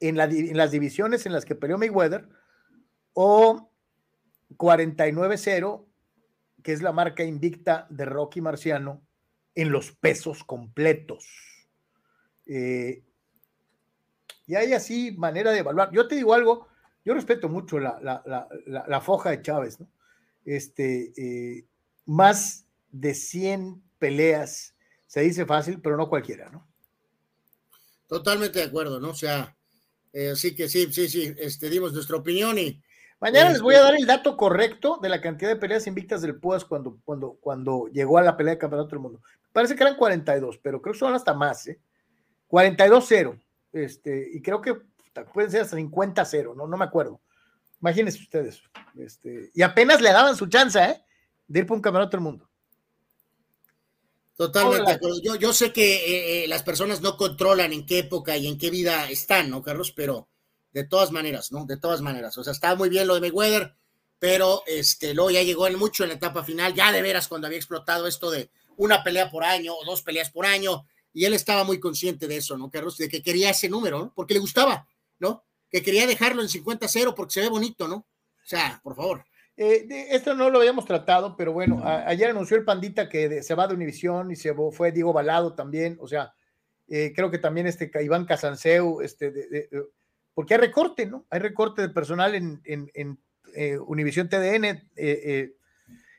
en, 0.00 0.16
las 0.16 0.70
divisiones 0.70 1.26
en 1.26 1.32
las 1.32 1.44
que 1.44 1.54
peleó 1.54 1.78
Mayweather 1.78 2.28
o 3.14 3.70
49-0, 4.56 5.84
que 6.62 6.72
es 6.72 6.82
la 6.82 6.92
marca 6.92 7.24
invicta 7.24 7.86
de 7.90 8.04
Rocky 8.04 8.40
Marciano 8.40 9.02
en 9.54 9.72
los 9.72 9.92
pesos 9.92 10.44
completos. 10.44 11.26
Eh, 12.46 13.02
y 14.46 14.54
hay 14.54 14.72
así 14.74 15.12
manera 15.16 15.50
de 15.50 15.58
evaluar. 15.60 15.90
Yo 15.92 16.06
te 16.06 16.14
digo 16.16 16.34
algo, 16.34 16.68
yo 17.04 17.14
respeto 17.14 17.48
mucho 17.48 17.78
la- 17.78 17.98
la- 18.00 18.84
la 18.86 19.00
foja 19.00 19.30
de 19.30 19.42
Chávez, 19.42 19.80
¿no? 19.80 19.88
Este, 20.44 21.12
eh, 21.16 21.66
más 22.04 22.66
de 22.92 23.14
100 23.14 23.82
peleas, 23.98 24.76
se 25.06 25.20
dice 25.20 25.44
fácil, 25.46 25.80
pero 25.80 25.96
no 25.96 26.08
cualquiera, 26.08 26.48
¿no? 26.50 26.66
Totalmente 28.06 28.58
de 28.58 28.64
acuerdo, 28.66 29.00
¿no? 29.00 29.10
O 29.10 29.14
sea, 29.14 29.56
eh, 30.12 30.34
sí 30.36 30.54
que 30.54 30.68
sí, 30.68 30.92
sí, 30.92 31.08
sí, 31.08 31.34
este, 31.38 31.68
dimos 31.68 31.92
nuestra 31.92 32.16
opinión 32.16 32.58
y 32.58 32.80
Mañana 33.18 33.46
les 33.46 33.54
Este- 33.54 33.62
voy 33.64 33.74
a 33.76 33.80
dar 33.82 33.94
el 33.96 34.06
dato 34.06 34.36
correcto 34.36 34.98
de 35.00 35.08
la 35.08 35.20
cantidad 35.22 35.50
de 35.50 35.56
peleas 35.56 35.86
invictas 35.86 36.20
del 36.20 36.38
Puas 36.38 36.64
cuando, 36.66 36.98
cuando, 37.04 37.38
cuando 37.40 37.86
llegó 37.88 38.18
a 38.18 38.22
la 38.22 38.36
pelea 38.36 38.54
de 38.54 38.58
campeonato 38.58 38.90
del 38.90 38.98
mundo. 38.98 39.22
Parece 39.52 39.74
que 39.74 39.82
eran 39.82 39.96
42, 39.96 40.58
pero 40.58 40.82
creo 40.82 40.92
que 40.92 40.98
son 40.98 41.14
hasta 41.14 41.32
más, 41.32 41.66
¿eh? 41.66 41.80
42-0. 42.46 43.40
Este, 43.72 44.28
y 44.32 44.42
creo 44.42 44.60
que 44.60 44.74
pueden 45.32 45.50
ser 45.50 45.62
hasta 45.62 45.76
50-0, 45.76 46.54
¿no? 46.54 46.66
No 46.66 46.76
me 46.76 46.84
acuerdo. 46.84 47.22
Imagínense 47.80 48.20
ustedes. 48.20 48.62
Este, 48.98 49.50
y 49.54 49.62
apenas 49.62 50.02
le 50.02 50.12
daban 50.12 50.36
su 50.36 50.46
chance, 50.46 50.78
¿eh? 50.78 51.02
De 51.48 51.60
ir 51.60 51.66
por 51.66 51.76
un 51.76 51.82
campeonato 51.82 52.16
del 52.18 52.24
mundo. 52.24 52.50
Totalmente 54.36 54.82
Hola. 54.82 54.90
de 54.90 54.96
acuerdo. 54.96 55.20
Yo, 55.22 55.36
yo 55.36 55.52
sé 55.52 55.72
que 55.72 55.94
eh, 55.96 56.44
eh, 56.44 56.48
las 56.48 56.62
personas 56.62 57.00
no 57.00 57.16
controlan 57.16 57.72
en 57.72 57.86
qué 57.86 58.00
época 58.00 58.36
y 58.36 58.46
en 58.46 58.58
qué 58.58 58.70
vida 58.70 59.08
están, 59.08 59.50
¿no, 59.50 59.62
Carlos? 59.62 59.92
Pero 59.92 60.28
de 60.72 60.84
todas 60.84 61.10
maneras, 61.10 61.52
¿no? 61.52 61.64
De 61.64 61.78
todas 61.78 62.02
maneras. 62.02 62.36
O 62.36 62.44
sea, 62.44 62.52
estaba 62.52 62.74
muy 62.74 62.90
bien 62.90 63.06
lo 63.06 63.14
de 63.14 63.22
Mayweather, 63.22 63.74
pero 64.18 64.62
este, 64.66 65.14
luego 65.14 65.30
ya 65.30 65.42
llegó 65.42 65.66
en 65.66 65.78
mucho 65.78 66.02
en 66.02 66.10
la 66.10 66.16
etapa 66.16 66.44
final, 66.44 66.74
ya 66.74 66.92
de 66.92 67.00
veras 67.00 67.28
cuando 67.28 67.46
había 67.46 67.58
explotado 67.58 68.06
esto 68.06 68.30
de 68.30 68.50
una 68.76 69.02
pelea 69.02 69.30
por 69.30 69.42
año 69.42 69.74
o 69.74 69.84
dos 69.86 70.02
peleas 70.02 70.30
por 70.30 70.44
año, 70.44 70.84
y 71.14 71.24
él 71.24 71.32
estaba 71.32 71.64
muy 71.64 71.80
consciente 71.80 72.28
de 72.28 72.36
eso, 72.36 72.58
¿no, 72.58 72.70
Carlos? 72.70 72.98
De 72.98 73.08
que 73.08 73.22
quería 73.22 73.48
ese 73.48 73.70
número, 73.70 73.98
¿no? 73.98 74.12
Porque 74.14 74.34
le 74.34 74.40
gustaba, 74.40 74.86
¿no? 75.18 75.44
Que 75.70 75.82
quería 75.82 76.06
dejarlo 76.06 76.42
en 76.42 76.48
50-0 76.48 77.14
porque 77.14 77.32
se 77.32 77.40
ve 77.40 77.48
bonito, 77.48 77.88
¿no? 77.88 77.96
O 77.96 78.48
sea, 78.48 78.78
por 78.84 78.94
favor. 78.94 79.24
Eh, 79.56 79.86
de- 79.86 80.14
esto 80.14 80.34
no 80.34 80.50
lo 80.50 80.58
habíamos 80.58 80.84
tratado, 80.84 81.36
pero 81.36 81.52
bueno, 81.52 81.80
a- 81.82 82.06
ayer 82.08 82.28
anunció 82.30 82.56
el 82.56 82.64
Pandita 82.64 83.08
que 83.08 83.28
de- 83.28 83.42
se 83.42 83.54
va 83.54 83.66
de 83.66 83.74
Univisión 83.74 84.30
y 84.30 84.36
se 84.36 84.54
fue 84.72 84.92
Diego 84.92 85.12
Balado 85.14 85.54
también, 85.54 85.96
o 86.00 86.06
sea, 86.06 86.34
eh, 86.88 87.12
creo 87.16 87.30
que 87.30 87.38
también 87.38 87.66
este 87.66 87.90
Iván 88.02 88.26
Casanseu, 88.26 89.00
este, 89.00 89.30
de- 89.30 89.68
porque 90.34 90.54
hay 90.54 90.60
recorte, 90.60 91.06
¿no? 91.06 91.24
Hay 91.30 91.40
recorte 91.40 91.80
de 91.82 91.88
personal 91.88 92.34
en, 92.34 92.60
en, 92.64 92.90
en, 92.94 93.18
eh, 93.54 93.78
Univisión 93.78 94.28
TDN. 94.28 94.82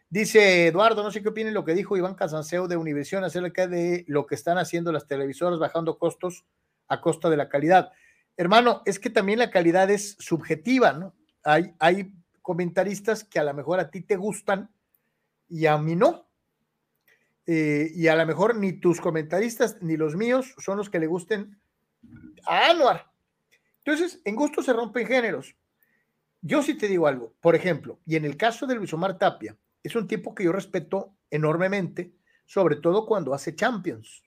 dice 0.09 0.67
Eduardo, 0.67 1.03
no 1.03 1.11
sé 1.11 1.21
qué 1.21 1.29
opinen 1.29 1.53
lo 1.53 1.65
que 1.65 1.73
dijo 1.75 1.97
Iván 1.97 2.15
Casanseu 2.15 2.67
de 2.67 2.77
Univisión 2.77 3.23
acerca 3.23 3.67
de 3.67 4.05
lo 4.07 4.25
que 4.25 4.35
están 4.35 4.57
haciendo 4.57 4.91
las 4.91 5.05
televisoras 5.05 5.59
bajando 5.59 5.99
costos 5.99 6.45
a 6.87 7.01
costa 7.01 7.29
de 7.29 7.37
la 7.37 7.49
calidad. 7.49 7.91
Hermano, 8.37 8.81
es 8.85 8.99
que 8.99 9.09
también 9.09 9.39
la 9.39 9.51
calidad 9.51 9.89
es 9.91 10.15
subjetiva, 10.19 10.93
¿no? 10.93 11.13
Hay, 11.43 11.73
hay 11.79 12.13
comentaristas 12.47 13.25
que 13.25 13.39
a 13.39 13.43
lo 13.43 13.53
mejor 13.53 13.77
a 13.81 13.91
ti 13.91 13.99
te 13.99 14.15
gustan 14.15 14.69
y 15.49 15.65
a 15.65 15.77
mí 15.77 15.97
no. 15.97 16.29
Eh, 17.45 17.91
y 17.93 18.07
a 18.07 18.15
lo 18.15 18.25
mejor 18.25 18.55
ni 18.55 18.71
tus 18.71 19.01
comentaristas 19.01 19.81
ni 19.81 19.97
los 19.97 20.15
míos 20.15 20.55
son 20.57 20.77
los 20.77 20.89
que 20.89 20.99
le 20.99 21.07
gusten 21.07 21.59
a 22.45 22.69
Anuar. 22.69 23.11
Entonces, 23.83 24.21
en 24.23 24.37
gusto 24.37 24.63
se 24.63 24.71
rompen 24.71 25.05
géneros. 25.05 25.57
Yo 26.41 26.63
sí 26.63 26.75
te 26.75 26.87
digo 26.87 27.05
algo, 27.05 27.33
por 27.41 27.53
ejemplo, 27.53 27.99
y 28.05 28.15
en 28.15 28.23
el 28.23 28.37
caso 28.37 28.65
de 28.65 28.75
Luis 28.75 28.93
Omar 28.93 29.17
Tapia, 29.17 29.57
es 29.83 29.93
un 29.97 30.07
tipo 30.07 30.33
que 30.33 30.45
yo 30.45 30.53
respeto 30.53 31.17
enormemente, 31.29 32.13
sobre 32.45 32.77
todo 32.77 33.05
cuando 33.05 33.33
hace 33.33 33.57
Champions. 33.57 34.23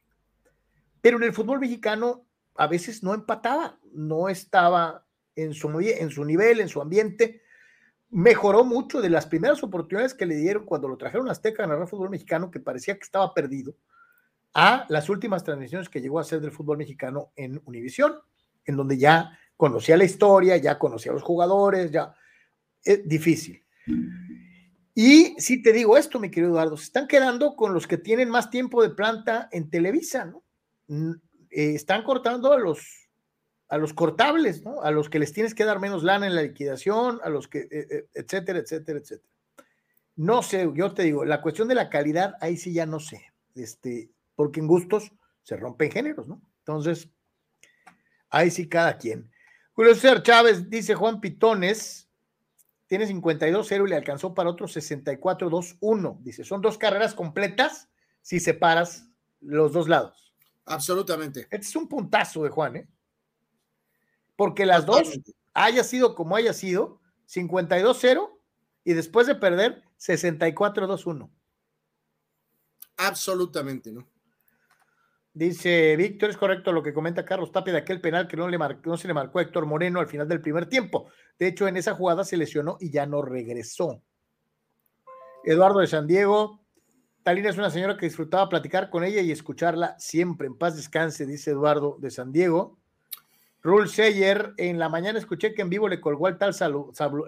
Pero 1.01 1.17
en 1.17 1.23
el 1.23 1.33
fútbol 1.33 1.59
mexicano 1.59 2.27
a 2.55 2.67
veces 2.67 3.03
no 3.03 3.15
empataba, 3.15 3.79
no 3.95 4.29
estaba 4.29 5.07
en 5.37 5.55
su, 5.55 5.71
en 5.81 6.11
su 6.11 6.23
nivel, 6.27 6.61
en 6.61 6.69
su 6.69 6.83
ambiente. 6.83 7.41
Mejoró 8.11 8.65
mucho 8.65 9.01
de 9.01 9.09
las 9.09 9.27
primeras 9.27 9.63
oportunidades 9.63 10.15
que 10.15 10.27
le 10.27 10.37
dieron 10.37 10.65
cuando 10.65 10.89
lo 10.89 10.97
trajeron 10.97 11.29
Azteca 11.29 11.65
a 11.65 11.67
narrar 11.67 11.89
fútbol 11.89 12.11
mexicano, 12.11 12.51
que 12.51 12.61
parecía 12.61 12.95
que 12.95 13.05
estaba 13.05 13.33
perdido, 13.33 13.77
a 14.55 14.85
las 14.89 15.09
últimas 15.09 15.45
transmisiones 15.45 15.89
que 15.89 16.01
llegó 16.01 16.19
a 16.19 16.23
hacer 16.23 16.41
del 16.41 16.51
fútbol 16.51 16.79
mexicano 16.79 17.33
en 17.37 17.61
Univisión, 17.65 18.15
en 18.65 18.77
donde 18.77 18.99
ya 18.99 19.39
conocía 19.57 19.97
la 19.97 20.05
historia, 20.05 20.57
ya 20.57 20.79
conocía 20.79 21.13
a 21.13 21.15
los 21.15 21.23
jugadores, 21.23 21.91
ya 21.91 22.15
es 22.83 23.07
difícil. 23.07 23.65
Y 24.95 25.37
sí 25.39 25.63
te 25.63 25.73
digo 25.73 25.97
esto, 25.97 26.19
mi 26.19 26.31
querido 26.31 26.53
Eduardo, 26.53 26.77
se 26.77 26.85
están 26.85 27.07
quedando 27.07 27.55
con 27.55 27.73
los 27.73 27.87
que 27.87 27.97
tienen 27.97 28.29
más 28.29 28.51
tiempo 28.51 28.83
de 28.83 28.91
planta 28.91 29.49
en 29.53 29.71
Televisa, 29.71 30.25
¿no? 30.25 30.43
Eh, 31.51 31.75
están 31.75 32.03
cortando 32.03 32.53
a 32.53 32.59
los, 32.59 33.10
a 33.71 33.79
los 33.79 33.95
cortables, 33.95 34.65
¿no? 34.65 34.83
A 34.83 34.91
los 34.91 35.09
que 35.09 35.21
les 35.21 35.33
tienes 35.33 35.55
que 35.55 35.65
dar 35.65 35.79
menos 35.79 36.03
lana 36.03 36.27
en 36.27 36.35
la 36.35 36.43
liquidación, 36.43 37.21
a 37.23 37.29
los 37.29 37.47
que, 37.47 37.61
eh, 37.61 37.87
eh, 37.91 38.07
etcétera, 38.15 38.59
etcétera, 38.59 38.99
etcétera. 38.99 39.33
No 40.17 40.43
sé, 40.43 40.69
yo 40.75 40.93
te 40.93 41.05
digo, 41.05 41.25
la 41.25 41.41
cuestión 41.41 41.69
de 41.69 41.77
la 41.77 41.89
calidad, 41.89 42.35
ahí 42.41 42.57
sí 42.57 42.73
ya 42.73 42.85
no 42.85 42.99
sé, 42.99 43.33
este, 43.55 44.11
porque 44.35 44.59
en 44.59 44.67
gustos 44.67 45.13
se 45.43 45.57
rompen 45.57 45.93
géneros, 45.93 46.27
¿no? 46.27 46.43
Entonces, 46.59 47.09
ahí 48.29 48.51
sí 48.51 48.69
cada 48.69 48.99
quien. 48.99 49.31
Julio 49.73 49.95
César 49.95 50.25
Chávez 50.25 50.69
dice 50.69 50.97
Juan 50.97 51.21
Pitones, 51.21 52.09
tiene 52.89 53.07
52-0 53.07 53.87
y 53.87 53.89
le 53.89 53.97
alcanzó 53.97 54.35
para 54.35 54.51
otro 54.51 54.67
64-2-1. 54.67 56.19
Dice, 56.23 56.43
son 56.43 56.61
dos 56.61 56.77
carreras 56.77 57.15
completas 57.15 57.89
si 58.21 58.41
separas 58.41 59.09
los 59.41 59.73
dos 59.73 59.89
lados. 59.89 60.35
Absolutamente. 60.65 61.43
Este 61.43 61.69
es 61.69 61.77
un 61.77 61.89
puntazo 61.89 62.43
de 62.43 62.51
Juan, 62.51 62.77
¿eh? 62.77 62.89
Porque 64.41 64.65
las 64.65 64.87
dos, 64.87 65.21
haya 65.53 65.85
sido 65.85 66.15
como 66.15 66.35
haya 66.35 66.55
sido, 66.55 66.99
52-0 67.29 68.41
y 68.85 68.95
después 68.95 69.27
de 69.27 69.35
perder, 69.35 69.83
64-2-1. 69.99 71.29
Absolutamente, 72.97 73.93
¿no? 73.93 74.09
Dice 75.35 75.95
Víctor, 75.97 76.31
es 76.31 76.39
correcto 76.39 76.73
lo 76.73 76.83
que 76.83 76.95
comenta 76.95 77.27
Carlos 77.27 77.53
Tapia 77.53 77.75
de 77.75 77.81
aquel 77.81 78.01
penal 78.01 78.29
que 78.29 78.39
no, 78.39 78.49
le 78.49 78.57
no 78.57 78.97
se 78.97 79.09
le 79.09 79.13
marcó 79.13 79.41
a 79.41 79.43
Héctor 79.43 79.67
Moreno 79.67 80.01
al 80.01 80.09
final 80.09 80.27
del 80.27 80.41
primer 80.41 80.71
tiempo. 80.71 81.11
De 81.39 81.47
hecho, 81.47 81.69
en 81.69 81.77
esa 81.77 81.93
jugada 81.93 82.25
se 82.25 82.39
lesionó 82.39 82.79
y 82.81 82.91
ya 82.91 83.05
no 83.05 83.21
regresó. 83.21 84.03
Eduardo 85.45 85.81
de 85.81 85.87
San 85.87 86.07
Diego, 86.07 86.65
Talina 87.25 87.51
es 87.51 87.59
una 87.59 87.69
señora 87.69 87.99
que 87.99 88.07
disfrutaba 88.07 88.49
platicar 88.49 88.89
con 88.89 89.05
ella 89.05 89.21
y 89.21 89.33
escucharla 89.33 89.99
siempre. 89.99 90.47
En 90.47 90.57
paz 90.57 90.77
descanse, 90.77 91.27
dice 91.27 91.51
Eduardo 91.51 91.99
de 92.01 92.11
San 92.11 92.33
Diego. 92.33 92.80
Rule 93.63 93.89
Seyer, 93.89 94.55
en 94.57 94.79
la 94.79 94.89
mañana 94.89 95.19
escuché 95.19 95.55
que 95.55 95.63
en 95.63 95.71
vivo 95.71 95.89
le 95.89 96.01
colgó 96.01 96.29
el 96.29 96.39
tal 96.39 96.55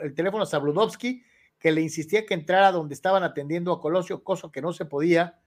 el 0.03 0.15
teléfono 0.15 0.45
a 0.45 0.47
Sabludovsky, 0.47 1.23
que 1.59 1.73
le 1.73 1.83
insistía 1.83 2.27
que 2.27 2.35
entrara 2.35 2.73
donde 2.73 2.95
estaban 2.95 3.23
atendiendo 3.23 3.73
a 3.73 3.81
Colosio, 3.81 4.25
cosa 4.25 4.51
que 4.53 4.63
no 4.63 4.73
se 4.73 4.85
podía 4.85 5.39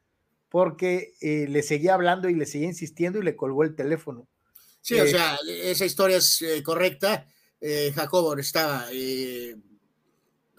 porque 0.56 1.16
eh, 1.20 1.48
le 1.50 1.64
seguía 1.64 1.96
hablando 1.96 2.30
y 2.30 2.34
le 2.34 2.46
seguía 2.46 2.70
insistiendo 2.70 3.20
y 3.20 3.24
le 3.24 3.36
colgó 3.36 3.64
el 3.64 3.76
teléfono. 3.76 4.26
Sí, 4.80 4.94
o 4.94 5.04
eh, 5.04 5.10
sea, 5.10 5.38
esa 5.46 5.84
historia 5.84 6.16
es 6.16 6.42
eh, 6.42 6.64
correcta. 6.64 7.28
Jacobo 7.96 8.38
estaba 8.38 8.86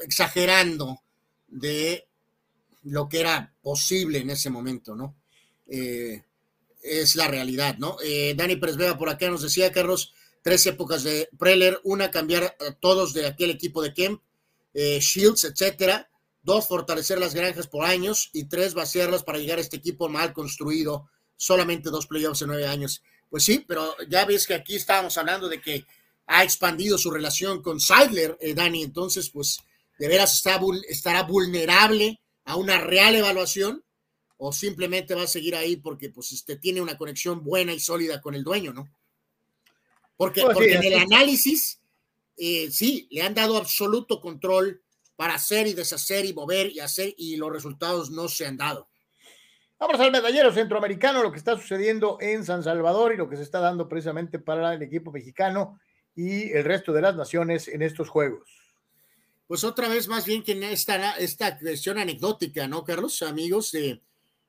exagerando 0.00 1.00
de 1.46 2.08
lo 2.82 3.08
que 3.08 3.20
era 3.20 3.54
posible 3.62 4.18
en 4.18 4.30
ese 4.30 4.50
momento, 4.50 4.96
¿no? 4.96 5.14
es 5.66 7.16
la 7.16 7.28
realidad, 7.28 7.78
¿no? 7.78 7.96
Dani 8.34 8.56
Pérez 8.56 8.76
Vega 8.76 8.98
por 8.98 9.08
acá 9.08 9.30
nos 9.30 9.42
decía, 9.42 9.70
Carlos, 9.70 10.14
tres 10.47 10.64
épocas 10.66 11.02
de 11.02 11.28
Preller, 11.36 11.81
una 11.82 12.12
cambiar 12.12 12.56
a 12.60 12.70
todos 12.78 13.12
de 13.12 13.27
aquel 13.27 13.51
equipo 13.51 13.82
de 13.82 13.93
Kemp, 13.93 14.23
Shields, 14.73 15.43
etcétera, 15.43 16.09
Dos, 16.47 16.68
fortalecer 16.68 17.18
las 17.18 17.35
granjas 17.35 17.66
por 17.66 17.85
años. 17.85 18.31
Y 18.32 18.44
tres, 18.44 18.74
vaciarlas 18.74 19.24
para 19.24 19.39
llegar 19.39 19.59
a 19.59 19.60
este 19.60 19.78
equipo 19.78 20.09
mal 20.09 20.32
construido. 20.32 21.10
Solamente 21.36 21.90
dos 21.90 22.06
playoffs 22.06 22.43
en 22.43 22.47
nueve 22.47 22.68
años. 22.68 23.02
Pues 23.28 23.43
sí, 23.43 23.64
pero 23.66 23.97
ya 24.09 24.24
ves 24.24 24.47
que 24.47 24.55
aquí 24.55 24.77
estábamos 24.77 25.18
hablando 25.18 25.48
de 25.48 25.60
que 25.60 25.85
ha 26.28 26.44
expandido 26.44 26.98
su 26.98 27.10
relación 27.10 27.60
con 27.60 27.81
Seidler, 27.81 28.39
eh, 28.40 28.55
Dani. 28.55 28.85
Entonces, 28.85 29.28
pues, 29.31 29.59
de 29.98 30.06
veras 30.06 30.35
está, 30.35 30.60
estará 30.89 31.24
vulnerable 31.24 32.20
a 32.44 32.55
una 32.55 32.78
real 32.78 33.16
evaluación 33.16 33.82
o 34.36 34.52
simplemente 34.52 35.16
va 35.16 35.24
a 35.24 35.27
seguir 35.27 35.56
ahí 35.56 35.74
porque 35.74 36.10
pues 36.10 36.31
este, 36.31 36.55
tiene 36.55 36.81
una 36.81 36.97
conexión 36.97 37.43
buena 37.43 37.73
y 37.73 37.81
sólida 37.81 38.20
con 38.20 38.36
el 38.36 38.44
dueño, 38.44 38.73
¿no? 38.73 38.89
Porque, 40.16 40.43
pues 40.43 40.55
porque 40.55 40.74
en 40.74 40.84
el 40.84 40.94
análisis, 40.94 41.80
eh, 42.36 42.70
sí, 42.70 43.06
le 43.10 43.22
han 43.22 43.34
dado 43.34 43.56
absoluto 43.56 44.20
control 44.20 44.82
para 45.16 45.34
hacer 45.34 45.66
y 45.66 45.72
deshacer 45.72 46.24
y 46.24 46.34
mover 46.34 46.70
y 46.72 46.80
hacer 46.80 47.14
y 47.16 47.36
los 47.36 47.52
resultados 47.52 48.10
no 48.10 48.28
se 48.28 48.47
han 48.47 48.56
dado. 48.56 48.88
Vamos 49.78 50.01
al 50.01 50.10
medallero 50.10 50.52
centroamericano, 50.52 51.22
lo 51.22 51.30
que 51.30 51.38
está 51.38 51.55
sucediendo 51.55 52.16
en 52.20 52.44
San 52.47 52.62
Salvador 52.62 53.12
y 53.12 53.18
lo 53.18 53.28
que 53.28 53.36
se 53.36 53.43
está 53.43 53.60
dando 53.60 53.88
precisamente 53.88 54.38
para 54.38 54.72
el 54.72 54.82
equipo 54.82 55.12
mexicano 55.12 55.78
y 56.14 56.51
el 56.52 56.64
resto 56.64 56.93
de 56.93 57.02
las 57.02 57.14
naciones 57.14 57.68
en 57.68 57.82
estos 57.82 58.09
juegos. 58.09 58.48
Pues 59.47 59.64
otra 59.64 59.88
vez 59.88 60.09
más 60.09 60.24
bien 60.24 60.43
que 60.43 60.52
esta, 60.72 61.12
esta 61.18 61.59
cuestión 61.59 61.98
anecdótica, 61.98 62.66
¿no, 62.66 62.84
Carlos? 62.84 63.20
Amigos, 63.22 63.70
de 63.72 64.01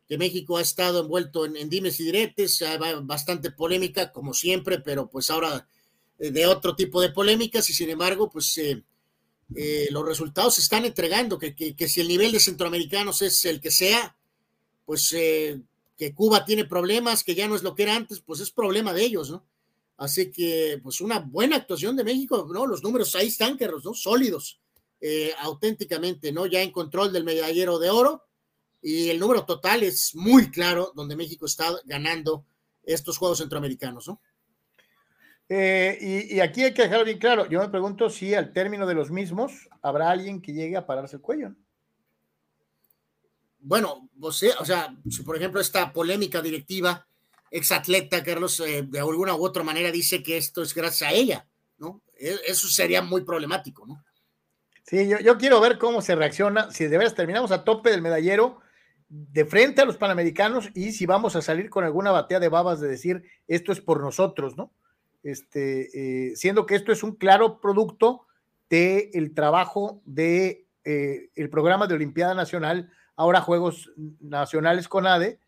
que 0.07 0.17
México 0.17 0.57
ha 0.57 0.61
estado 0.61 1.01
envuelto 1.01 1.45
en, 1.45 1.69
dimes 1.69 1.99
y 1.99 2.05
diretes, 2.05 2.63
bastante 3.03 3.51
polémica, 3.51 4.11
como 4.11 4.33
siempre, 4.33 4.79
pero 4.79 5.09
pues 5.09 5.29
ahora 5.29 5.67
eh, 6.17 6.31
de 6.31 6.47
otro 6.47 6.75
tipo 6.75 7.01
de 7.01 7.11
polémicas 7.11 7.69
y 7.69 7.73
sin 7.73 7.89
embargo, 7.89 8.29
pues... 8.29 8.57
Eh, 8.57 8.83
eh, 9.55 9.87
los 9.91 10.05
resultados 10.05 10.55
se 10.55 10.61
están 10.61 10.83
entregando, 10.83 11.39
que, 11.39 11.75
si 11.87 12.01
el 12.01 12.07
nivel 12.07 12.33
de 12.33 12.39
centroamericanos 12.39 13.21
es 13.21 13.45
el 13.45 13.61
que 13.61 13.71
sea, 13.71 14.17
pues 14.85 15.13
eh, 15.13 15.61
que 15.97 16.13
Cuba 16.13 16.43
tiene 16.43 16.65
problemas, 16.65 17.23
que 17.23 17.33
ya 17.33 17.47
no 17.47 17.55
es 17.55 17.63
lo 17.63 17.73
que 17.73 17.83
era 17.83 17.95
antes, 17.95 18.19
pues 18.19 18.41
es 18.41 18.51
problema 18.51 18.93
de 18.93 19.03
ellos, 19.03 19.29
¿no? 19.29 19.45
Así 19.95 20.31
que, 20.31 20.79
pues 20.83 21.01
una 21.01 21.19
buena 21.19 21.55
actuación 21.55 21.95
de 21.95 22.03
México, 22.03 22.47
¿no? 22.53 22.67
Los 22.67 22.83
números 22.83 23.15
ahí 23.15 23.27
están, 23.27 23.57
Carlos, 23.57 23.85
¿no? 23.85 23.93
Sólidos, 23.93 24.59
auténticamente, 25.39 26.31
¿no? 26.31 26.45
Ya 26.45 26.61
en 26.61 26.71
control 26.71 27.13
del 27.13 27.23
medallero 27.23 27.79
de 27.79 27.89
oro 27.89 28.26
y 28.89 29.09
el 29.09 29.19
número 29.19 29.43
total 29.43 29.83
es 29.83 30.15
muy 30.15 30.49
claro 30.49 30.93
donde 30.95 31.17
México 31.17 31.45
está 31.45 31.65
ganando 31.83 32.45
estos 32.83 33.17
Juegos 33.17 33.39
Centroamericanos, 33.39 34.07
¿no? 34.07 34.21
Eh, 35.49 36.29
y, 36.31 36.39
aquí 36.39 36.63
hay 36.63 36.73
que 36.73 36.83
dejar 36.83 37.03
bien 37.03 37.17
claro, 37.17 37.49
yo 37.49 37.59
me 37.59 37.67
pregunto 37.67 38.09
si 38.09 38.33
al 38.33 38.53
término 38.53 38.87
de 38.87 38.93
los 38.93 39.11
mismos 39.11 39.67
habrá 39.81 40.09
alguien 40.09 40.41
que 40.41 40.53
llegue 40.53 40.77
a 40.77 40.85
pararse 40.85 41.17
el 41.17 41.21
cuello. 41.21 41.53
Bueno, 43.59 44.09
o 44.21 44.31
sea, 44.31 44.95
si 45.09 45.21
por 45.23 45.35
ejemplo 45.35 45.59
esta 45.59 45.91
polémica 45.91 46.41
directiva, 46.41 47.05
exatleta 47.51 48.23
Carlos, 48.23 48.57
eh, 48.61 48.83
de 48.87 48.99
alguna 48.99 49.35
u 49.35 49.43
otra 49.43 49.63
manera 49.63 49.91
dice 49.91 50.23
que 50.23 50.37
esto 50.37 50.61
es 50.61 50.73
gracias 50.73 51.11
a 51.11 51.13
ella, 51.13 51.45
¿no? 51.77 52.01
E, 52.17 52.37
eso 52.45 52.69
sería 52.69 53.01
muy 53.01 53.25
problemático, 53.25 53.85
¿no? 53.85 54.01
Sí, 54.83 55.09
yo, 55.09 55.19
yo 55.19 55.37
quiero 55.37 55.59
ver 55.59 55.77
cómo 55.77 56.01
se 56.01 56.15
reacciona, 56.15 56.71
si 56.71 56.87
de 56.87 56.97
veras 56.97 57.15
terminamos 57.15 57.51
a 57.51 57.65
tope 57.65 57.89
del 57.89 58.01
medallero, 58.01 58.61
de 59.09 59.45
frente 59.45 59.81
a 59.81 59.85
los 59.85 59.97
panamericanos 59.97 60.69
y 60.73 60.91
si 60.91 61.05
vamos 61.05 61.35
a 61.35 61.41
salir 61.41 61.69
con 61.69 61.83
alguna 61.83 62.11
batea 62.11 62.39
de 62.39 62.49
babas 62.49 62.79
de 62.79 62.87
decir 62.87 63.23
esto 63.47 63.71
es 63.71 63.79
por 63.79 64.01
nosotros, 64.01 64.57
¿no? 64.57 64.71
este, 65.27 66.29
eh, 66.29 66.35
siendo 66.37 66.65
que 66.65 66.75
esto 66.75 66.93
es 66.93 67.03
un 67.03 67.15
claro 67.15 67.59
producto 67.59 68.25
del 68.69 69.09
el 69.13 69.33
trabajo 69.33 70.01
de 70.05 70.65
eh, 70.85 71.29
el 71.35 71.49
programa 71.49 71.87
de 71.87 71.95
Olimpiada 71.95 72.33
Nacional, 72.33 72.91
ahora 73.17 73.41
Juegos 73.41 73.91
Nacionales 74.21 74.87
con 74.87 75.05
ADE, 75.05 75.39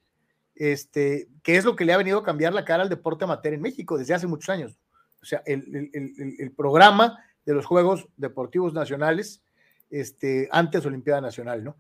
este, 0.55 1.29
que 1.43 1.55
es 1.55 1.63
lo 1.63 1.77
que 1.77 1.85
le 1.85 1.93
ha 1.93 1.97
venido 1.97 2.19
a 2.19 2.23
cambiar 2.23 2.53
la 2.53 2.65
cara 2.65 2.83
al 2.83 2.89
deporte 2.89 3.23
amateur 3.23 3.53
en 3.53 3.61
México 3.61 3.97
desde 3.97 4.13
hace 4.13 4.27
muchos 4.27 4.49
años. 4.49 4.77
O 5.21 5.25
sea, 5.25 5.41
el, 5.45 5.89
el, 5.93 6.51
programa 6.51 7.23
de 7.45 7.53
los 7.53 7.65
Juegos 7.65 8.07
Deportivos 8.17 8.73
Nacionales 8.73 9.41
este, 9.89 10.49
antes 10.51 10.85
Olimpiada 10.85 11.21
Nacional, 11.21 11.63
¿no? 11.63 11.77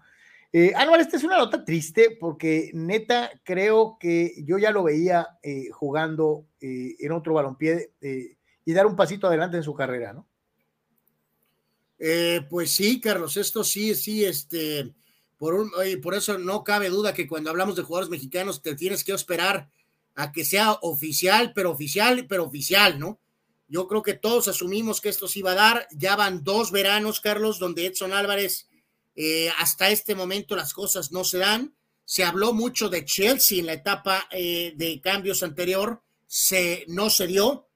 Eh, 0.51 0.73
Anual, 0.75 1.01
esta 1.01 1.17
es 1.17 1.23
una 1.23 1.37
nota 1.37 1.63
triste 1.63 2.17
porque 2.19 2.71
neta 2.73 3.29
creo 3.43 3.97
que 3.99 4.33
yo 4.45 4.57
ya 4.57 4.71
lo 4.71 4.83
veía 4.83 5.27
eh, 5.43 5.69
jugando 5.71 6.47
eh, 6.59 6.95
en 6.99 7.11
otro 7.11 7.35
balompié 7.35 7.93
eh, 8.01 8.35
y 8.65 8.73
dar 8.73 8.87
un 8.87 8.95
pasito 8.95 9.27
adelante 9.27 9.57
en 9.57 9.63
su 9.63 9.73
carrera, 9.73 10.13
¿no? 10.13 10.27
pues 12.49 12.71
sí, 12.71 13.01
Carlos, 13.01 13.35
esto 13.35 13.61
sí, 13.61 13.93
sí, 13.93 14.23
este, 14.23 14.93
por, 15.37 15.53
un, 15.53 15.69
por 16.01 16.13
eso 16.15 16.37
no 16.37 16.63
cabe 16.63 16.87
duda 16.87 17.13
que 17.13 17.27
cuando 17.27 17.49
hablamos 17.49 17.75
de 17.75 17.83
jugadores 17.83 18.09
mexicanos 18.09 18.61
te 18.61 18.73
tienes 18.73 19.03
que 19.03 19.11
esperar 19.11 19.69
a 20.15 20.31
que 20.31 20.45
sea 20.45 20.77
oficial, 20.81 21.51
pero 21.53 21.71
oficial, 21.71 22.25
pero 22.25 22.45
oficial, 22.45 22.99
¿no? 22.99 23.19
Yo 23.67 23.85
creo 23.89 24.01
que 24.01 24.13
todos 24.13 24.47
asumimos 24.47 25.01
que 25.01 25.09
esto 25.09 25.27
se 25.27 25.39
iba 25.39 25.51
a 25.51 25.55
dar. 25.55 25.87
Ya 25.91 26.15
van 26.15 26.45
dos 26.45 26.71
veranos, 26.71 27.19
Carlos, 27.19 27.59
donde 27.59 27.85
Edson 27.85 28.13
Álvarez 28.13 28.68
eh, 29.15 29.49
hasta 29.57 29.89
este 29.89 30.15
momento 30.15 30.55
las 30.55 30.73
cosas 30.73 31.11
no 31.11 31.23
se 31.23 31.39
dan. 31.39 31.75
Se 32.05 32.23
habló 32.23 32.53
mucho 32.53 32.89
de 32.89 33.05
Chelsea 33.05 33.59
en 33.59 33.67
la 33.67 33.73
etapa 33.73 34.27
eh, 34.31 34.73
de 34.75 34.99
cambios 35.01 35.43
anterior, 35.43 36.01
se, 36.25 36.85
no 36.87 37.09
se 37.09 37.27
dio, 37.27 37.67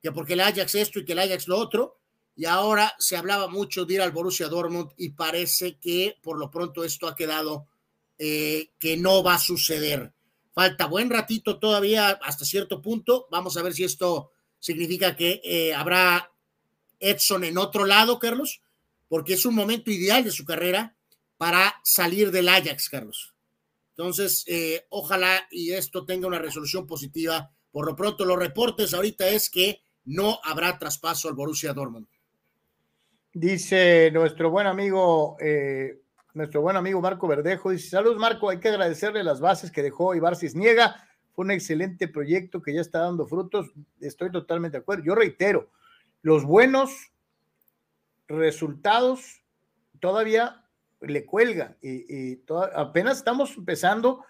que 0.00 0.12
porque 0.12 0.34
el 0.34 0.40
Ajax 0.40 0.74
esto 0.74 1.00
y 1.00 1.04
que 1.04 1.12
el 1.12 1.18
Ajax 1.18 1.48
lo 1.48 1.58
otro, 1.58 1.98
y 2.34 2.46
ahora 2.46 2.94
se 2.98 3.16
hablaba 3.16 3.48
mucho 3.48 3.84
de 3.84 3.94
ir 3.94 4.00
al 4.00 4.12
Borussia 4.12 4.48
Dortmund 4.48 4.92
y 4.96 5.10
parece 5.10 5.76
que 5.76 6.18
por 6.22 6.38
lo 6.38 6.50
pronto 6.50 6.84
esto 6.84 7.06
ha 7.06 7.14
quedado 7.14 7.68
eh, 8.18 8.70
que 8.78 8.96
no 8.96 9.22
va 9.22 9.34
a 9.34 9.38
suceder. 9.38 10.12
Falta 10.54 10.86
buen 10.86 11.10
ratito 11.10 11.58
todavía 11.58 12.10
hasta 12.22 12.44
cierto 12.44 12.80
punto. 12.80 13.26
Vamos 13.30 13.56
a 13.56 13.62
ver 13.62 13.74
si 13.74 13.84
esto 13.84 14.30
significa 14.58 15.14
que 15.16 15.72
habrá 15.76 16.30
Edson 17.00 17.44
en 17.44 17.58
otro 17.58 17.84
lado, 17.84 18.18
Carlos, 18.18 18.62
porque 19.12 19.34
es 19.34 19.44
un 19.44 19.54
momento 19.54 19.90
ideal 19.90 20.24
de 20.24 20.30
su 20.30 20.42
carrera 20.42 20.96
para 21.36 21.74
salir 21.84 22.30
del 22.30 22.48
Ajax, 22.48 22.88
Carlos. 22.88 23.34
Entonces, 23.90 24.42
eh, 24.46 24.86
ojalá 24.88 25.38
y 25.50 25.72
esto 25.72 26.06
tenga 26.06 26.26
una 26.26 26.38
resolución 26.38 26.86
positiva. 26.86 27.52
Por 27.70 27.84
lo 27.84 27.94
pronto, 27.94 28.24
los 28.24 28.38
reportes 28.38 28.94
ahorita 28.94 29.28
es 29.28 29.50
que 29.50 29.82
no 30.06 30.38
habrá 30.42 30.78
traspaso 30.78 31.28
al 31.28 31.34
Borussia 31.34 31.74
Dortmund. 31.74 32.06
Dice 33.34 34.10
nuestro 34.14 34.50
buen 34.50 34.66
amigo, 34.66 35.36
eh, 35.40 36.00
nuestro 36.32 36.62
buen 36.62 36.76
amigo 36.76 36.98
Marco 37.02 37.28
Verdejo, 37.28 37.68
dice, 37.68 37.90
saludos 37.90 38.16
Marco, 38.16 38.48
hay 38.48 38.60
que 38.60 38.68
agradecerle 38.68 39.22
las 39.22 39.40
bases 39.40 39.70
que 39.70 39.82
dejó 39.82 40.14
Ibar 40.14 40.36
Cisniega, 40.36 41.06
fue 41.34 41.44
un 41.44 41.50
excelente 41.50 42.08
proyecto 42.08 42.62
que 42.62 42.72
ya 42.72 42.80
está 42.80 43.00
dando 43.00 43.26
frutos, 43.26 43.72
estoy 44.00 44.32
totalmente 44.32 44.78
de 44.78 44.80
acuerdo. 44.80 45.04
Yo 45.04 45.14
reitero, 45.14 45.68
los 46.22 46.44
buenos 46.44 47.11
resultados 48.32 49.42
todavía 50.00 50.64
le 51.00 51.24
cuelgan 51.26 51.76
y, 51.82 52.40
apenas 52.74 53.18
estamos 53.18 53.56
empezando 53.56 54.24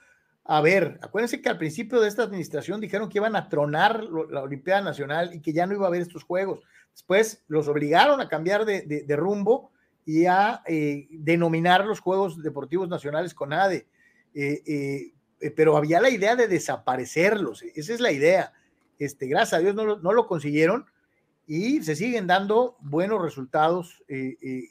a 0.45 0.61
ver, 0.61 0.99
acuérdense 1.03 1.41
que 1.41 1.49
al 1.49 1.59
principio 1.59 2.01
de 2.01 2.09
esta 2.09 2.25
administración 2.25 2.81
dijeron 2.81 3.09
que 3.09 3.19
iban 3.19 3.37
a 3.37 3.49
tronar 3.49 4.03
la 4.03 4.43
Olimpiada 4.43 4.81
Nacional 4.81 5.35
y 5.35 5.41
que 5.41 5.53
ya 5.53 5.67
no 5.67 5.75
iba 5.75 5.85
a 5.85 5.89
haber 5.89 6.03
estos 6.03 6.25
juegos. 6.25 6.61
Después 6.93 7.45
los 7.47 7.69
obligaron 7.69 8.21
a 8.21 8.29
cambiar 8.29 8.65
de, 8.65 9.17
rumbo 9.17 9.71
y 10.05 10.27
a 10.27 10.63
eh, 10.67 11.07
denominar 11.11 11.87
los 11.87 12.01
Juegos 12.01 12.43
Deportivos 12.43 12.89
Nacionales 12.89 13.35
con 13.35 13.53
ADE. 13.53 13.87
Eh, 14.35 14.63
eh, 15.41 15.51
pero 15.55 15.77
había 15.77 16.01
la 16.01 16.11
idea 16.11 16.35
de 16.35 16.49
desaparecerlos, 16.49 17.63
esa 17.63 17.95
es 17.95 18.01
la 18.01 18.11
idea. 18.11 18.53
Este, 18.99 19.27
gracias 19.27 19.55
a 19.55 19.63
Dios 19.63 19.75
no, 19.75 19.97
no 19.99 20.13
lo 20.13 20.27
consiguieron 20.27 20.87
y 21.47 21.83
se 21.83 21.97
siguen 21.97 22.27
dando 22.27 22.77
buenos 22.81 23.21
resultados 23.21 24.03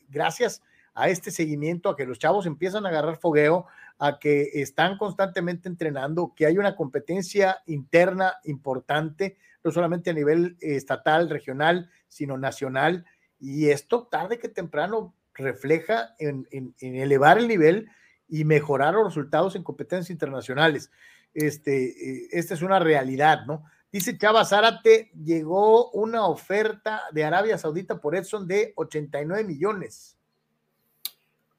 gracias 0.09 0.61
a 0.93 1.09
este 1.09 1.31
seguimiento, 1.31 1.89
a 1.89 1.95
que 1.95 2.05
los 2.05 2.19
chavos 2.19 2.45
empiezan 2.45 2.85
a 2.85 2.89
agarrar 2.89 3.17
fogueo, 3.17 3.65
a 3.97 4.19
que 4.19 4.49
están 4.61 4.97
constantemente 4.97 5.69
entrenando, 5.69 6.33
que 6.35 6.45
hay 6.45 6.57
una 6.57 6.75
competencia 6.75 7.59
interna 7.65 8.35
importante, 8.43 9.37
no 9.63 9.71
solamente 9.71 10.09
a 10.09 10.13
nivel 10.13 10.57
estatal, 10.59 11.29
regional, 11.29 11.89
sino 12.07 12.37
nacional, 12.37 13.05
y 13.39 13.69
esto 13.69 14.07
tarde 14.07 14.39
que 14.39 14.49
temprano 14.49 15.15
refleja 15.33 16.15
en, 16.19 16.47
elevar 16.79 17.37
el 17.37 17.47
nivel 17.47 17.89
y 18.27 18.43
mejorar 18.43 18.93
los 18.93 19.05
resultados 19.05 19.55
en 19.55 19.63
competencias 19.63 20.09
internacionales. 20.09 20.91
Este, 21.33 21.85
eh, 21.85 22.27
esta 22.31 22.53
es 22.53 22.61
una 22.61 22.79
realidad, 22.79 23.45
¿no? 23.45 23.63
Dice 23.91 24.17
Chava 24.17 24.45
Zárate, 24.45 25.11
llegó 25.21 25.91
una 25.91 26.25
oferta 26.25 27.03
de 27.11 27.25
Arabia 27.25 27.57
Saudita 27.57 27.99
por 27.99 28.15
Edson 28.15 28.47
de 28.47 28.71
89 28.77 29.43
millones. 29.43 30.17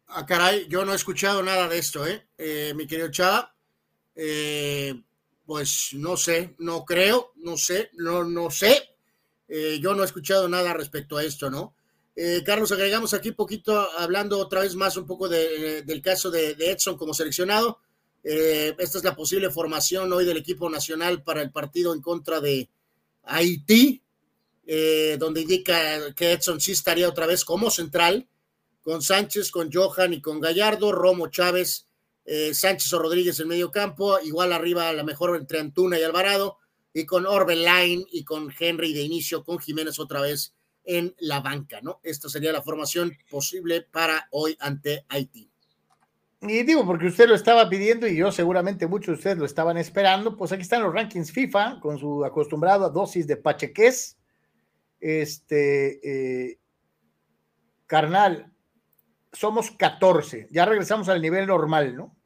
Ah, 0.07 0.25
caray, 0.25 0.67
yo 0.67 0.85
no 0.85 0.93
he 0.93 0.97
escuchado 0.97 1.43
nada 1.43 1.69
de 1.69 1.79
esto, 1.79 2.07
¿eh? 2.07 2.27
eh 2.39 2.73
mi 2.75 2.87
querido 2.87 3.11
Chava. 3.11 3.55
Eh, 4.15 4.95
pues 5.45 5.91
no 5.93 6.17
sé, 6.17 6.55
no 6.59 6.87
creo, 6.87 7.33
no 7.37 7.59
sé, 7.59 7.91
no, 7.95 8.25
no 8.25 8.51
sé. 8.51 8.97
Eh, 9.49 9.79
yo 9.83 9.95
no 9.95 10.03
he 10.03 10.07
escuchado 10.07 10.49
nada 10.49 10.73
respecto 10.73 11.19
a 11.19 11.25
esto, 11.25 11.51
¿no? 11.51 11.75
Carlos, 12.45 12.71
agregamos 12.71 13.15
aquí 13.15 13.33
poquito, 13.33 13.89
hablando 13.99 14.39
otra 14.39 14.61
vez 14.61 14.75
más 14.75 14.99
un 14.99 15.07
poco 15.07 15.31
del 15.31 16.03
caso 16.03 16.31
de, 16.31 16.51
Edson 16.59 16.99
como 16.99 17.15
seleccionado. 17.15 17.81
Esta 18.23 18.99
es 18.99 19.05
la 19.05 19.17
posible 19.17 19.51
formación 19.51 20.13
hoy 20.13 20.25
del 20.25 20.37
equipo 20.37 20.71
nacional 20.71 21.23
para 21.23 21.43
el 21.43 21.51
partido 21.51 21.93
en 21.95 22.01
contra 22.01 22.41
de 22.41 22.71
Haití, 23.25 24.03
donde 25.19 25.41
indica 25.43 26.15
que 26.15 26.33
Edson 26.33 26.61
sí 26.61 26.73
estaría 26.73 27.09
otra 27.09 27.27
vez 27.27 27.45
como 27.45 27.71
central 27.71 28.29
con 28.83 29.01
Sánchez, 29.01 29.51
con 29.51 29.71
Johan 29.73 30.13
y 30.13 30.21
con 30.21 30.41
Gallardo, 30.41 30.93
Romo 30.93 31.29
Chávez, 31.29 31.87
eh, 32.25 32.53
Sánchez 32.53 32.93
o 32.93 32.99
Rodríguez 32.99 33.39
en 33.41 33.49
medio 33.49 33.71
campo, 33.71 34.19
igual 34.21 34.53
arriba 34.53 34.89
a 34.89 34.93
la 34.93 35.05
mejor 35.05 35.37
entre 35.37 35.61
Antuna 35.61 35.99
y 35.99 36.03
Alvarado, 36.03 36.59
y 36.93 37.07
con 37.07 37.27
Orbelain 37.27 38.05
y 38.11 38.25
con 38.25 38.53
Henry 38.57 38.93
de 38.93 39.03
inicio, 39.03 39.45
con 39.45 39.59
Jiménez 39.59 39.99
otra 39.99 40.21
vez 40.21 40.55
en 40.85 41.15
la 41.21 41.41
banca, 41.41 41.81
¿no? 41.81 42.01
Esta 42.03 42.29
sería 42.29 42.53
la 42.53 42.63
formación 42.63 43.17
posible 43.31 43.83
para 43.83 44.29
hoy 44.33 44.57
ante 44.61 45.07
Haití. 45.09 45.52
Y 46.43 46.65
digo, 46.65 46.85
porque 46.85 47.07
usted 47.07 47.29
lo 47.29 47.37
estaba 47.37 47.69
pidiendo 47.69 48.09
y 48.09 48.17
yo 48.17 48.33
seguramente 48.33 48.89
muchos 48.89 49.07
de 49.07 49.15
ustedes 49.15 49.39
lo 49.39 49.47
estaban 49.47 49.77
esperando, 49.77 50.37
pues 50.37 50.51
aquí 50.51 50.63
están 50.63 50.83
los 50.83 50.93
rankings 50.93 51.31
FIFA 51.31 51.79
con 51.81 51.99
su 51.99 52.25
acostumbrada 52.25 52.89
dosis 52.89 53.29
de 53.29 53.37
pacheques. 53.37 54.19
Este, 54.99 56.01
eh, 56.51 56.59
carnal, 57.87 58.53
somos 59.33 59.71
14. 59.71 60.49
Ya 60.51 60.65
regresamos 60.65 61.09
al 61.09 61.23
nivel 61.23 61.47
normal, 61.47 61.95
¿no? 61.95 62.17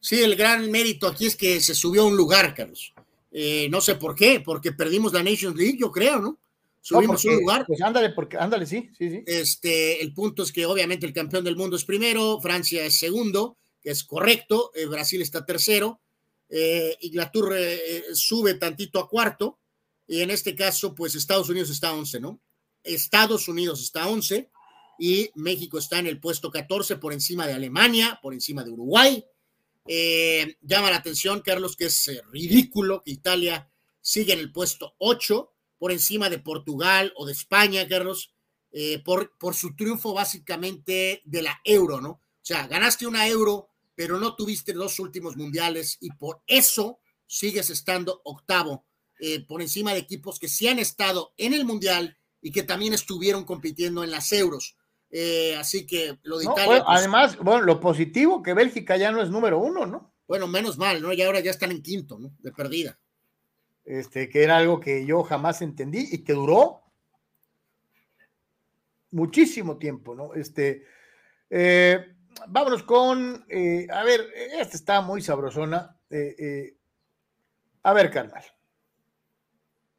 Sí, 0.00 0.22
el 0.22 0.34
gran 0.34 0.70
mérito 0.70 1.06
aquí 1.06 1.26
es 1.26 1.36
que 1.36 1.60
se 1.60 1.74
subió 1.74 2.02
a 2.02 2.06
un 2.06 2.16
lugar, 2.16 2.54
Carlos. 2.54 2.94
Eh, 3.30 3.68
no 3.70 3.80
sé 3.80 3.96
por 3.96 4.14
qué, 4.14 4.42
porque 4.44 4.72
perdimos 4.72 5.12
la 5.12 5.22
Nations 5.22 5.56
League, 5.56 5.78
yo 5.78 5.92
creo, 5.92 6.18
¿no? 6.20 6.38
Subimos 6.82 7.24
un 7.24 7.36
lugar. 7.36 7.64
Pues 7.66 7.80
ándale, 7.80 8.10
porque, 8.10 8.36
ándale, 8.36 8.66
sí, 8.66 8.90
sí, 8.98 9.08
sí. 9.08 9.24
Este, 9.26 10.02
el 10.02 10.12
punto 10.12 10.42
es 10.42 10.52
que 10.52 10.66
obviamente 10.66 11.06
el 11.06 11.14
campeón 11.14 11.44
del 11.44 11.56
mundo 11.56 11.76
es 11.76 11.84
primero, 11.84 12.38
Francia 12.40 12.84
es 12.84 12.98
segundo, 12.98 13.56
que 13.80 13.90
es 13.90 14.04
correcto, 14.04 14.72
eh, 14.74 14.84
Brasil 14.86 15.22
está 15.22 15.46
tercero, 15.46 16.00
eh, 16.50 16.98
Inglaterra 17.00 17.56
eh, 17.58 18.04
sube 18.12 18.54
tantito 18.54 18.98
a 18.98 19.08
cuarto, 19.08 19.58
y 20.06 20.20
en 20.20 20.30
este 20.30 20.54
caso, 20.54 20.94
pues 20.94 21.14
Estados 21.14 21.48
Unidos 21.48 21.70
está 21.70 21.88
a 21.88 21.94
11, 21.94 22.20
¿no? 22.20 22.40
Estados 22.82 23.48
Unidos 23.48 23.80
está 23.80 24.02
a 24.02 24.08
11, 24.08 24.50
y 24.98 25.30
México 25.34 25.78
está 25.78 25.98
en 25.98 26.06
el 26.06 26.20
puesto 26.20 26.50
14 26.50 26.96
por 26.96 27.12
encima 27.12 27.46
de 27.46 27.54
Alemania, 27.54 28.20
por 28.22 28.34
encima 28.34 28.62
de 28.62 28.70
Uruguay. 28.70 29.24
Eh, 29.86 30.56
llama 30.60 30.90
la 30.90 30.98
atención, 30.98 31.40
Carlos, 31.40 31.76
que 31.76 31.86
es 31.86 32.08
eh, 32.08 32.22
ridículo 32.30 33.02
que 33.02 33.10
Italia 33.10 33.68
siga 34.00 34.34
en 34.34 34.40
el 34.40 34.52
puesto 34.52 34.94
8 34.98 35.51
por 35.82 35.90
encima 35.90 36.30
de 36.30 36.38
Portugal 36.38 37.12
o 37.16 37.26
de 37.26 37.32
España, 37.32 37.88
Carlos, 37.88 38.32
eh, 38.70 39.02
por, 39.04 39.36
por 39.36 39.56
su 39.56 39.74
triunfo 39.74 40.14
básicamente 40.14 41.22
de 41.24 41.42
la 41.42 41.60
euro, 41.64 42.00
¿no? 42.00 42.10
O 42.10 42.40
sea, 42.40 42.68
ganaste 42.68 43.04
una 43.04 43.26
euro, 43.26 43.68
pero 43.96 44.20
no 44.20 44.36
tuviste 44.36 44.74
dos 44.74 45.00
últimos 45.00 45.36
mundiales 45.36 45.98
y 46.00 46.12
por 46.12 46.40
eso 46.46 47.00
sigues 47.26 47.68
estando 47.68 48.20
octavo, 48.22 48.86
por 49.48 49.60
encima 49.60 49.92
de 49.92 49.98
equipos 49.98 50.38
que 50.38 50.46
sí 50.46 50.68
han 50.68 50.78
estado 50.78 51.34
en 51.36 51.52
el 51.52 51.64
mundial 51.64 52.16
y 52.40 52.52
que 52.52 52.62
también 52.62 52.94
estuvieron 52.94 53.42
compitiendo 53.42 54.04
en 54.04 54.12
las 54.12 54.30
euros. 54.30 54.76
Eh, 55.10 55.56
así 55.58 55.84
que 55.84 56.16
lo 56.22 56.38
de 56.38 56.44
Italia. 56.44 56.66
Pues 56.66 56.82
además, 56.86 57.36
bueno, 57.38 57.62
lo 57.62 57.80
positivo 57.80 58.40
que 58.40 58.54
Bélgica 58.54 58.96
ya 58.96 59.10
no 59.10 59.20
es 59.20 59.30
número 59.30 59.58
uno, 59.58 59.84
¿no? 59.84 60.14
Bueno, 60.28 60.46
menos 60.46 60.78
mal, 60.78 61.02
¿no? 61.02 61.12
Y 61.12 61.22
ahora 61.22 61.40
ya 61.40 61.50
están 61.50 61.72
en 61.72 61.82
quinto, 61.82 62.20
¿no? 62.20 62.36
De 62.38 62.52
perdida. 62.52 63.00
Este, 63.84 64.28
que 64.28 64.44
era 64.44 64.58
algo 64.58 64.80
que 64.80 65.04
yo 65.04 65.22
jamás 65.24 65.60
entendí 65.62 66.08
y 66.12 66.24
que 66.24 66.34
duró 66.34 66.82
muchísimo 69.10 69.76
tiempo, 69.78 70.14
¿no? 70.14 70.34
Este, 70.34 70.86
eh, 71.50 72.14
vámonos 72.48 72.82
con, 72.84 73.44
eh, 73.48 73.86
a 73.90 74.04
ver, 74.04 74.20
esta 74.58 74.76
está 74.76 75.00
muy 75.00 75.20
sabrosona. 75.20 75.98
a 77.82 77.92
ver, 77.92 78.10
carnal. 78.10 78.44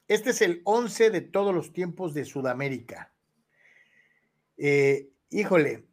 Este 0.07 0.31
es 0.31 0.41
el 0.41 0.61
11 0.65 1.09
de 1.09 1.21
todos 1.21 1.55
los 1.55 1.73
tiempos 1.73 2.13
de 2.13 2.25
Sudamérica. 2.25 3.13
Eh, 4.57 5.09
híjole, 5.29 5.87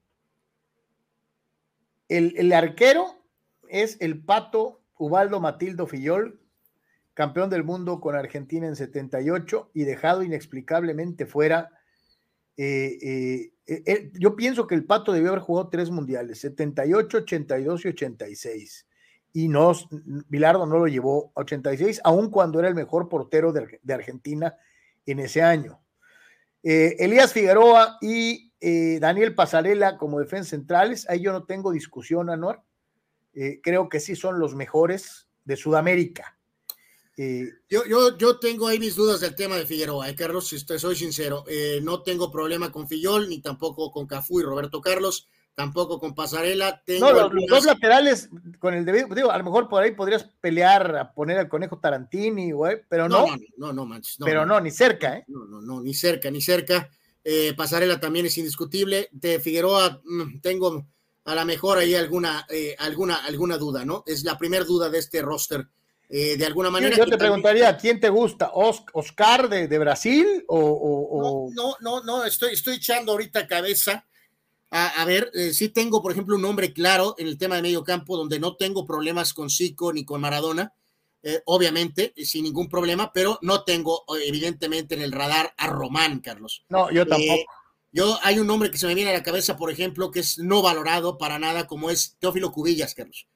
el, 2.08 2.52
arquero 2.52 3.24
es 3.68 3.96
el 4.00 4.22
pato 4.22 4.82
Ubaldo 4.98 5.40
Matildo 5.40 5.86
Fillol, 5.86 6.40
campeón 7.20 7.50
del 7.50 7.64
mundo 7.64 8.00
con 8.00 8.16
Argentina 8.16 8.66
en 8.66 8.74
78 8.74 9.72
y 9.74 9.84
dejado 9.84 10.22
inexplicablemente 10.22 11.26
fuera. 11.26 11.68
Eh, 12.56 13.50
eh, 13.66 14.10
yo 14.14 14.36
pienso 14.36 14.66
que 14.66 14.74
el 14.74 14.86
pato 14.86 15.12
debió 15.12 15.28
haber 15.28 15.42
jugado 15.42 15.68
tres 15.68 15.90
mundiales, 15.90 16.40
78, 16.40 17.18
82 17.18 17.84
y 17.84 17.88
86. 17.88 18.86
Y 19.34 19.48
no, 19.48 19.72
Bilardo 20.28 20.64
no 20.64 20.78
lo 20.78 20.86
llevó 20.86 21.30
a 21.34 21.42
86, 21.42 22.00
aun 22.04 22.30
cuando 22.30 22.58
era 22.58 22.68
el 22.68 22.74
mejor 22.74 23.10
portero 23.10 23.52
de, 23.52 23.92
Argentina 23.92 24.56
en 25.04 25.18
ese 25.18 25.42
año. 25.42 25.78
Elías 26.62 27.34
Figueroa 27.34 27.98
y 28.00 28.50
eh, 28.62 28.96
Daniel 28.98 29.34
Pasarela 29.34 29.98
como 29.98 30.20
defensa 30.20 30.50
centrales, 30.50 31.06
ahí 31.10 31.20
yo 31.20 31.32
no 31.32 31.44
tengo 31.44 31.70
discusión, 31.70 32.30
Anuar. 32.30 32.62
Eh, 33.34 33.60
creo 33.62 33.90
que 33.90 34.00
sí 34.00 34.16
son 34.16 34.38
los 34.38 34.54
mejores 34.54 35.28
de 35.44 35.56
Sudamérica. 35.56 36.39
Eh, 37.16 37.48
yo, 37.68 37.84
yo, 37.84 38.16
yo 38.16 38.38
tengo 38.38 38.66
ahí 38.66 38.78
mis 38.78 38.96
dudas 38.96 39.20
del 39.20 39.34
tema 39.34 39.56
de 39.56 39.66
Figueroa, 39.66 40.14
Carlos, 40.14 40.48
si 40.48 40.56
estoy, 40.56 40.78
soy 40.78 40.96
sincero. 40.96 41.44
no 41.82 42.02
tengo 42.02 42.30
problema 42.30 42.72
con 42.72 42.88
Fillol, 42.88 43.28
ni 43.28 43.40
tampoco 43.40 43.90
con 43.90 44.06
Cafú 44.06 44.40
y 44.40 44.42
Roberto 44.42 44.80
Carlos, 44.80 45.28
tampoco 45.54 45.98
con 45.98 46.14
Pasarela. 46.14 46.82
no, 46.98 47.12
los, 47.12 47.30
dos 47.48 47.64
laterales, 47.64 48.30
con 48.58 48.74
el 48.74 48.84
debido, 48.84 49.14
digo, 49.14 49.30
a 49.30 49.38
lo 49.38 49.44
mejor 49.44 49.68
por 49.68 49.82
ahí 49.82 49.90
podrías 49.90 50.24
pelear 50.40 50.96
a 50.96 51.12
poner 51.12 51.38
al 51.38 51.48
conejo 51.48 51.78
Tarantini, 51.78 52.52
pero 52.88 53.08
no. 53.08 53.26
No, 53.56 53.72
no, 53.72 53.84
no, 53.84 54.00
pero 54.24 54.46
no, 54.46 54.60
ni 54.60 54.70
cerca, 54.70 55.18
¿eh? 55.18 55.24
No, 55.28 55.44
no, 55.44 55.60
no, 55.60 55.80
ni 55.80 55.92
cerca, 55.92 56.30
ni 56.30 56.40
cerca. 56.40 56.88
Eh, 57.22 57.52
Pasarela 57.54 58.00
también 58.00 58.26
es 58.26 58.38
indiscutible. 58.38 59.08
De 59.12 59.40
Figueroa 59.40 60.00
mm, 60.04 60.40
tengo 60.40 60.86
a 61.24 61.34
lo 61.34 61.44
mejor 61.44 61.78
hay 61.78 61.94
alguna, 61.94 62.46
eh, 62.48 62.74
alguna, 62.78 63.16
alguna 63.24 63.58
duda, 63.58 63.84
¿no? 63.84 64.02
Es 64.06 64.24
la 64.24 64.38
primera 64.38 64.64
duda 64.64 64.88
de 64.88 64.98
este 64.98 65.22
roster. 65.22 65.68
Eh, 66.12 66.36
de 66.36 66.44
alguna 66.44 66.70
manera. 66.70 66.96
Yo 66.96 67.06
te 67.06 67.16
preguntaría, 67.16 67.76
¿quién 67.76 68.00
te 68.00 68.08
gusta? 68.08 68.50
¿Oscar 68.52 69.48
de, 69.48 69.68
de 69.68 69.78
Brasil 69.78 70.44
o, 70.48 71.48
No, 71.54 71.76
no, 71.80 72.02
no, 72.02 72.24
estoy, 72.24 72.54
estoy 72.54 72.76
echando 72.76 73.12
ahorita 73.12 73.46
cabeza. 73.46 74.06
A, 74.72 75.04
ver, 75.04 75.30
eh, 75.34 75.52
sí 75.52 75.68
tengo, 75.70 76.00
por 76.00 76.12
ejemplo, 76.12 76.36
un 76.36 76.42
nombre 76.42 76.72
claro 76.72 77.16
en 77.18 77.26
el 77.26 77.38
tema 77.38 77.56
de 77.56 77.62
medio 77.62 77.82
campo 77.82 78.16
donde 78.16 78.38
no 78.38 78.56
tengo 78.56 78.86
problemas 78.86 79.34
con 79.34 79.50
Zico 79.50 79.92
ni 79.92 80.04
con 80.04 80.20
Maradona, 80.20 80.72
obviamente, 81.46 82.12
sin 82.16 82.44
ningún 82.44 82.68
problema, 82.68 83.12
pero 83.12 83.38
no 83.42 83.64
tengo, 83.64 84.04
evidentemente, 84.24 84.94
en 84.94 85.02
el 85.02 85.10
radar 85.10 85.52
a 85.56 85.66
Román, 85.66 86.20
Carlos. 86.20 86.64
No, 86.68 86.90
yo 86.90 87.04
tampoco. 87.04 87.44
Yo 87.92 88.18
hay 88.22 88.38
un 88.38 88.46
nombre 88.46 88.70
que 88.70 88.78
se 88.78 88.86
me 88.86 88.94
viene 88.94 89.10
a 89.10 89.14
la 89.14 89.24
cabeza, 89.24 89.56
por 89.56 89.70
ejemplo, 89.70 90.12
que 90.12 90.20
es 90.20 90.38
no 90.38 90.62
valorado 90.62 91.18
para 91.18 91.40
nada, 91.40 91.66
como 91.66 91.90
es 91.90 92.16
Teófilo 92.20 92.52
Cubillas, 92.52 92.94
Carlos. 92.94 93.26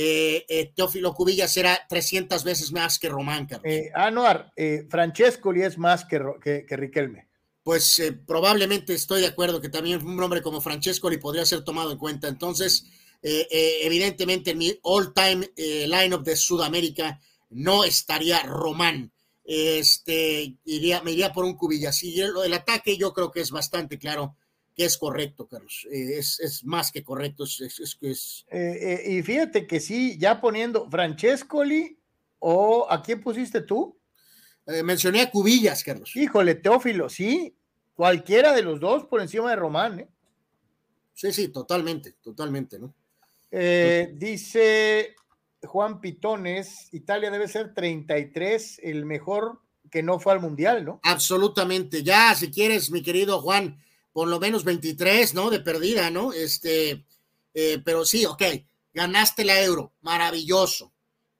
Eh, 0.00 0.46
eh, 0.48 0.72
Teófilo 0.76 1.12
Cubillas 1.12 1.56
era 1.56 1.84
300 1.88 2.44
veces 2.44 2.70
más 2.70 3.00
que 3.00 3.08
Román, 3.08 3.46
Carlos. 3.46 3.66
Eh, 3.68 3.90
Anuar, 3.92 4.52
eh, 4.54 4.86
Francescoli 4.88 5.62
es 5.62 5.76
más 5.76 6.04
que, 6.04 6.20
que, 6.40 6.76
Riquelme. 6.76 7.26
Pues 7.64 8.00
probablemente 8.24 8.94
estoy 8.94 9.22
de 9.22 9.26
acuerdo 9.26 9.60
que 9.60 9.70
también 9.70 10.00
un 10.06 10.14
nombre 10.14 10.40
como 10.40 10.60
Francescoli 10.60 11.16
podría 11.16 11.44
ser 11.44 11.64
tomado 11.64 11.90
en 11.90 11.98
cuenta. 11.98 12.28
Entonces, 12.28 12.86
evidentemente 13.20 14.52
en 14.52 14.58
mi 14.58 14.78
all-time 14.84 15.50
lineup 15.56 16.22
de 16.22 16.36
Sudamérica 16.36 17.20
no 17.50 17.82
estaría 17.82 18.40
Román 18.44 19.10
este, 19.42 20.54
iría, 20.64 21.02
me 21.02 21.10
iría 21.10 21.32
por 21.32 21.44
un 21.44 21.56
cubillas. 21.56 22.04
Y 22.04 22.20
el, 22.20 22.34
el 22.44 22.52
ataque 22.54 22.96
yo 22.96 23.12
creo 23.12 23.32
que 23.32 23.40
es 23.40 23.50
bastante 23.50 23.98
claro 23.98 24.36
que 24.78 24.84
es 24.84 24.96
correcto, 24.96 25.48
Carlos. 25.48 25.88
Eh, 25.90 26.18
es, 26.18 26.38
es, 26.38 26.64
más 26.64 26.92
que 26.92 27.02
correcto. 27.02 27.42
Es, 27.42 27.60
es, 27.60 27.98
es... 28.00 28.46
Eh, 28.48 29.02
eh, 29.06 29.12
y 29.12 29.22
fíjate 29.24 29.66
que 29.66 29.80
sí, 29.80 30.16
ya 30.18 30.40
poniendo 30.40 30.88
Francescoli 30.88 31.98
o 32.38 32.86
¿a 32.88 33.02
quién 33.02 33.20
pusiste 33.20 33.60
tú? 33.60 33.98
mencioné 34.84 35.22
a 35.22 35.30
Cubillas, 35.30 35.82
Carlos. 35.82 36.14
Híjole, 36.14 36.54
Teófilo, 36.54 37.08
sí. 37.08 37.56
Cualquiera 37.94 38.52
de 38.52 38.60
los 38.60 38.78
dos 38.78 39.06
por 39.06 39.22
encima 39.22 39.48
de 39.48 39.56
Román, 39.56 40.00
¿eh? 40.00 40.08
Sí, 41.14 41.32
sí, 41.32 41.48
totalmente, 41.48 42.12
totalmente, 42.22 42.78
¿no? 42.78 42.94
dice 43.50 45.16
Juan 45.62 46.02
Pitones, 46.02 46.92
Italia 46.92 47.30
debe 47.30 47.48
ser 47.48 47.72
33, 47.72 48.80
el 48.82 49.06
mejor 49.06 49.62
que 49.90 50.02
no 50.02 50.20
fue 50.20 50.34
al 50.34 50.40
Mundial, 50.40 50.84
¿no? 50.84 51.00
Absolutamente. 51.02 52.02
Ya, 52.02 52.34
si 52.34 52.50
quieres, 52.50 52.90
mi 52.90 53.02
querido 53.02 53.40
Juan, 53.40 53.78
por 54.18 54.26
lo 54.26 54.40
menos 54.40 54.64
23, 54.64 55.32
¿no? 55.34 55.48
De 55.48 55.60
perdida, 55.60 56.10
¿no? 56.10 56.32
Este, 56.32 57.06
eh, 57.54 57.80
pero 57.84 58.04
sí, 58.04 58.26
ok, 58.26 58.42
ganaste 58.92 59.44
la 59.44 59.62
euro, 59.62 59.94
maravilloso, 60.00 60.92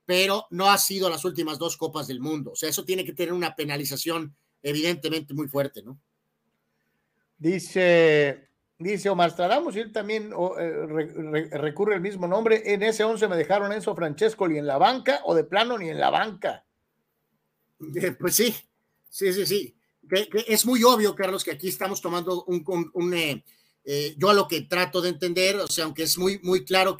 pero 0.06 0.46
no 0.50 0.70
ha 0.70 0.78
sido 0.78 1.10
las 1.10 1.24
últimas 1.24 1.58
dos 1.58 1.76
copas 1.76 2.06
del 2.06 2.20
mundo. 2.20 2.52
O 2.52 2.54
sea, 2.54 2.68
eso 2.68 2.84
tiene 2.84 3.04
que 3.04 3.14
tener 3.14 3.32
una 3.32 3.56
penalización 3.56 4.36
evidentemente 4.62 5.34
muy 5.34 5.48
fuerte, 5.48 5.82
¿no? 5.82 6.00
Dice 7.36 8.48
Dice 8.78 9.08
Omar 9.10 9.32
Stradamos 9.32 9.74
y 9.74 9.80
él 9.80 9.90
también 9.90 10.32
eh, 10.60 11.48
recurre 11.50 11.96
el 11.96 12.00
mismo 12.00 12.28
nombre. 12.28 12.62
En 12.64 12.84
ese 12.84 13.02
11 13.02 13.26
me 13.26 13.36
dejaron 13.36 13.72
Enzo 13.72 13.96
Francesco 13.96 14.46
ni 14.46 14.56
en 14.56 14.68
la 14.68 14.78
banca 14.78 15.22
o 15.24 15.34
de 15.34 15.42
plano 15.42 15.78
ni 15.78 15.88
en 15.90 15.98
la 15.98 16.10
banca. 16.10 16.64
Eh, 17.96 18.12
pues 18.12 18.36
sí, 18.36 18.54
sí, 19.10 19.32
sí, 19.32 19.46
sí. 19.46 19.77
Es 20.46 20.66
muy 20.66 20.82
obvio, 20.84 21.14
Carlos, 21.14 21.44
que 21.44 21.52
aquí 21.52 21.68
estamos 21.68 22.00
tomando 22.00 22.44
un, 22.44 22.64
un, 22.94 23.14
eh, 23.14 23.44
yo 24.16 24.30
a 24.30 24.34
lo 24.34 24.48
que 24.48 24.62
trato 24.62 25.00
de 25.00 25.10
entender, 25.10 25.56
o 25.56 25.66
sea, 25.66 25.84
aunque 25.84 26.04
es 26.04 26.18
muy, 26.18 26.38
muy 26.42 26.64
claro 26.64 26.96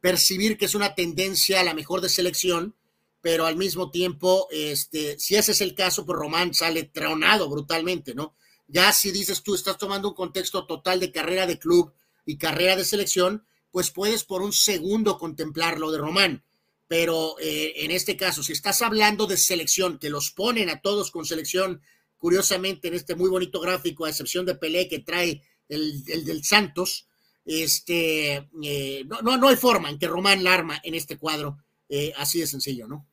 percibir 0.00 0.56
que 0.56 0.66
es 0.66 0.74
una 0.74 0.94
tendencia 0.94 1.60
a 1.60 1.64
la 1.64 1.74
mejor 1.74 2.00
de 2.00 2.08
selección, 2.08 2.74
pero 3.20 3.46
al 3.46 3.56
mismo 3.56 3.90
tiempo, 3.90 4.48
este, 4.50 5.18
si 5.18 5.34
ese 5.34 5.52
es 5.52 5.62
el 5.62 5.74
caso, 5.74 6.04
pues 6.04 6.18
Román 6.18 6.52
sale 6.52 6.84
tronado 6.84 7.48
brutalmente, 7.48 8.14
¿no? 8.14 8.36
Ya 8.68 8.92
si 8.92 9.12
dices 9.12 9.42
tú, 9.42 9.54
estás 9.54 9.78
tomando 9.78 10.08
un 10.08 10.14
contexto 10.14 10.66
total 10.66 11.00
de 11.00 11.10
carrera 11.10 11.46
de 11.46 11.58
club 11.58 11.92
y 12.26 12.36
carrera 12.36 12.76
de 12.76 12.84
selección, 12.84 13.46
pues 13.70 13.90
puedes 13.90 14.24
por 14.24 14.42
un 14.42 14.52
segundo 14.52 15.18
contemplar 15.18 15.78
lo 15.78 15.90
de 15.90 15.98
Román. 15.98 16.44
Pero 16.86 17.36
eh, 17.40 17.72
en 17.76 17.90
este 17.90 18.16
caso, 18.16 18.42
si 18.42 18.52
estás 18.52 18.82
hablando 18.82 19.26
de 19.26 19.36
selección, 19.36 19.98
que 19.98 20.10
los 20.10 20.30
ponen 20.30 20.68
a 20.68 20.80
todos 20.80 21.10
con 21.10 21.24
selección, 21.24 21.80
curiosamente 22.18 22.88
en 22.88 22.94
este 22.94 23.14
muy 23.14 23.30
bonito 23.30 23.60
gráfico, 23.60 24.04
a 24.04 24.10
excepción 24.10 24.46
de 24.46 24.54
Pelé 24.54 24.88
que 24.88 25.00
trae 25.00 25.42
el, 25.68 26.04
del 26.04 26.44
Santos, 26.44 27.08
este, 27.44 28.48
eh, 28.62 29.04
no, 29.06 29.36
no, 29.36 29.48
hay 29.48 29.56
forma 29.56 29.90
en 29.90 29.98
que 29.98 30.08
Román 30.08 30.42
la 30.42 30.54
arma 30.54 30.80
en 30.82 30.94
este 30.94 31.18
cuadro, 31.18 31.58
eh, 31.88 32.12
así 32.16 32.40
de 32.40 32.46
sencillo, 32.46 32.86
¿no? 32.86 33.06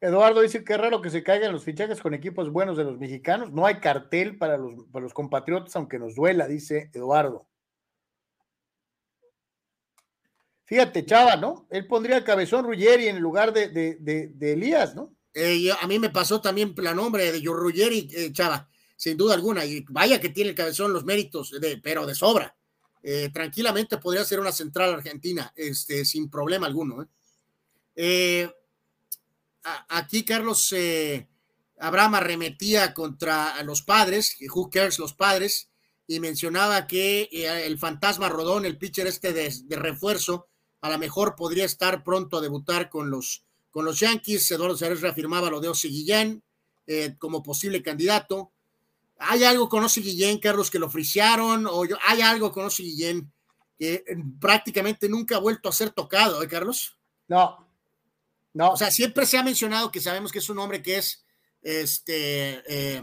Eduardo 0.00 0.40
dice 0.40 0.64
que 0.64 0.76
raro 0.76 1.00
que 1.00 1.10
se 1.10 1.22
caigan 1.22 1.52
los 1.52 1.62
fichajes 1.62 2.00
con 2.00 2.12
equipos 2.12 2.50
buenos 2.50 2.76
de 2.76 2.82
los 2.82 2.98
mexicanos. 2.98 3.52
No 3.52 3.66
hay 3.66 3.76
cartel 3.76 4.36
para 4.36 4.56
los, 4.56 4.84
para 4.90 5.04
los 5.04 5.14
compatriotas, 5.14 5.76
aunque 5.76 6.00
nos 6.00 6.16
duela, 6.16 6.48
dice 6.48 6.90
Eduardo. 6.92 7.46
Fíjate, 10.72 11.04
Chava, 11.04 11.36
¿no? 11.36 11.66
Él 11.68 11.86
pondría 11.86 12.16
a 12.16 12.24
Cabezón 12.24 12.64
Ruggeri 12.64 13.06
en 13.06 13.20
lugar 13.20 13.52
de, 13.52 13.68
de, 13.68 14.52
Elías, 14.54 14.94
¿no? 14.94 15.14
Eh, 15.34 15.70
a 15.78 15.86
mí 15.86 15.98
me 15.98 16.08
pasó 16.08 16.40
también 16.40 16.72
la 16.78 16.94
nombre 16.94 17.30
de 17.30 17.40
Ruggeri, 17.44 18.08
eh, 18.10 18.32
Chava, 18.32 18.70
sin 18.96 19.18
duda 19.18 19.34
alguna. 19.34 19.66
Y 19.66 19.84
vaya 19.90 20.18
que 20.18 20.30
tiene 20.30 20.48
el 20.48 20.56
Cabezón 20.56 20.94
los 20.94 21.04
méritos, 21.04 21.50
de, 21.60 21.76
pero 21.76 22.06
de 22.06 22.14
sobra. 22.14 22.56
Eh, 23.02 23.28
tranquilamente 23.34 23.98
podría 23.98 24.24
ser 24.24 24.40
una 24.40 24.50
central 24.50 24.94
argentina, 24.94 25.52
este, 25.56 26.06
sin 26.06 26.30
problema 26.30 26.68
alguno. 26.68 27.06
aquí 29.90 30.24
Carlos 30.24 30.74
Abraham 31.80 32.14
arremetía 32.14 32.94
contra 32.94 33.62
los 33.62 33.82
padres, 33.82 34.38
who 34.50 34.70
cares 34.70 34.98
los 34.98 35.12
padres, 35.12 35.68
y 36.06 36.18
mencionaba 36.18 36.86
que 36.86 37.28
el 37.66 37.78
fantasma 37.78 38.30
Rodón, 38.30 38.64
el 38.64 38.78
pitcher 38.78 39.06
este 39.06 39.34
de, 39.34 39.76
refuerzo, 39.76 40.48
a 40.82 40.90
lo 40.90 40.98
mejor 40.98 41.36
podría 41.36 41.64
estar 41.64 42.02
pronto 42.02 42.36
a 42.36 42.40
debutar 42.40 42.90
con 42.90 43.08
los, 43.08 43.44
con 43.70 43.84
los 43.84 44.00
Yankees. 44.00 44.50
Eduardo 44.50 44.76
Ceres 44.76 45.00
reafirmaba 45.00 45.48
lo 45.48 45.60
de 45.60 45.68
Osi 45.68 45.88
Guillén 45.88 46.42
eh, 46.86 47.14
como 47.18 47.42
posible 47.42 47.82
candidato. 47.82 48.52
¿Hay 49.18 49.44
algo 49.44 49.68
con 49.68 49.84
Osi 49.84 50.02
Guillén, 50.02 50.38
Carlos, 50.38 50.70
que 50.70 50.80
lo 50.80 50.90
frisearon? 50.90 51.66
¿O 51.66 51.84
yo, 51.84 51.96
hay 52.04 52.20
algo 52.20 52.50
con 52.50 52.64
Osi 52.64 52.82
Guillén 52.82 53.32
que 53.78 54.04
prácticamente 54.40 55.08
nunca 55.08 55.36
ha 55.36 55.40
vuelto 55.40 55.68
a 55.68 55.72
ser 55.72 55.90
tocado, 55.90 56.42
¿eh, 56.42 56.48
Carlos? 56.48 56.96
No, 57.28 57.64
no. 58.52 58.72
O 58.72 58.76
sea, 58.76 58.90
siempre 58.90 59.24
se 59.24 59.38
ha 59.38 59.44
mencionado 59.44 59.92
que 59.92 60.00
sabemos 60.00 60.32
que 60.32 60.40
es 60.40 60.50
un 60.50 60.58
hombre 60.58 60.82
que 60.82 60.98
es 60.98 61.24
este 61.62 62.62
eh, 62.66 63.02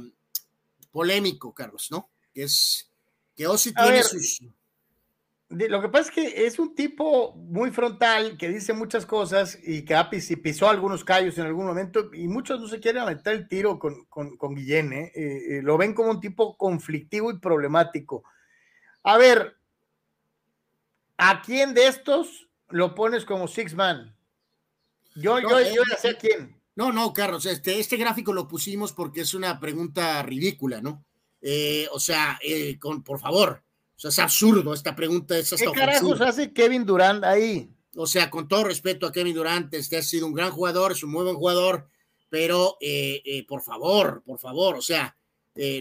polémico, 0.91 1.53
Carlos, 1.53 1.87
¿no? 1.91 2.11
Que 2.33 2.43
es 2.43 2.91
que 3.37 3.47
Ozzy 3.47 3.73
tiene 3.73 4.03
sus. 4.03 4.41
Lo 5.49 5.81
que 5.81 5.89
pasa 5.89 6.09
es 6.09 6.11
que 6.11 6.45
es 6.45 6.59
un 6.59 6.75
tipo 6.75 7.33
muy 7.33 7.71
frontal 7.71 8.37
que 8.37 8.49
dice 8.49 8.71
muchas 8.73 9.07
cosas 9.07 9.57
y 9.63 9.83
que 9.83 9.97
pisó 10.43 10.69
algunos 10.69 11.03
callos 11.03 11.39
en 11.39 11.47
algún 11.47 11.65
momento 11.65 12.13
y 12.13 12.27
muchos 12.27 12.59
no 12.59 12.67
se 12.67 12.79
quieren 12.79 13.05
meter 13.05 13.33
el 13.33 13.47
tiro 13.47 13.79
con, 13.79 14.05
con, 14.05 14.53
Guillén, 14.53 14.93
¿eh? 14.93 15.11
Eh, 15.15 15.57
¿eh? 15.57 15.61
lo 15.63 15.75
ven 15.75 15.95
como 15.95 16.11
un 16.11 16.19
tipo 16.19 16.55
conflictivo 16.55 17.31
y 17.31 17.39
problemático. 17.39 18.23
A 19.01 19.17
ver, 19.17 19.57
¿a 21.17 21.41
quién 21.41 21.73
de 21.73 21.87
estos 21.87 22.47
lo 22.67 22.93
pones 22.93 23.25
como 23.25 23.47
six 23.47 23.73
man? 23.73 24.15
Yo, 25.15 25.39
yo, 25.39 25.49
yo 25.61 25.81
ya 25.89 25.97
sé 25.97 26.15
quién. 26.15 26.61
No, 26.75 26.93
no, 26.93 27.11
Carlos, 27.11 27.47
este, 27.47 27.79
este 27.79 27.97
gráfico 27.97 28.33
lo 28.33 28.47
pusimos 28.47 28.93
porque 28.93 29.21
es 29.21 29.33
una 29.33 29.59
pregunta 29.59 30.21
ridícula, 30.21 30.79
¿no? 30.79 31.03
Eh, 31.41 31.87
o 31.91 31.99
sea, 31.99 32.39
eh, 32.43 32.77
con, 32.77 33.03
por 33.03 33.19
favor, 33.19 33.63
o 33.99 34.01
sea, 34.01 34.09
es 34.11 34.19
absurdo 34.19 34.73
esta 34.73 34.95
pregunta. 34.95 35.37
Es 35.37 35.53
¿Qué 35.53 35.65
carajos 35.73 36.21
hace 36.21 36.53
Kevin 36.53 36.85
Durant 36.85 37.25
ahí? 37.25 37.69
O 37.95 38.07
sea, 38.07 38.29
con 38.29 38.47
todo 38.47 38.63
respeto 38.63 39.05
a 39.05 39.11
Kevin 39.11 39.35
Durant, 39.35 39.73
este 39.73 39.97
ha 39.97 40.01
sido 40.01 40.25
un 40.25 40.33
gran 40.33 40.51
jugador, 40.51 40.93
es 40.93 41.03
un 41.03 41.11
muy 41.11 41.23
buen 41.23 41.35
jugador, 41.35 41.89
pero 42.29 42.77
eh, 42.79 43.45
por 43.45 43.61
favor, 43.61 44.23
por 44.25 44.39
favor, 44.39 44.77
o 44.77 44.81
sea, 44.81 45.17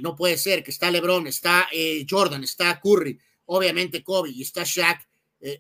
no 0.03 0.17
puede 0.17 0.37
ser 0.37 0.65
que 0.65 0.73
está 0.73 0.91
LeBron, 0.91 1.29
está 1.29 1.69
Jordan, 2.11 2.43
está 2.43 2.81
Curry, 2.81 3.17
obviamente 3.45 4.03
Kobe 4.03 4.31
y 4.31 4.43
está 4.43 4.65
Shaq, 4.65 5.09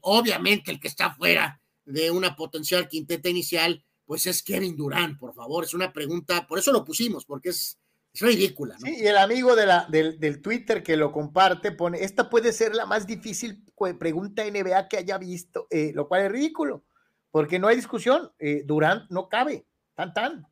obviamente 0.00 0.72
el 0.72 0.80
que 0.80 0.88
está 0.88 1.06
afuera 1.06 1.60
de 1.84 2.10
una 2.10 2.34
potencial 2.34 2.88
quinteta 2.88 3.28
inicial, 3.28 3.84
pues 4.04 4.26
es 4.26 4.42
Kevin 4.42 4.74
Durant, 4.74 5.18
por 5.18 5.34
favor. 5.34 5.62
Es 5.62 5.74
una 5.74 5.92
pregunta, 5.92 6.46
por 6.46 6.58
eso 6.58 6.72
lo 6.72 6.84
pusimos, 6.84 7.24
porque 7.24 7.50
es, 7.50 7.78
ridícula. 8.14 8.76
Sí, 8.78 8.96
y 8.98 9.06
el 9.06 9.18
amigo 9.18 9.54
de 9.54 9.66
la, 9.66 9.86
del, 9.88 10.42
Twitter 10.42 10.82
que 10.82 10.96
lo 10.96 11.12
comparte 11.12 11.72
pone, 11.72 12.02
esta 12.02 12.28
puede 12.28 12.52
ser 12.52 12.74
la 12.74 12.86
más 12.86 13.06
difícil 13.06 13.62
pregunta 13.98 14.44
NBA 14.44 14.88
que 14.88 14.98
haya 14.98 15.18
visto, 15.18 15.66
eh, 15.70 15.92
lo 15.94 16.08
cual 16.08 16.22
es 16.22 16.32
ridículo, 16.32 16.84
porque 17.30 17.58
no 17.58 17.68
hay 17.68 17.76
discusión. 17.76 18.32
Eh, 18.38 18.62
Durant 18.64 19.10
no 19.10 19.28
cabe, 19.28 19.66
tan 19.94 20.12
tan. 20.12 20.46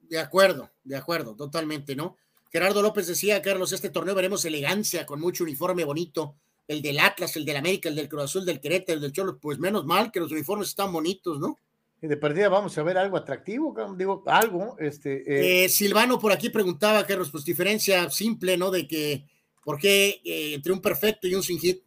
De 0.00 0.18
acuerdo, 0.18 0.70
de 0.82 0.96
acuerdo, 0.96 1.36
totalmente, 1.36 1.94
¿no? 1.94 2.16
Gerardo 2.50 2.82
López 2.82 3.06
decía, 3.06 3.40
Carlos, 3.42 3.72
este 3.72 3.90
torneo 3.90 4.14
veremos 4.14 4.44
elegancia 4.44 5.06
con 5.06 5.20
mucho 5.20 5.44
uniforme 5.44 5.84
bonito 5.84 6.36
el 6.66 6.82
del 6.82 7.00
Atlas, 7.00 7.36
el 7.36 7.44
del 7.44 7.56
América, 7.56 7.88
el 7.88 7.96
del 7.96 8.08
Cruz 8.08 8.24
Azul, 8.24 8.44
del 8.44 8.60
Querétaro, 8.60 8.94
el 8.94 9.02
del 9.02 9.12
Cholo, 9.12 9.38
pues 9.38 9.58
menos 9.58 9.84
mal 9.86 10.12
que 10.12 10.20
los 10.20 10.30
uniformes 10.30 10.68
están 10.68 10.92
bonitos, 10.92 11.40
¿no? 11.40 11.58
De 12.00 12.16
partida 12.16 12.48
vamos 12.48 12.76
a 12.78 12.82
ver 12.82 12.96
algo 12.96 13.16
atractivo, 13.16 13.74
digo, 13.96 14.22
algo. 14.26 14.76
Este, 14.78 15.18
eh. 15.18 15.64
Eh, 15.64 15.68
Silvano 15.68 16.18
por 16.18 16.32
aquí 16.32 16.48
preguntaba, 16.48 17.06
Carlos, 17.06 17.30
pues 17.30 17.44
diferencia 17.44 18.08
simple, 18.10 18.56
¿no? 18.56 18.70
De 18.70 18.88
que, 18.88 19.28
¿por 19.62 19.78
qué 19.78 20.20
eh, 20.24 20.54
entre 20.54 20.72
un 20.72 20.80
perfecto 20.80 21.28
y 21.28 21.34
un 21.34 21.42
sin 21.42 21.58
hit? 21.58 21.82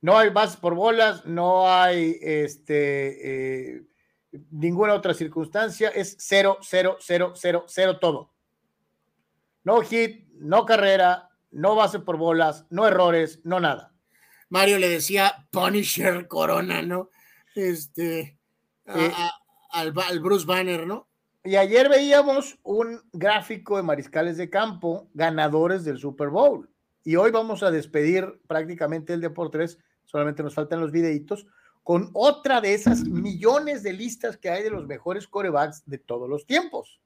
No 0.00 0.18
hay 0.18 0.30
bases 0.30 0.56
por 0.56 0.74
bolas, 0.74 1.24
no 1.24 1.72
hay 1.72 2.18
este, 2.20 3.86
ninguna 4.50 4.94
otra 4.94 5.14
circunstancia, 5.14 5.88
es 5.90 6.16
cero, 6.18 6.58
cero, 6.60 6.98
cero, 7.00 7.32
cero, 7.36 7.64
cero 7.68 7.98
todo. 7.98 8.34
No 9.62 9.80
hit, 9.80 10.26
no 10.34 10.66
carrera, 10.66 11.30
no 11.50 11.74
base 11.76 12.00
por 12.00 12.18
bolas, 12.18 12.66
no 12.68 12.86
errores, 12.86 13.40
no 13.44 13.60
nada. 13.60 13.94
Mario 14.48 14.78
le 14.78 14.88
decía 14.88 15.48
Punisher 15.50 16.28
Corona, 16.28 16.82
¿no? 16.82 17.10
Este, 17.54 18.38
eh, 18.86 19.12
al, 19.70 19.92
Bruce 20.20 20.46
Banner, 20.46 20.86
¿no? 20.86 21.08
Y 21.42 21.56
ayer 21.56 21.88
veíamos 21.88 22.58
un 22.62 23.02
gráfico 23.12 23.76
de 23.76 23.82
mariscales 23.82 24.36
de 24.36 24.48
campo 24.48 25.08
ganadores 25.12 25.84
del 25.84 25.98
Super 25.98 26.28
Bowl. 26.28 26.70
Y 27.04 27.16
hoy 27.16 27.30
vamos 27.30 27.62
a 27.62 27.70
despedir 27.70 28.40
prácticamente 28.46 29.12
el 29.12 29.20
Deportes, 29.20 29.78
solamente 30.04 30.42
nos 30.42 30.54
faltan 30.54 30.80
los 30.80 30.90
videitos, 30.90 31.46
con 31.82 32.10
otra 32.14 32.62
de 32.62 32.72
esas 32.72 33.04
millones 33.04 33.82
de 33.82 33.92
listas 33.92 34.38
que 34.38 34.48
hay 34.48 34.62
de 34.62 34.70
los 34.70 34.86
mejores 34.86 35.28
corebacks 35.28 35.82
de 35.84 35.98
todos 35.98 36.30
los 36.30 36.46
tiempos. 36.46 36.98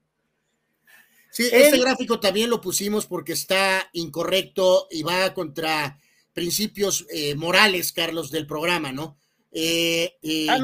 Sí, 1.31 1.49
este 1.51 1.79
gráfico 1.79 2.19
también 2.19 2.49
lo 2.49 2.61
pusimos 2.61 3.05
porque 3.05 3.33
está 3.33 3.87
incorrecto 3.93 4.87
y 4.89 5.03
va 5.03 5.33
contra 5.33 5.99
principios 6.33 7.05
eh, 7.11 7.35
morales, 7.35 7.91
Carlos, 7.91 8.31
del 8.31 8.47
programa, 8.47 8.91
¿no? 8.91 9.17
Eh, 9.51 10.17
eh 10.21 10.47
ah, 10.49 10.57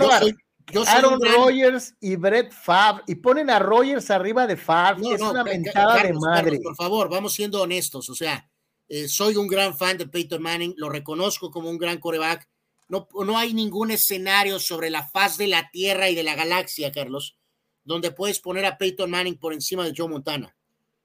Aaron 0.87 1.19
Rodgers 1.21 1.95
y 1.99 2.15
Brett 2.15 2.51
Favre, 2.51 3.03
y 3.07 3.15
ponen 3.15 3.49
a 3.49 3.59
Rodgers 3.59 4.09
arriba 4.09 4.47
de 4.47 4.57
Favre, 4.57 5.13
es 5.13 5.21
una 5.21 5.43
mentada 5.43 6.03
de 6.03 6.13
madre. 6.13 6.59
por 6.59 6.75
favor, 6.75 7.09
vamos 7.09 7.33
siendo 7.33 7.61
honestos, 7.61 8.09
o 8.09 8.15
sea, 8.15 8.49
eh, 8.87 9.07
soy 9.07 9.35
un 9.35 9.47
gran 9.47 9.77
fan 9.77 9.97
de 9.97 10.07
Peyton 10.07 10.41
Manning, 10.41 10.73
lo 10.77 10.89
reconozco 10.89 11.51
como 11.51 11.69
un 11.69 11.77
gran 11.77 11.99
coreback, 11.99 12.47
no, 12.87 13.07
no 13.25 13.37
hay 13.37 13.53
ningún 13.53 13.91
escenario 13.91 14.59
sobre 14.59 14.89
la 14.89 15.07
faz 15.07 15.37
de 15.37 15.47
la 15.47 15.69
Tierra 15.71 16.09
y 16.09 16.15
de 16.15 16.23
la 16.23 16.35
galaxia, 16.35 16.91
Carlos, 16.91 17.37
donde 17.83 18.11
puedes 18.11 18.39
poner 18.39 18.65
a 18.65 18.77
Peyton 18.77 19.09
Manning 19.09 19.37
por 19.37 19.53
encima 19.53 19.85
de 19.85 19.93
Joe 19.95 20.09
Montana. 20.09 20.55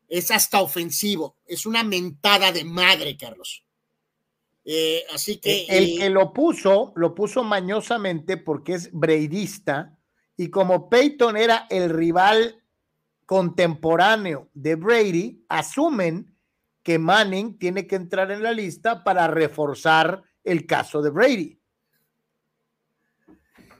Es 0.09 0.31
hasta 0.31 0.61
ofensivo, 0.61 1.37
es 1.47 1.67
una 1.67 1.85
mentada 1.85 2.53
de 2.53 2.65
madre, 2.65 3.17
Carlos. 3.17 3.65
Eh, 4.73 5.05
así 5.13 5.39
que. 5.39 5.67
El, 5.69 5.85
eh, 5.85 5.97
que 5.99 6.11
lo 6.11 6.33
puso, 6.33 6.93
lo 6.95 7.13
puso 7.13 7.43
mañosamente 7.43 8.37
porque 8.37 8.75
es 8.75 8.93
breidista 8.93 9.99
y 10.37 10.49
como 10.49 10.89
Peyton 10.89 11.37
era 11.37 11.67
el 11.71 11.91
rival 11.91 12.63
contemporáneo 13.27 14.49
de 14.55 14.77
Brady, 14.77 15.45
asumen 15.49 16.37
que 16.85 17.01
Manning 17.01 17.59
tiene 17.59 17.89
que 17.89 17.97
entrar 17.97 18.31
en 18.31 18.45
la 18.45 18.53
lista 18.53 19.03
para 19.03 19.27
reforzar 19.27 20.23
el 20.45 20.67
caso 20.67 21.03
de 21.03 21.11
Brady. 21.11 21.59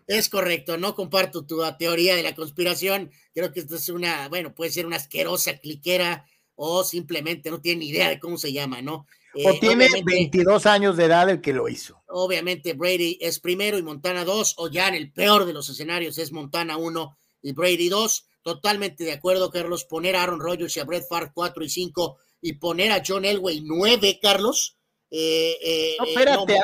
Es 0.09 0.29
correcto, 0.29 0.77
no 0.77 0.97
comparto 0.97 1.47
tu 1.47 1.63
teoría 1.79 2.17
de 2.17 2.25
la 2.25 2.35
conspiración. 2.35 3.13
Creo 3.33 3.53
que 3.53 3.61
esto 3.61 3.77
es 3.77 3.89
una, 3.91 4.29
bueno, 4.29 4.57
puede 4.57 4.73
ser 4.73 4.87
una 4.87 4.97
asquerosa 4.97 5.59
cliquera 5.59 6.27
o 6.57 6.83
simplemente 6.83 7.49
no 7.49 7.61
tiene 7.61 7.79
ni 7.79 7.91
idea 7.91 8.09
de 8.09 8.19
cómo 8.19 8.39
se 8.39 8.53
llama, 8.53 8.83
¿no? 8.83 9.07
O 9.35 9.51
eh, 9.51 9.59
tiene 9.61 9.89
22 10.05 10.67
años 10.67 10.97
de 10.97 11.05
edad 11.05 11.31
el 11.31 11.41
que 11.41 11.53
lo 11.53 11.69
hizo. 11.69 12.03
Obviamente 12.09 12.75
Brady 12.75 13.19
es 13.21 13.39
primero 13.39 13.79
y 13.79 13.83
Montana 13.83 14.25
2, 14.25 14.55
o 14.59 14.69
ya 14.69 14.89
en 14.89 14.95
el 14.95 15.13
peor 15.13 15.45
de 15.45 15.53
los 15.53 15.69
escenarios 15.69 16.19
es 16.19 16.33
Montana 16.33 16.77
1 16.77 17.17
y 17.43 17.53
Brady 17.53 17.89
2. 17.89 18.27
Totalmente 18.43 19.05
de 19.05 19.13
acuerdo, 19.13 19.51
Carlos. 19.51 19.85
Poner 19.85 20.17
a 20.17 20.23
Aaron 20.23 20.41
Rodgers 20.41 20.77
y 20.77 20.81
a 20.81 20.85
Brett 20.85 21.07
Favre 21.09 21.31
4 21.33 21.65
y 21.65 21.69
5 21.69 22.19
y 22.41 22.55
poner 22.55 22.93
a 22.93 23.03
John 23.07 23.25
Elway 23.25 23.61
9, 23.61 24.19
Carlos. 24.21 24.77
Eh, 25.11 25.57
eh, 25.63 25.97
no, 25.99 26.07
espérate, 26.07 26.59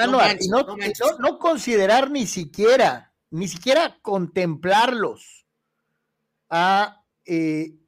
no, 0.48 1.18
no, 1.18 1.38
considerar 1.38 2.10
ni 2.10 2.26
siquiera, 2.26 3.12
ni 3.30 3.48
siquiera 3.48 3.98
contemplarlos 4.00 5.46
a, 6.48 7.02
sí, 7.24 7.80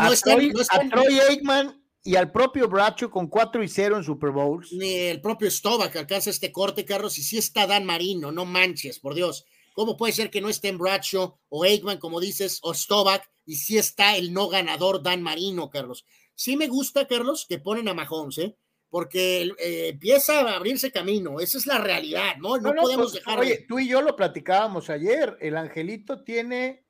a, 0.00 0.08
Troy, 0.16 0.52
a 0.70 0.88
Troy 0.88 1.20
Aikman 1.20 1.81
y 2.04 2.16
al 2.16 2.32
propio 2.32 2.68
Bracho 2.68 3.10
con 3.10 3.28
4 3.28 3.62
y 3.62 3.68
0 3.68 3.98
en 3.98 4.04
Super 4.04 4.30
Bowls. 4.30 4.72
Ni 4.72 4.94
el 4.94 5.20
propio 5.20 5.50
Stovak 5.50 5.94
alcanza 5.96 6.30
este 6.30 6.50
corte, 6.50 6.84
Carlos, 6.84 7.18
y 7.18 7.22
si 7.22 7.38
está 7.38 7.66
Dan 7.66 7.84
Marino, 7.84 8.32
no 8.32 8.44
manches, 8.44 8.98
por 8.98 9.14
Dios. 9.14 9.44
¿Cómo 9.74 9.96
puede 9.96 10.12
ser 10.12 10.30
que 10.30 10.40
no 10.40 10.48
esté 10.48 10.68
en 10.68 10.78
Bracho 10.78 11.38
o 11.48 11.64
Aikman, 11.64 11.98
como 11.98 12.20
dices, 12.20 12.58
o 12.62 12.74
Stovak, 12.74 13.30
y 13.46 13.56
si 13.56 13.78
está 13.78 14.16
el 14.16 14.32
no 14.32 14.48
ganador 14.48 15.02
Dan 15.02 15.22
Marino, 15.22 15.70
Carlos? 15.70 16.04
Sí 16.34 16.56
me 16.56 16.66
gusta, 16.66 17.06
Carlos, 17.06 17.46
que 17.48 17.58
ponen 17.58 17.88
a 17.88 17.94
Mahomes, 17.94 18.38
¿eh? 18.38 18.56
Porque 18.90 19.50
eh, 19.58 19.88
empieza 19.88 20.40
a 20.40 20.56
abrirse 20.56 20.90
camino, 20.90 21.40
esa 21.40 21.56
es 21.56 21.66
la 21.66 21.78
realidad, 21.78 22.36
¿no? 22.38 22.58
No, 22.58 22.74
podemos 22.74 23.12
pues, 23.12 23.24
dejar. 23.24 23.38
Oye, 23.38 23.64
tú 23.66 23.78
y 23.78 23.88
yo 23.88 24.02
lo 24.02 24.16
platicábamos 24.16 24.90
ayer, 24.90 25.38
el 25.40 25.56
Angelito 25.56 26.22
tiene 26.24 26.84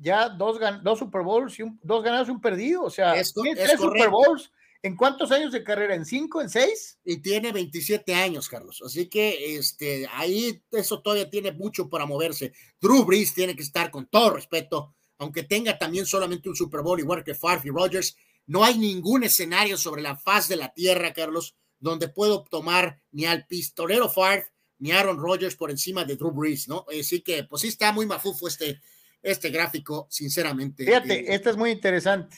ya 0.00 0.30
dos, 0.30 0.58
dos 0.82 0.98
Super 0.98 1.22
Bowls, 1.22 1.58
y 1.60 1.64
dos 1.82 2.02
ganados 2.02 2.28
y 2.28 2.30
un 2.30 2.40
perdido. 2.40 2.82
O 2.84 2.90
sea, 2.90 3.12
tiene 3.12 3.54
tres 3.54 3.78
Super 3.78 4.08
Bowls. 4.08 4.50
¿En 4.82 4.96
cuántos 4.96 5.30
años 5.30 5.52
de 5.52 5.62
carrera? 5.62 5.94
¿En 5.94 6.06
cinco? 6.06 6.40
¿En 6.40 6.48
seis? 6.48 6.98
Y 7.04 7.18
tiene 7.18 7.52
27 7.52 8.14
años, 8.14 8.48
Carlos. 8.48 8.82
Así 8.84 9.10
que 9.10 9.56
este, 9.56 10.08
ahí 10.10 10.62
eso 10.70 11.02
todavía 11.02 11.28
tiene 11.28 11.52
mucho 11.52 11.90
para 11.90 12.06
moverse. 12.06 12.54
Drew 12.80 13.04
Brees 13.04 13.34
tiene 13.34 13.54
que 13.54 13.62
estar 13.62 13.90
con 13.90 14.06
todo 14.06 14.30
respeto, 14.30 14.94
aunque 15.18 15.42
tenga 15.42 15.76
también 15.76 16.06
solamente 16.06 16.48
un 16.48 16.56
Super 16.56 16.80
Bowl 16.80 16.98
igual 16.98 17.22
que 17.22 17.34
Favre 17.34 17.68
y 17.68 17.70
Rogers. 17.70 18.16
No 18.46 18.64
hay 18.64 18.78
ningún 18.78 19.22
escenario 19.22 19.76
sobre 19.76 20.00
la 20.00 20.16
faz 20.16 20.48
de 20.48 20.56
la 20.56 20.72
tierra, 20.72 21.12
Carlos, 21.12 21.56
donde 21.78 22.08
puedo 22.08 22.44
tomar 22.44 23.02
ni 23.12 23.26
al 23.26 23.46
pistolero 23.46 24.08
Favre 24.08 24.46
ni 24.78 24.92
a 24.92 25.00
Aaron 25.00 25.18
Rodgers 25.18 25.56
por 25.56 25.70
encima 25.70 26.06
de 26.06 26.16
Drew 26.16 26.30
Brees, 26.30 26.68
¿no? 26.68 26.86
Así 26.98 27.20
que, 27.20 27.44
pues 27.44 27.60
sí 27.60 27.68
está 27.68 27.92
muy 27.92 28.06
mafufo 28.06 28.48
este, 28.48 28.80
este 29.22 29.50
gráfico, 29.50 30.06
sinceramente. 30.10 30.84
Fíjate, 30.84 31.20
eh, 31.20 31.34
esta 31.34 31.50
es 31.50 31.56
muy 31.56 31.70
interesante, 31.70 32.36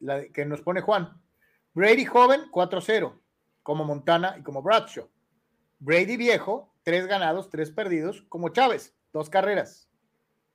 la 0.00 0.26
que 0.26 0.44
nos 0.44 0.60
pone 0.60 0.80
Juan. 0.80 1.20
Brady 1.72 2.04
joven, 2.04 2.50
4-0, 2.50 3.20
como 3.62 3.84
Montana 3.84 4.36
y 4.38 4.42
como 4.42 4.62
Bradshaw. 4.62 5.08
Brady 5.78 6.16
viejo, 6.16 6.74
tres 6.82 7.06
ganados, 7.06 7.48
tres 7.48 7.70
perdidos, 7.70 8.24
como 8.28 8.48
Chávez, 8.50 8.94
dos 9.12 9.30
carreras. 9.30 9.88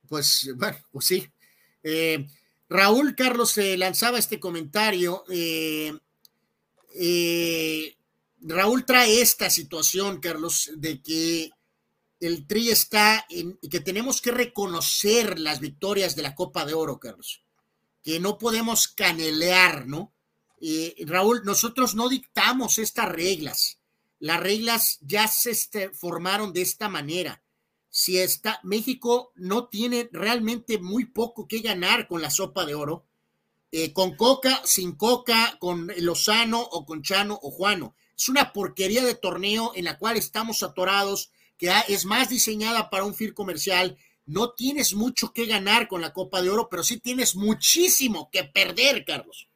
Pues, 0.08 0.50
bueno, 0.56 0.78
pues 0.92 1.06
sí. 1.06 1.26
Eh, 1.82 2.26
Raúl 2.68 3.14
Carlos 3.14 3.50
se 3.50 3.76
lanzaba 3.76 4.18
este 4.18 4.38
comentario. 4.38 5.24
Eh, 5.30 5.92
Raúl 8.40 8.84
trae 8.84 9.20
esta 9.20 9.50
situación, 9.50 10.20
Carlos, 10.20 10.70
de 10.76 11.02
que 11.02 11.50
el 12.20 12.46
Tri 12.46 12.70
está 12.70 13.26
en 13.28 13.58
que 13.70 13.80
tenemos 13.80 14.20
que 14.20 14.30
reconocer 14.30 15.38
las 15.38 15.60
victorias 15.60 16.16
de 16.16 16.22
la 16.22 16.34
Copa 16.34 16.64
de 16.64 16.74
Oro, 16.74 16.98
Carlos, 16.98 17.42
que 18.02 18.20
no 18.20 18.38
podemos 18.38 18.88
canelear, 18.88 19.86
¿no? 19.86 20.12
Raúl, 21.06 21.42
nosotros 21.44 21.94
no 21.94 22.08
dictamos 22.08 22.78
estas 22.78 23.08
reglas. 23.08 23.78
Las 24.18 24.40
reglas 24.40 24.98
ya 25.02 25.28
se 25.28 25.50
este, 25.50 25.90
formaron 25.90 26.52
de 26.52 26.62
esta 26.62 26.88
manera. 26.88 27.42
Si 27.90 28.18
está, 28.18 28.60
México 28.62 29.32
no 29.34 29.68
tiene 29.68 30.08
realmente 30.12 30.78
muy 30.78 31.04
poco 31.04 31.46
que 31.46 31.60
ganar 31.60 32.08
con 32.08 32.22
la 32.22 32.30
sopa 32.30 32.64
de 32.64 32.74
oro, 32.74 33.04
eh, 33.72 33.92
con 33.92 34.16
Coca, 34.16 34.62
sin 34.64 34.92
Coca, 34.96 35.56
con 35.58 35.90
Lozano 35.98 36.60
o 36.60 36.86
con 36.86 37.02
Chano 37.02 37.38
o 37.42 37.50
Juano. 37.50 37.94
Es 38.16 38.28
una 38.28 38.52
porquería 38.52 39.04
de 39.04 39.14
torneo 39.14 39.72
en 39.74 39.84
la 39.84 39.98
cual 39.98 40.16
estamos 40.16 40.62
atorados 40.62 41.30
que 41.58 41.72
es 41.88 42.04
más 42.04 42.28
diseñada 42.28 42.90
para 42.90 43.04
un 43.04 43.14
FIR 43.14 43.34
comercial. 43.34 43.96
No 44.24 44.52
tienes 44.52 44.94
mucho 44.94 45.32
que 45.32 45.46
ganar 45.46 45.88
con 45.88 46.00
la 46.00 46.12
Copa 46.12 46.42
de 46.42 46.50
Oro, 46.50 46.68
pero 46.68 46.82
sí 46.82 46.98
tienes 46.98 47.36
muchísimo 47.36 48.28
que 48.30 48.44
perder, 48.44 49.04
Carlos. 49.04 49.48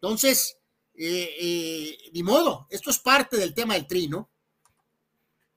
Entonces, 0.00 0.58
eh, 0.94 1.30
eh, 1.40 1.98
ni 2.12 2.22
modo, 2.22 2.66
esto 2.70 2.90
es 2.90 2.98
parte 2.98 3.36
del 3.36 3.54
tema 3.54 3.74
del 3.74 3.86
tri, 3.86 4.08
¿no? 4.08 4.30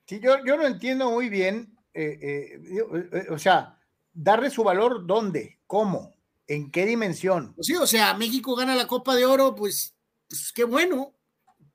Sí, 0.06 0.20
yo, 0.22 0.44
yo 0.44 0.56
no 0.56 0.66
entiendo 0.66 1.10
muy 1.10 1.28
bien, 1.28 1.76
eh, 1.94 3.26
o 3.30 3.38
sea, 3.38 3.78
darle 4.12 4.50
su 4.50 4.62
valor 4.62 5.06
dónde, 5.06 5.58
cómo, 5.66 6.14
en 6.46 6.70
qué 6.70 6.84
dimensión. 6.84 7.54
Pues 7.54 7.66
sí, 7.66 7.74
o 7.74 7.86
sea, 7.86 8.14
México 8.14 8.54
gana 8.54 8.74
la 8.74 8.86
Copa 8.86 9.14
de 9.14 9.24
Oro, 9.24 9.54
pues, 9.54 9.94
pues 10.28 10.52
qué 10.52 10.64
bueno, 10.64 11.14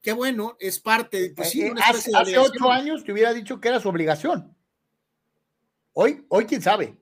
qué 0.01 0.14
bueno, 0.14 0.58
es 0.59 0.80
parte. 0.80 1.34
Pues 1.35 1.56
eh, 1.56 1.74
hace, 1.84 2.38
ocho 2.38 2.72
años 2.72 3.03
te 3.03 3.11
hubiera 3.11 3.34
dicho 3.34 3.59
que 3.59 3.69
era 3.69 3.80
su 3.80 3.90
obligación. 3.90 4.56
Hoy, 5.93 6.26
hoy 6.30 6.45
quién 6.45 6.61
sabe. 6.61 6.98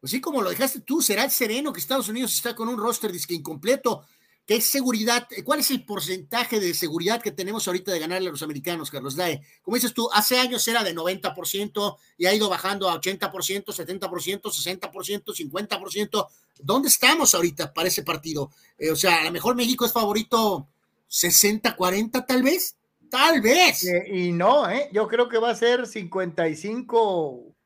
Pues 0.00 0.12
sí, 0.12 0.20
como 0.20 0.40
lo 0.40 0.50
dejaste 0.50 0.80
tú, 0.80 1.02
será 1.02 1.24
el 1.24 1.30
sereno 1.30 1.72
que 1.72 1.80
Estados 1.80 2.08
Unidos 2.08 2.34
está 2.34 2.54
con 2.54 2.68
un 2.68 2.78
roster 2.78 3.12
disque 3.12 3.34
incompleto. 3.34 4.06
¿Qué 4.46 4.60
seguridad, 4.60 5.28
cuál 5.44 5.60
es 5.60 5.70
el 5.70 5.84
porcentaje 5.84 6.58
de 6.58 6.74
seguridad 6.74 7.22
que 7.22 7.30
tenemos 7.30 7.68
ahorita 7.68 7.92
de 7.92 8.00
ganarle 8.00 8.30
a 8.30 8.32
los 8.32 8.42
americanos, 8.42 8.90
Carlos 8.90 9.14
Dae? 9.14 9.40
Como 9.62 9.76
dices 9.76 9.94
tú, 9.94 10.08
hace 10.12 10.38
años 10.38 10.66
era 10.66 10.82
de 10.82 10.92
90% 10.92 11.96
y 12.18 12.26
ha 12.26 12.34
ido 12.34 12.48
bajando 12.48 12.88
a 12.88 13.00
80%, 13.00 13.30
70%, 13.66 14.40
60%, 14.42 15.24
50%. 15.24 16.26
¿Dónde 16.58 16.88
estamos 16.88 17.34
ahorita 17.34 17.72
para 17.72 17.88
ese 17.88 18.02
partido? 18.02 18.50
Eh, 18.76 18.90
o 18.90 18.96
sea, 18.96 19.20
a 19.20 19.24
lo 19.24 19.30
mejor 19.30 19.54
México 19.54 19.86
es 19.86 19.92
favorito 19.92 20.66
60-40 21.10 22.26
tal 22.26 22.42
vez. 22.42 22.76
Tal 23.10 23.40
vez. 23.40 23.84
Eh, 23.84 24.04
y 24.08 24.32
no, 24.32 24.70
¿eh? 24.70 24.88
yo 24.92 25.08
creo 25.08 25.28
que 25.28 25.38
va 25.38 25.50
a 25.50 25.54
ser 25.54 25.86
55, 25.86 27.56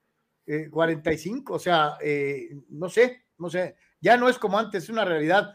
45, 0.71 1.55
o 1.55 1.59
sea, 1.59 1.99
no 2.71 2.89
sé, 2.89 3.25
no 3.39 3.51
sé. 3.51 3.77
Ya 4.01 4.17
no 4.17 4.29
es 4.29 4.39
como 4.39 4.59
antes, 4.59 4.85
es 4.85 4.91
una 4.91 5.05
realidad 5.05 5.55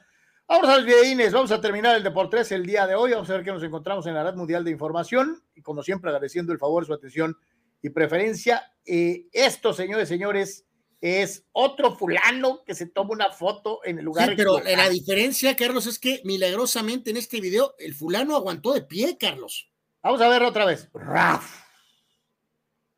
Vamos 0.50 0.68
a 0.68 0.78
los 0.78 0.86
videines, 0.88 1.32
vamos 1.32 1.52
a 1.52 1.62
terminar 1.62 1.96
el 1.96 2.02
Deportes 2.02 2.52
el 2.52 2.66
día 2.66 2.88
de 2.88 2.96
hoy. 2.96 3.12
Vamos 3.12 3.30
a 3.30 3.34
ver 3.34 3.44
qué 3.44 3.52
nos 3.52 3.62
encontramos 3.62 4.08
en 4.08 4.16
la 4.16 4.24
Red 4.24 4.34
Mundial 4.34 4.64
de 4.64 4.72
Información. 4.72 5.44
Y 5.54 5.62
como 5.62 5.84
siempre, 5.84 6.10
agradeciendo 6.10 6.52
el 6.52 6.58
favor, 6.58 6.88
su 6.88 6.92
atención 6.92 7.38
y 7.84 7.92
preferencia. 7.92 8.64
Eh, 8.84 9.28
esto, 9.32 9.74
señores, 9.74 10.10
señores, 10.10 10.66
es 11.02 11.46
otro 11.54 11.96
fulano 11.96 12.64
que 12.66 12.76
se 12.76 12.86
toma 12.86 13.12
una 13.12 13.32
foto 13.32 13.80
en 13.86 14.00
el 14.00 14.06
lugar. 14.06 14.30
Sí, 14.30 14.36
pero 14.36 14.60
la 14.60 14.90
diferencia, 14.90 15.56
Carlos, 15.56 15.88
es 15.88 15.98
que 15.98 16.22
milagrosamente 16.26 17.12
en 17.12 17.18
este 17.18 17.40
video 17.40 17.76
el 17.80 17.96
fulano 17.96 18.36
aguantó 18.36 18.74
de 18.74 18.82
pie, 18.82 19.18
Carlos. 19.18 19.70
Vamos 20.02 20.22
a 20.22 20.28
verlo 20.28 20.50
otra 20.50 20.66
vez. 20.66 20.90
Raf. 20.94 21.70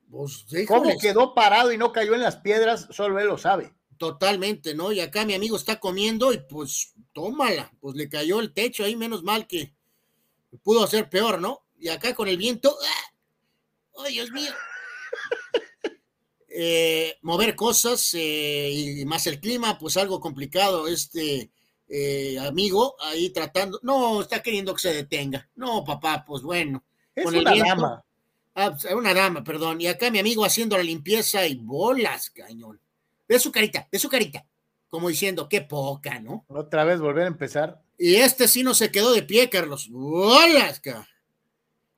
Pues, 0.10 0.46
¿Cómo 0.68 0.98
quedó 1.00 1.34
parado 1.34 1.72
y 1.72 1.78
no 1.78 1.94
cayó 1.94 2.14
en 2.16 2.22
las 2.22 2.38
piedras? 2.38 2.88
Solo 2.92 3.20
él 3.20 3.28
lo 3.28 3.38
sabe. 3.38 3.74
Totalmente, 3.98 4.74
¿no? 4.74 4.92
Y 4.92 5.00
acá 5.00 5.26
mi 5.26 5.36
amigo 5.36 5.56
está 5.56 5.80
comiendo 5.80 6.34
y 6.34 6.40
pues 6.40 6.94
tómala, 7.14 7.72
pues 7.80 7.96
le 7.96 8.10
cayó 8.10 8.40
el 8.40 8.52
techo 8.52 8.84
ahí, 8.84 8.96
menos 8.96 9.24
mal 9.24 9.48
que 9.48 9.74
pudo 10.64 10.84
hacer 10.84 11.10
peor, 11.10 11.40
¿no? 11.40 11.66
Y 11.78 11.90
acá 11.90 12.14
con 12.14 12.28
el 12.28 12.38
viento, 12.38 12.76
¡ah! 12.84 14.04
¡ay, 14.04 14.14
Dios 14.14 14.32
mío! 14.32 14.52
Eh, 16.54 17.18
mover 17.22 17.56
cosas 17.56 18.14
eh, 18.14 18.70
y 18.72 19.06
más 19.06 19.26
el 19.28 19.40
clima, 19.40 19.78
pues 19.78 19.96
algo 19.96 20.20
complicado 20.20 20.88
este 20.88 21.50
eh, 21.88 22.38
amigo 22.40 22.96
ahí 23.00 23.30
tratando, 23.30 23.80
no, 23.84 24.22
está 24.22 24.42
queriendo 24.42 24.74
que 24.74 24.82
se 24.82 24.94
detenga. 24.94 25.50
No, 25.56 25.84
papá, 25.84 26.26
pues 26.26 26.42
bueno. 26.44 26.84
Es 27.16 27.26
una 27.26 27.56
dama. 27.56 28.04
Ah, 28.54 28.72
pues, 28.72 28.94
una 28.94 29.14
dama, 29.14 29.44
perdón. 29.44 29.80
Y 29.80 29.88
acá 29.88 30.12
mi 30.12 30.20
amigo 30.20 30.44
haciendo 30.44 30.78
la 30.78 30.84
limpieza 30.84 31.46
y 31.48 31.56
bolas, 31.56 32.30
cañón. 32.30 32.80
Ve 33.28 33.40
su 33.40 33.52
carita, 33.52 33.88
ve 33.90 33.98
su 33.98 34.10
carita 34.10 34.46
como 34.92 35.08
diciendo, 35.08 35.48
qué 35.48 35.62
poca, 35.62 36.20
¿no? 36.20 36.44
Otra 36.50 36.84
vez 36.84 37.00
volver 37.00 37.24
a 37.24 37.28
empezar. 37.28 37.82
Y 37.98 38.16
este 38.16 38.50
sí 38.50 38.62
no 38.62 38.74
se 38.74 38.92
quedó 38.92 39.14
de 39.14 39.24
pie, 39.24 39.50
Carlos. 39.50 39.90
¡Hola! 39.94 40.76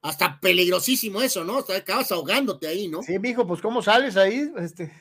Hasta 0.04 0.40
peligrosísimo 0.40 1.24
eso, 1.24 1.44
¿no? 1.44 1.58
Hasta 1.58 1.76
acabas 1.76 2.12
ahogándote 2.12 2.68
ahí, 2.68 2.88
¿no? 2.88 3.02
Sí, 3.02 3.18
mijo, 3.18 3.48
pues 3.48 3.62
¿cómo 3.62 3.82
sales 3.82 4.16
ahí? 4.16 4.52
Este... 4.58 4.92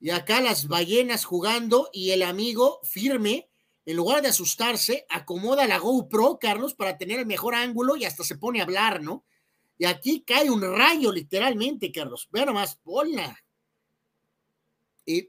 Y 0.00 0.10
acá 0.10 0.40
las 0.40 0.66
ballenas 0.66 1.24
jugando 1.24 1.88
y 1.92 2.10
el 2.10 2.22
amigo 2.22 2.80
firme, 2.82 3.48
en 3.86 3.96
lugar 3.96 4.22
de 4.22 4.28
asustarse, 4.28 5.06
acomoda 5.08 5.66
la 5.66 5.78
GoPro, 5.78 6.38
Carlos, 6.40 6.74
para 6.74 6.98
tener 6.98 7.20
el 7.20 7.26
mejor 7.26 7.54
ángulo 7.54 7.96
y 7.96 8.04
hasta 8.04 8.24
se 8.24 8.38
pone 8.38 8.60
a 8.60 8.64
hablar, 8.64 9.02
¿no? 9.02 9.24
Y 9.76 9.84
aquí 9.84 10.24
cae 10.26 10.50
un 10.50 10.62
rayo, 10.62 11.12
literalmente, 11.12 11.92
Carlos. 11.92 12.28
Ve 12.32 12.44
nomás, 12.44 12.80
hola 12.82 13.38
y 15.08 15.26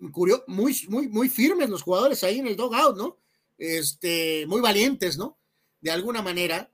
muy, 0.48 0.76
muy, 0.90 1.08
muy 1.08 1.30
firmes 1.30 1.70
los 1.70 1.84
jugadores 1.84 2.22
ahí 2.26 2.40
en 2.40 2.48
el 2.48 2.58
dogout, 2.58 2.98
¿no? 2.98 3.18
Este, 3.58 4.46
muy 4.46 4.60
valientes, 4.60 5.18
¿no? 5.18 5.40
De 5.80 5.90
alguna 5.90 6.22
manera. 6.22 6.70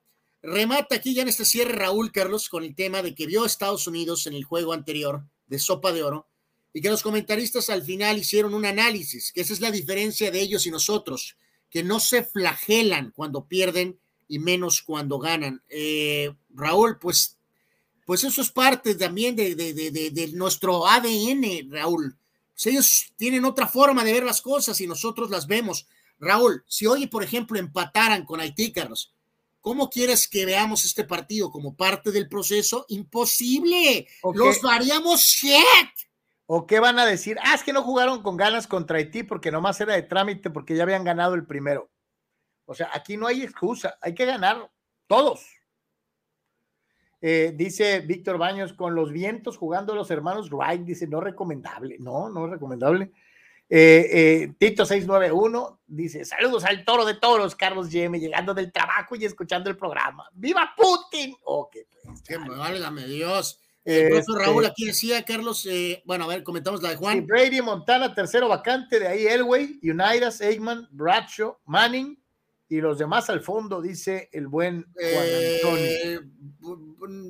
Remata 0.46 0.96
aquí 0.96 1.14
ya 1.14 1.24
en 1.24 1.28
este 1.28 1.46
cierre 1.46 1.74
Raúl 1.74 2.12
Carlos 2.12 2.50
con 2.50 2.64
el 2.64 2.76
tema 2.76 3.02
de 3.02 3.16
que 3.16 3.26
vio 3.26 3.44
a 3.44 3.48
Estados 3.48 3.88
Unidos 3.88 4.28
en 4.28 4.34
el 4.34 4.44
juego 4.44 4.74
anterior 4.74 5.24
de 5.48 5.60
Sopa 5.60 5.92
de 5.92 6.04
Oro 6.04 6.28
y 6.72 6.82
que 6.82 6.90
los 6.90 7.02
comentaristas 7.02 7.70
al 7.70 7.84
final 7.84 8.20
hicieron 8.20 8.54
un 8.54 8.66
análisis, 8.66 9.32
que 9.32 9.42
esa 9.42 9.54
es 9.54 9.62
la 9.62 9.72
diferencia 9.72 10.30
de 10.30 10.42
ellos 10.42 10.66
y 10.66 10.72
nosotros, 10.72 11.38
que 11.70 11.84
no 11.84 12.00
se 12.00 12.24
flagelan 12.24 13.12
cuando 13.16 13.48
pierden 13.48 14.00
y 14.28 14.40
menos 14.40 14.82
cuando 14.82 15.18
ganan. 15.18 15.64
Eh, 15.70 16.34
Raúl, 16.50 17.00
pues, 17.00 17.38
pues 18.06 18.24
eso 18.24 18.42
es 18.42 18.52
parte 18.52 18.96
también 18.96 19.36
de, 19.36 19.56
de, 19.56 19.74
de, 19.74 19.92
de 19.92 20.28
nuestro 20.34 20.86
ADN, 20.86 21.72
Raúl 21.72 22.18
pues 22.56 22.68
ellos 22.68 23.14
tienen 23.18 23.44
otra 23.44 23.68
forma 23.68 24.04
de 24.04 24.14
ver 24.14 24.24
las 24.24 24.42
cosas 24.42 24.80
y 24.80 24.88
nosotros 24.88 25.30
las 25.30 25.46
vemos. 25.46 25.88
Raúl, 26.20 26.64
si 26.68 26.86
hoy, 26.86 27.08
por 27.08 27.22
ejemplo, 27.22 27.60
empataran 27.60 28.24
con 28.24 28.40
Haití, 28.40 28.72
Carlos, 28.72 29.14
¿cómo 29.66 29.90
quieres 29.90 30.28
que 30.28 30.46
veamos 30.46 30.86
este 30.86 31.06
partido 31.06 31.50
como 31.50 31.76
parte 31.76 32.12
del 32.12 32.30
proceso? 32.30 32.86
Imposible. 32.88 34.08
Los 34.36 34.62
varíamos 34.62 35.22
shit. 35.22 35.90
¿O 36.46 36.68
qué 36.68 36.80
van 36.80 37.00
a 37.00 37.06
decir? 37.08 37.36
Ah, 37.42 37.56
es 37.56 37.64
que 37.64 37.74
no 37.74 37.82
jugaron 37.82 38.22
con 38.22 38.38
ganas 38.38 38.68
contra 38.68 39.00
Haití 39.00 39.24
porque 39.24 39.50
nomás 39.50 39.82
era 39.82 39.96
de 39.96 40.04
trámite 40.04 40.52
porque 40.52 40.76
ya 40.76 40.84
habían 40.84 41.04
ganado 41.04 41.34
el 41.34 41.48
primero. 41.48 41.90
O 42.66 42.76
sea, 42.76 42.92
aquí 42.94 43.18
no 43.18 43.26
hay 43.26 43.42
excusa, 43.42 43.98
hay 44.02 44.14
que 44.14 44.28
ganar 44.28 44.70
todos. 45.08 45.44
Eh, 47.20 47.52
dice 47.56 48.02
Víctor 48.02 48.38
Baños, 48.38 48.72
con 48.74 48.94
los 48.94 49.12
vientos 49.12 49.58
jugando 49.58 49.96
los 49.96 50.12
hermanos 50.12 50.52
Wright, 50.52 50.84
dice, 50.84 51.08
no 51.08 51.22
recomendable, 51.22 51.98
no, 52.00 52.30
no 52.30 52.46
recomendable. 52.46 53.14
Eh, 53.68 54.10
eh, 54.12 54.54
Tito 54.60 54.86
691 54.86 55.82
dice, 55.88 56.24
saludos 56.24 56.66
al 56.66 56.86
toro 56.86 57.04
de 57.04 57.16
toros, 57.16 57.56
Carlos 57.56 57.90
Yeme, 57.90 58.20
llegando 58.20 58.54
del 58.54 58.72
trabajo 58.72 59.16
y 59.16 59.26
escuchando 59.26 59.70
el 59.70 59.78
programa. 59.78 60.30
¡Viva 60.34 60.74
Putin! 60.78 61.36
Ok, 61.44 61.78
pues. 62.04 62.22
Que 62.22 62.38
me 62.38 62.50
válgame 62.50 63.06
Dios. 63.06 63.60
El 63.84 64.10
profesor 64.10 64.40
Raúl 64.40 64.66
aquí 64.66 64.86
decía, 64.86 65.24
Carlos, 65.24 65.68
bueno, 66.06 66.24
a 66.24 66.28
ver, 66.28 66.44
comentamos 66.44 66.82
la 66.82 66.90
de 66.90 66.96
Juan. 66.96 67.28
Brady, 67.28 67.62
Montana, 67.62 68.16
tercero 68.16 68.48
vacante, 68.48 69.00
de 69.00 69.08
ahí 69.08 69.28
Elway, 69.28 69.80
Unitas, 69.84 70.42
Eggman, 70.42 70.88
Bradshaw, 70.92 71.60
Manning, 71.66 72.20
y 72.68 72.82
los 72.82 72.98
demás 72.98 73.30
al 73.30 73.42
fondo, 73.42 73.82
dice 73.82 74.30
el 74.32 74.48
buen 74.48 74.86
Juan 74.96 75.28
Antonio. 75.56 75.86
Eh, 75.86 76.20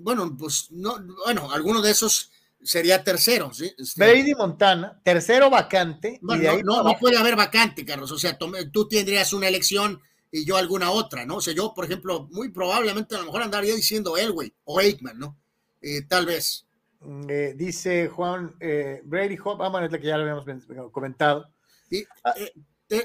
bueno, 0.01 0.35
pues 0.37 0.71
no, 0.71 0.95
bueno, 1.25 1.51
alguno 1.51 1.81
de 1.81 1.91
esos 1.91 2.31
sería 2.65 3.03
tercero, 3.03 3.53
¿sí? 3.53 3.71
Este, 3.77 3.99
Brady 3.99 4.35
Montana, 4.35 4.99
tercero 5.03 5.49
vacante. 5.49 6.19
y 6.21 6.37
de 6.39 6.49
ahí 6.49 6.61
no, 6.63 6.83
no, 6.83 6.97
puede 6.99 7.17
haber 7.17 7.35
vacante, 7.35 7.85
Carlos. 7.85 8.11
O 8.11 8.17
sea, 8.17 8.37
tú 8.37 8.87
tendrías 8.87 9.31
una 9.33 9.47
elección 9.47 10.01
y 10.31 10.43
yo 10.45 10.57
alguna 10.57 10.91
otra, 10.91 11.25
¿no? 11.25 11.37
O 11.37 11.41
sea, 11.41 11.53
yo, 11.53 11.73
por 11.73 11.85
ejemplo, 11.85 12.27
muy 12.31 12.49
probablemente 12.49 13.15
a 13.15 13.19
lo 13.19 13.25
mejor 13.25 13.43
andaría 13.43 13.73
diciendo 13.73 14.17
Elway 14.17 14.53
o 14.65 14.79
Aikman, 14.79 15.17
¿no? 15.17 15.37
Eh, 15.81 16.01
tal 16.03 16.25
vez. 16.25 16.65
Mm, 16.99 17.25
eh, 17.29 17.53
dice 17.55 18.07
Juan 18.09 18.55
Brady 19.03 19.37
Hop, 19.43 19.59
vamos 19.59 19.77
a 19.77 19.87
ver 19.87 20.01
que 20.01 20.07
ya 20.07 20.17
lo 20.17 20.23
habíamos 20.23 20.45
comentado. 20.91 21.49
Y, 21.89 22.03
ah, 22.23 22.33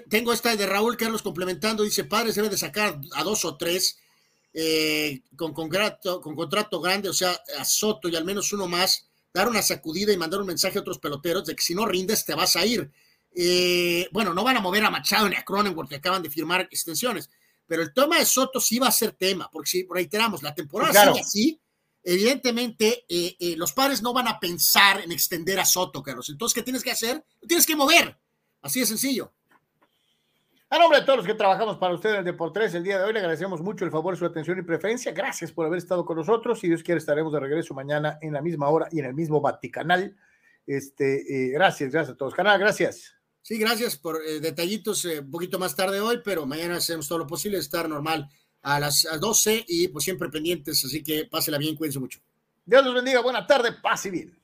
tengo 0.09 0.33
esta 0.33 0.57
de 0.57 0.67
Raúl 0.67 0.97
Carlos 0.97 1.23
complementando, 1.23 1.83
dice, 1.83 2.05
padres 2.05 2.35
debe 2.35 2.49
de 2.49 2.59
sacar 2.59 3.01
a 3.15 3.25
dos 3.25 3.45
o 3.45 3.57
tres 3.57 3.99
eh, 4.53 5.23
con, 5.37 5.53
contrato, 5.55 6.21
con 6.21 6.35
contrato 6.35 6.81
grande, 6.81 7.09
o 7.09 7.13
sea, 7.13 7.39
a 7.59 7.65
Soto 7.65 8.09
y 8.09 8.17
al 8.17 8.25
menos 8.25 8.53
uno 8.53 8.67
más, 8.67 9.10
dar 9.33 9.49
una 9.49 9.63
sacudida 9.63 10.13
y 10.13 10.17
mandar 10.17 10.41
un 10.41 10.47
mensaje 10.47 10.79
a 10.79 10.81
otros 10.81 10.99
peloteros 10.99 11.47
de 11.47 11.55
que 11.55 11.63
si 11.63 11.75
no 11.75 11.87
rindes 11.87 12.25
te 12.25 12.35
vas 12.35 12.57
a 12.57 12.67
ir. 12.67 12.91
Eh, 13.35 14.09
bueno, 14.13 14.35
no 14.35 14.43
van 14.43 14.57
a 14.57 14.61
mover 14.61 14.85
a 14.85 14.91
Machado 14.91 15.29
ni 15.29 15.37
a 15.37 15.45
Cronenworth 15.45 15.89
que 15.89 15.97
acaban 15.97 16.23
de 16.23 16.31
firmar 16.31 16.63
extensiones, 16.63 17.31
pero 17.67 17.83
el 17.83 17.95
tema 17.95 18.19
de 18.19 18.27
Soto 18.27 18.61
sí 18.61 18.79
va 18.79 18.89
a 18.89 18.93
ser 18.93 19.13
tema, 19.13 19.49
porque 19.53 19.71
si 19.71 19.87
reiteramos, 19.89 20.43
la 20.43 20.55
temporada 20.55 21.07
sigue 21.07 21.21
así, 21.21 21.61
evidentemente 22.03 23.05
eh, 23.09 23.55
los 23.57 23.73
padres 23.73 24.03
no 24.03 24.13
van 24.13 24.27
a 24.27 24.41
pensar 24.41 25.01
en 25.01 25.13
extender 25.13 25.61
a 25.61 25.65
Soto, 25.65 26.03
Carlos. 26.03 26.29
Entonces, 26.29 26.55
¿qué 26.55 26.63
tienes 26.63 26.83
que 26.83 26.91
hacer? 26.91 27.25
tienes 27.47 27.67
que 27.67 27.77
mover. 27.77 28.19
Así 28.63 28.81
de 28.81 28.87
sencillo. 28.87 29.33
A 30.73 30.79
nombre 30.79 31.01
de 31.01 31.05
todos 31.05 31.17
los 31.17 31.27
que 31.27 31.35
trabajamos 31.35 31.79
para 31.79 31.93
ustedes 31.95 32.15
en 32.15 32.19
el 32.21 32.25
Deportes 32.25 32.73
el 32.75 32.85
día 32.85 32.97
de 32.97 33.05
hoy, 33.05 33.13
le 33.13 33.19
agradecemos 33.19 33.61
mucho 33.61 33.85
el 33.85 33.91
favor, 33.91 34.17
su 34.17 34.25
atención 34.25 34.57
y 34.57 34.63
preferencia. 34.63 35.11
Gracias 35.11 35.51
por 35.51 35.67
haber 35.67 35.79
estado 35.79 36.05
con 36.05 36.17
nosotros. 36.17 36.61
Si 36.61 36.69
Dios 36.69 36.85
quiere, 36.85 37.01
estaremos 37.01 37.33
de 37.33 37.41
regreso 37.41 37.75
mañana 37.75 38.21
en 38.23 38.33
la 38.33 38.41
misma 38.41 38.69
hora 38.69 38.87
y 38.93 39.01
en 39.01 39.07
el 39.07 39.15
mismo 39.15 39.41
Vaticanal. 39.41 40.17
Este, 40.65 41.49
eh, 41.49 41.49
gracias, 41.49 41.91
gracias 41.91 42.15
a 42.15 42.17
todos. 42.17 42.35
Canal, 42.35 42.61
gracias. 42.61 43.17
Sí, 43.43 43.59
gracias 43.59 43.97
por 43.97 44.21
eh, 44.25 44.39
detallitos 44.39 45.05
eh, 45.07 45.19
un 45.19 45.33
poquito 45.33 45.59
más 45.59 45.75
tarde 45.75 46.01
hoy, 46.01 46.21
pero 46.25 46.47
mañana 46.47 46.77
hacemos 46.77 47.09
todo 47.09 47.19
lo 47.19 47.27
posible 47.27 47.59
estar 47.59 47.89
normal 47.89 48.31
a 48.63 48.79
las 48.79 49.09
12 49.19 49.65
y 49.67 49.89
pues 49.89 50.05
siempre 50.05 50.29
pendientes. 50.29 50.85
Así 50.85 51.03
que 51.03 51.25
pásela 51.25 51.59
bien, 51.59 51.75
cuídense 51.75 51.99
mucho. 51.99 52.21
Dios 52.65 52.85
los 52.85 52.95
bendiga. 52.95 53.21
Buena 53.23 53.45
tarde, 53.45 53.73
pase 53.73 54.09
bien. 54.09 54.40